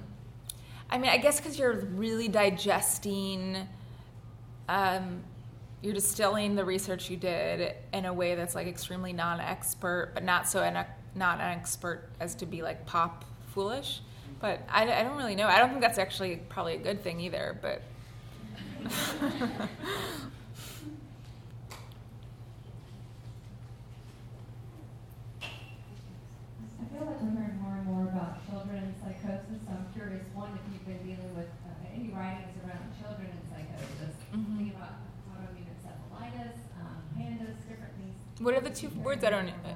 I 0.89 0.97
mean, 0.97 1.09
I 1.11 1.17
guess 1.17 1.39
because 1.39 1.59
you're 1.59 1.73
really 1.73 2.28
digesting, 2.28 3.67
um, 4.69 5.23
you're 5.82 5.93
distilling 5.93 6.55
the 6.55 6.65
research 6.65 7.09
you 7.09 7.17
did 7.17 7.76
in 7.93 8.05
a 8.05 8.13
way 8.13 8.36
that's 8.36 8.55
like 8.55 8.67
extremely 8.67 9.13
non-expert, 9.13 10.11
but 10.13 10.23
not 10.23 10.47
so 10.47 10.63
not 11.16 11.39
an 11.39 11.57
expert 11.57 12.09
as 12.20 12.36
to 12.36 12.45
be 12.45 12.61
like 12.61 12.86
pop 12.86 13.26
foolish. 13.53 14.01
But 14.39 14.61
I, 14.70 14.84
I 14.99 15.03
don't 15.03 15.18
really 15.18 15.36
know. 15.36 15.47
I 15.47 15.57
don't 15.59 15.70
think 15.70 15.82
that's 15.82 15.97
actually 15.97 16.38
probably 16.49 16.76
a 16.76 16.80
good 16.80 17.03
thing 17.03 17.20
either. 17.22 17.57
But 17.61 17.82
I 26.82 26.86
feel 26.91 27.05
like 27.07 27.22
more 27.24 27.76
and 27.76 27.86
more 27.88 28.03
about 28.09 28.43
children 28.49 28.78
and 28.84 28.95
psychosis. 28.99 29.59
So 29.66 29.72
I'm 29.72 29.88
curious, 29.93 30.24
one, 30.34 30.51
if 30.55 30.63
you've 30.72 30.86
been 30.88 31.01
dealing 31.05 31.32
with 31.36 31.49
uh, 31.68 31.93
any 31.93 32.09
writings 32.11 32.51
around 32.63 32.84
children 32.99 33.28
and 33.32 33.43
psychosis, 33.49 34.16
Mhm. 34.34 34.57
thinking 34.57 34.76
about 34.76 34.99
autoimmune 35.32 35.70
encephalitis, 35.72 36.57
um, 36.82 36.99
PANDAS, 37.16 37.55
different 37.68 37.93
things. 37.99 38.16
What 38.41 38.53
are 38.55 38.61
the 38.61 38.70
two 38.70 38.89
words? 39.01 39.24
I 39.24 39.30
don't. 39.30 39.47
Sorry? 39.47 39.76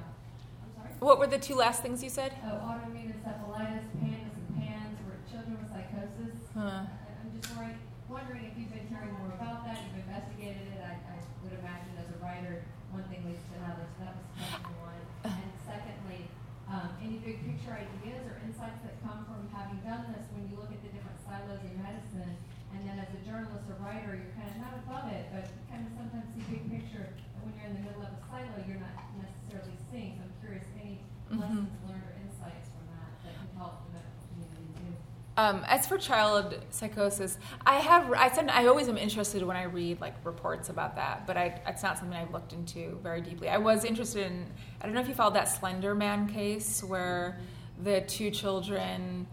What 1.00 1.18
were 1.18 1.26
the 1.26 1.38
two 1.40 1.56
last 1.56 1.80
things 1.80 2.04
you 2.04 2.10
said? 2.12 2.36
Oh, 2.44 2.60
autoimmune 2.60 3.08
encephalitis, 3.16 3.88
PANDAS 4.04 4.36
and 4.36 4.48
PANS, 4.60 4.96
were 5.08 5.16
children 5.32 5.56
with 5.56 5.72
psychosis. 5.72 6.36
Huh. 6.52 6.84
I'm 6.84 7.32
just 7.40 7.48
worried, 7.56 7.80
wondering 8.12 8.44
if 8.44 8.54
you've 8.60 8.68
been 8.68 8.84
hearing 8.92 9.16
more 9.16 9.32
about 9.32 9.64
that, 9.64 9.80
you've 9.80 10.04
investigated 10.04 10.68
it. 10.76 10.80
I, 10.84 11.00
I 11.00 11.16
would 11.40 11.56
imagine 11.56 11.96
as 11.96 12.04
a 12.12 12.18
writer, 12.20 12.68
one 12.92 13.08
thing 13.08 13.24
leads 13.24 13.40
to 13.48 13.52
another, 13.64 13.88
so 13.96 14.04
that 14.04 14.12
was 14.12 14.28
question 14.36 14.76
one. 14.84 15.00
And 15.24 15.50
secondly, 15.64 16.28
um, 16.68 16.92
any 17.00 17.16
big 17.24 17.48
picture 17.48 17.72
ideas 17.72 18.20
or 18.28 18.36
insights 18.44 18.84
that 18.84 19.00
come 19.00 19.24
from 19.24 19.48
having 19.56 19.80
done 19.80 20.04
this 20.12 20.28
when 20.36 20.52
you 20.52 20.60
look 20.60 20.68
at 20.68 20.84
the 20.84 20.92
different 20.92 21.16
silos 21.24 21.64
of 21.64 21.72
medicine? 21.80 22.36
And 22.76 22.86
then 22.86 23.00
as 23.02 23.08
a 23.16 23.20
journalist 23.26 23.66
or 23.72 23.80
writer, 23.82 24.14
you're 24.20 24.36
kind 24.36 24.46
of 24.52 24.58
not 24.62 24.76
above 24.84 25.08
it, 25.10 25.26
but 25.32 25.48
you 25.48 25.58
kind 25.72 25.82
of 25.82 25.90
sometimes 25.96 26.28
see 26.36 26.44
big 26.46 26.62
picture. 26.70 27.08
And 27.34 27.40
when 27.42 27.56
you're 27.56 27.66
in 27.72 27.74
the 27.80 27.84
middle 27.88 28.04
of 28.04 28.12
a 28.14 28.20
silo, 28.30 28.52
you're 28.68 28.78
not 28.78 28.94
necessarily 29.18 29.74
seeing. 29.90 30.14
So 30.20 30.28
I'm 30.28 30.34
curious, 30.38 30.62
any 30.78 31.02
Mhm. 31.02 31.19
Lessons 31.38 31.68
learned 31.86 32.02
or 32.02 32.14
insights 32.24 32.68
from 32.68 32.86
that 32.90 33.10
that 33.24 33.34
can 33.34 33.56
help 33.56 33.86
the 33.86 33.92
medical 33.92 34.22
community 34.32 34.74
too? 34.74 34.94
Um, 35.36 35.64
as 35.66 35.86
for 35.86 35.98
child 35.98 36.58
psychosis, 36.70 37.38
I 37.64 37.76
have 37.76 38.12
I 38.12 38.30
said 38.30 38.48
I 38.50 38.66
always 38.66 38.88
am 38.88 38.98
interested 38.98 39.42
when 39.42 39.56
I 39.56 39.64
read 39.64 40.00
like 40.00 40.14
reports 40.24 40.68
about 40.68 40.96
that, 40.96 41.26
but 41.26 41.36
I, 41.36 41.60
it's 41.66 41.82
not 41.82 41.98
something 41.98 42.16
I've 42.16 42.32
looked 42.32 42.52
into 42.52 42.98
very 43.02 43.20
deeply. 43.20 43.48
I 43.48 43.58
was 43.58 43.84
interested 43.84 44.26
in 44.26 44.46
I 44.80 44.86
don't 44.86 44.94
know 44.94 45.00
if 45.00 45.08
you 45.08 45.14
followed 45.14 45.34
that 45.34 45.48
Slender 45.48 45.94
Man 45.94 46.28
case 46.28 46.82
where 46.82 47.38
the 47.82 48.02
two 48.02 48.30
children 48.30 49.26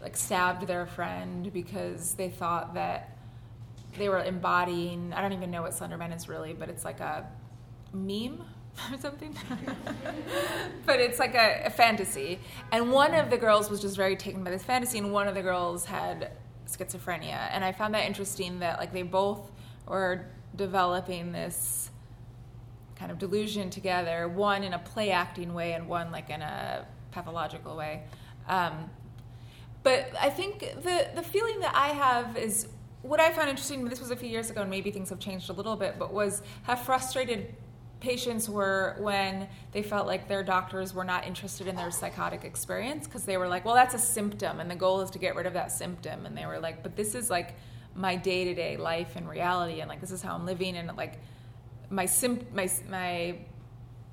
like 0.00 0.16
stabbed 0.16 0.66
their 0.66 0.86
friend 0.86 1.52
because 1.52 2.14
they 2.14 2.28
thought 2.28 2.74
that 2.74 3.16
they 3.98 4.08
were 4.08 4.22
embodying 4.24 5.12
I 5.12 5.20
don't 5.20 5.32
even 5.32 5.50
know 5.50 5.62
what 5.62 5.74
Slender 5.74 5.98
Man 5.98 6.12
is 6.12 6.28
really, 6.28 6.54
but 6.54 6.68
it's 6.68 6.84
like 6.84 7.00
a 7.00 7.28
meme 7.92 8.42
or 8.92 8.98
something. 8.98 9.36
but 10.86 11.00
it's 11.00 11.18
like 11.18 11.34
a, 11.34 11.64
a 11.66 11.70
fantasy. 11.70 12.38
And 12.70 12.92
one 12.92 13.14
of 13.14 13.30
the 13.30 13.36
girls 13.36 13.70
was 13.70 13.80
just 13.80 13.96
very 13.96 14.16
taken 14.16 14.44
by 14.44 14.50
this 14.50 14.62
fantasy, 14.62 14.98
and 14.98 15.12
one 15.12 15.28
of 15.28 15.34
the 15.34 15.42
girls 15.42 15.84
had 15.84 16.32
schizophrenia. 16.66 17.48
And 17.52 17.64
I 17.64 17.72
found 17.72 17.94
that 17.94 18.06
interesting 18.06 18.60
that 18.60 18.78
like 18.78 18.92
they 18.92 19.02
both 19.02 19.50
were 19.86 20.26
developing 20.56 21.32
this 21.32 21.90
kind 22.96 23.10
of 23.10 23.18
delusion 23.18 23.70
together, 23.70 24.28
one 24.28 24.62
in 24.62 24.72
a 24.74 24.78
play 24.78 25.10
acting 25.10 25.54
way 25.54 25.72
and 25.72 25.88
one 25.88 26.10
like 26.10 26.30
in 26.30 26.40
a 26.42 26.86
pathological 27.10 27.76
way. 27.76 28.04
Um, 28.48 28.90
but 29.82 30.10
I 30.20 30.30
think 30.30 30.60
the 30.60 31.08
the 31.14 31.22
feeling 31.22 31.60
that 31.60 31.74
I 31.74 31.88
have 31.88 32.36
is 32.36 32.68
what 33.02 33.18
I 33.18 33.32
found 33.32 33.48
interesting. 33.48 33.84
This 33.88 34.00
was 34.00 34.10
a 34.10 34.16
few 34.16 34.28
years 34.28 34.50
ago, 34.50 34.60
and 34.60 34.70
maybe 34.70 34.90
things 34.90 35.10
have 35.10 35.18
changed 35.18 35.50
a 35.50 35.52
little 35.52 35.76
bit. 35.76 35.98
But 35.98 36.12
was 36.12 36.42
how 36.62 36.76
frustrated 36.76 37.52
patients 38.02 38.48
were 38.48 38.96
when 38.98 39.48
they 39.70 39.82
felt 39.82 40.08
like 40.08 40.26
their 40.26 40.42
doctors 40.42 40.92
were 40.92 41.04
not 41.04 41.24
interested 41.24 41.68
in 41.68 41.76
their 41.76 41.92
psychotic 41.92 42.44
experience 42.44 43.06
because 43.06 43.24
they 43.24 43.36
were 43.36 43.46
like, 43.46 43.64
"Well, 43.64 43.76
that's 43.76 43.94
a 43.94 43.98
symptom, 43.98 44.58
and 44.58 44.68
the 44.68 44.74
goal 44.74 45.00
is 45.02 45.10
to 45.12 45.20
get 45.20 45.36
rid 45.36 45.46
of 45.46 45.52
that 45.52 45.70
symptom." 45.70 46.26
And 46.26 46.36
they 46.36 46.44
were 46.44 46.58
like, 46.58 46.82
"But 46.82 46.96
this 46.96 47.14
is 47.14 47.30
like 47.30 47.54
my 47.94 48.16
day 48.16 48.44
to 48.44 48.54
day 48.54 48.76
life 48.76 49.14
and 49.14 49.28
reality, 49.28 49.80
and 49.80 49.88
like 49.88 50.00
this 50.00 50.10
is 50.10 50.20
how 50.20 50.34
I'm 50.34 50.44
living, 50.44 50.76
and 50.76 50.94
like 50.96 51.14
my 51.88 52.06
sim 52.06 52.44
my 52.52 52.68
my." 52.88 53.38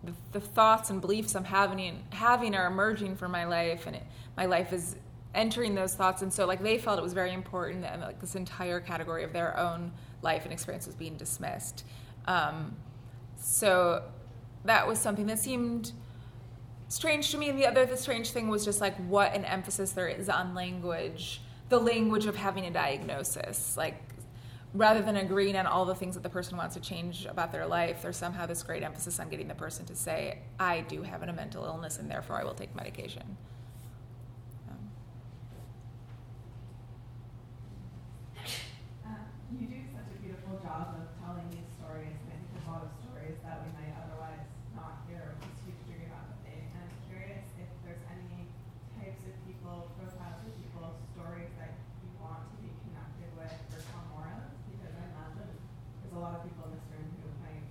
The, 0.01 0.13
the 0.31 0.39
thoughts 0.39 0.91
and 0.91 1.01
beliefs 1.01 1.35
I'm 1.35 1.43
having 1.43 2.01
having 2.11 2.55
are 2.55 2.67
emerging 2.67 3.17
from 3.17 3.33
my 3.33 3.43
life, 3.43 3.85
and 3.85 3.97
it, 3.97 4.03
my 4.37 4.45
life 4.45 4.71
is 4.71 4.95
entering 5.35 5.75
those 5.75 5.93
thoughts 5.93 6.23
and 6.23 6.33
so 6.33 6.47
like 6.47 6.63
they 6.63 6.77
felt 6.79 6.97
it 6.97 7.03
was 7.03 7.13
very 7.13 7.33
important 7.33 7.83
that 7.83 7.99
like 7.99 8.19
this 8.19 8.33
entire 8.33 8.79
category 8.79 9.23
of 9.23 9.31
their 9.31 9.55
own 9.59 9.91
life 10.23 10.43
and 10.43 10.51
experience 10.51 10.87
was 10.87 10.95
being 10.95 11.15
dismissed 11.17 11.85
um, 12.25 12.75
so 13.39 14.03
that 14.65 14.87
was 14.87 14.99
something 14.99 15.25
that 15.27 15.39
seemed 15.39 15.91
strange 16.87 17.31
to 17.31 17.37
me. 17.37 17.49
And 17.49 17.57
the 17.59 17.65
other 17.67 17.85
the 17.85 17.97
strange 17.97 18.31
thing 18.31 18.47
was 18.49 18.65
just 18.65 18.81
like 18.81 18.95
what 19.07 19.33
an 19.33 19.45
emphasis 19.45 19.91
there 19.91 20.07
is 20.07 20.29
on 20.29 20.53
language 20.55 21.41
the 21.69 21.79
language 21.79 22.25
of 22.25 22.35
having 22.35 22.65
a 22.65 22.71
diagnosis. 22.71 23.77
Like 23.77 24.01
rather 24.73 25.01
than 25.01 25.15
agreeing 25.17 25.55
on 25.55 25.65
all 25.65 25.85
the 25.85 25.95
things 25.95 26.15
that 26.15 26.23
the 26.23 26.29
person 26.29 26.57
wants 26.57 26.75
to 26.75 26.81
change 26.81 27.25
about 27.25 27.51
their 27.51 27.65
life 27.65 28.01
there's 28.03 28.17
somehow 28.17 28.45
this 28.45 28.61
great 28.63 28.83
emphasis 28.83 29.19
on 29.19 29.27
getting 29.29 29.47
the 29.47 29.55
person 29.55 29.85
to 29.85 29.95
say 29.95 30.37
i 30.59 30.81
do 30.81 31.01
have 31.01 31.23
a 31.23 31.33
mental 31.33 31.65
illness 31.65 31.97
and 31.97 32.09
therefore 32.09 32.39
i 32.39 32.43
will 32.43 32.53
take 32.53 32.75
medication 32.75 33.37
um, 34.69 34.77
Uh, 39.05 39.25
you 39.59 39.67
do 39.67 39.79
such 39.91 40.09
a 40.13 40.17
beautiful 40.21 40.55
job 40.61 40.93
of 40.97 41.05
telling 41.19 41.47
these 41.49 41.67
stories, 41.81 42.15
and 42.29 42.39
a 42.39 42.61
lot 42.69 42.85
of 42.85 42.91
stories 43.01 43.37
that 43.43 43.59
we 43.65 43.69
might 43.75 43.91
otherwise 43.97 44.45
not 44.77 45.01
hear, 45.09 45.35
which 45.41 45.49
is 45.49 45.57
huge 45.65 45.81
degree 45.89 46.05
of 46.07 46.13
empathy. 46.13 46.61
And 46.69 46.85
I'm 46.85 46.93
curious 47.09 47.43
if 47.57 47.69
there's 47.83 48.03
any 48.13 48.47
types 49.01 49.21
of 49.25 49.33
people, 49.49 49.89
profiles 49.97 50.45
of 50.45 50.53
people, 50.61 50.85
stories 51.17 51.51
that 51.57 51.73
you 52.05 52.09
want 52.21 52.45
to 52.45 52.55
be 52.61 52.69
connected 52.85 53.29
with 53.35 53.53
or 53.73 53.79
tell 53.89 54.05
more 54.13 54.29
of, 54.29 54.45
because 54.69 54.93
I 54.93 55.03
imagine 55.09 55.49
there's 55.49 56.13
a 56.13 56.21
lot 56.21 56.33
of 56.37 56.41
people 56.45 56.63
in 56.69 56.71
this 56.77 56.85
room 56.93 57.07
who 57.19 57.29
might 57.41 57.65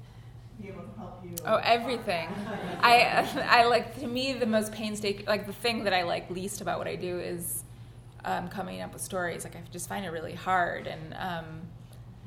be 0.58 0.64
able 0.68 0.84
to 0.90 0.94
help 0.98 1.22
you. 1.22 1.37
Oh, 1.48 1.56
everything. 1.64 2.28
I, 2.82 3.26
I 3.48 3.64
like 3.64 3.98
to 4.00 4.06
me 4.06 4.34
the 4.34 4.44
most 4.44 4.70
painstaking, 4.70 5.24
like 5.24 5.46
the 5.46 5.52
thing 5.54 5.84
that 5.84 5.94
I 5.94 6.02
like 6.02 6.30
least 6.30 6.60
about 6.60 6.78
what 6.78 6.86
I 6.86 6.94
do 6.94 7.18
is 7.18 7.64
um, 8.26 8.48
coming 8.48 8.82
up 8.82 8.92
with 8.92 9.00
stories. 9.00 9.44
Like 9.44 9.56
I 9.56 9.62
just 9.72 9.88
find 9.88 10.04
it 10.04 10.10
really 10.10 10.34
hard, 10.34 10.86
and 10.86 11.14
um, 11.14 11.62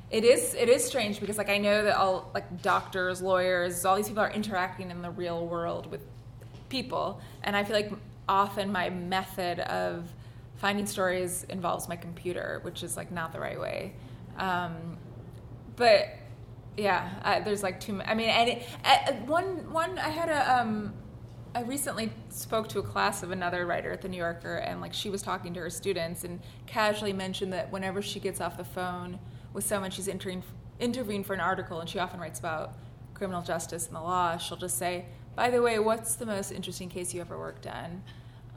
it 0.09 0.23
is 0.23 0.55
it 0.55 0.69
is 0.69 0.83
strange 0.83 1.19
because 1.19 1.37
like 1.37 1.49
I 1.49 1.59
know 1.59 1.83
that 1.83 1.95
all 1.97 2.31
like 2.33 2.63
doctors, 2.63 3.21
lawyers, 3.21 3.85
all 3.85 3.95
these 3.95 4.07
people 4.07 4.23
are 4.23 4.31
interacting 4.31 4.89
in 4.89 5.03
the 5.03 5.11
real 5.11 5.45
world 5.45 5.91
with 5.91 6.01
people, 6.69 7.21
and 7.43 7.55
I 7.55 7.63
feel 7.63 7.75
like 7.75 7.91
often 8.27 8.71
my 8.71 8.89
method 8.89 9.59
of 9.59 10.03
finding 10.55 10.87
stories 10.87 11.45
involves 11.47 11.87
my 11.87 11.95
computer, 11.95 12.59
which 12.63 12.81
is 12.81 12.97
like 12.97 13.11
not 13.11 13.33
the 13.33 13.39
right 13.39 13.59
way. 13.59 13.93
Um, 14.37 14.97
but 15.75 16.07
yeah, 16.77 17.41
there's 17.43 17.63
like 17.63 17.87
ma- 17.89 18.03
I 18.05 18.13
mean, 18.13 18.29
and 18.29 18.49
it, 18.49 19.21
one 19.25 19.71
one 19.71 19.99
I 19.99 20.09
had 20.09 20.29
a 20.29 20.59
um, 20.59 20.93
I 21.53 21.61
recently 21.63 22.11
spoke 22.29 22.69
to 22.69 22.79
a 22.79 22.83
class 22.83 23.23
of 23.23 23.31
another 23.31 23.65
writer 23.65 23.91
at 23.91 24.01
the 24.01 24.07
New 24.09 24.17
Yorker, 24.17 24.57
and 24.57 24.79
like 24.79 24.93
she 24.93 25.09
was 25.09 25.21
talking 25.21 25.53
to 25.53 25.59
her 25.59 25.69
students 25.69 26.23
and 26.23 26.39
casually 26.65 27.13
mentioned 27.13 27.51
that 27.53 27.71
whenever 27.71 28.01
she 28.01 28.19
gets 28.19 28.39
off 28.39 28.57
the 28.57 28.63
phone 28.63 29.19
with 29.53 29.65
someone, 29.65 29.91
she's 29.91 30.07
interviewing 30.07 30.43
interviewing 30.79 31.23
for 31.23 31.33
an 31.33 31.41
article, 31.41 31.79
and 31.79 31.89
she 31.89 31.99
often 31.99 32.19
writes 32.19 32.39
about 32.39 32.73
criminal 33.13 33.41
justice 33.41 33.87
and 33.87 33.95
the 33.95 34.01
law. 34.01 34.37
She'll 34.37 34.57
just 34.57 34.77
say, 34.77 35.05
"By 35.35 35.49
the 35.49 35.61
way, 35.61 35.77
what's 35.77 36.15
the 36.15 36.25
most 36.25 36.51
interesting 36.51 36.87
case 36.87 37.13
you 37.13 37.21
ever 37.21 37.37
worked 37.37 37.67
on?" 37.67 38.01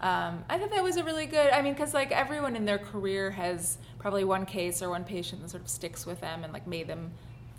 Um, 0.00 0.44
I 0.48 0.58
thought 0.58 0.70
that 0.70 0.82
was 0.84 0.96
a 0.96 1.04
really 1.04 1.26
good. 1.26 1.50
I 1.50 1.62
mean, 1.62 1.72
because 1.72 1.94
like 1.94 2.12
everyone 2.12 2.54
in 2.54 2.64
their 2.64 2.78
career 2.78 3.32
has 3.32 3.78
probably 3.98 4.22
one 4.22 4.46
case 4.46 4.82
or 4.82 4.90
one 4.90 5.02
patient 5.04 5.42
that 5.42 5.50
sort 5.50 5.62
of 5.64 5.68
sticks 5.68 6.06
with 6.06 6.20
them 6.20 6.44
and 6.44 6.52
like 6.52 6.66
made 6.66 6.86
them 6.86 7.12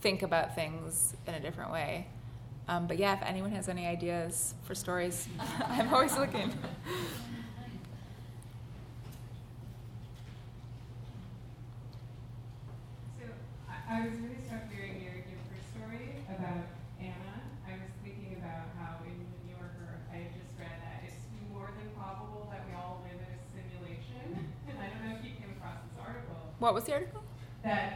think 0.06 0.22
about 0.22 0.54
things 0.54 1.16
in 1.26 1.34
a 1.34 1.40
different 1.40 1.72
way. 1.72 2.06
Um, 2.68 2.86
but 2.86 3.00
yeah, 3.00 3.18
if 3.18 3.24
anyone 3.24 3.50
has 3.54 3.68
any 3.68 3.88
ideas 3.88 4.54
for 4.62 4.76
stories, 4.76 5.28
I'm 5.68 5.92
always 5.92 6.16
looking. 6.16 6.52
So 13.18 13.26
I, 13.90 14.06
was 14.06 14.14
really 14.22 14.38
struck 14.46 14.70
during 14.70 15.02
your, 15.02 15.26
your 15.26 15.42
first 15.50 15.74
story 15.74 16.22
about 16.30 16.70
Anna. 17.02 17.42
I 17.66 17.74
was 17.82 17.90
thinking 18.06 18.38
about 18.38 18.78
how 18.78 19.02
in 19.10 19.18
the 19.18 19.26
New 19.42 19.58
Yorker, 19.58 20.06
I 20.14 20.30
had 20.30 20.38
just 20.38 20.54
read 20.62 20.70
that 20.86 21.02
it's 21.02 21.18
more 21.50 21.74
than 21.82 21.90
probable 21.98 22.46
that 22.54 22.62
we 22.70 22.78
all 22.78 23.02
live 23.10 23.18
in 23.18 23.32
a 23.34 23.42
simulation. 23.58 24.54
And 24.70 24.78
I 24.78 24.94
don't 24.94 25.02
know 25.02 25.18
if 25.18 25.26
you 25.26 25.34
came 25.34 25.50
across 25.58 25.82
this 25.82 25.98
article. 25.98 26.54
What 26.62 26.78
was 26.78 26.86
the 26.86 26.94
article? 26.94 27.26
That 27.66 27.95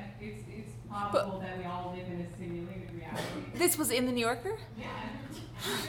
probable 1.07 1.39
that 1.39 1.57
we 1.57 1.65
all 1.65 1.93
live 1.95 2.07
in 2.07 2.21
a 2.21 2.29
simulated 2.37 2.91
reality. 2.93 3.23
This 3.55 3.77
was 3.77 3.91
in 3.91 4.05
the 4.05 4.11
New 4.11 4.25
Yorker. 4.25 4.57
Yeah. 4.77 4.87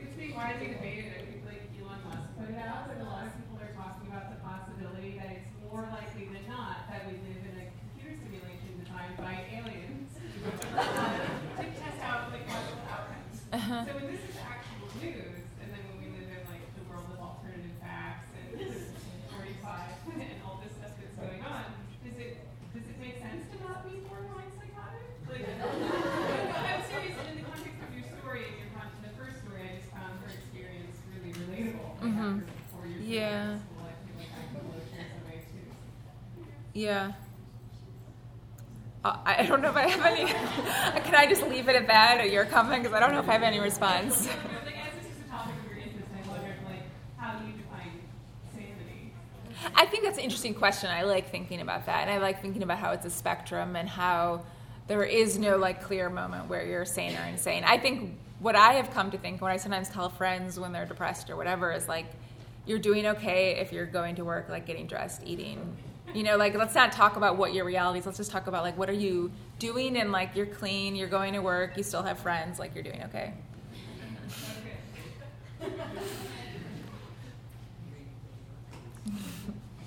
It's 0.00 0.14
being 0.16 0.34
widely 0.36 0.68
debated. 0.68 1.10
I 1.18 1.22
think 1.26 1.42
like 1.46 1.62
Elon 1.74 1.98
Musk 2.06 2.28
put 2.38 2.48
it 2.54 2.58
out, 2.62 2.86
but 2.86 3.02
a 3.02 3.06
lot 3.06 3.26
of 3.26 3.32
people 3.34 3.58
are 3.58 3.74
talking 3.74 4.06
about 4.08 4.30
the 4.30 4.38
possibility 4.42 5.18
that 5.18 5.42
it's 5.42 5.50
more 5.66 5.82
likely 5.90 6.30
than 6.30 6.46
not 6.46 6.86
that 6.90 7.02
we 7.10 7.18
live 7.26 7.42
in 7.42 7.54
a 7.58 7.66
computer 7.74 8.14
simulation 8.22 8.70
designed 8.78 9.18
by 9.18 9.34
aliens 9.50 10.10
to 10.14 11.64
test 11.82 11.98
out 12.06 12.30
like 12.30 12.46
possible 12.46 12.86
outcomes. 12.86 13.36
Uh-huh. 13.52 13.82
So 13.86 13.90
when 13.98 14.06
this 14.14 14.22
is 14.22 14.36
actual 14.38 14.86
news, 15.02 15.42
and 15.62 15.68
then 15.74 15.82
when 15.90 15.96
we 16.02 16.06
live 16.14 16.30
in 16.30 16.42
like 16.50 16.64
the 16.78 16.84
world 16.86 17.10
of 17.10 17.18
alternative 17.18 17.74
facts 17.82 18.30
and 18.38 18.54
45 18.58 20.14
and 20.14 20.38
all 20.46 20.62
this 20.62 20.72
stuff 20.78 20.94
that's 20.98 21.16
going 21.18 21.42
on, 21.42 21.64
does 22.06 22.16
it 22.22 22.38
does 22.74 22.86
it 22.86 22.96
make 23.02 23.18
sense 23.18 23.44
to 23.50 23.56
not 23.66 23.82
be 23.86 23.98
borderline 24.06 24.50
psychotic? 24.58 25.06
Like, 25.30 25.42
no, 25.58 25.66
I'm 25.66 26.82
serious. 26.90 27.18
And 27.18 27.28
in 27.34 27.36
the 27.42 27.46
context 27.50 27.78
of 27.82 27.90
your 27.94 28.06
story 28.18 28.42
and 28.50 28.56
your 28.62 28.70
con- 28.74 28.90
the 29.02 29.14
first 29.18 29.42
story, 29.46 29.62
I 29.62 29.78
just 29.78 29.90
found 29.94 30.18
her 30.26 30.30
experience 30.30 30.94
really 31.14 31.30
relatable. 31.32 31.90
Like, 32.02 32.10
Mhm. 32.12 32.42
after 32.42 32.58
four 32.74 32.84
years 32.90 33.02
Yeah. 33.06 33.54
of 33.54 33.62
school, 33.62 33.86
I 33.86 33.94
feel 34.04 34.16
like 34.18 34.32
I 34.34 34.42
can 34.50 34.58
relate 34.66 34.90
in 34.90 35.06
some 35.14 35.22
way 35.24 35.38
too. 35.48 35.70
Yeah. 36.74 37.12
Uh, 39.04 39.16
I 39.24 39.36
I 39.38 39.46
don't 39.46 39.62
know 39.62 39.70
if 39.70 39.76
I 39.76 39.88
have 39.88 40.04
any. 40.04 40.26
Can 41.02 41.14
I 41.14 41.26
just 41.26 41.46
leave 41.48 41.68
it 41.68 41.76
at 41.76 41.86
that, 41.86 42.20
or 42.20 42.26
your 42.26 42.44
comment? 42.44 42.82
Because 42.82 42.94
I 42.96 43.00
don't 43.00 43.12
know 43.12 43.20
if 43.20 43.28
I 43.28 43.32
have 43.32 43.42
any 43.42 43.60
response. 43.60 44.26
Like, 44.26 44.36
as 44.36 44.94
this 44.94 45.12
is 45.12 45.24
a 45.26 45.30
topic 45.30 45.54
of 45.64 45.70
your 45.70 45.78
interest, 45.78 46.08
I 46.12 46.28
wondered 46.28 46.56
like 46.66 46.82
how 47.16 47.38
do 47.38 47.46
you 47.46 47.52
define 47.52 47.92
sanity? 48.52 49.12
I 49.74 49.86
think 49.86 50.04
that's 50.04 50.18
an 50.18 50.24
interesting 50.24 50.54
question. 50.54 50.90
I 50.90 51.02
like 51.02 51.30
thinking 51.30 51.60
about 51.60 51.86
that, 51.86 52.02
and 52.02 52.10
I 52.10 52.18
like 52.18 52.42
thinking 52.42 52.64
about 52.64 52.78
how 52.78 52.90
it's 52.90 53.06
a 53.06 53.10
spectrum 53.10 53.76
and 53.76 53.88
how 53.88 54.44
there 54.88 55.04
is 55.04 55.38
no 55.38 55.56
like 55.56 55.82
clear 55.82 56.10
moment 56.10 56.48
where 56.48 56.66
you're 56.66 56.84
sane 56.84 57.16
or 57.16 57.24
insane. 57.24 57.62
I 57.64 57.78
think 57.78 58.18
what 58.40 58.56
I 58.56 58.74
have 58.74 58.90
come 58.90 59.12
to 59.12 59.18
think, 59.18 59.40
what 59.40 59.52
I 59.52 59.58
sometimes 59.58 59.88
tell 59.88 60.10
friends 60.10 60.58
when 60.58 60.72
they're 60.72 60.86
depressed 60.86 61.30
or 61.30 61.36
whatever, 61.36 61.72
is 61.72 61.88
like 61.88 62.06
you're 62.66 62.80
doing 62.80 63.06
okay 63.06 63.58
if 63.60 63.72
you're 63.72 63.86
going 63.86 64.16
to 64.16 64.24
work, 64.24 64.48
like 64.48 64.66
getting 64.66 64.86
dressed, 64.86 65.22
eating. 65.24 65.76
You 66.12 66.22
know, 66.22 66.36
like 66.36 66.54
let's 66.54 66.74
not 66.74 66.92
talk 66.92 67.16
about 67.16 67.36
what 67.36 67.54
your 67.54 67.64
reality 67.64 67.98
is. 67.98 68.06
Let's 68.06 68.18
just 68.18 68.30
talk 68.30 68.46
about 68.46 68.62
like 68.62 68.76
what 68.76 68.88
are 68.88 68.92
you 68.94 69.32
doing, 69.58 69.96
and 69.96 70.12
like 70.12 70.36
you're 70.36 70.46
clean, 70.46 70.94
you're 70.96 71.08
going 71.08 71.32
to 71.32 71.40
work, 71.40 71.76
you 71.76 71.82
still 71.82 72.02
have 72.02 72.18
friends, 72.18 72.58
like 72.58 72.74
you're 72.74 72.84
doing 72.84 73.02
okay. 73.04 73.32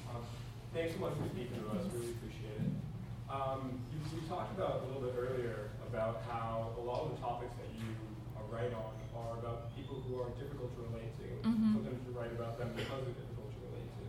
Um, 0.10 0.24
Thanks 0.74 0.94
so 0.94 1.00
much 1.02 1.14
for 1.18 1.26
speaking 1.34 1.58
to 1.58 1.66
us, 1.74 1.84
really 1.94 2.12
appreciate 2.14 2.58
it. 2.62 2.72
Um, 3.30 3.82
you, 3.92 4.00
you 4.14 4.22
talked 4.30 4.54
about 4.54 4.84
a 4.84 4.86
little 4.88 5.02
bit 5.02 5.16
earlier 5.18 5.72
about 5.88 6.22
how 6.30 6.72
a 6.78 6.82
lot 6.82 7.06
of 7.10 7.16
the 7.16 7.20
topics 7.22 7.54
that 7.58 7.70
you 7.76 7.90
write 8.52 8.74
on 8.74 8.94
are 9.18 9.38
about 9.40 9.74
people 9.76 10.02
who 10.08 10.22
are 10.22 10.30
difficult 10.38 10.72
to 10.78 10.80
relate 10.94 11.12
to. 11.20 11.28
Mhm. 11.50 11.74
Sometimes 11.82 12.02
you 12.08 12.14
write 12.14 12.32
about 12.32 12.58
them 12.60 12.72
because 12.76 13.02
they're 13.04 13.18
difficult 13.18 13.50
to 13.52 13.60
relate 13.68 13.90
to. 13.98 14.06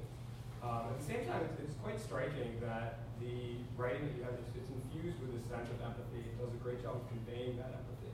Um, 0.67 0.83
at 0.93 0.99
the 1.01 1.05
same 1.07 1.25
time, 1.27 1.45
quite 1.89 2.05
striking 2.05 2.53
that 2.61 3.01
the 3.17 3.57
writing 3.81 4.05
that 4.05 4.13
you 4.13 4.23
have, 4.29 4.37
it's, 4.37 4.69
infused 4.69 5.17
with 5.25 5.33
a 5.41 5.43
sense 5.49 5.69
of 5.73 5.81
empathy. 5.81 6.21
It 6.21 6.37
does 6.37 6.53
a 6.53 6.61
great 6.61 6.85
job 6.85 7.01
of 7.01 7.09
conveying 7.09 7.57
that 7.57 7.73
empathy. 7.73 8.13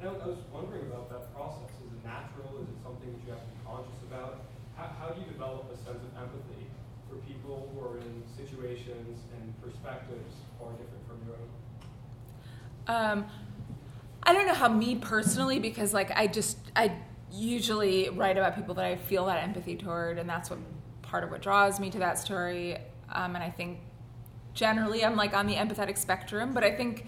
And 0.00 0.12
I, 0.12 0.12
I 0.12 0.28
was 0.28 0.44
wondering 0.52 0.84
about 0.92 1.08
that 1.08 1.32
process. 1.32 1.72
Is 1.80 1.88
it 1.88 2.04
natural? 2.04 2.60
Is 2.60 2.68
it 2.68 2.76
something 2.84 3.08
that 3.08 3.20
you 3.24 3.32
have 3.32 3.40
to 3.40 3.48
be 3.48 3.60
conscious 3.64 4.00
about? 4.04 4.44
How, 4.76 4.92
how 5.00 5.08
do 5.08 5.20
you 5.24 5.26
develop 5.32 5.72
a 5.72 5.76
sense 5.76 6.04
of 6.04 6.12
empathy 6.20 6.68
for 7.08 7.16
people 7.24 7.72
who 7.72 7.80
are 7.80 7.96
in 7.96 8.12
situations 8.36 9.24
and 9.40 9.44
perspectives 9.64 10.44
far 10.60 10.76
different 10.76 11.04
from 11.08 11.18
your 11.24 11.40
own? 11.40 11.48
Um, 12.92 13.18
I 14.22 14.34
don't 14.34 14.46
know 14.46 14.54
how 14.54 14.68
me 14.68 14.96
personally, 14.96 15.58
because 15.60 15.94
like 15.94 16.10
I 16.12 16.26
just 16.26 16.58
I 16.76 16.92
usually 17.32 18.10
write 18.10 18.36
about 18.36 18.54
people 18.56 18.74
that 18.74 18.84
I 18.84 18.96
feel 18.96 19.26
that 19.26 19.42
empathy 19.42 19.76
toward, 19.76 20.18
and 20.18 20.28
that's 20.28 20.50
what 20.50 20.58
part 21.02 21.24
of 21.24 21.30
what 21.30 21.40
draws 21.40 21.80
me 21.80 21.88
to 21.90 21.98
that 22.00 22.18
story. 22.18 22.78
Um, 23.12 23.34
and 23.34 23.44
I 23.44 23.50
think 23.50 23.78
generally 24.54 25.04
I'm 25.04 25.16
like 25.16 25.34
on 25.34 25.46
the 25.46 25.54
empathetic 25.54 25.98
spectrum, 25.98 26.52
but 26.52 26.64
I 26.64 26.70
think 26.70 27.06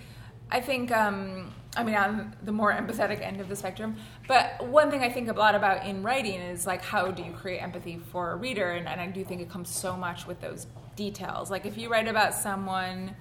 I 0.51 0.61
think 0.61 0.93
um, 0.93 1.53
I 1.77 1.83
mean 1.83 1.95
on 1.95 2.37
the 2.43 2.53
more 2.53 2.73
empathetic 2.73 3.21
end 3.21 3.41
of 3.41 3.49
the 3.49 3.57
spectrum. 3.57 3.97
But 4.29 4.67
one 4.67 4.91
thing 4.91 5.03
I 5.03 5.11
think 5.11 5.29
a 5.29 5.33
lot 5.33 5.55
about 5.55 5.87
in 5.87 6.03
writing 6.03 6.41
is 6.41 6.67
like 6.67 6.83
how 6.83 7.11
do 7.11 7.23
you 7.23 7.33
create 7.33 7.59
empathy 7.59 7.99
for 8.13 8.33
a 8.33 8.37
reader, 8.37 8.73
and, 8.73 8.87
and 8.89 9.01
I 9.01 9.07
do 9.07 9.25
think 9.25 9.41
it 9.41 9.51
comes 9.51 9.71
so 9.71 9.97
much 9.97 10.27
with 10.27 10.41
those 10.41 10.67
details. 10.95 11.51
Like 11.51 11.67
if 11.67 11.77
you 11.79 11.89
write 11.89 12.09
about 12.09 12.35
someone 12.35 13.15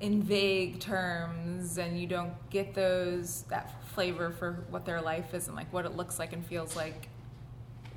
in 0.00 0.22
vague 0.22 0.78
terms 0.78 1.76
and 1.78 2.00
you 2.00 2.06
don't 2.06 2.32
get 2.50 2.72
those 2.74 3.42
that 3.48 3.84
flavor 3.86 4.30
for 4.30 4.64
what 4.70 4.84
their 4.84 5.00
life 5.00 5.34
is 5.34 5.48
and 5.48 5.56
like 5.56 5.72
what 5.72 5.84
it 5.84 5.96
looks 5.96 6.20
like 6.20 6.32
and 6.32 6.46
feels 6.46 6.76
like 6.76 7.08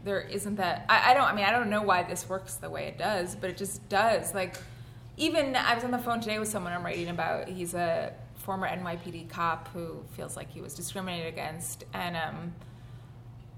there 0.03 0.22
isn't 0.22 0.56
that 0.56 0.86
I, 0.90 1.11
I 1.11 1.14
don't 1.14 1.26
i 1.26 1.36
mean 1.36 1.45
i 1.45 1.52
don't 1.52 1.69
know 1.69 1.82
why 1.82 2.03
this 2.03 2.28
works 2.28 2.56
the 2.56 2.69
way 2.69 2.86
it 2.86 2.98
does 2.98 3.36
but 3.36 3.49
it 3.49 3.57
just 3.57 3.88
does 3.90 4.34
like 4.34 4.57
even 5.18 5.56
i 5.56 5.76
was 5.76 5.84
on 5.84 5.91
the 5.91 5.99
phone 5.99 6.19
today 6.19 6.40
with 6.40 6.48
someone 6.48 6.73
i'm 6.73 6.84
writing 6.84 7.10
about 7.10 7.48
he's 7.48 7.73
a 7.73 8.14
former 8.36 8.68
nypd 8.68 9.30
cop 9.30 9.68
who 9.73 10.03
feels 10.15 10.36
like 10.36 10.52
he 10.52 10.61
was 10.61 10.73
discriminated 10.73 11.28
against 11.28 11.84
and 11.94 12.18
um, 12.18 12.53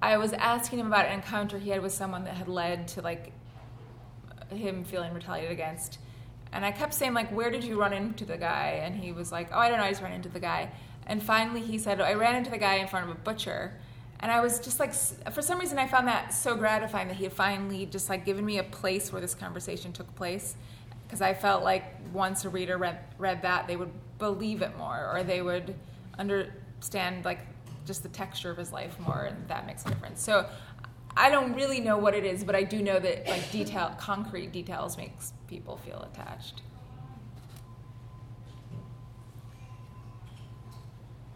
i 0.02 0.18
was 0.18 0.34
asking 0.34 0.80
him 0.80 0.88
about 0.88 1.06
an 1.06 1.14
encounter 1.14 1.58
he 1.58 1.70
had 1.70 1.82
with 1.82 1.94
someone 1.94 2.24
that 2.26 2.36
had 2.36 2.48
led 2.48 2.88
to 2.88 3.02
like 3.02 3.32
him 4.50 4.84
feeling 4.84 5.14
retaliated 5.14 5.52
against 5.52 6.00
and 6.54 6.64
I 6.64 6.72
kept 6.72 6.94
saying, 6.94 7.16
like, 7.16 7.32
where 7.32 7.50
did 7.50 7.64
you 7.64 7.80
run 7.80 7.94
into 7.94 8.26
the 8.26 8.38
guy? 8.38 8.80
And 8.84 8.96
he 8.96 9.12
was 9.12 9.32
like, 9.32 9.50
oh, 9.52 9.58
I 9.58 9.70
don't 9.70 9.80
know, 9.80 9.86
I 9.86 9.90
just 9.90 10.04
ran 10.04 10.14
into 10.14 10.30
the 10.30 10.40
guy. 10.40 10.72
And 11.08 11.22
finally 11.22 11.62
he 11.62 11.80
said, 11.80 12.00
I 12.00 12.14
ran 12.14 12.36
into 12.36 12.52
the 12.52 12.60
guy 12.60 12.76
in 12.76 12.88
front 12.88 13.10
of 13.10 13.16
a 13.16 13.20
butcher. 13.20 13.74
And 14.24 14.32
I 14.32 14.40
was 14.40 14.62
just 14.62 14.80
like, 14.80 14.94
for 15.34 15.42
some 15.42 15.60
reason, 15.60 15.78
I 15.78 15.86
found 15.86 16.08
that 16.08 16.34
so 16.34 16.56
gratifying 16.56 17.10
that 17.10 17.18
he 17.18 17.26
had 17.26 17.34
finally 17.34 17.86
just 17.86 18.08
like 18.08 18.24
given 18.24 18.46
me 18.46 18.58
a 18.58 18.64
place 18.64 19.12
where 19.12 19.20
this 19.20 19.36
conversation 19.36 19.92
took 19.92 20.16
place. 20.16 20.56
Because 21.04 21.22
I 21.22 21.34
felt 21.34 21.62
like 21.62 21.84
once 22.14 22.46
a 22.46 22.50
reader 22.50 22.78
read, 22.78 23.00
read 23.18 23.42
that, 23.42 23.68
they 23.68 23.76
would 23.76 23.92
believe 24.20 24.62
it 24.62 24.78
more 24.78 25.12
or 25.14 25.24
they 25.24 25.42
would 25.42 25.76
understand 26.18 27.26
like 27.26 27.40
just 27.86 28.02
the 28.02 28.08
texture 28.08 28.50
of 28.50 28.56
his 28.56 28.72
life 28.72 28.98
more, 28.98 29.24
and 29.24 29.46
that 29.50 29.68
makes 29.68 29.86
a 29.86 29.90
difference. 29.90 30.22
So 30.22 30.48
I 31.18 31.30
don't 31.30 31.54
really 31.54 31.82
know 31.82 31.98
what 31.98 32.14
it 32.14 32.24
is, 32.24 32.46
but 32.46 32.56
I 32.56 32.64
do 32.64 32.82
know 32.82 33.00
that 33.00 33.28
like 33.28 33.52
detail, 33.52 33.94
concrete 34.00 34.54
details 34.54 34.96
makes 34.96 35.34
people 35.50 35.76
feel 35.76 36.08
attached. 36.14 36.62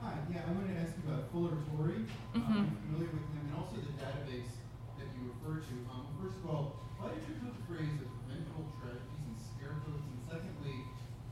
Hi, 0.07 0.15
yeah, 0.31 0.47
I 0.47 0.51
wanted 0.55 0.71
to 0.71 0.79
ask 0.79 0.95
you 0.95 1.03
about 1.11 1.27
Fuller 1.35 1.59
Torrey. 1.67 2.07
Mhm. 2.31 2.39
Um, 2.39 2.63
I'm 2.63 2.77
familiar 2.87 3.11
with 3.11 3.27
him, 3.27 3.43
and 3.43 3.55
also 3.59 3.75
the 3.75 3.91
database 3.99 4.55
that 4.95 5.07
you 5.11 5.35
refer 5.35 5.59
to. 5.59 5.73
Um, 5.91 6.07
first 6.23 6.39
of 6.39 6.47
all, 6.49 6.79
why 6.95 7.09
did 7.11 7.27
you 7.27 7.35
put 7.43 7.51
the 7.59 7.63
phrase 7.67 7.91
of 7.99 8.07
preventable 8.23 8.71
tragedies 8.79 9.19
and 9.27 9.35
scarecrows? 9.35 9.99
And 10.07 10.19
secondly, 10.31 10.79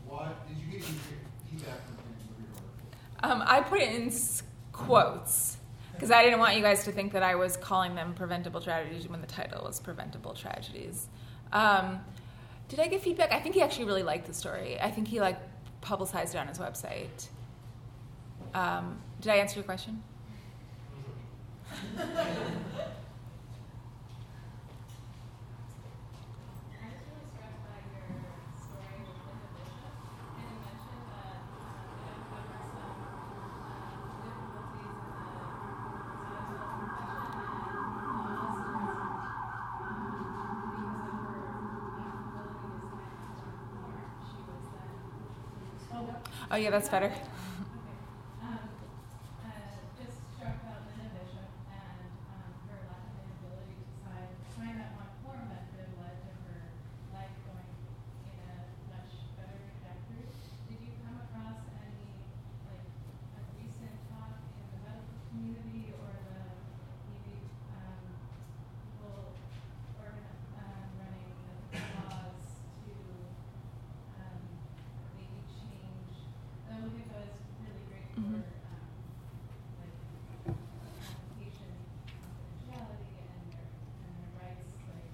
why 0.03 0.35
did 0.43 0.57
you 0.60 0.68
get 0.68 0.84
any 0.84 0.99
feedback 1.47 1.88
from 1.88 2.03
him 2.03 2.19
for 2.19 2.35
your 2.43 2.52
article? 2.52 2.91
Um, 3.23 3.43
I 3.47 3.61
put 3.64 3.80
it 3.80 3.95
in 3.95 4.11
quotes 4.73 5.56
because 5.93 6.11
I 6.11 6.23
didn't 6.23 6.39
want 6.39 6.57
you 6.57 6.61
guys 6.61 6.84
to 6.84 6.91
think 6.91 7.14
that 7.14 7.23
I 7.23 7.35
was 7.35 7.56
calling 7.56 7.95
them 7.95 8.14
preventable 8.14 8.60
tragedies 8.60 9.07
when 9.07 9.22
the 9.22 9.27
title 9.27 9.64
was 9.64 9.80
preventable 9.80 10.34
tragedies. 10.34 11.07
Um, 11.53 12.03
did 12.68 12.81
I 12.81 12.88
get 12.88 12.99
feedback? 13.02 13.31
I 13.31 13.39
think 13.39 13.56
he 13.56 13.61
actually 13.61 13.85
really 13.85 14.03
liked 14.03 14.27
the 14.27 14.34
story. 14.34 14.77
I 14.81 14.91
think 14.91 15.07
he 15.07 15.22
like 15.22 15.39
publicized 15.80 16.35
it 16.35 16.39
on 16.39 16.49
his 16.49 16.60
website. 16.60 17.30
Um, 18.56 18.99
did 19.22 19.32
I 19.34 19.38
answer 19.38 19.56
your 19.56 19.65
question? 19.65 20.02
Oh 21.98 22.02
yeah, 26.72 26.86
that's 26.88 27.26
struck 27.36 27.56
by 27.64 27.80
your 27.84 28.15
story 28.56 28.99
with 29.07 29.19
Linda 29.27 29.49
Bishop, 29.57 29.95
and 30.40 30.45
you 30.52 30.60
mentioned 30.64 31.06
that 31.11 31.44
um, 31.64 31.84
it 31.99 32.03
uncovered 32.07 32.65
some 32.72 32.99
um, 33.68 33.99
difficulties 34.23 34.95
in 35.03 35.19
the 35.27 35.40
somatic 36.15 36.69
profession 36.80 37.27
and 37.44 38.15
loss 38.15 38.57
um, 39.84 40.15
because 40.72 41.03
of 41.06 41.14
her 41.23 41.36
ability 41.60 42.07
to 42.15 42.95
sign 43.32 43.52
more. 43.77 43.99
She 44.26 44.40
was 44.48 44.64
then 44.73 44.94
spoke 45.80 46.10
up. 46.14 46.30
Oh 46.52 46.56
yeah, 46.57 46.69
that's 46.72 46.90
better. 46.90 47.07
Okay. 47.07 47.22
Um, 48.41 48.60
uh, 49.44 49.72
just 49.98 50.18
struck 50.38 50.57
about 50.64 50.86
Linda 50.90 51.10
Bishop 51.18 51.49
and 51.72 52.10
um, 52.32 52.52
her 52.69 52.80
lack 52.90 53.03
of 53.10 53.15
inability 53.23 53.76
to 53.82 53.88
sign, 54.03 54.30
sign 54.56 54.76
that 54.82 54.91
one 54.98 55.11
form 55.23 55.44
that 55.52 55.64
could 55.72 55.86
have 55.88 55.95
led 56.02 56.18
to 56.26 56.32
her 56.45 56.60
life 57.15 57.36
going 57.48 57.69
in 58.30 58.38
a 58.45 58.56
much 58.91 59.14
better 59.38 59.57
trajectory. 59.65 60.27
Did 60.69 60.80
you 60.84 60.94
come 61.03 61.18
across 61.26 61.60
any, 61.82 62.10
like, 62.69 62.86
a 63.38 63.41
recent 63.57 63.95
talk 64.11 64.36
in 64.60 64.65
the 64.73 64.80
medical 64.86 65.18
community 65.32 65.94
or 65.99 66.11
the, 66.27 66.40
maybe, 67.10 67.38
um, 67.73 68.02
people 68.86 69.36
organ, 69.99 70.27
um, 70.60 70.86
running 70.99 71.34
the 71.72 71.80
laws 71.98 72.48
to, 72.86 72.91
um, 74.19 74.41
maybe 75.15 75.40
change 75.49 76.30
that 76.69 76.82
would 76.82 76.94
think 76.95 77.10
was 77.14 77.34
really 77.61 77.84
great 77.90 78.07
for, 78.14 78.22
Mhm. 78.22 78.41
um, 78.41 78.44
like, 79.80 79.98
um, 80.49 80.57
patient 81.40 81.77
confidentiality 82.10 83.19
and 83.30 83.41
their, 83.52 83.68
and 84.03 84.11
their 84.19 84.32
rights, 84.40 84.72
like, 84.90 85.10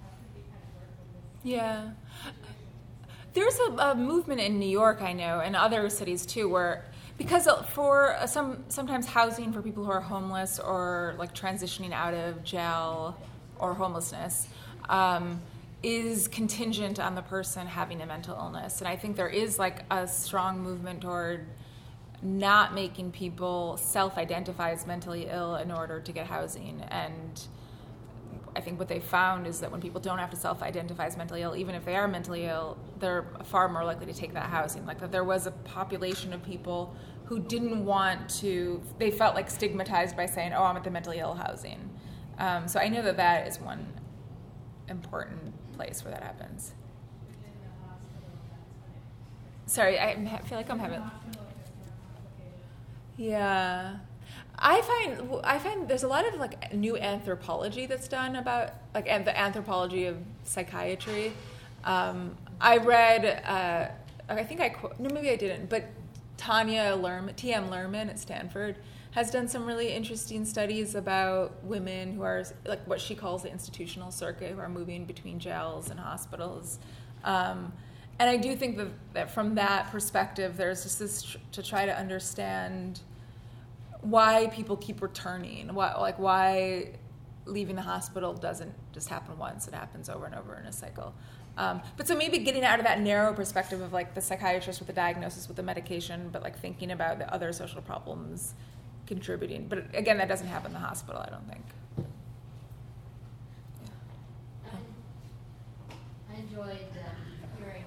how 0.00 0.08
could 0.18 0.30
we 0.34 0.42
kind 0.50 0.62
of 0.64 0.70
work 0.78 0.92
with 0.98 1.10
this? 1.14 1.33
Yeah. 1.44 1.90
There's 3.34 3.58
a, 3.58 3.72
a 3.90 3.94
movement 3.94 4.40
in 4.40 4.58
New 4.58 4.68
York, 4.68 5.02
I 5.02 5.12
know, 5.12 5.40
and 5.40 5.54
other 5.54 5.88
cities 5.90 6.24
too, 6.24 6.48
where 6.48 6.86
because 7.18 7.46
for 7.70 8.16
some 8.26 8.64
sometimes 8.68 9.06
housing 9.06 9.52
for 9.52 9.60
people 9.62 9.84
who 9.84 9.90
are 9.90 10.00
homeless 10.00 10.58
or 10.58 11.14
like 11.18 11.34
transitioning 11.34 11.92
out 11.92 12.14
of 12.14 12.42
jail 12.42 13.16
or 13.58 13.74
homelessness 13.74 14.48
um, 14.88 15.40
is 15.82 16.26
contingent 16.28 16.98
on 16.98 17.14
the 17.14 17.22
person 17.22 17.66
having 17.66 18.00
a 18.00 18.06
mental 18.06 18.34
illness, 18.36 18.80
and 18.80 18.88
I 18.88 18.96
think 18.96 19.16
there 19.16 19.28
is 19.28 19.58
like 19.58 19.84
a 19.90 20.08
strong 20.08 20.60
movement 20.60 21.02
toward 21.02 21.46
not 22.22 22.74
making 22.74 23.12
people 23.12 23.76
self-identify 23.76 24.70
as 24.70 24.86
mentally 24.86 25.26
ill 25.30 25.56
in 25.56 25.70
order 25.70 26.00
to 26.00 26.12
get 26.12 26.26
housing 26.26 26.80
and 26.88 27.46
I 28.56 28.60
think 28.60 28.78
what 28.78 28.88
they 28.88 29.00
found 29.00 29.46
is 29.46 29.60
that 29.60 29.70
when 29.72 29.80
people 29.80 30.00
don't 30.00 30.18
have 30.18 30.30
to 30.30 30.36
self-identify 30.36 31.06
as 31.06 31.16
mentally 31.16 31.42
ill, 31.42 31.56
even 31.56 31.74
if 31.74 31.84
they 31.84 31.96
are 31.96 32.06
mentally 32.06 32.44
ill, 32.44 32.78
they're 33.00 33.26
far 33.44 33.68
more 33.68 33.84
likely 33.84 34.06
to 34.06 34.12
take 34.12 34.32
that 34.34 34.48
housing. 34.48 34.86
Like 34.86 35.00
that, 35.00 35.10
there 35.10 35.24
was 35.24 35.46
a 35.46 35.50
population 35.50 36.32
of 36.32 36.42
people 36.44 36.94
who 37.24 37.40
didn't 37.40 37.84
want 37.84 38.28
to. 38.40 38.80
They 38.98 39.10
felt 39.10 39.34
like 39.34 39.50
stigmatized 39.50 40.16
by 40.16 40.26
saying, 40.26 40.52
"Oh, 40.52 40.62
I'm 40.62 40.76
at 40.76 40.84
the 40.84 40.90
mentally 40.90 41.18
ill 41.18 41.34
housing." 41.34 41.90
Um, 42.38 42.68
so 42.68 42.78
I 42.78 42.88
know 42.88 43.02
that 43.02 43.16
that 43.16 43.46
is 43.48 43.60
one 43.60 43.86
important 44.88 45.54
place 45.74 46.04
where 46.04 46.12
that 46.12 46.22
happens. 46.22 46.74
In 47.28 47.42
the 47.60 47.68
hospital, 47.88 48.30
that's 48.50 48.76
when 48.82 48.94
it. 48.94 49.70
Sorry, 49.70 49.98
I 49.98 50.40
feel 50.42 50.58
like 50.58 50.70
I'm 50.70 50.78
having. 50.78 51.00
hospital, 51.00 51.46
it 51.50 51.56
gets 51.58 51.70
more. 51.70 53.28
Yeah. 53.28 53.96
I 54.58 54.80
find 54.82 55.40
I 55.44 55.58
find 55.58 55.88
there's 55.88 56.04
a 56.04 56.08
lot 56.08 56.26
of 56.26 56.34
like 56.38 56.72
new 56.72 56.96
anthropology 56.96 57.86
that's 57.86 58.08
done 58.08 58.36
about 58.36 58.74
like 58.94 59.08
and 59.08 59.24
the 59.24 59.36
anthropology 59.38 60.06
of 60.06 60.16
psychiatry. 60.44 61.32
Um, 61.84 62.36
I 62.60 62.78
read 62.78 63.42
uh, 63.44 64.32
I 64.32 64.44
think 64.44 64.60
I 64.60 64.74
no 64.98 65.10
maybe 65.12 65.30
I 65.30 65.36
didn't 65.36 65.68
but 65.68 65.84
Tanya 66.36 66.96
Luhrmann 66.96 67.36
T.M. 67.36 67.68
Luhrmann 67.68 68.08
at 68.08 68.18
Stanford 68.18 68.76
has 69.12 69.30
done 69.30 69.46
some 69.46 69.64
really 69.64 69.92
interesting 69.92 70.44
studies 70.44 70.96
about 70.96 71.62
women 71.62 72.12
who 72.12 72.22
are 72.22 72.44
like 72.66 72.84
what 72.86 73.00
she 73.00 73.14
calls 73.14 73.42
the 73.42 73.50
institutional 73.50 74.10
circuit 74.10 74.52
who 74.52 74.58
are 74.58 74.68
moving 74.68 75.04
between 75.04 75.38
jails 75.38 75.90
and 75.90 76.00
hospitals. 76.00 76.80
Um, 77.22 77.72
and 78.18 78.28
I 78.28 78.36
do 78.36 78.56
think 78.56 78.76
that, 78.76 78.88
that 79.12 79.30
from 79.30 79.54
that 79.54 79.90
perspective, 79.90 80.56
there's 80.56 80.82
just 80.82 80.98
this 80.98 81.22
tr- 81.22 81.38
to 81.52 81.62
try 81.62 81.86
to 81.86 81.96
understand 81.96 83.00
why 84.04 84.48
people 84.52 84.76
keep 84.76 85.02
returning. 85.02 85.74
Why, 85.74 85.94
like 85.94 86.18
why 86.18 86.92
leaving 87.46 87.76
the 87.76 87.82
hospital 87.82 88.32
doesn't 88.32 88.74
just 88.92 89.08
happen 89.08 89.38
once; 89.38 89.68
it 89.68 89.74
happens 89.74 90.08
over 90.08 90.26
and 90.26 90.34
over 90.34 90.56
in 90.56 90.66
a 90.66 90.72
cycle. 90.72 91.14
Um, 91.56 91.82
but 91.96 92.08
so 92.08 92.16
maybe 92.16 92.38
getting 92.38 92.64
out 92.64 92.80
of 92.80 92.84
that 92.84 93.00
narrow 93.00 93.32
perspective 93.32 93.80
of 93.80 93.92
like 93.92 94.14
the 94.14 94.20
psychiatrist 94.20 94.80
with 94.80 94.88
the 94.88 94.92
diagnosis 94.92 95.46
with 95.46 95.56
the 95.56 95.62
medication, 95.62 96.28
but 96.32 96.42
like 96.42 96.58
thinking 96.58 96.90
about 96.90 97.18
the 97.18 97.32
other 97.32 97.52
social 97.52 97.80
problems 97.80 98.54
contributing. 99.06 99.66
But 99.68 99.94
again, 99.94 100.18
that 100.18 100.28
doesn't 100.28 100.48
happen 100.48 100.68
in 100.68 100.72
the 100.72 100.80
hospital. 100.80 101.20
I 101.24 101.30
don't 101.30 101.48
think. 101.48 101.64
Yeah. 104.64 104.78
I 106.32 106.40
enjoyed 106.40 106.90
um, 107.06 107.16
hearing 107.58 107.84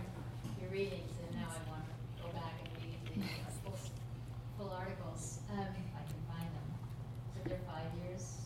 your 0.61 0.69
readings, 0.69 1.11
and 1.27 1.41
now 1.41 1.47
I 1.49 1.69
want 1.69 1.83
to 1.83 2.23
go 2.23 2.29
back 2.29 2.53
and 2.63 2.71
read 2.83 2.99
the 3.15 3.21
uh, 3.21 3.51
full, 3.63 3.77
full 4.57 4.71
articles, 4.71 5.39
um, 5.51 5.59
if 5.59 5.91
I 5.91 6.03
can 6.07 6.21
find 6.29 6.47
them. 6.55 6.67
So 7.33 7.49
they're 7.49 7.59
five 7.67 7.91
years. 8.05 8.37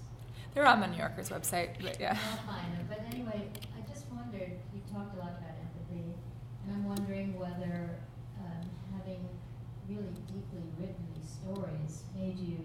They're 0.53 0.65
on 0.68 0.82
the 0.82 0.88
New 0.88 0.98
Yorker's 0.98 1.30
website, 1.30 1.80
but 1.80 1.99
yeah. 1.99 2.11
I'll 2.19 2.44
find 2.44 2.68
them, 2.76 2.86
but 2.90 2.99
anyway, 3.07 3.48
I 3.72 3.80
just 3.88 4.06
wondered, 4.11 4.52
you 4.76 4.82
talked 4.91 5.15
a 5.15 5.19
lot 5.19 5.40
about 5.40 5.56
empathy, 5.64 6.11
and 6.11 6.68
I'm 6.76 6.84
wondering 6.84 7.40
whether, 7.40 7.95
um, 8.36 8.64
having 8.91 9.23
really 9.88 10.11
deeply 10.28 10.64
written 10.76 11.03
these 11.15 11.40
stories 11.40 12.03
made 12.15 12.36
you 12.40 12.60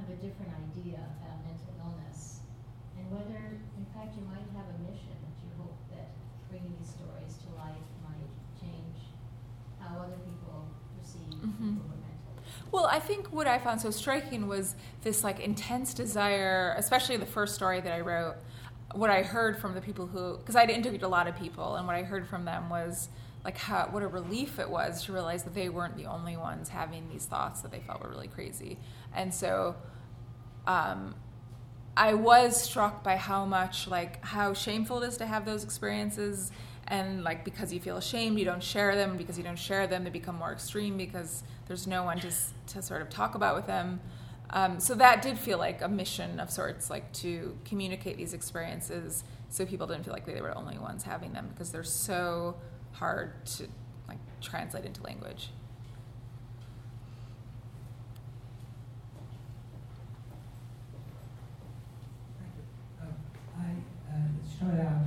have 0.00 0.08
a 0.08 0.16
different 0.24 0.56
idea 0.72 1.04
about 1.20 1.44
mental 1.44 1.72
illness, 1.84 2.40
and 2.96 3.04
whether, 3.12 3.60
in 3.76 3.84
fact, 3.92 4.16
you 4.16 4.24
might 4.24 4.48
have 4.56 4.72
a 4.72 4.78
mission 4.88 5.12
that 5.20 5.36
you 5.44 5.52
hope 5.60 5.76
that 5.92 6.16
bringing 6.48 6.72
these 6.80 6.96
stories 6.96 7.36
to 7.44 7.48
life 7.60 7.84
might 8.00 8.32
change 8.56 9.12
how 9.76 10.00
other 10.00 10.16
people 10.24 10.64
perceive 10.96 11.28
Mhm. 11.44 11.76
people 11.76 11.92
with 11.92 11.92
mental 11.92 11.92
illness. 11.92 12.01
Well, 12.72 12.86
I 12.86 13.00
think 13.00 13.26
what 13.28 13.46
I 13.46 13.58
found 13.58 13.82
so 13.82 13.90
striking 13.90 14.48
was 14.48 14.74
this 15.02 15.22
like 15.22 15.40
intense 15.40 15.92
desire, 15.92 16.74
especially 16.78 17.18
the 17.18 17.26
first 17.26 17.54
story 17.54 17.82
that 17.82 17.92
I 17.92 18.00
wrote. 18.00 18.36
What 18.94 19.10
I 19.10 19.22
heard 19.22 19.58
from 19.58 19.74
the 19.74 19.82
people 19.82 20.06
who, 20.06 20.38
because 20.38 20.56
I'd 20.56 20.70
interviewed 20.70 21.02
a 21.02 21.08
lot 21.08 21.28
of 21.28 21.36
people, 21.36 21.76
and 21.76 21.86
what 21.86 21.96
I 21.96 22.02
heard 22.02 22.26
from 22.26 22.46
them 22.46 22.70
was 22.70 23.10
like 23.44 23.58
how 23.58 23.88
what 23.90 24.02
a 24.02 24.08
relief 24.08 24.58
it 24.58 24.70
was 24.70 25.04
to 25.04 25.12
realize 25.12 25.42
that 25.44 25.54
they 25.54 25.68
weren't 25.68 25.96
the 25.96 26.06
only 26.06 26.36
ones 26.36 26.70
having 26.70 27.08
these 27.10 27.26
thoughts 27.26 27.60
that 27.60 27.70
they 27.70 27.80
felt 27.80 28.02
were 28.02 28.10
really 28.10 28.28
crazy, 28.28 28.78
and 29.14 29.32
so. 29.32 29.76
Um, 30.66 31.16
I 31.94 32.14
was 32.14 32.58
struck 32.58 33.04
by 33.04 33.16
how 33.16 33.44
much 33.44 33.86
like 33.86 34.24
how 34.24 34.54
shameful 34.54 35.02
it 35.02 35.08
is 35.08 35.18
to 35.18 35.26
have 35.26 35.44
those 35.44 35.62
experiences 35.62 36.50
and 36.92 37.24
like 37.24 37.42
because 37.42 37.72
you 37.72 37.80
feel 37.80 37.96
ashamed 37.96 38.38
you 38.38 38.44
don't 38.44 38.62
share 38.62 38.94
them. 38.94 39.16
Because 39.16 39.38
you 39.38 39.42
don't 39.42 39.58
share 39.58 39.86
them 39.86 40.04
they 40.04 40.10
become 40.10 40.36
more 40.36 40.52
extreme 40.52 40.96
because 40.96 41.42
there's 41.66 41.86
no 41.86 42.04
one 42.04 42.20
to, 42.20 42.30
to 42.68 42.82
sort 42.82 43.00
of 43.00 43.08
talk 43.08 43.34
about 43.34 43.56
with 43.56 43.66
them. 43.66 43.98
Um, 44.50 44.78
so 44.78 44.94
that 44.96 45.22
did 45.22 45.38
feel 45.38 45.56
like 45.56 45.80
a 45.80 45.88
mission 45.88 46.38
of 46.38 46.50
sorts 46.50 46.90
like 46.90 47.10
to 47.14 47.56
communicate 47.64 48.18
these 48.18 48.34
experiences 48.34 49.24
so 49.48 49.64
people 49.64 49.86
didn't 49.86 50.04
feel 50.04 50.12
like 50.12 50.26
they 50.26 50.38
were 50.42 50.48
the 50.48 50.54
only 50.54 50.76
ones 50.76 51.02
having 51.02 51.32
them 51.32 51.48
because 51.54 51.72
they're 51.72 51.82
so 51.82 52.56
hard 52.92 53.46
to 53.46 53.66
like 54.06 54.18
translate 54.42 54.84
into 54.84 55.02
language. 55.02 55.48
Uh, 63.00 63.06
I, 63.58 64.12
uh, 64.12 64.14
to 64.14 64.56
start 64.56 64.74
out, 64.86 65.04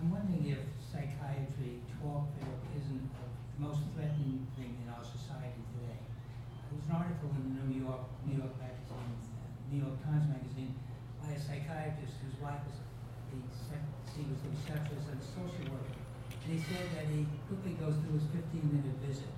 I'm 0.00 0.12
wondering 0.12 0.46
if 0.46 0.58
most 3.58 3.86
threatening 3.94 4.42
thing 4.58 4.74
in 4.82 4.86
our 4.90 5.04
society 5.06 5.62
today. 5.78 6.00
There 6.66 6.74
was 6.74 6.86
an 6.90 6.96
article 6.98 7.30
in 7.38 7.54
the 7.54 7.64
New 7.70 7.86
York, 7.86 8.02
New 8.26 8.42
York 8.42 8.54
magazine, 8.58 9.14
uh, 9.38 9.46
New 9.70 9.80
York 9.86 9.96
Times 10.02 10.26
magazine, 10.26 10.74
by 11.22 11.38
a 11.38 11.38
psychiatrist 11.38 12.18
whose 12.18 12.34
wife 12.42 12.58
was 12.66 12.82
the, 13.30 13.38
she 14.10 14.26
was 14.26 14.38
the 14.42 14.50
receptionist 14.58 15.06
and 15.06 15.18
a 15.22 15.26
social 15.26 15.66
worker. 15.70 15.98
And 16.44 16.48
he 16.50 16.58
said 16.66 16.86
that 16.98 17.06
he 17.10 17.26
quickly 17.46 17.78
goes 17.78 17.94
through 18.02 18.18
his 18.18 18.26
15-minute 18.34 18.98
visit. 19.06 19.30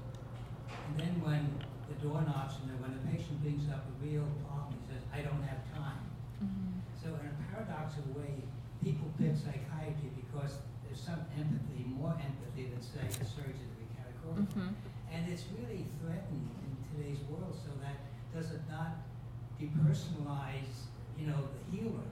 And 0.72 0.94
then 0.96 1.14
when 1.20 1.44
the 1.88 1.96
door 2.00 2.24
knocks 2.24 2.56
and 2.64 2.72
then 2.72 2.78
when 2.80 2.96
the 2.96 3.02
patient 3.12 3.36
brings 3.44 3.68
up 3.68 3.84
a 3.84 3.94
real 4.00 4.26
problem, 4.48 4.74
he 4.80 4.82
says, 4.90 5.04
I 5.12 5.20
don't 5.22 5.44
have 5.44 5.60
time. 5.76 6.02
So 6.98 7.14
in 7.14 7.30
a 7.30 7.36
paradoxical 7.52 8.18
way, 8.18 8.42
people 8.82 9.06
pick 9.14 9.38
psychiatry 9.38 10.10
because 10.18 10.58
there's 10.82 10.98
some 10.98 11.22
empathy, 11.38 11.86
more 11.86 12.16
empathy 12.18 12.66
than 12.74 12.82
say 12.82 13.06
a 13.06 13.24
surgeon 13.24 13.65
to 14.36 14.42
be 14.42 14.46
categorical. 14.46 14.72
Mhm. 14.72 14.74
And 15.12 15.32
it's 15.32 15.44
really 15.56 15.84
threatened 16.00 16.50
in 16.62 16.70
today's 16.92 17.20
world, 17.30 17.54
so 17.56 17.70
that 17.80 17.96
does 18.34 18.52
it 18.52 18.60
not 18.70 18.92
depersonalize, 19.60 20.88
you 21.18 21.26
know, 21.26 21.48
the 21.70 21.76
healer 21.76 22.04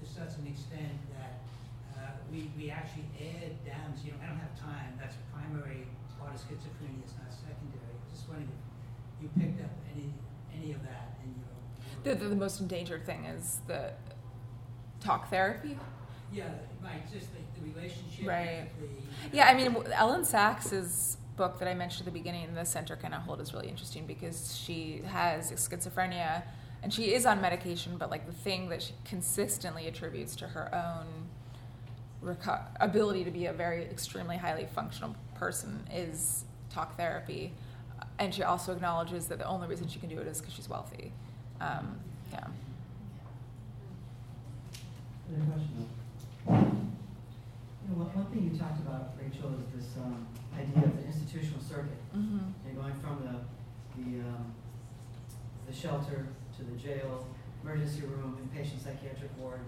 to 0.00 0.06
such 0.06 0.38
an 0.38 0.46
extent 0.46 0.98
that 1.14 1.40
uh, 1.96 2.10
we, 2.30 2.50
we 2.56 2.70
actually 2.70 3.04
add 3.20 3.52
dams, 3.64 4.04
you 4.04 4.12
know, 4.12 4.18
I 4.22 4.26
don't 4.26 4.38
have 4.38 4.58
time, 4.58 4.94
that's 4.98 5.14
primary 5.32 5.86
part 6.18 6.34
of 6.34 6.40
schizophrenia, 6.40 7.02
it's 7.04 7.14
not 7.14 7.30
secondary. 7.32 7.94
Just 8.10 8.28
wondering 8.28 8.48
if 9.18 9.22
you 9.22 9.28
picked 9.40 9.62
up 9.62 9.70
any, 9.94 10.12
any 10.54 10.72
of 10.72 10.82
that 10.82 11.18
in 11.24 11.34
your 11.34 12.14
The, 12.14 12.20
the, 12.24 12.28
the 12.30 12.36
most 12.36 12.60
endangered 12.60 13.04
thing 13.04 13.24
is 13.24 13.60
the 13.66 13.92
talk 15.00 15.28
therapy. 15.30 15.78
Yeah, 16.32 16.44
right, 16.82 17.02
just 17.12 17.28
the, 17.32 17.60
the 17.60 17.72
relationship. 17.72 18.26
Right. 18.26 18.68
with 18.80 19.30
the- 19.30 19.36
Yeah, 19.36 19.46
I 19.48 19.54
mean, 19.54 19.74
Elyn 19.92 20.24
Saks's 20.24 21.17
book 21.38 21.58
that 21.60 21.68
I 21.68 21.74
mentioned 21.74 22.06
at 22.06 22.12
the 22.12 22.18
beginning, 22.18 22.52
The 22.54 22.64
Center 22.64 22.96
Cannot 22.96 23.22
Hold, 23.22 23.40
is 23.40 23.54
really 23.54 23.68
interesting 23.68 24.04
because 24.06 24.58
she 24.58 25.00
has 25.06 25.50
schizophrenia 25.52 26.42
and 26.82 26.92
she 26.92 27.14
is 27.14 27.24
on 27.24 27.40
medication, 27.40 27.96
but 27.96 28.10
like 28.10 28.26
the 28.26 28.32
thing 28.32 28.68
that 28.68 28.82
she 28.82 28.92
consistently 29.04 29.86
attributes 29.86 30.36
to 30.36 30.48
her 30.48 30.74
own 30.74 31.06
reco- 32.22 32.64
ability 32.80 33.24
to 33.24 33.30
be 33.30 33.46
a 33.46 33.52
very 33.52 33.84
extremely 33.84 34.36
highly 34.36 34.66
functional 34.74 35.14
person 35.34 35.86
is 35.94 36.44
talk 36.70 36.96
therapy. 36.96 37.52
And 38.18 38.34
she 38.34 38.42
also 38.42 38.72
acknowledges 38.72 39.28
that 39.28 39.38
the 39.38 39.46
only 39.46 39.68
reason 39.68 39.88
she 39.88 40.00
can 40.00 40.08
do 40.08 40.18
it 40.18 40.26
is 40.26 40.40
because 40.40 40.54
she's 40.54 40.68
wealthy. 40.68 41.12
Um, 41.60 41.98
yeah. 42.32 42.46
You 45.30 45.36
know, 45.36 45.44
one 47.94 48.26
thing 48.26 48.50
you 48.52 48.58
talked 48.58 48.80
about, 48.80 49.07
Is 49.56 49.84
this 49.86 49.96
um, 49.96 50.26
idea 50.54 50.84
of 50.84 50.96
the 50.96 51.06
institutional 51.06 51.60
circuit. 51.62 51.98
Mhm. 52.14 52.52
And 52.66 52.76
going 52.76 52.94
from 52.94 53.22
the, 53.22 54.02
the, 54.02 54.20
um, 54.20 54.52
the 55.66 55.72
shelter 55.72 56.26
to 56.56 56.64
the 56.64 56.76
jail, 56.76 57.26
emergency 57.62 58.02
room, 58.02 58.36
inpatient 58.42 58.82
psychiatric 58.82 59.30
ward, 59.38 59.60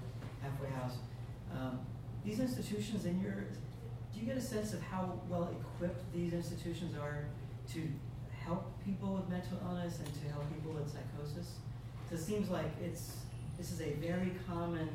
halfway 0.42 0.68
house. 0.70 0.96
Um, 1.56 1.78
these 2.24 2.40
institutions 2.40 3.04
in 3.06 3.20
your, 3.20 3.32
do 4.12 4.20
you 4.20 4.26
get 4.26 4.36
a 4.36 4.40
sense 4.40 4.72
of 4.72 4.82
how 4.82 5.20
well 5.28 5.50
equipped 5.60 6.12
these 6.12 6.32
institutions 6.32 6.94
are 6.96 7.24
to 7.72 7.88
help 8.44 8.72
people 8.84 9.14
with 9.14 9.28
mental 9.28 9.58
illness 9.64 9.98
and 10.04 10.08
to 10.22 10.28
help 10.32 10.44
people 10.52 10.72
with 10.72 10.88
psychosis? 10.90 11.56
'Cause 12.08 12.20
it 12.20 12.24
seems 12.24 12.50
like 12.50 12.70
it's, 12.82 13.18
this 13.56 13.70
is 13.72 13.80
a 13.80 13.92
very 13.94 14.32
common 14.46 14.88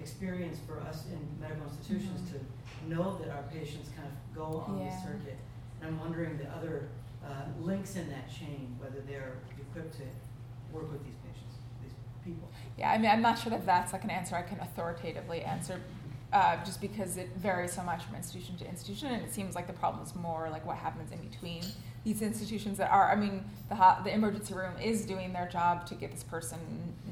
experience 0.00 0.58
for 0.66 0.80
us 0.80 1.06
in 1.06 1.18
medical 1.40 1.64
institutions 1.66 2.20
Mhm. 2.22 2.32
to 2.32 2.88
know 2.88 3.18
that 3.18 3.28
our 3.30 3.42
patients 3.44 3.90
kind 3.96 4.08
of 4.08 4.34
go 4.34 4.60
on 4.66 4.78
Yeah. 4.78 4.90
the 4.90 5.02
circuit. 5.02 5.38
And 5.80 5.90
I'm 5.90 6.00
wondering 6.00 6.38
the 6.38 6.48
other 6.50 6.88
uh, 7.24 7.44
links 7.60 7.96
in 7.96 8.08
that 8.08 8.30
chain, 8.30 8.76
whether 8.78 9.00
they're 9.00 9.38
equipped 9.60 9.92
to 9.98 10.04
work 10.72 10.90
with 10.90 11.04
these 11.04 11.16
patients, 11.16 11.56
these 11.82 11.92
people. 12.24 12.48
Yeah, 12.76 12.92
I 12.92 12.98
mean, 12.98 13.10
I'm 13.10 13.20
not 13.20 13.38
sure 13.38 13.50
that 13.50 13.66
that's 13.66 13.92
like 13.92 14.04
an 14.04 14.10
answer 14.10 14.36
I 14.36 14.42
can 14.42 14.60
authoritatively 14.60 15.42
answer, 15.42 15.80
uh, 16.32 16.64
just 16.64 16.80
because 16.80 17.16
it 17.16 17.30
varies 17.36 17.72
so 17.72 17.82
much 17.82 18.04
from 18.04 18.14
institution 18.14 18.56
to 18.58 18.68
institution, 18.68 19.08
and 19.08 19.22
it 19.24 19.32
seems 19.32 19.56
like 19.56 19.66
the 19.66 19.72
problem 19.72 20.04
is 20.04 20.14
more 20.14 20.48
like 20.48 20.64
what 20.64 20.76
happens 20.76 21.10
in 21.10 21.18
between 21.20 21.62
these 22.08 22.22
institutions 22.22 22.78
that 22.78 22.90
are. 22.90 23.10
I 23.12 23.16
mean, 23.16 23.44
the 23.68 23.74
ho- 23.74 24.02
the 24.02 24.12
emergency 24.12 24.54
room 24.54 24.72
is 24.82 25.04
doing 25.04 25.32
their 25.34 25.46
job 25.46 25.84
to 25.88 25.94
get 25.94 26.10
this 26.10 26.22
person 26.24 26.58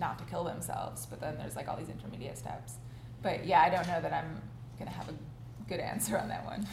not 0.01 0.18
to 0.18 0.24
kill 0.24 0.43
themselves, 0.44 1.05
but 1.06 1.20
then 1.20 1.36
there's 1.36 1.55
like 1.55 1.68
all 1.68 1.77
these 1.77 1.90
intermediate 1.90 2.39
steps. 2.39 2.74
But 3.23 3.44
yeah, 3.44 3.60
I 3.60 3.68
don't 3.68 3.86
know 3.86 4.01
that 4.01 4.12
I'm 4.14 4.40
gonna 4.78 4.90
have 4.90 5.09
a 5.10 5.14
good 5.68 5.81
answer 5.81 6.16
on 6.18 6.28
that 6.28 6.47
one. 6.47 6.66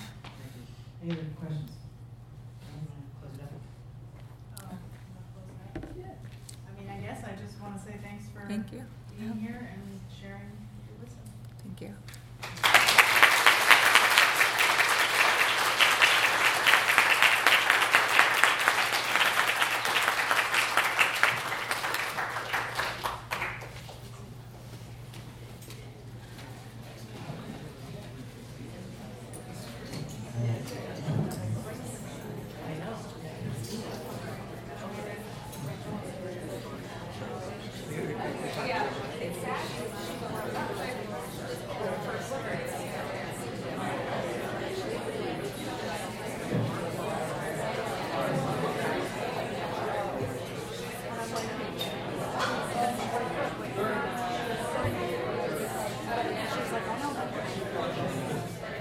Any 1.03 1.11
other 1.11 1.21
questions? 1.37 1.71
Close 3.19 3.33
it. 3.39 4.63
Um, 4.71 4.77
I 5.75 6.79
mean, 6.79 6.89
I 6.89 6.97
guess 7.05 7.21
I 7.25 7.33
just 7.45 7.59
want 7.61 7.77
to 7.77 7.83
say 7.83 7.95
thanks 8.01 8.23
for 8.33 8.47
Thank 8.47 8.71
you. 8.71 8.83
being 9.19 9.33
here 9.37 9.69
and 9.73 9.99
sharing 10.21 10.49
your 10.87 10.95
wisdom. 11.01 11.23
Thank 11.61 11.81
you. 11.81 11.93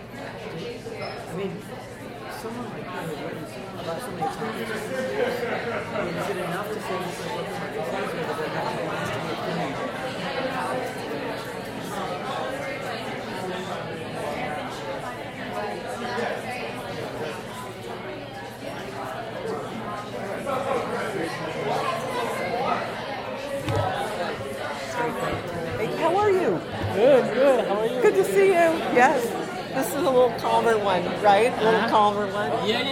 I 0.05 1.35
mean, 1.36 1.52
someone 2.40 2.64
like 2.70 2.85
you 2.85 2.90
has 2.90 3.09
written 3.10 3.44
about 3.81 4.01
so 4.01 4.10
many 4.10 4.23
topics. 4.23 4.70
I 5.93 6.05
mean, 6.05 6.14
is 6.14 6.28
it 6.31 6.36
enough 6.36 6.69
to 6.69 6.74
say 6.74 6.98
this 6.98 7.20
is 7.20 7.27
what 7.32 7.44
the 7.47 7.52
market 7.52 7.89
is, 7.89 8.12
or 8.12 8.27
does 8.27 8.40
it 8.40 8.48
have 8.48 8.78
to 8.78 8.85
lasting 8.85 9.31
opinion? 9.31 10.82
Hey, 24.62 25.86
how 25.97 26.16
are 26.16 26.31
you? 26.31 26.60
Good, 26.94 27.35
good. 27.35 27.66
How 27.66 27.81
are 27.81 27.86
you? 27.86 28.01
Good 28.02 28.14
to 28.14 28.24
see 28.24 28.47
you. 28.48 28.52
Yes. 28.52 29.23
This 29.74 29.89
is 29.89 29.94
a 29.94 30.01
little 30.10 30.31
calmer 30.39 30.77
one, 30.78 31.02
right? 31.23 31.53
A 31.53 31.57
little 31.57 31.74
Uh-huh. 31.81 31.89
calmer 31.89 32.27
one. 32.27 32.51
Yeah, 32.51 32.59
yeah, 32.65 32.66
Yes. 32.66 32.85
this- 32.85 32.91